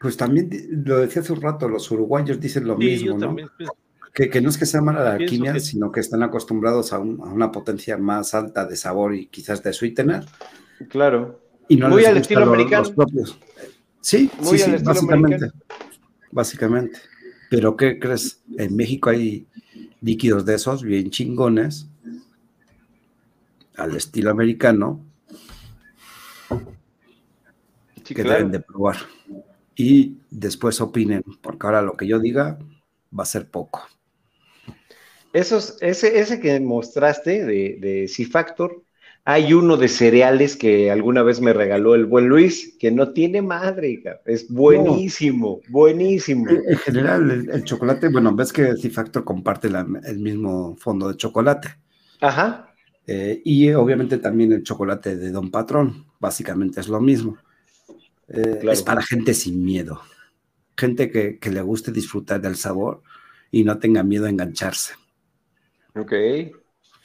[0.00, 0.50] Pues también
[0.84, 3.36] lo decía hace un rato, los uruguayos dicen lo mismo, ¿no?
[4.12, 7.96] Que, no es que sea mala la alquimia, sino que están acostumbrados a, una potencia
[7.96, 10.24] más alta de sabor y quizás de sweetener.
[10.88, 11.41] Claro.
[11.72, 12.84] Y no Muy al estilo americano.
[14.02, 15.50] Sí, sí, sí, básicamente.
[16.30, 16.98] Básicamente.
[17.48, 18.42] Pero ¿qué crees?
[18.58, 19.46] En México hay
[20.02, 21.88] líquidos de esos bien chingones
[23.76, 25.02] al estilo americano
[28.04, 28.96] que deben de probar.
[29.74, 32.58] Y después opinen, porque ahora lo que yo diga
[33.18, 33.88] va a ser poco.
[35.32, 38.82] Esos, ese, ese que mostraste de, de C-Factor,
[39.24, 43.40] hay uno de cereales que alguna vez me regaló el buen Luis, que no tiene
[43.40, 46.50] madre, es buenísimo, buenísimo.
[46.50, 51.68] En general, el, chocolate, bueno, ves que C-Factor comparte el mismo fondo de chocolate.
[52.20, 52.74] Ajá.
[53.06, 57.36] Eh, y obviamente también el chocolate de Don Patrón, básicamente es lo mismo.
[58.28, 60.00] Eh, es para gente sin miedo,
[60.76, 63.02] gente que, que le guste disfrutar del sabor
[63.52, 64.94] y no tenga miedo a engancharse.
[65.94, 66.12] Ok.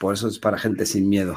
[0.00, 1.36] Por eso es para gente sin miedo.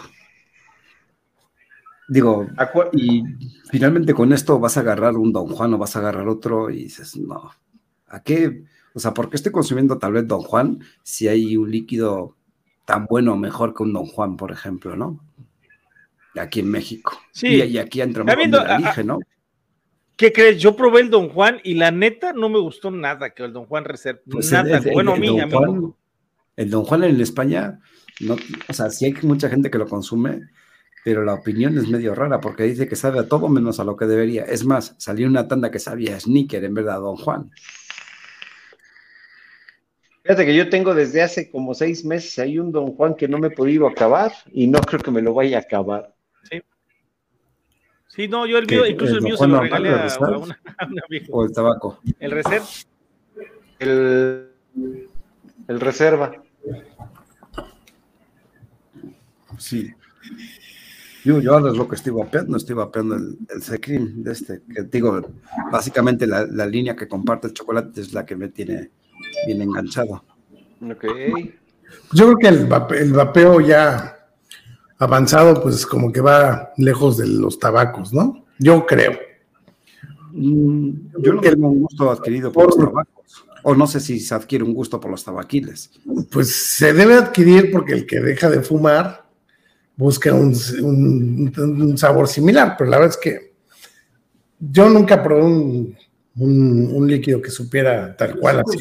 [2.12, 2.46] Digo,
[2.92, 3.24] y
[3.70, 6.84] finalmente con esto vas a agarrar un Don Juan o vas a agarrar otro y
[6.84, 7.52] dices, no,
[8.10, 8.66] ¿a qué?
[8.94, 12.36] O sea, ¿por qué estoy consumiendo tal vez Don Juan si hay un líquido
[12.84, 15.24] tan bueno o mejor que un Don Juan, por ejemplo, ¿no?
[16.36, 17.18] Aquí en México.
[17.32, 17.48] Sí.
[17.48, 19.20] Y, aquí entramos con el ¿no?
[20.18, 20.62] ¿Qué crees?
[20.62, 23.68] Yo probé el Don Juan y la neta no me gustó nada que el Don
[23.68, 24.20] Juan Reserva.
[24.30, 24.82] Pues nada.
[24.92, 25.54] bueno, mí, a mí
[26.58, 27.80] el Don Juan en España,
[28.20, 28.36] no,
[28.68, 30.42] o sea, sí hay mucha gente que lo consume,
[31.04, 33.96] pero la opinión es medio rara porque dice que sabe a todo menos a lo
[33.96, 34.44] que debería.
[34.44, 37.52] Es más, salió una tanda que sabía Sneaker en verdad, Don Juan.
[40.24, 43.40] Fíjate que yo tengo desde hace como seis meses hay un Don Juan que no
[43.40, 46.14] me he podido acabar y no creo que me lo vaya a acabar.
[46.50, 46.62] Sí.
[48.08, 50.60] Sí, no, yo el mío, incluso el, mío se lo regalé a, una,
[51.32, 52.00] ¿O el tabaco?
[52.20, 52.66] El reserva.
[53.80, 54.48] El,
[55.68, 56.32] el reserva.
[59.58, 59.92] Sí.
[61.24, 64.84] Yo, yo ahora es lo que estoy vapeando, estoy vapeando el, el de este, que
[64.84, 65.22] digo,
[65.72, 68.90] básicamente la, línea que comparte el chocolate es la que me tiene
[69.46, 70.24] bien enganchado.
[70.82, 71.06] Ok.
[72.14, 74.18] Yo creo que el, vapeo ya
[74.98, 78.46] avanzado, pues como que va lejos de los tabacos, ¿no?
[78.58, 79.14] Yo creo.
[80.32, 83.46] Mm, yo no tengo un gusto adquirido por, los tabacos.
[83.64, 85.92] O no sé si se adquiere un gusto por los tabaquiles.
[86.32, 89.21] Pues se debe adquirir porque el que deja de fumar
[89.96, 93.54] busca un, sabor similar, pero la verdad es que
[94.60, 98.78] yo nunca probé un, líquido que supiera tal cual así.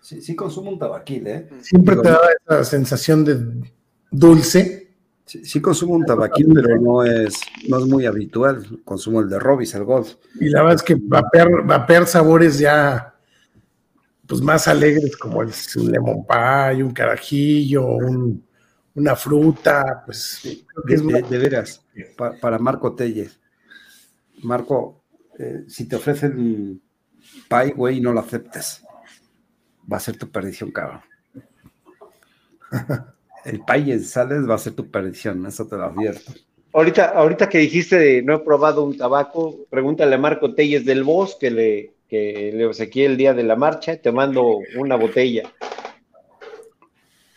[0.00, 1.48] Sí, sí consumo un tabaquil, ¿eh?
[1.60, 3.70] Siempre te da esa sensación de
[4.10, 4.88] dulce.
[5.24, 8.80] Sí, consumo un tabaquil, pero no es, no es muy habitual.
[8.84, 10.14] Consumo el de Robis, el Golf.
[10.40, 13.14] Y la verdad es que vapear, sabores ya
[14.26, 18.42] pues más alegres como el, un lemon pie, un carajillo, un,
[18.94, 20.40] una fruta, pues.
[20.84, 21.84] De, veras,
[22.40, 23.38] para, Marco Telles.
[24.42, 25.02] Marco,
[25.38, 26.80] eh, si te ofrecen
[27.48, 28.84] pie, güey, no lo aceptes.
[29.90, 31.00] Va a ser tu perdición, cabrón.
[33.44, 36.32] El pie en sales va a ser tu perdición, eso te lo advierto.
[36.72, 41.02] Ahorita, ahorita que dijiste de no he probado un tabaco, pregúntale a Marco Telles del
[41.02, 45.50] Bosque que le, que le obsequié el día de la marcha, te mando una botella.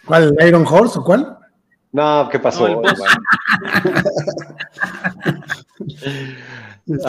[0.06, 0.36] ¿Cuál?
[0.46, 1.38] ¿Iron Horse o cuál?
[1.94, 2.68] No, ¿qué pasó?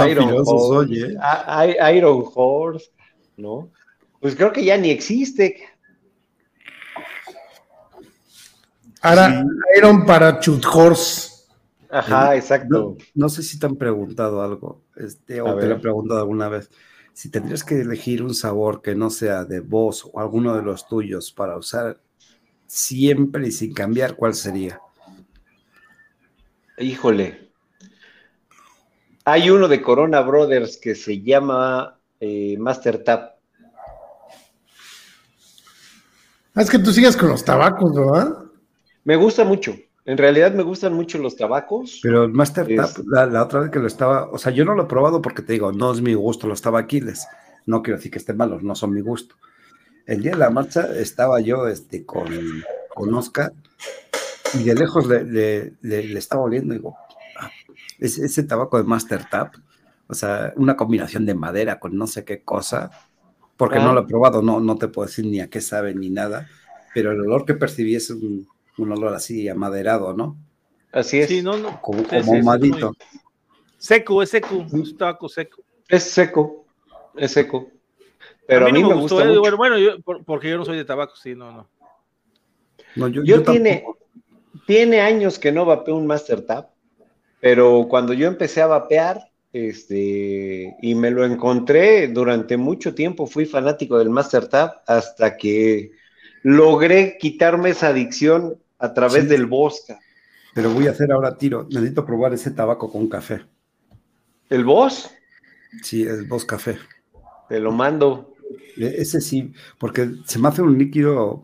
[0.08, 1.16] Iron, Horse,
[1.96, 2.90] Iron Horse,
[3.38, 3.70] ¿no?
[4.20, 5.64] Pues creo que ya ni existe.
[9.00, 9.44] Ahora,
[9.76, 11.32] Iron Parachute Horse.
[11.90, 12.96] Ajá, exacto.
[13.14, 16.70] No, sé si te han preguntado algo, este, o te lo he preguntado alguna vez.
[17.14, 20.86] Si tendrías que elegir un sabor que no sea de vos o alguno de los
[20.88, 22.00] tuyos para usar
[22.66, 24.80] siempre y sin cambiar, ¿cuál sería?
[26.78, 27.50] Híjole.
[29.24, 33.34] Hay uno de Corona Brothers que se llama eh, Master Tap.
[36.54, 38.44] Ah, es que tú sigues con los tabacos, ¿verdad?
[39.04, 39.74] Me gusta mucho.
[40.04, 42.00] En realidad me gustan mucho los tabacos.
[42.02, 44.82] Pero el Master Tap, la, otra vez que lo estaba, o sea, yo no lo
[44.84, 47.26] he probado porque te digo, no es mi gusto los tabaquiles.
[47.66, 49.36] No quiero decir que estén malos, no son mi gusto.
[50.06, 52.26] El día de la marcha estaba yo este, con,
[52.94, 53.52] con Oscar
[54.54, 55.74] y de lejos le,
[56.16, 56.96] estaba oliendo y digo,
[57.40, 57.50] ah,
[57.98, 59.54] ese, tabaco de Master Tap,
[60.06, 62.90] o sea, una combinación de madera con no sé qué cosa,
[63.56, 66.10] porque no lo he probado, no, no te puedo decir ni a qué sabe ni
[66.10, 66.48] nada,
[66.92, 68.46] pero el olor que percibí es un,
[68.78, 70.36] olor así amaderado, ¿no?
[70.92, 71.28] Así es.
[71.28, 71.80] Sí, no, no.
[71.80, 72.94] Como, como
[73.78, 75.62] Seco, es seco, es tabaco seco.
[75.88, 76.64] Es seco,
[77.16, 77.68] es seco.
[78.46, 79.56] Pero a mí, me, gusta eh, mucho.
[79.56, 81.68] Bueno, yo, porque yo no soy de tabaco, sí, no, no.
[82.96, 83.84] no yo, yo, tiene,
[84.66, 86.70] tiene años que no vapeo un Master Tap,
[87.40, 93.46] pero cuando yo empecé a vapear, este, y me lo encontré durante mucho tiempo, fui
[93.46, 95.92] fanático del Master Tap hasta que
[96.42, 99.98] logré quitarme esa adicción a través del Bosca.
[100.54, 103.42] Pero voy a hacer ahora tiro, necesito probar ese tabaco con café.
[104.50, 105.10] ¿El Bos?
[105.82, 106.78] Sí, el Bos Café.
[107.48, 108.33] Te lo mando.
[108.76, 111.42] E, ese sí, porque se me hace un líquido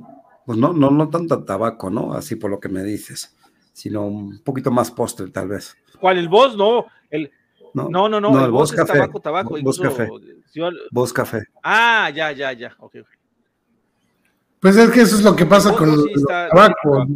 [0.51, 2.12] pues no, no, no tanto tabaco, ¿no?
[2.12, 3.37] Así por lo que me dices,
[3.73, 5.77] sino un poquito más postre, tal vez.
[6.01, 6.19] ¿Cuál?
[6.19, 6.57] ¿El Boss?
[6.57, 7.31] No, el,
[7.75, 8.95] no, no, no, no, el, Boss, café.
[8.95, 9.57] tabaco, tabaco.
[9.62, 10.09] Boss café.
[10.91, 11.45] Boss café.
[11.62, 12.97] Ah, ya, ya, ya, ok.
[14.59, 17.07] Pues es que eso es lo que pasa con el tabaco.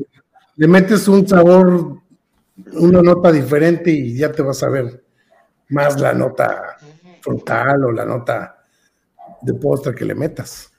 [0.56, 1.98] Le metes un sabor,
[2.72, 5.04] una nota diferente y ya te vas a ver
[5.70, 6.76] más la nota
[7.20, 8.53] frontal o la nota
[9.44, 10.72] de postre que le metas.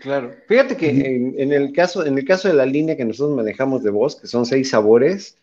[0.00, 0.34] Claro.
[0.48, 3.90] Fíjate que en, el caso, en el caso de la línea que nosotros manejamos de
[3.90, 5.36] voz, que son seis sabores,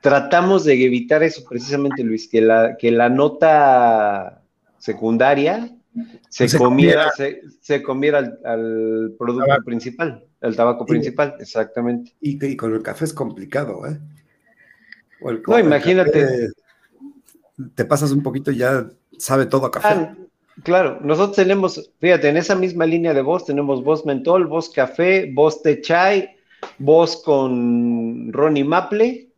[0.00, 4.42] tratamos de evitar eso precisamente, Luis, que la, que la nota
[4.78, 5.76] secundaria
[6.28, 7.10] se, comiera,
[7.60, 12.14] se, comiera al, producto principal, al tabaco principal, exactamente.
[12.20, 13.98] Y, con el café es complicado, ¿eh?
[15.46, 16.50] no, imagínate.
[17.74, 19.88] te pasas un poquito y ya sabe todo a café.
[19.88, 20.16] Ah,
[20.62, 25.30] Claro, nosotros tenemos, fíjate, en esa misma línea de voz tenemos voz mentol, voz café,
[25.32, 26.36] voz de chai,
[26.78, 29.28] voz con Ronnie Maple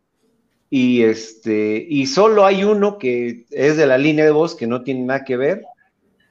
[0.70, 4.82] y este y solo hay uno que es de la línea de voz que no
[4.82, 5.64] tiene nada que ver,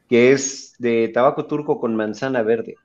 [0.07, 2.75] que es de tabaco turco con manzana verde.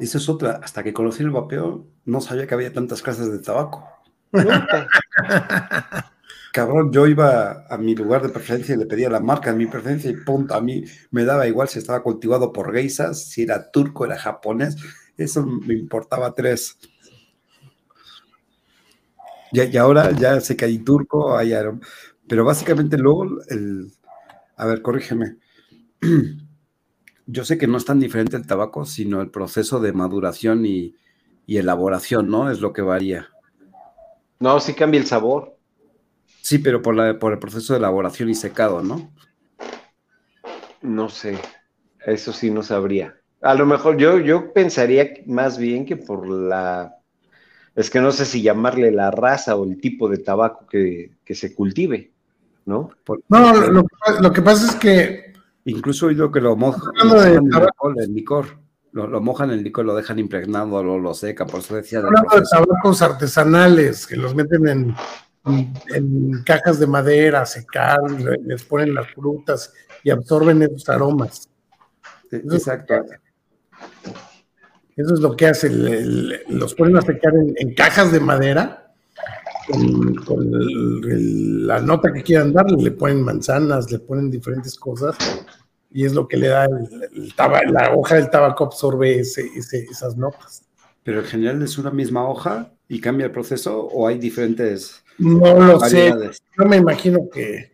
[0.00, 3.38] Esa es otra, hasta que conocí el vapeo no sabía que había tantas clases de
[3.38, 3.86] tabaco.
[6.58, 9.66] cabrón, yo iba a mi lugar de preferencia y le pedía la marca de mi
[9.66, 13.70] preferencia y punto, a mí me daba igual si estaba cultivado por geisas, si era
[13.70, 14.74] turco, era japonés,
[15.16, 16.76] eso me importaba tres.
[19.52, 21.52] Y, ahora ya sé que hay turco, hay
[22.26, 23.92] pero básicamente luego, el,
[24.56, 25.36] a ver, corrígeme,
[27.26, 30.96] yo sé que no es tan diferente el tabaco, sino el proceso de maduración y,
[31.46, 32.50] y elaboración, ¿no?
[32.50, 33.28] Es lo que varía.
[34.40, 35.57] No, sí cambia el sabor.
[36.48, 39.12] Sí, pero por, la, por el proceso de elaboración y secado, ¿no?
[40.80, 41.36] No sé,
[42.06, 43.16] eso sí no sabría.
[43.42, 46.96] A lo mejor yo, yo pensaría más bien que por la...
[47.76, 51.54] Es que no sé si llamarle la raza o el tipo de tabaco que, se
[51.54, 52.12] cultive,
[52.64, 52.92] ¿no?
[53.28, 53.52] no,
[54.22, 55.34] lo, que pasa es que...
[55.66, 56.94] Incluso he oído que lo mojan
[57.98, 58.58] en licor.
[58.92, 61.98] Lo, mojan en licor, lo dejan impregnado, lo, lo seca, por eso decía...
[61.98, 64.96] Hablando de tabacos artesanales, que los meten en
[65.94, 67.98] en cajas de madera, secar,
[68.44, 71.48] les ponen las frutas y absorben esos aromas.
[72.30, 72.94] Exacto.
[74.96, 78.92] Eso es lo que hace, los ponen a secar en, cajas de madera,
[80.26, 80.50] con,
[81.66, 85.16] la nota que quieran darle, le ponen manzanas, le ponen diferentes cosas,
[85.92, 90.67] y es lo que le da el, la hoja del tabaco absorbe esas notas.
[91.08, 95.58] Pero en general es una misma hoja y cambia el proceso o hay diferentes no
[95.58, 96.12] lo sé.
[96.58, 97.72] Yo me imagino que,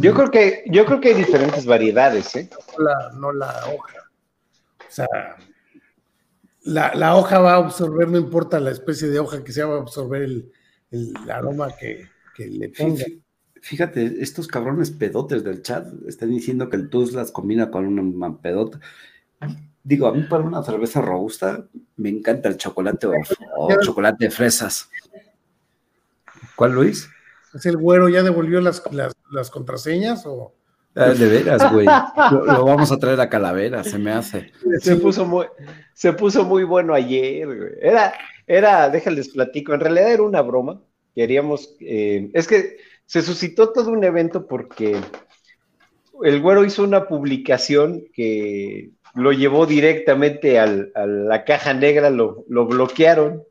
[0.00, 2.50] Yo creo que, yo creo que hay diferentes variedades, ¿eh?
[3.20, 3.98] No la, hoja.
[4.80, 5.06] O sea,
[6.64, 9.82] la, hoja va a absorber, no importa la especie de hoja que sea, va a
[9.82, 10.52] absorber el,
[11.30, 13.04] aroma que, le ponga.
[13.60, 18.80] Fíjate, estos cabrones pedotes del chat están diciendo que el las combina con un pedota.
[19.84, 24.88] Digo, a mí para una cerveza robusta me encanta el chocolate o chocolate de fresas.
[26.54, 27.08] ¿Cuál, Luis?
[27.54, 28.82] ¿Es el güero ya devolvió las,
[29.30, 30.54] las, contraseñas o...?
[30.94, 31.86] Ah, de veras, güey.
[32.30, 34.52] Lo, vamos a traer a Calavera, se me hace.
[34.78, 35.46] Se puso muy,
[35.94, 37.70] se puso muy bueno ayer, güey.
[37.80, 38.12] Era,
[38.46, 40.82] era, déjales platico, en realidad era una broma.
[41.14, 45.00] queríamos, eh, es que se suscitó todo un evento porque
[46.22, 52.66] el güero hizo una publicación que lo llevó directamente a la caja negra, lo, lo,
[52.66, 53.42] bloquearon.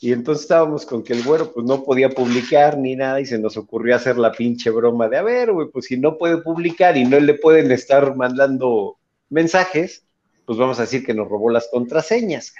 [0.00, 3.38] Y entonces estábamos con que el güero pues no podía publicar ni nada y se
[3.38, 6.96] nos ocurrió hacer la pinche broma de, a ver, güey, pues si no puede publicar
[6.96, 8.98] y no le pueden estar mandando
[9.30, 10.04] mensajes,
[10.44, 12.52] pues vamos a decir que nos robó las contraseñas.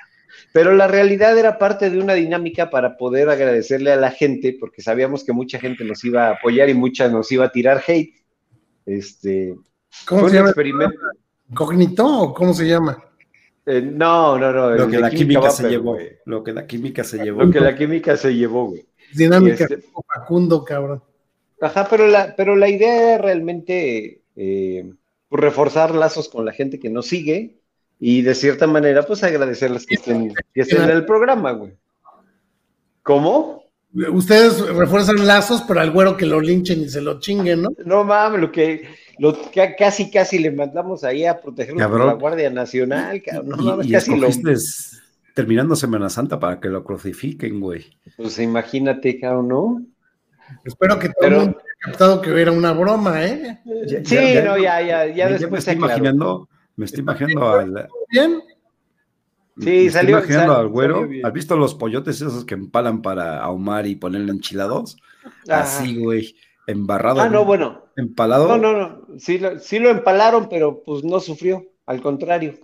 [0.53, 4.83] Pero la realidad era parte de una dinámica para poder agradecerle a la gente, porque
[4.83, 8.15] sabíamos que mucha gente nos iba a apoyar y mucha nos iba a tirar hate.
[8.87, 9.55] Este,
[10.07, 10.49] ¿Cómo se llama?
[10.49, 10.97] Experimento.
[11.55, 13.03] ¿Cognito o cómo se llama?
[13.67, 14.71] Eh, no, no, no.
[14.71, 15.97] Lo que la química, se llevó.
[16.25, 17.45] Lo que la química se llevó.
[17.45, 18.85] Lo que la química se llevó, güey.
[19.15, 21.03] Dinámica este, Facundo, cabrón.
[21.61, 24.93] Ajá, pero la, pero la idea era realmente eh,
[25.31, 27.61] reforzar lazos con la gente que nos sigue
[28.01, 31.73] y de cierta manera, pues agradecerles que estén, que estén en el programa, güey.
[33.05, 33.62] ¿Cómo?
[33.95, 37.69] Ustedes refuerzan lazos, pero al güero que lo linchen y se lo chinguen, ¿no?
[37.85, 38.89] No mames, lo que,
[39.19, 39.37] lo,
[39.79, 43.49] casi, casi le mandamos ahí a proteger a la Guardia Nacional, cabrón.
[43.49, 44.29] No mames, casi lo.
[45.35, 47.87] Terminando Semana Santa para que lo crucifiquen, güey.
[48.17, 49.83] Pues imagínate, cabrón, ¿no?
[50.65, 53.61] Espero que todo el mundo haya captado que era una broma, ¿eh?
[54.05, 57.89] sí, no, ya, ya, ya, después me estoy imaginando me estoy imaginando al.
[58.11, 58.43] ¿Bien?
[59.59, 60.19] Sí, salió.
[60.19, 61.09] Estoy imaginando al güero.
[61.25, 64.97] ¿Has visto los pollotes esos que empalan para ahumar y ponerle enchilados?
[65.49, 66.35] Así, güey.
[66.67, 67.21] Embarrado.
[67.21, 67.85] Ah, no, bueno.
[67.97, 68.49] Empalado.
[68.49, 69.19] No, no, no.
[69.19, 71.67] Sí lo, sí lo empalaron, pero pues no sufrió.
[71.85, 72.55] Al contrario.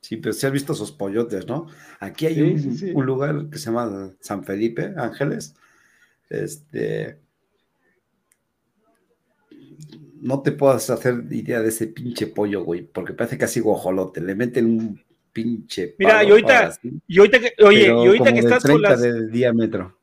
[0.00, 1.66] Sí, pero sí has visto esos pollotes, ¿no?
[2.00, 5.54] Aquí hay un, un, lugar que se llama San Felipe, Ángeles.
[6.30, 7.20] Este,
[10.20, 14.20] no te puedas hacer idea de ese pinche pollo, güey, porque parece casi guajolote.
[14.20, 15.94] Le meten un pinche.
[15.98, 16.72] Mira, y ahorita,
[17.06, 19.00] y ahorita que, oye, y ahorita que estás con las.
[19.00, 19.98] de diámetro.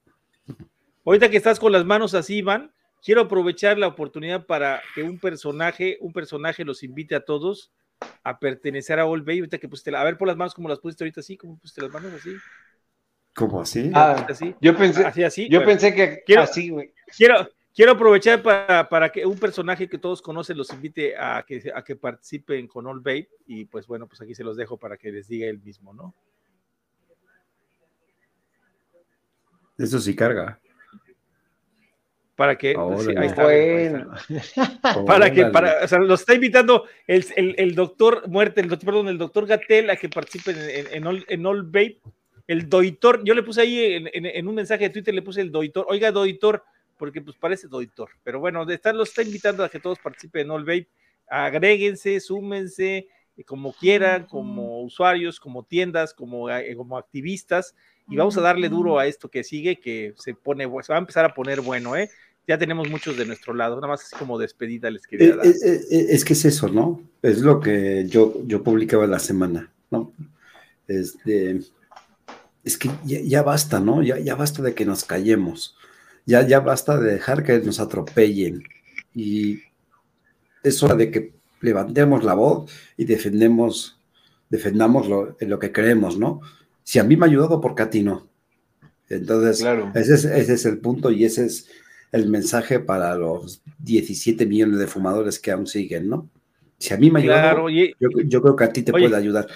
[1.06, 2.72] Ahorita que estás con las manos así, Iván,
[3.04, 7.72] quiero aprovechar la oportunidad para que un personaje, un personaje los invite a todos
[8.24, 9.40] a pertenecer a All Bay.
[9.40, 11.82] Ahorita que pusiste, a ver por las manos como las pusiste ahorita así, como pusiste
[11.82, 12.36] las manos así.
[13.36, 13.92] ¿Cómo así?
[13.94, 14.56] Ah, así.
[14.62, 16.94] Yo pensé, así, así, yo pensé que quiero, así, güey.
[17.16, 21.84] Quiero, Quiero aprovechar para, que un personaje que todos conocen los invite a que, a
[21.84, 25.12] que participen con All Babe y pues bueno, pues aquí se los dejo para que
[25.12, 26.16] les diga él mismo, ¿no?
[29.78, 30.58] Eso sí carga.
[32.38, 32.76] Para que,
[33.18, 34.12] ahí está, bueno.
[35.06, 39.18] para que, para, o sea, los está invitando el, doctor Muerte, el doctor, perdón, el
[39.18, 42.00] doctor Gatel a que participen en, en, All, en All Babe.
[42.48, 45.52] El doitor, yo le puse ahí en, en, un mensaje de Twitter, le puse el
[45.52, 46.64] doitor, oiga, doitor,
[46.98, 48.10] porque pues parece doctor.
[48.24, 50.90] Pero bueno, de estar, los está invitando a que todos participen en All Vape.
[51.28, 53.08] Agréguense, súmense,
[53.38, 57.76] eh, como quieran, como usuarios, como tiendas, como, eh, como activistas,
[58.08, 61.00] y vamos a darle duro a esto que sigue, que se pone, se va a
[61.00, 62.10] empezar a poner bueno, ¿eh?
[62.48, 65.46] Ya tenemos muchos de nuestro lado, nada más es como despedida les quería eh, dar.
[65.48, 67.02] Es, que es eso, ¿no?
[67.24, 70.14] Es lo que yo, yo publicaba la semana, ¿no?
[70.88, 71.60] Este,
[72.64, 74.04] es que ya, basta, ¿no?
[74.04, 75.76] Ya, ya basta de que nos callemos
[76.26, 78.64] ya, ya basta de dejar que nos atropellen.
[79.14, 79.60] Y
[80.64, 84.00] es hora de que levantemos la voz y defendemos,
[84.50, 86.42] defendamos lo, lo que creemos, ¿no?
[86.84, 88.28] Si a mí me ha ayudado, ¿por qué a ti no?
[89.10, 91.70] Entonces, ese, es, ese es el punto y ese es
[92.12, 96.30] el mensaje para los 17 millones de fumadores que aún siguen, ¿no?
[96.78, 99.48] Si a mí me ha ayudado, yo, creo que a ti te puede ayudar.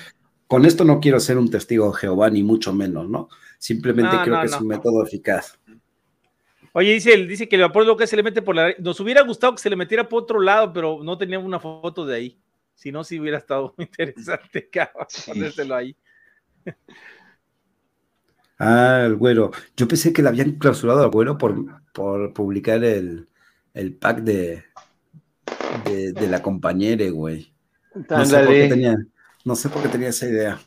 [0.48, 3.30] Con esto no quiero ser un testigo de Jehová, ni mucho menos, ¿no?
[3.58, 5.60] Simplemente creo que es un método eficaz.
[6.74, 8.74] Oye, dice, dice que el vapor lo que se le mete por la.
[8.80, 12.06] Nos hubiera gustado que se le metiera por otro lado, pero no teníamos una foto
[12.06, 12.40] de ahí.
[12.76, 15.96] Si no, sí hubiera estado interesante, cabrón, ponérselo ahí.
[18.58, 19.52] Ah, el güero.
[19.76, 23.28] Yo pensé que le habían clausurado al güero por, por publicar el,
[24.00, 24.64] pack de,
[25.86, 27.54] de, la compañera, güey.
[28.10, 28.98] No sé, por qué tenía,
[29.46, 30.60] no sé por qué tenía esa idea.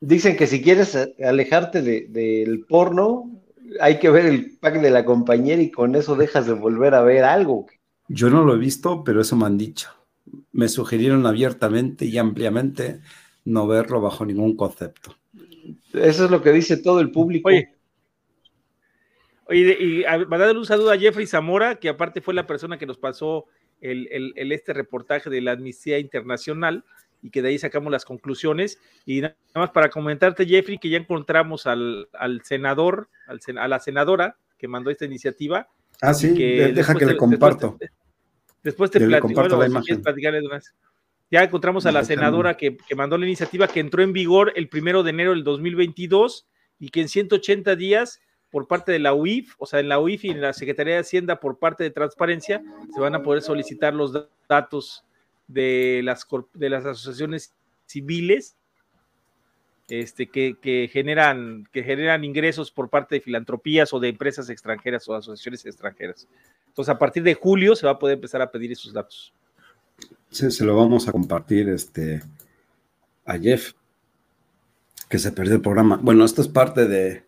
[0.00, 3.30] Dicen que si quieres alejarte del porno,
[3.80, 7.02] hay que ver el pack de la compañera y con eso dejas de volver a
[7.02, 7.66] ver algo.
[8.08, 9.90] Yo no lo he visto, pero eso me han dicho.
[10.52, 13.00] Me sugirieron abiertamente y ampliamente
[13.44, 15.16] no verlo bajo ningún concepto.
[15.92, 17.48] Eso es lo que dice todo el público.
[17.48, 17.68] Oye,
[19.80, 23.46] y darle un saludo a Jeffrey Zamora, que aparte fue la persona que nos pasó
[23.80, 26.84] el, este reportaje de la Amnistía Internacional
[27.22, 28.78] y que de ahí sacamos las conclusiones.
[29.04, 32.08] Y nada más para comentarte, Jeffrey, que ya encontramos al,
[32.44, 35.68] senador, a la senadora que mandó esta iniciativa.
[36.00, 37.78] Ah, sí, deja que le comparto.
[38.62, 39.42] Después te, platico.
[41.30, 45.02] Ya encontramos a la senadora que, mandó la iniciativa que entró en vigor el primero
[45.02, 46.46] de enero del 2022
[46.78, 50.24] y que en 180 días por parte de la UIF, o sea, en la UIF
[50.24, 52.62] y en la Secretaría de Hacienda por parte de Transparencia,
[52.94, 54.12] se van a poder solicitar los
[54.48, 55.04] datos
[55.48, 57.54] de las, de las asociaciones
[57.86, 58.56] civiles
[59.88, 65.14] este, que, generan, que generan ingresos por parte de filantropías o de empresas extranjeras o
[65.14, 66.28] asociaciones extranjeras.
[66.66, 69.32] Entonces, a partir de julio se va a poder empezar a pedir esos datos.
[70.30, 72.22] Sí, se lo vamos a compartir este,
[73.24, 73.72] a Jeff,
[75.08, 75.96] que se perdió el programa.
[75.96, 77.24] Bueno, esto es parte de,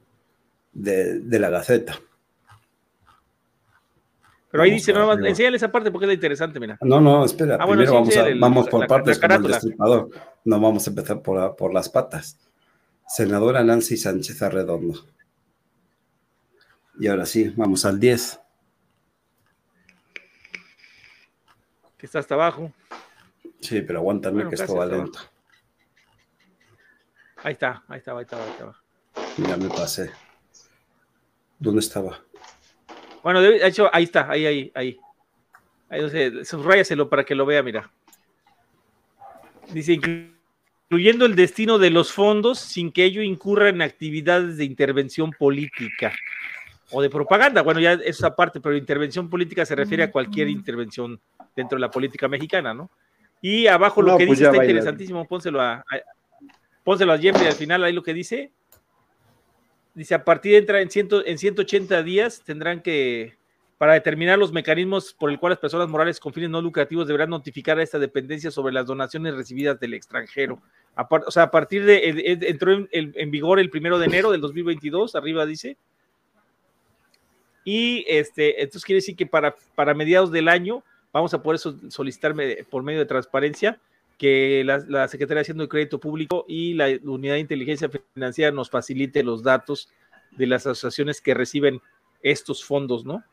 [0.73, 1.99] de, la Gaceta.
[4.51, 6.77] Pero ahí dice, no, enséñale esa parte porque es interesante, mira.
[6.81, 10.11] No, no, espera, ah, primero vamos, vamos, por partes como el destripador.
[10.45, 12.37] No vamos a empezar por, por las patas.
[13.07, 15.07] Senadora Nancy Sánchez Arredondo.
[16.99, 18.41] Y ahora sí, vamos al 10.
[21.97, 22.73] Que está hasta abajo.
[23.61, 25.19] Sí, pero aguántame que esto va lento.
[27.43, 29.49] Ahí está, ahí está, ahí está, ahí está.
[29.49, 30.11] Ya me pasé.
[31.59, 32.21] ¿Dónde estaba?
[33.23, 34.99] Bueno, de hecho, ahí está, ahí, ahí, ahí.
[35.89, 37.91] Ahí, no sé, subrayaselo para que lo vea, mira.
[39.73, 45.33] Dice, incluyendo el destino de los fondos sin que ello incurra en actividades de intervención
[45.33, 46.13] política
[46.91, 47.63] o de propaganda.
[47.63, 51.21] Bueno, ya esa parte, pero intervención política se refiere a cualquier intervención
[51.55, 52.91] dentro de la política mexicana, ¿no?
[53.43, 55.85] Y abajo lo que pues dice está interesantísimo, pónselo a,
[56.85, 58.53] pónselo a Jeffrey al final, ahí lo que dice.
[59.95, 63.35] Dice, a partir de entrar en, ciento, en 180 días tendrán que,
[63.81, 67.31] para determinar los mecanismos por el cual las personas morales con fines no lucrativos deberán
[67.31, 70.61] notificar a esta dependencia sobre las donaciones recibidas del extranjero.
[70.95, 75.47] o sea, a partir de, entró en, vigor el primero de enero del 2022, arriba
[75.47, 75.77] dice.
[77.65, 82.65] Y este, entonces quiere decir que para, para mediados del año vamos a poder solicitarme
[82.71, 83.81] por medio de transparencia
[84.21, 88.69] que la, Secretaría de Hacienda de Crédito Público y la Unidad de Inteligencia Financiera nos
[88.69, 89.89] facilite los datos
[90.33, 91.81] de las asociaciones que reciben
[92.21, 93.25] estos fondos, ¿no?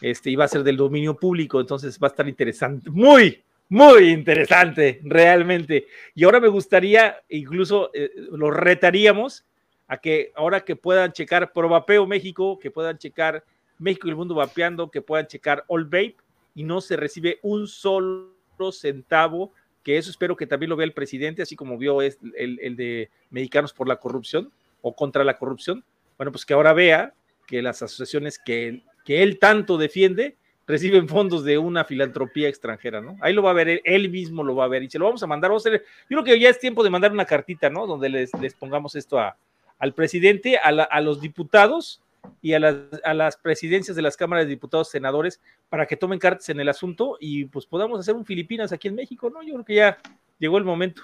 [0.00, 4.10] este, y va a ser del dominio público, entonces va a estar interesante, muy, muy
[4.10, 5.86] interesante, realmente.
[6.16, 9.44] Y ahora me gustaría, incluso eh, lo retaríamos
[9.86, 13.44] a que ahora que puedan checar Probapeo México, que puedan checar
[13.78, 16.16] México y el mundo vapeando, que puedan checar All Vape
[16.54, 18.32] y no se recibe un solo
[18.72, 19.52] centavo,
[19.88, 23.08] que eso espero que también lo vea el presidente, así como vio el, el de
[23.30, 24.52] Mexicanos por la Corrupción
[24.82, 25.82] o contra la corrupción.
[26.18, 27.14] Bueno, pues que ahora vea
[27.46, 30.36] que las asociaciones que que él tanto defiende,
[30.66, 33.16] reciben fondos de una filantropía extranjera, ¿no?
[33.22, 35.22] Ahí lo va a ver, él, mismo lo va a ver y se lo vamos
[35.22, 35.50] a mandar.
[35.50, 37.86] Vamos a yo creo que ya es tiempo de mandar una cartita, ¿no?
[37.86, 39.38] Donde les, pongamos esto a,
[39.78, 42.02] al presidente, a, los diputados
[42.40, 46.18] y a las, a las, presidencias de las cámaras de diputados, senadores, para que tomen
[46.18, 49.42] cartas en el asunto y pues podamos hacer un Filipinas aquí en México, ¿no?
[49.42, 49.98] Yo creo que ya
[50.38, 51.02] llegó el momento.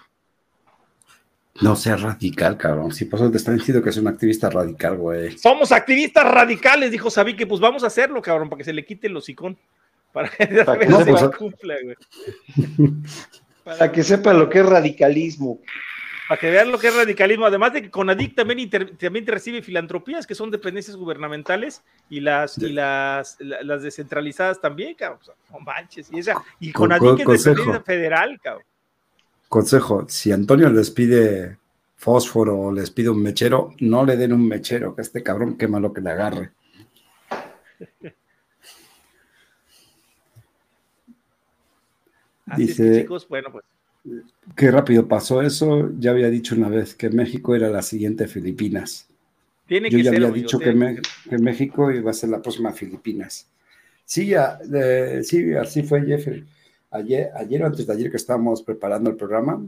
[1.61, 2.93] No sea radical, cabrón.
[2.93, 5.39] Si por eso te están diciendo que es un activista radical, güey.
[5.39, 8.85] Somos activistas radicales, dijo Sabi, que pues vamos a hacerlo, cabrón, para que se le
[8.85, 9.57] quite el hocicón.
[10.15, 11.97] Para que, pues, cumpla, güey.
[13.65, 15.59] para que sepa lo que es radicalismo.
[16.35, 17.47] Para que vean lo que es radicalismo.
[17.47, 22.59] Además de que Conadic también, también te recibe filantropías, que son dependencias gubernamentales, y las,
[22.59, 25.21] y las, las descentralizadas también, cabrón.
[25.53, 26.13] no manches.
[26.13, 28.67] Y, esa, y Conadic es dependencia federal, cabrón.
[29.49, 31.59] Consejo, si Antonio les pide
[31.95, 35.79] fósforo o les pide un mechero, no le den un mechero, que este cabrón quema
[35.79, 36.51] lo que le agarre.
[42.57, 43.65] Dice, chicos, bueno, pues.
[44.57, 45.91] Qué rápido pasó eso.
[45.99, 49.09] Ya había dicho una vez que México era la siguiente Filipinas.
[49.67, 50.73] Tiene Yo ya había dicho que,
[51.39, 53.49] México iba a ser la próxima Filipinas.
[54.05, 54.33] Sí,
[55.23, 56.45] sí, así fue Jeffrey
[56.95, 59.61] ayer, ayer o antes de ayer que estábamos preparando el programa,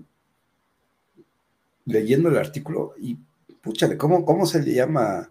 [1.85, 3.19] leyendo el artículo y,
[3.61, 5.31] púchale, ¿cómo, cómo se le llama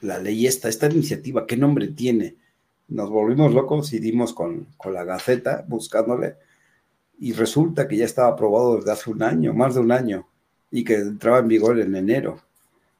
[0.00, 1.46] la ley esta, esta iniciativa?
[1.46, 2.36] ¿Qué nombre tiene?
[2.88, 6.34] Nos volvimos locos y dimos con, con la Gaceta buscándole
[7.20, 10.26] y resulta que ya estaba aprobado desde hace un año, más de un año,
[10.70, 12.40] y que entraba en vigor en enero.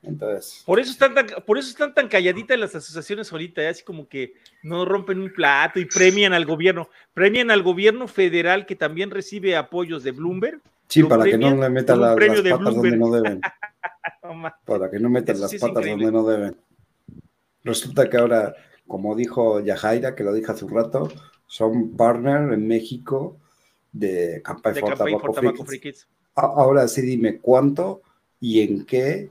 [0.02, 0.62] Entonces.
[0.64, 3.68] Por eso están tan, por eso están tan calladitas las asociaciones ahorita, ¿eh?
[3.68, 6.88] así como que no rompen un plato y premian al gobierno.
[7.14, 10.60] Premian al gobierno federal que también recibe apoyos de Bloomberg.
[10.88, 13.40] Sí, para que no le metan las, patas donde no deben.
[14.64, 16.56] para que no metan las patas donde no deben.
[17.64, 18.54] Resulta que ahora,
[18.86, 21.12] como dijo Yajaira, que lo dije hace un rato,
[21.46, 23.36] son partner en México
[23.92, 24.84] de Campaign
[25.18, 26.08] for, Free Kids.
[26.34, 28.02] Ahora sí dime cuánto
[28.40, 29.30] y en qué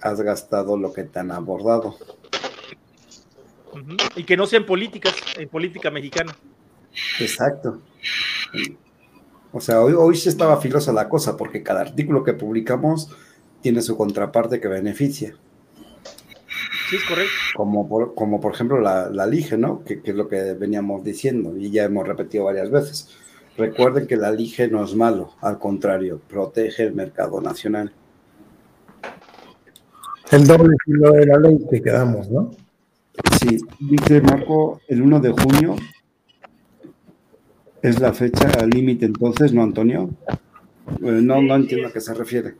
[0.00, 1.96] has gastado lo que te han abordado.
[4.14, 6.34] Y que no sean políticas, en política mexicana.
[7.20, 7.82] Exacto.
[9.52, 13.10] O sea, hoy, hoy sí estaba filosa la cosa, porque cada artículo que publicamos
[13.60, 15.36] tiene su contraparte que beneficia.
[16.88, 17.32] Sí, es correcto.
[17.56, 19.82] Como por, como por ejemplo la, la LIGE, ¿no?
[19.82, 23.08] Que, que, es lo que veníamos diciendo y ya hemos repetido varias veces.
[23.56, 27.90] Recuerden que la LIGE no es malo, al contrario, protege el mercado nacional.
[30.30, 32.50] El doble filo de la ley que quedamos, ¿no?
[33.40, 35.76] Sí, dice Marco, el 1 de junio
[37.80, 40.10] es la fecha límite entonces, ¿no, Antonio?
[41.02, 42.56] Eh, no, no entiendo a qué se refiere.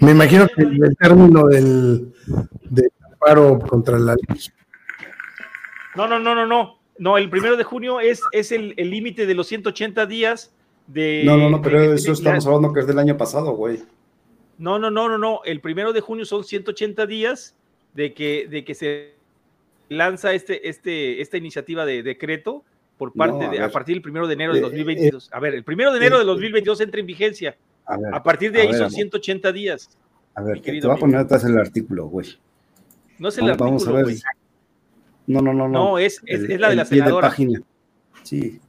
[0.00, 2.12] Me imagino que el término del,
[2.70, 4.40] del paro contra la ley.
[5.94, 6.83] No, no, no, no, no.
[6.98, 10.54] No, el primero de junio es, es el límite de los 180 días
[10.86, 11.22] de.
[11.24, 13.82] No, no, no, pero de, eso estamos hablando que es del año pasado, güey.
[14.58, 15.40] No, no, no, no, no.
[15.44, 17.56] El primero de junio son 180 días
[17.94, 19.14] de que, de que se
[19.88, 22.64] lanza este, este, esta iniciativa de decreto
[22.96, 25.26] por parte no, a de, ver, a partir del primero de enero de 2022.
[25.26, 27.56] Eh, a ver, el primero de enero de 2022 entra en vigencia.
[27.86, 29.98] A, ver, a partir de ahí ver, son 180 días.
[30.34, 32.38] A ver, te voy a poner atrás el artículo, güey.
[33.18, 34.16] No es el vamos, artículo, vamos a ver.
[35.26, 35.90] No, no, no, no.
[35.90, 37.28] No, es, es, el, es la de la senadora.
[37.28, 37.62] De página.
[38.22, 38.60] Sí.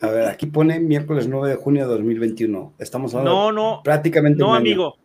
[0.00, 2.74] A ver, aquí pone miércoles 9 de junio de 2021.
[2.78, 4.38] Estamos hablando no, no, prácticamente.
[4.38, 4.96] No, amigo.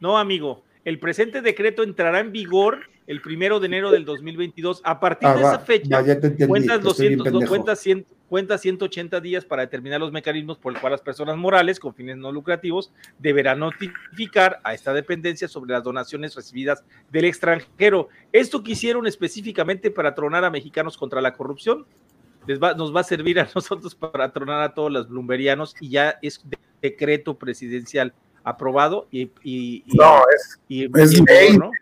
[0.00, 0.62] No, amigo.
[0.84, 4.82] El presente decreto entrará en vigor el primero de enero del 2022.
[4.84, 7.24] A partir ah, de va, esa fecha, ya te entendí, cuentas, que estoy bien 200,
[7.24, 7.50] pendejo.
[7.50, 11.80] cuentas, 100, cuentas 180 días para determinar los mecanismos por los cuales las personas morales
[11.80, 18.10] con fines no lucrativos deberán notificar a esta dependencia sobre las donaciones recibidas del extranjero.
[18.32, 21.86] Esto quisieron específicamente para tronar a mexicanos contra la corrupción.
[22.46, 25.88] Les va, nos va a servir a nosotros para tronar a todos los blumberianos y
[25.90, 26.44] ya es
[26.80, 28.14] decreto presidencial
[28.44, 31.72] aprobado y, y, y no, es, y, es y ley, ¿no?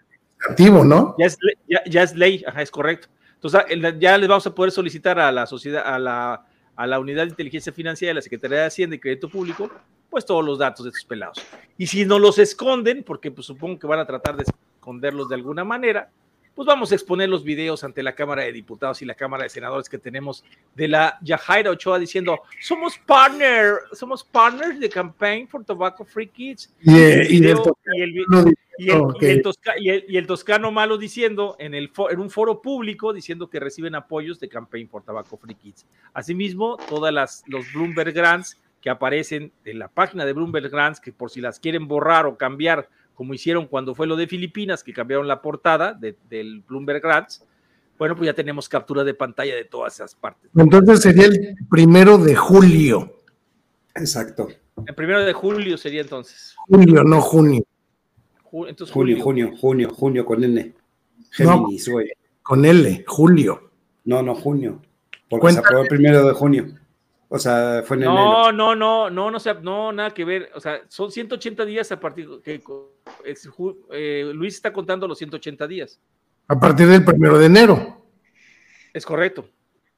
[0.47, 1.15] Activo, ¿no?
[1.19, 3.09] Ya es, ya, ya es ley, ajá, es correcto.
[3.35, 3.63] Entonces,
[4.01, 6.45] ya les vamos a poder solicitar a la sociedad, a la,
[6.75, 9.71] a la Unidad de Inteligencia Financiera de la Secretaría de Hacienda y Crédito Público,
[10.11, 11.45] pues todos los datos de estos pelados.
[11.77, 15.37] Y si no los esconden, porque pues supongo que van a tratar de esconderlos de
[15.37, 16.11] alguna manera,
[16.59, 19.49] pues vamos a exponer los videos ante la Cámara de Diputados y la Cámara de
[19.49, 20.43] Senadores que tenemos
[20.75, 26.75] de la Yajaira Ochoa diciendo, somos partner, somos partners de Campaign for Tobacco Free Kids.
[26.81, 26.97] Y,
[30.17, 34.49] el, toscano malo diciendo en, el en un foro público diciendo que reciben apoyos de
[34.49, 35.87] Campaign for Tobacco Free Kids.
[36.13, 41.13] Asimismo, todas las los Bloomberg Grants que aparecen en la página de Bloomberg Grants, que
[41.13, 42.89] por si las quieren borrar o cambiar
[43.19, 47.45] como hicieron cuando fue lo de Filipinas, que cambiaron la portada de, del Bloomberg Grants,
[47.99, 50.49] bueno, pues ya tenemos captura de pantalla de todas esas partes.
[50.55, 53.25] Entonces sería el primero de julio.
[53.97, 54.47] Exacto.
[54.87, 56.55] El primero de julio sería entonces.
[56.69, 57.65] Julio, no junio.
[58.45, 60.73] Ju entonces, junio, junio, junio, junio, con N.
[61.33, 62.07] Géminis, güey.
[62.07, 62.13] No,
[62.45, 63.73] con L, julio.
[64.05, 64.81] No, no, junio.
[65.29, 65.65] Porque Cuéntame.
[65.65, 66.69] se aprobó el primero de junio.
[67.31, 68.53] O sea, fue en no, enero.
[68.53, 70.51] No, no, no, no, no, no, nada que ver.
[70.55, 72.63] O sea, son 180 días a partir que
[73.93, 76.01] eh, Luis está contando los 180 días.
[76.47, 78.03] A partir del primero de enero.
[78.95, 79.47] Es correcto.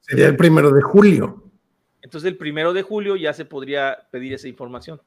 [0.01, 1.45] Sería el primero de julio.
[2.01, 4.99] Entonces, el primero de julio ya se podría pedir esa información.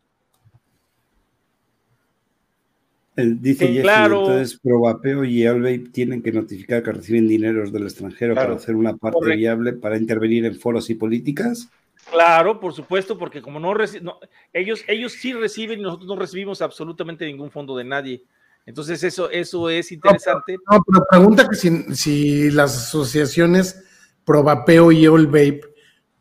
[3.17, 4.21] El, dice Jeffy, claro.
[4.23, 8.49] entonces Probapeo y Elvape tienen que notificar que reciben dineros del extranjero Claro.
[8.49, 9.39] para hacer una parte Correcto.
[9.39, 11.71] viable para intervenir en foros y políticas.
[12.11, 14.21] Claro, por supuesto, porque como no, no
[14.53, 18.23] ellos, ellos sí reciben y nosotros no recibimos absolutamente ningún fondo de nadie.
[18.67, 20.57] Entonces, eso, eso es interesante.
[20.71, 23.85] No, pero pregunta que si, si las asociaciones
[24.25, 25.61] Probapeo y Vape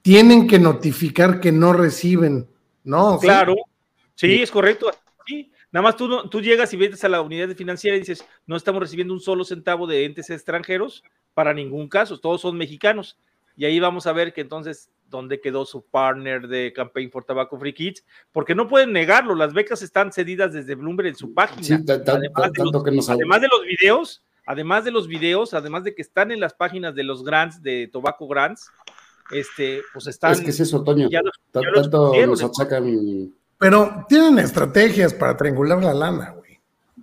[0.02, 2.48] tienen que notificar que no reciben,
[2.84, 3.18] ¿no?
[3.20, 3.28] ¿Sí?
[3.28, 3.56] Claro,
[4.16, 4.92] sí, es correcto.
[5.26, 5.52] Sí.
[5.72, 8.56] Nada más tú, no- tú llegas y vienes a la unidad financiera y dices, no
[8.58, 11.04] estamos recibiendo un solo centavo de entes extranjeros
[11.34, 13.18] para ningún caso, todos son mexicanos.
[13.56, 17.58] Y ahí vamos a ver que entonces, ¿dónde quedó su partner de Campaign for Tobacco
[17.60, 18.04] Free Kids?
[18.32, 21.62] Porque no pueden negarlo, las becas están cedidas desde Bloomberg en su página.
[21.64, 24.92] Sí, ta- ta- Además de tanto los- que nos además de los videos, además de
[24.92, 28.70] los videos, además de que están en las páginas de los grants, de Tobacco Grants,
[29.32, 30.32] este, pues están.
[30.34, 31.10] Es que es eso, Toño.
[31.10, 32.48] ya los- Ta- ya los Tanto nos ¿no?
[32.48, 33.34] achacan.
[33.58, 36.60] Pero tienen estrategias para triangular la lana, güey.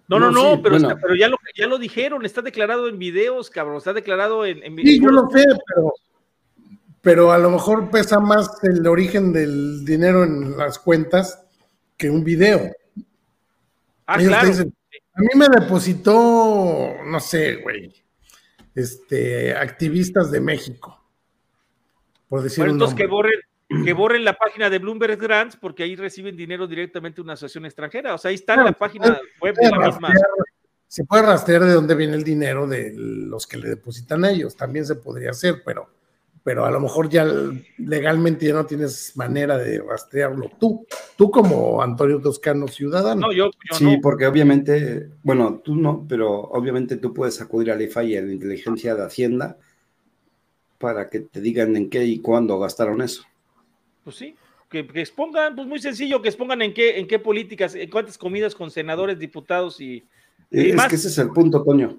[0.08, 0.88] No, no, No, sí, pero, bueno.
[0.88, 4.62] está- pero ya, lo, ya lo dijeron, está declarado en videos, cabrón, está declarado en...
[4.64, 5.92] en Sí, yo lo sé, pero,
[7.02, 11.42] pero a lo mejor pesa más el origen del dinero en las cuentas
[11.96, 12.70] que un video.
[14.06, 14.48] Ah, Ellos claro.
[14.48, 14.74] dicen,
[15.14, 17.94] a mí me depositó, no sé, güey,
[18.74, 21.02] este, activistas de México,
[22.28, 23.40] por decir Bueno, un entonces que borren,
[23.84, 27.66] que borren la página de Bloomberg Grants porque ahí reciben dinero directamente de una asociación
[27.66, 28.14] extranjera.
[28.14, 30.12] O sea, ahí está en la página web de Se la misma.
[30.86, 34.56] Se puede rastrear de dónde viene el dinero de los que le depositan a ellos,
[34.56, 35.88] también se podría hacer, pero
[36.43, 37.27] pero a lo mejor ya
[37.78, 40.86] legalmente ya no tienes manera de rastrearlo tú,
[41.17, 43.28] tú como Antonio Toscano ciudadano.
[43.28, 48.12] No, yo, sí, porque obviamente, bueno, tú no, pero obviamente tú puedes acudir al IFAI
[48.12, 49.59] y a la inteligencia de Hacienda
[50.78, 53.23] para que te digan en qué y cuándo gastaron eso.
[54.02, 54.35] Pues sí,
[54.70, 58.55] que, expongan, pues muy sencillo, que expongan en qué, en qué políticas, en cuántas comidas
[58.55, 60.05] con senadores, diputados y...
[60.51, 61.99] es que ese es el punto, Toño.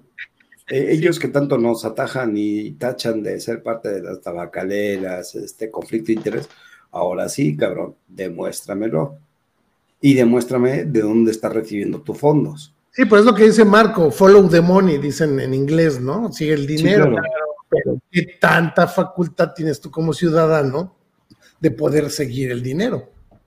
[0.72, 5.70] Eh, ellos que tanto nos atajan y tachan de ser parte de las tabacaleras, este
[5.70, 6.48] conflicto de interés,
[6.92, 9.18] ahora sí, cabrón, demuéstramelo.
[10.00, 12.74] Y demuéstrame de dónde estás recibiendo tus fondos.
[12.90, 16.32] Sí, pues es lo que dice Marco, follow the money, dicen en inglés, ¿no?
[16.32, 17.16] Sigue el dinero.
[17.68, 20.96] Pero ¿qué tanta facultad tienes tú como ciudadano
[21.60, 23.10] de poder seguir el dinero?
[23.30, 23.38] O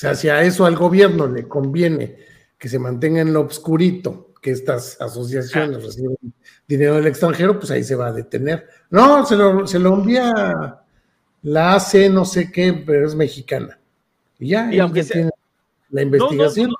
[0.00, 2.16] sea, si a eso al gobierno le conviene
[2.58, 6.16] que se mantenga en lo obscurito que estas asociaciones reciben
[6.66, 8.66] dinero del extranjero, pues ahí se va a detener.
[8.90, 10.80] No, se lo, se lo envía
[11.42, 13.78] la AC, no sé qué, pero es mexicana.
[14.38, 15.30] Y ya, y aunque tiene
[15.90, 16.72] la investigación.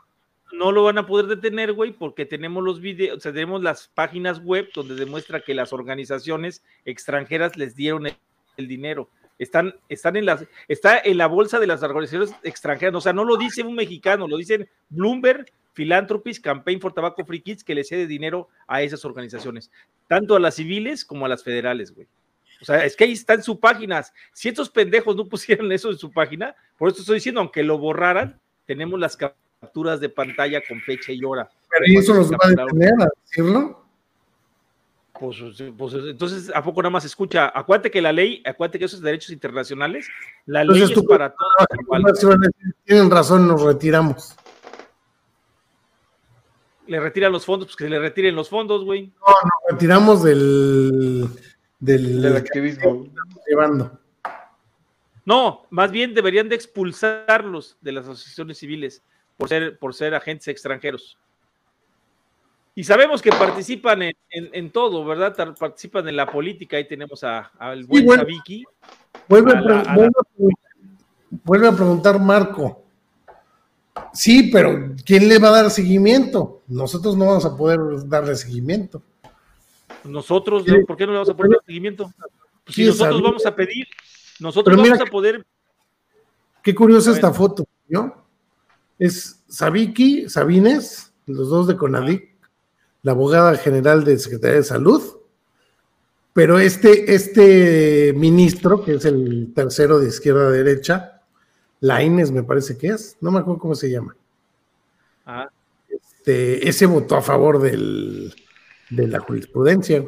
[0.52, 3.88] No, lo van a poder detener, güey, porque tenemos los videos, o sea, tenemos las
[3.88, 9.08] páginas web donde demuestra que las organizaciones extranjeras les dieron el, dinero.
[9.40, 13.24] Están, están en las, está en la bolsa de las organizaciones extranjeras, o sea, no
[13.24, 17.82] lo dice un mexicano, lo dicen Bloomberg Philanthropies, Campaign for Tobacco Free Kids, que le
[17.82, 19.70] cede dinero a esas organizaciones,
[20.08, 22.06] tanto a las civiles como a las federales, güey.
[22.60, 24.04] O sea, es que ahí está en su página.
[24.34, 27.78] Si estos pendejos no pusieran eso en su página, por eso estoy diciendo, aunque lo
[27.78, 31.48] borraran, tenemos las capturas de pantalla con fecha y hora.
[31.70, 33.79] Pero eso los va a detener a decirlo?
[35.20, 35.36] Pues,
[35.76, 37.52] pues, entonces, ¿a poco nada más escucha?
[37.54, 40.08] Acuérdate que la ley, acuérdate que esos derechos internacionales,
[40.46, 42.18] la ley es para todos.
[42.84, 44.34] Tienen razón, nos retiramos
[46.90, 49.06] le retiran los fondos, pues que se le retiren los fondos, güey.
[49.06, 51.28] No, nos retiramos del,
[51.78, 53.06] del, activismo.
[53.48, 53.92] Llevando.
[55.24, 59.04] No, más bien deberían de expulsarlos de las asociaciones civiles
[59.36, 61.16] por ser, por ser agentes extranjeros.
[62.74, 65.54] Y sabemos que participan en, todo, ¿verdad?
[65.58, 66.76] Participan en la política.
[66.76, 68.06] Ahí tenemos al buen
[68.38, 68.64] sí,
[69.28, 70.10] vuelve,
[71.44, 72.84] vuelve a preguntar Marco.
[74.12, 76.62] Sí, pero ¿quién le va a dar seguimiento?
[76.68, 79.02] Nosotros no vamos a poder darle seguimiento.
[80.04, 82.10] Nosotros, ¿por qué no le vamos a poder dar seguimiento?
[82.64, 83.86] Pues si nosotros vamos a pedir,
[84.38, 85.44] nosotros vamos a poder.
[86.62, 88.24] Qué curiosa esta foto, ¿no?
[88.98, 92.29] Es Sabiki, Sabines, los dos de Conadic,
[93.02, 95.02] la abogada general de Secretaría de Salud,
[96.32, 101.22] pero este, este ministro, que es el tercero de izquierda a derecha,
[101.80, 104.16] Laines me parece que es, no me acuerdo cómo se llama.
[105.26, 105.48] Ah.
[105.88, 108.34] Este, ese votó a favor del,
[108.90, 110.04] de la jurisprudencia.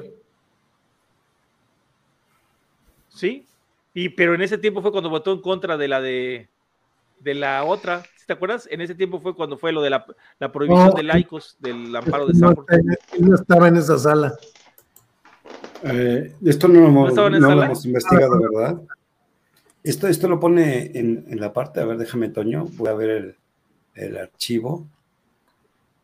[3.08, 3.46] Sí,
[3.94, 6.48] y pero en ese tiempo fue cuando votó en contra de la de,
[7.22, 8.68] de la otra, ¿te acuerdas?
[8.70, 10.04] En ese tiempo fue cuando fue lo de la,
[10.52, 12.54] prohibición de laicos, del amparo de no,
[13.20, 14.34] no estaba en esa sala.
[15.84, 18.80] Eh, esto no, lo, lo hemos investigado, ¿verdad?
[19.82, 23.36] Esto, esto lo pone en, la parte, a ver, déjame, Toño, voy a ver
[23.94, 24.86] el, archivo.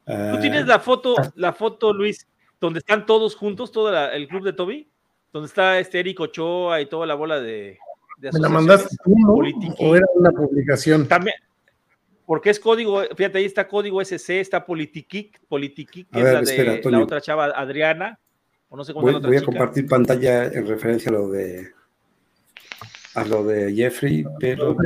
[0.04, 1.30] ¿Tú tienes la foto, ah.
[1.36, 2.26] la foto, Luis,
[2.60, 4.88] donde están todos juntos, todo el club de Toby?
[5.32, 7.78] Donde está este Eric Ochoa y toda la bola de,
[8.18, 9.14] de ¿Me la mandaste tú,
[9.78, 11.06] ¿O era una publicación?
[11.06, 11.36] También,
[12.26, 16.90] porque es código, fíjate, ahí está código SC, está Politikic, Politikic, que es la de
[16.90, 18.18] la otra chava, Adriana,
[18.68, 21.72] o no sé cómo voy, otra voy a compartir pantalla en referencia a lo de
[23.14, 24.76] a lo de Jeffrey, pero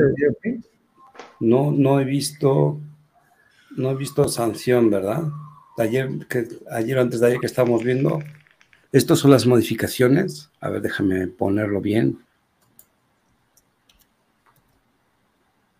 [1.39, 2.79] no, no he visto,
[3.75, 5.23] no he visto sanción, ¿verdad?
[5.77, 8.19] Ayer, que, ayer antes de ayer que estábamos viendo,
[8.91, 10.51] estas son las modificaciones.
[10.61, 12.19] A ver, déjame ponerlo bien.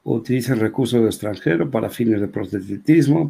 [0.05, 3.29] Utiliza el recurso de extranjero para fines de proselitismo.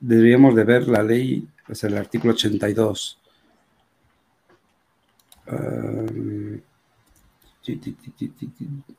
[0.00, 3.18] Deberíamos de ver la ley, es el artículo 82.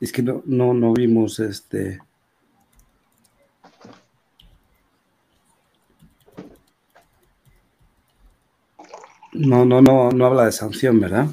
[0.00, 2.00] Es que no, no, no vimos este.
[9.32, 11.28] No, no, no, no habla de sanción, ¿verdad?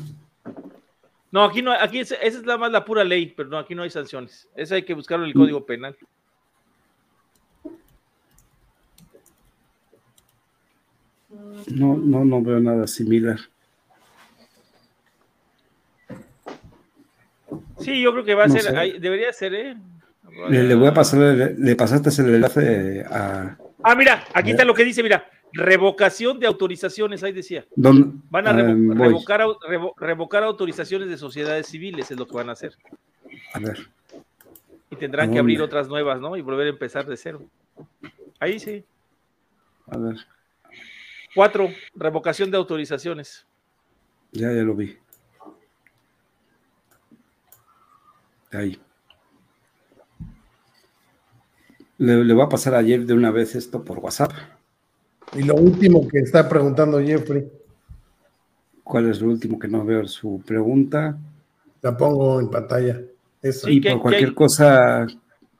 [1.33, 3.81] No, aquí no, aquí esa es la más la pura ley, pero no, aquí no
[3.81, 4.47] hay sanciones.
[4.55, 5.97] Eso hay que buscarlo en el Código Penal.
[11.71, 13.39] No, no, no veo nada similar.
[17.79, 19.77] Sí, yo creo que va a ser, debería ser, ¿eh?
[20.49, 21.19] Le, voy a pasar,
[21.57, 23.57] le, pasaste el enlace a...
[23.81, 27.65] Ah, mira, aquí está lo que dice, mira, revocación de autorizaciones, ahí decía.
[27.75, 29.07] Don, Van a revo- voy.
[29.07, 32.75] revocar, revo- revocar autorizaciones de sociedades civiles, es lo que van a hacer.
[33.53, 33.87] A ver,
[34.89, 36.37] Y tendrán ¿A que abrir otras nuevas, ¿no?
[36.37, 37.41] Y volver a empezar de cero.
[38.39, 38.83] Ahí sí.
[39.87, 40.17] a ver.
[41.33, 43.45] Cuatro, revocación de autorizaciones.
[44.31, 44.95] Ya, ya lo vi.
[48.51, 48.79] Ahí.
[51.97, 54.31] Le, le voy a pasar a Jeff de una vez esto por WhatsApp.
[55.35, 57.47] Y lo último que está preguntando Jeffrey,
[58.83, 61.17] ¿Cuál es lo último que no veo su pregunta?
[61.81, 63.01] la pongo en pantalla.
[63.67, 65.05] Y ¿qué- por cualquier cosa,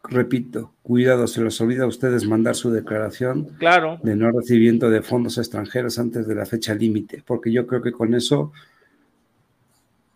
[0.04, 4.00] repito, cuidado, se les olvida a ustedes mandar su declaración Claro.
[4.04, 7.92] de no recibimiento de fondos extranjeros antes de la fecha límite, porque yo creo que
[7.92, 8.52] con eso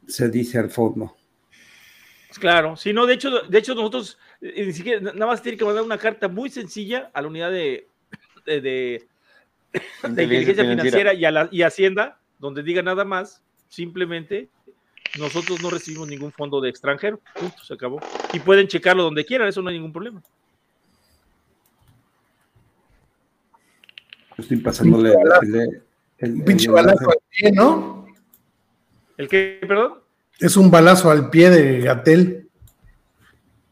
[0.08, 1.16] se dice al fondo.
[2.40, 5.66] Claro, sí, no, de hecho, de hecho nosotros eh, ni siquiera, nada más tiene que
[5.66, 7.88] mandar una carta muy sencilla a la unidad de,
[8.45, 9.08] de, de-
[9.74, 14.50] de inteligencia financiera y a la y Hacienda, donde diga nada más, simplemente
[15.18, 18.00] nosotros no recibimos ningún fondo de extranjero, punto, se acabó.
[18.34, 20.22] Y pueden checarlo donde quieran, eso no hay ningún problema.
[24.38, 25.82] Estoy pasándole el, el-
[26.20, 28.06] el- Un pinche el balazo al pie, ¿no?
[29.18, 30.00] ¿El qué, perdón?
[30.40, 32.48] Es un balazo al pie de Gatel.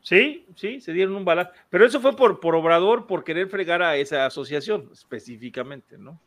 [0.01, 1.51] Sí, sí, se dieron un balazo.
[1.69, 6.19] Pero eso fue por, por Obrador, por querer fregar a esa asociación específicamente, ¿no?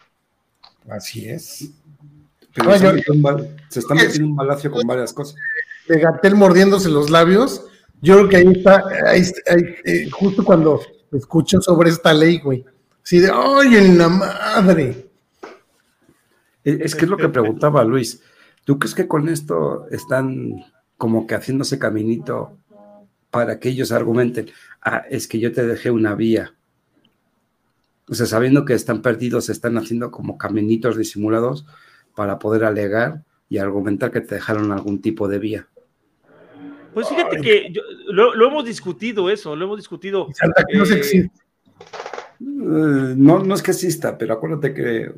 [0.89, 1.71] Así es.
[2.55, 5.37] Pero se, yo- han metido un bal- se está metiendo un balazo con varias cosas.
[5.87, 7.65] De Gatel mordiéndose los labios.
[8.01, 10.81] Yo creo que ahí está, ahí, ahí, eh, justo cuando
[11.13, 12.65] escucho sobre esta ley, güey.
[13.03, 15.09] Así de, ¡ay, en la madre!
[16.65, 18.23] Es es que es lo que preguntaba Luis.
[18.65, 20.65] ¿Tú crees que con esto están
[20.99, 22.59] como que haciéndose caminito
[23.31, 24.51] para que ellos argumenten,
[24.83, 26.55] ah, es que yo te dejé una vía?
[28.09, 31.67] O sea, sabiendo que están perdidos, están haciendo como caminitos disimulados
[32.17, 35.69] para poder alegar y argumentar que te dejaron algún tipo de vía.
[36.95, 40.27] Pues fíjate que yo- lo, lo hemos discutido eso, lo hemos discutido.
[40.35, 41.31] Santa Cruz eh, existe.
[42.41, 45.13] Eh, no, no es que exista, pero acuérdate que,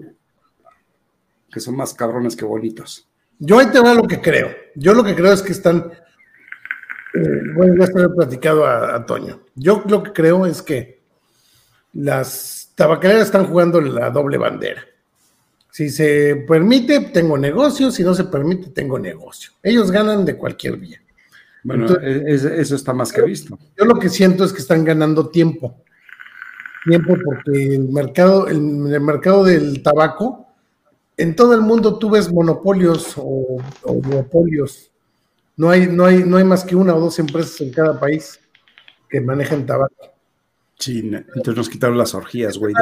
[1.51, 3.09] que son más cabrones que bonitos.
[3.39, 4.51] Yo ahí te va lo que creo.
[4.75, 5.91] Yo lo que creo es que están.
[7.15, 9.41] Eh, bueno, ya platicado a, a Toño.
[9.55, 11.01] Yo lo que creo es que
[11.93, 14.83] las tabacaleras están jugando la doble bandera.
[15.71, 17.91] Si se permite, tengo negocio.
[17.91, 19.53] Si no se permite, tengo negocio.
[19.63, 21.01] Ellos ganan de cualquier vía.
[21.63, 23.59] Bueno, Entonces- es- eso está más que visto.
[23.77, 25.77] Yo lo que siento es que están ganando tiempo.
[26.87, 28.57] Tiempo porque el mercado, el,
[28.93, 30.47] el mercado del tabaco,
[31.17, 34.90] en todo el mundo tú ves monopolios o, o duopolios.
[35.57, 38.41] No hay, no, hay, no hay más que una o dos empresas en cada país
[39.09, 39.95] que manejan tabaco.
[40.79, 41.19] China.
[41.35, 42.73] Entonces nos quitaron las orgías, güey.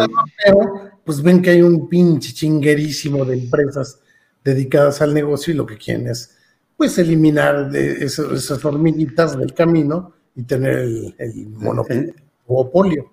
[0.44, 3.98] Pero pues ven que hay un pinche chinguerísimo de empresas
[4.44, 6.36] dedicadas al negocio y lo que quieren es
[6.76, 12.10] pues eliminar de eso- esas hormiguitas del camino y tener el, el monopolio.
[12.10, 12.14] Eh,
[12.46, 13.10] duopolio.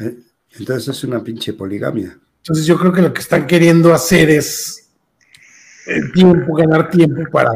[0.00, 0.16] eh,
[0.58, 2.18] Entonces es una pinche poligamia.
[2.38, 4.88] Entonces yo creo que lo que están queriendo hacer es
[5.86, 7.50] el tiempo, ganar tiempo para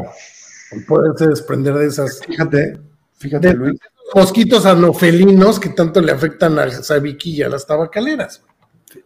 [0.87, 2.79] poderse desprender de esas Fíjate,
[3.17, 3.79] fíjate, de Luis.
[4.13, 8.43] mosquitos anofelinos que tanto le afectan al sabiqui y a las tabacaleras.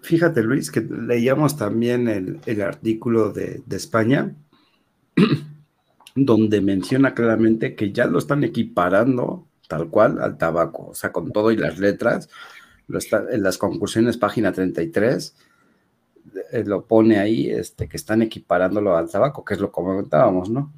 [0.02, 4.36] Fíjate, Luis, que leíamos también el, el artículo de, de España,
[6.16, 11.32] donde menciona claramente que ya lo están equiparando tal cual al tabaco, o sea, con
[11.32, 12.30] todo y las letras.
[12.88, 15.34] Lo está, en las conclusiones, página 33,
[16.52, 20.50] eh, lo pone ahí, este, que están equiparándolo al tabaco, que es lo que comentábamos,
[20.50, 20.74] ¿no?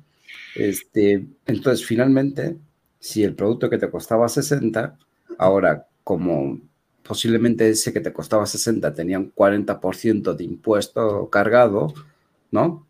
[0.56, 2.58] Este, entonces, finalmente,
[3.00, 4.98] si el producto que te costaba 60,
[5.38, 6.60] ahora como
[7.04, 11.94] posiblemente ese que te costaba 60 tenía un 40% de impuesto cargado,
[12.52, 12.88] ¿no?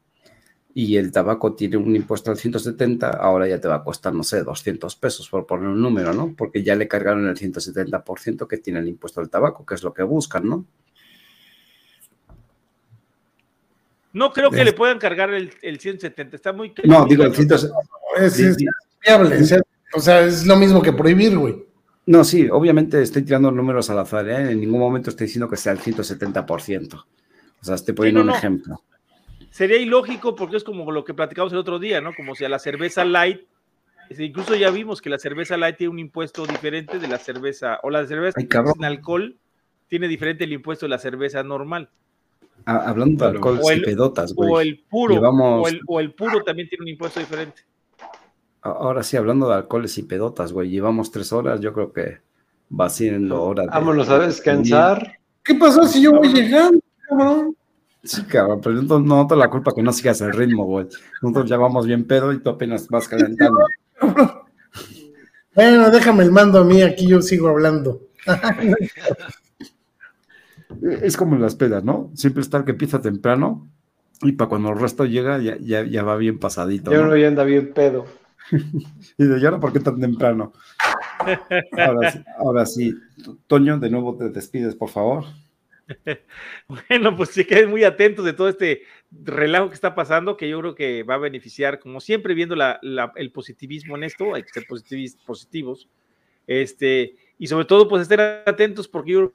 [0.75, 4.23] Y el tabaco tiene un impuesto al 170, ahora ya te va a costar, no
[4.23, 6.33] sé, 200 pesos por poner un número, ¿no?
[6.35, 9.93] Porque ya le cargaron el 170% que tiene el impuesto al tabaco, que es lo
[9.93, 10.65] que buscan, ¿no?
[14.13, 16.73] No creo que Es- le puedan cargar el, el 170, está muy...
[16.83, 17.47] No, digo, el cañón.
[17.49, 17.75] 170.
[18.25, 18.65] Es, Sí, es sí.
[19.05, 19.39] viable,
[19.95, 21.63] o sea, es lo mismo que prohibir, güey.
[22.05, 24.51] No, sí, obviamente estoy tirando números al azar, ¿eh?
[24.51, 26.95] En ningún momento estoy diciendo que sea el 170%.
[26.95, 27.05] O
[27.65, 28.35] sea, estoy poniendo no, un no.
[28.37, 28.81] ejemplo.
[29.49, 32.13] Sería ilógico porque es como lo que platicamos el otro día, ¿no?
[32.13, 33.41] Como si a la cerveza light,
[34.17, 37.89] incluso ya vimos que la cerveza light tiene un impuesto diferente de la cerveza, o
[37.89, 39.37] la cerveza Ay, sin alcohol
[39.87, 41.89] tiene diferente el impuesto de la cerveza normal.
[42.65, 44.51] Ah, hablando de alcohol O y pedotas, güey.
[44.51, 47.61] O el puro, Llevamos- o, el, o el puro también tiene un impuesto diferente.
[48.61, 50.69] Ahora sí, hablando de alcoholes y pedotas, güey.
[50.69, 52.19] Llevamos tres horas, yo creo que
[52.79, 53.69] va siendo hora de...
[53.69, 55.19] Vámonos a descansar.
[55.43, 57.57] ¿Qué pasó si yo voy llegando, cabrón?
[58.01, 60.87] Sí, cabrón, pero no, te la culpa que no sigas el ritmo, güey.
[61.21, 63.59] Nosotros ya vamos bien pedo y tú apenas vas calentando.
[65.55, 68.01] Bueno, déjame el mando a mí, aquí yo sigo hablando.
[71.01, 72.11] es como las pedas, ¿no?
[72.13, 73.69] Siempre está el que empieza temprano
[74.21, 76.91] y para cuando el resto llega ya, ya, va bien pasadito.
[76.91, 78.05] Ya uno ya anda bien pedo.
[79.17, 80.53] y de ya ¿por qué tan temprano?
[81.77, 82.93] Ahora sí, ahora sí,
[83.47, 85.25] Toño, de nuevo te despides, por favor.
[86.67, 90.59] Bueno, pues sí queden muy atentos de todo este relajo que está pasando, que yo
[90.59, 92.55] creo que va a beneficiar, como siempre, viendo
[93.15, 95.89] el positivismo en esto, hay que ser positivos,
[96.47, 99.33] este, y sobre todo, pues estén atentos, porque yo creo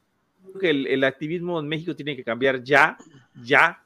[0.52, 2.96] que el, activismo en México tiene que cambiar ya,
[3.42, 3.82] ya,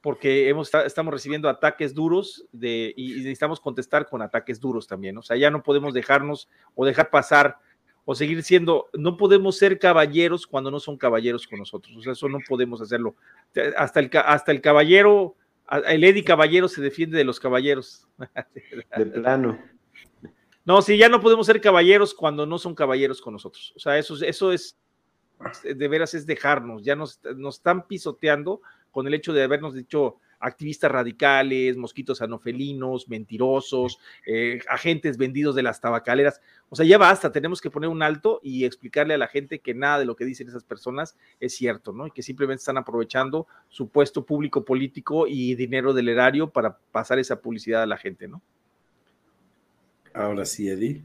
[0.00, 5.22] porque hemos, estamos recibiendo ataques duros de, y necesitamos contestar con ataques duros también, o
[5.22, 7.56] sea, ya no podemos dejarnos o dejar pasar
[8.04, 12.12] o seguir siendo, no podemos ser caballeros cuando no son caballeros con nosotros, o sea,
[12.12, 13.16] eso no podemos hacerlo.
[13.76, 15.36] Hasta el, hasta el caballero,
[15.88, 18.06] el Eddie Caballero se defiende de los caballeros.
[18.96, 19.58] De plano.
[20.64, 23.72] No, sí, ya no podemos ser caballeros cuando no son caballeros con nosotros.
[23.76, 24.78] O sea, eso, eso es,
[25.62, 30.18] de veras es dejarnos, ya nos, nos están pisoteando con el hecho de habernos dicho,
[30.44, 36.40] activistas radicales, mosquitos anofelinos, mentirosos, eh, agentes vendidos de las tabacaleras.
[36.68, 39.74] O sea, ya basta, tenemos que poner un alto y explicarle a la gente que
[39.74, 42.06] nada de lo que dicen esas personas es cierto, ¿no?
[42.06, 47.18] Y que simplemente están aprovechando su puesto público político y dinero del erario para pasar
[47.18, 48.42] esa publicidad a la gente, ¿no?
[50.12, 51.02] Ahora sí, Eddie.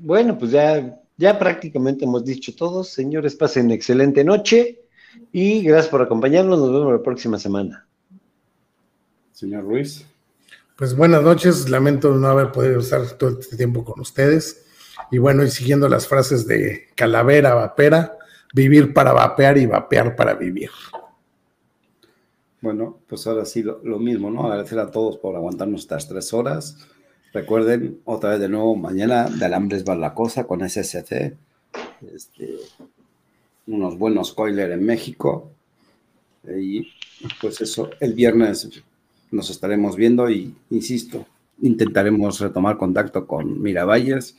[0.00, 2.88] Bueno, pues ya, ya prácticamente hemos dicho todos.
[2.88, 4.80] Señores, pasen excelente noche
[5.32, 6.58] y gracias por acompañarnos.
[6.58, 7.86] Nos vemos la próxima semana.
[9.32, 10.06] Señor Ruiz.
[10.76, 14.66] Pues buenas noches, lamento no haber podido estar todo este tiempo con ustedes.
[15.10, 18.18] Y bueno, y siguiendo las frases de Calavera, Vapera,
[18.52, 20.70] vivir para vapear y vapear para vivir.
[22.60, 24.46] Bueno, pues ahora sí lo, mismo, ¿no?
[24.46, 26.78] Agradecer a todos por aguantarnos estas tres horas.
[27.36, 31.36] Recuerden, otra vez de nuevo, mañana de Alambres va la cosa con SSC.
[32.14, 32.56] Este,
[33.66, 35.50] unos buenos coiler en México.
[36.48, 36.88] Y
[37.38, 38.82] pues eso, el viernes
[39.30, 41.26] nos estaremos viendo y, insisto,
[41.60, 44.38] intentaremos retomar contacto con Miravalles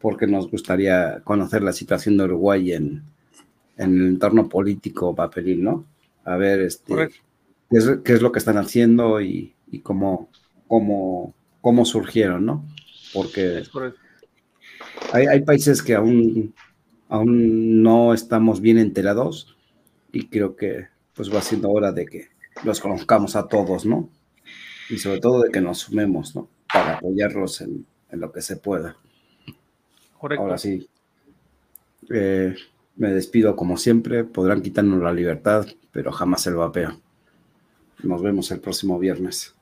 [0.00, 3.02] porque nos gustaría conocer la situación de Uruguay en,
[3.76, 5.84] el entorno político papelín, ¿no?
[6.24, 7.10] A ver este,
[7.68, 9.52] qué es, lo que están haciendo y,
[9.82, 10.30] cómo,
[10.66, 12.64] cómo, cómo surgieron, ¿no?
[13.12, 13.62] Porque
[15.12, 16.54] hay, hay, países que aún,
[17.08, 19.56] aún no estamos bien enterados
[20.12, 22.28] y creo que pues va siendo hora de que
[22.64, 24.08] los conozcamos a todos, ¿no?
[24.90, 26.48] y sobre todo de que nos sumemos, ¿no?
[26.72, 28.96] Para apoyarlos en, lo que se pueda.
[30.18, 30.42] Correcto.
[30.42, 30.88] Ahora sí,
[32.12, 32.56] eh,
[32.96, 34.24] me despido como siempre.
[34.24, 37.00] Podrán quitarnos la libertad, pero jamás el vapeo.
[38.02, 39.54] Nos vemos el próximo viernes.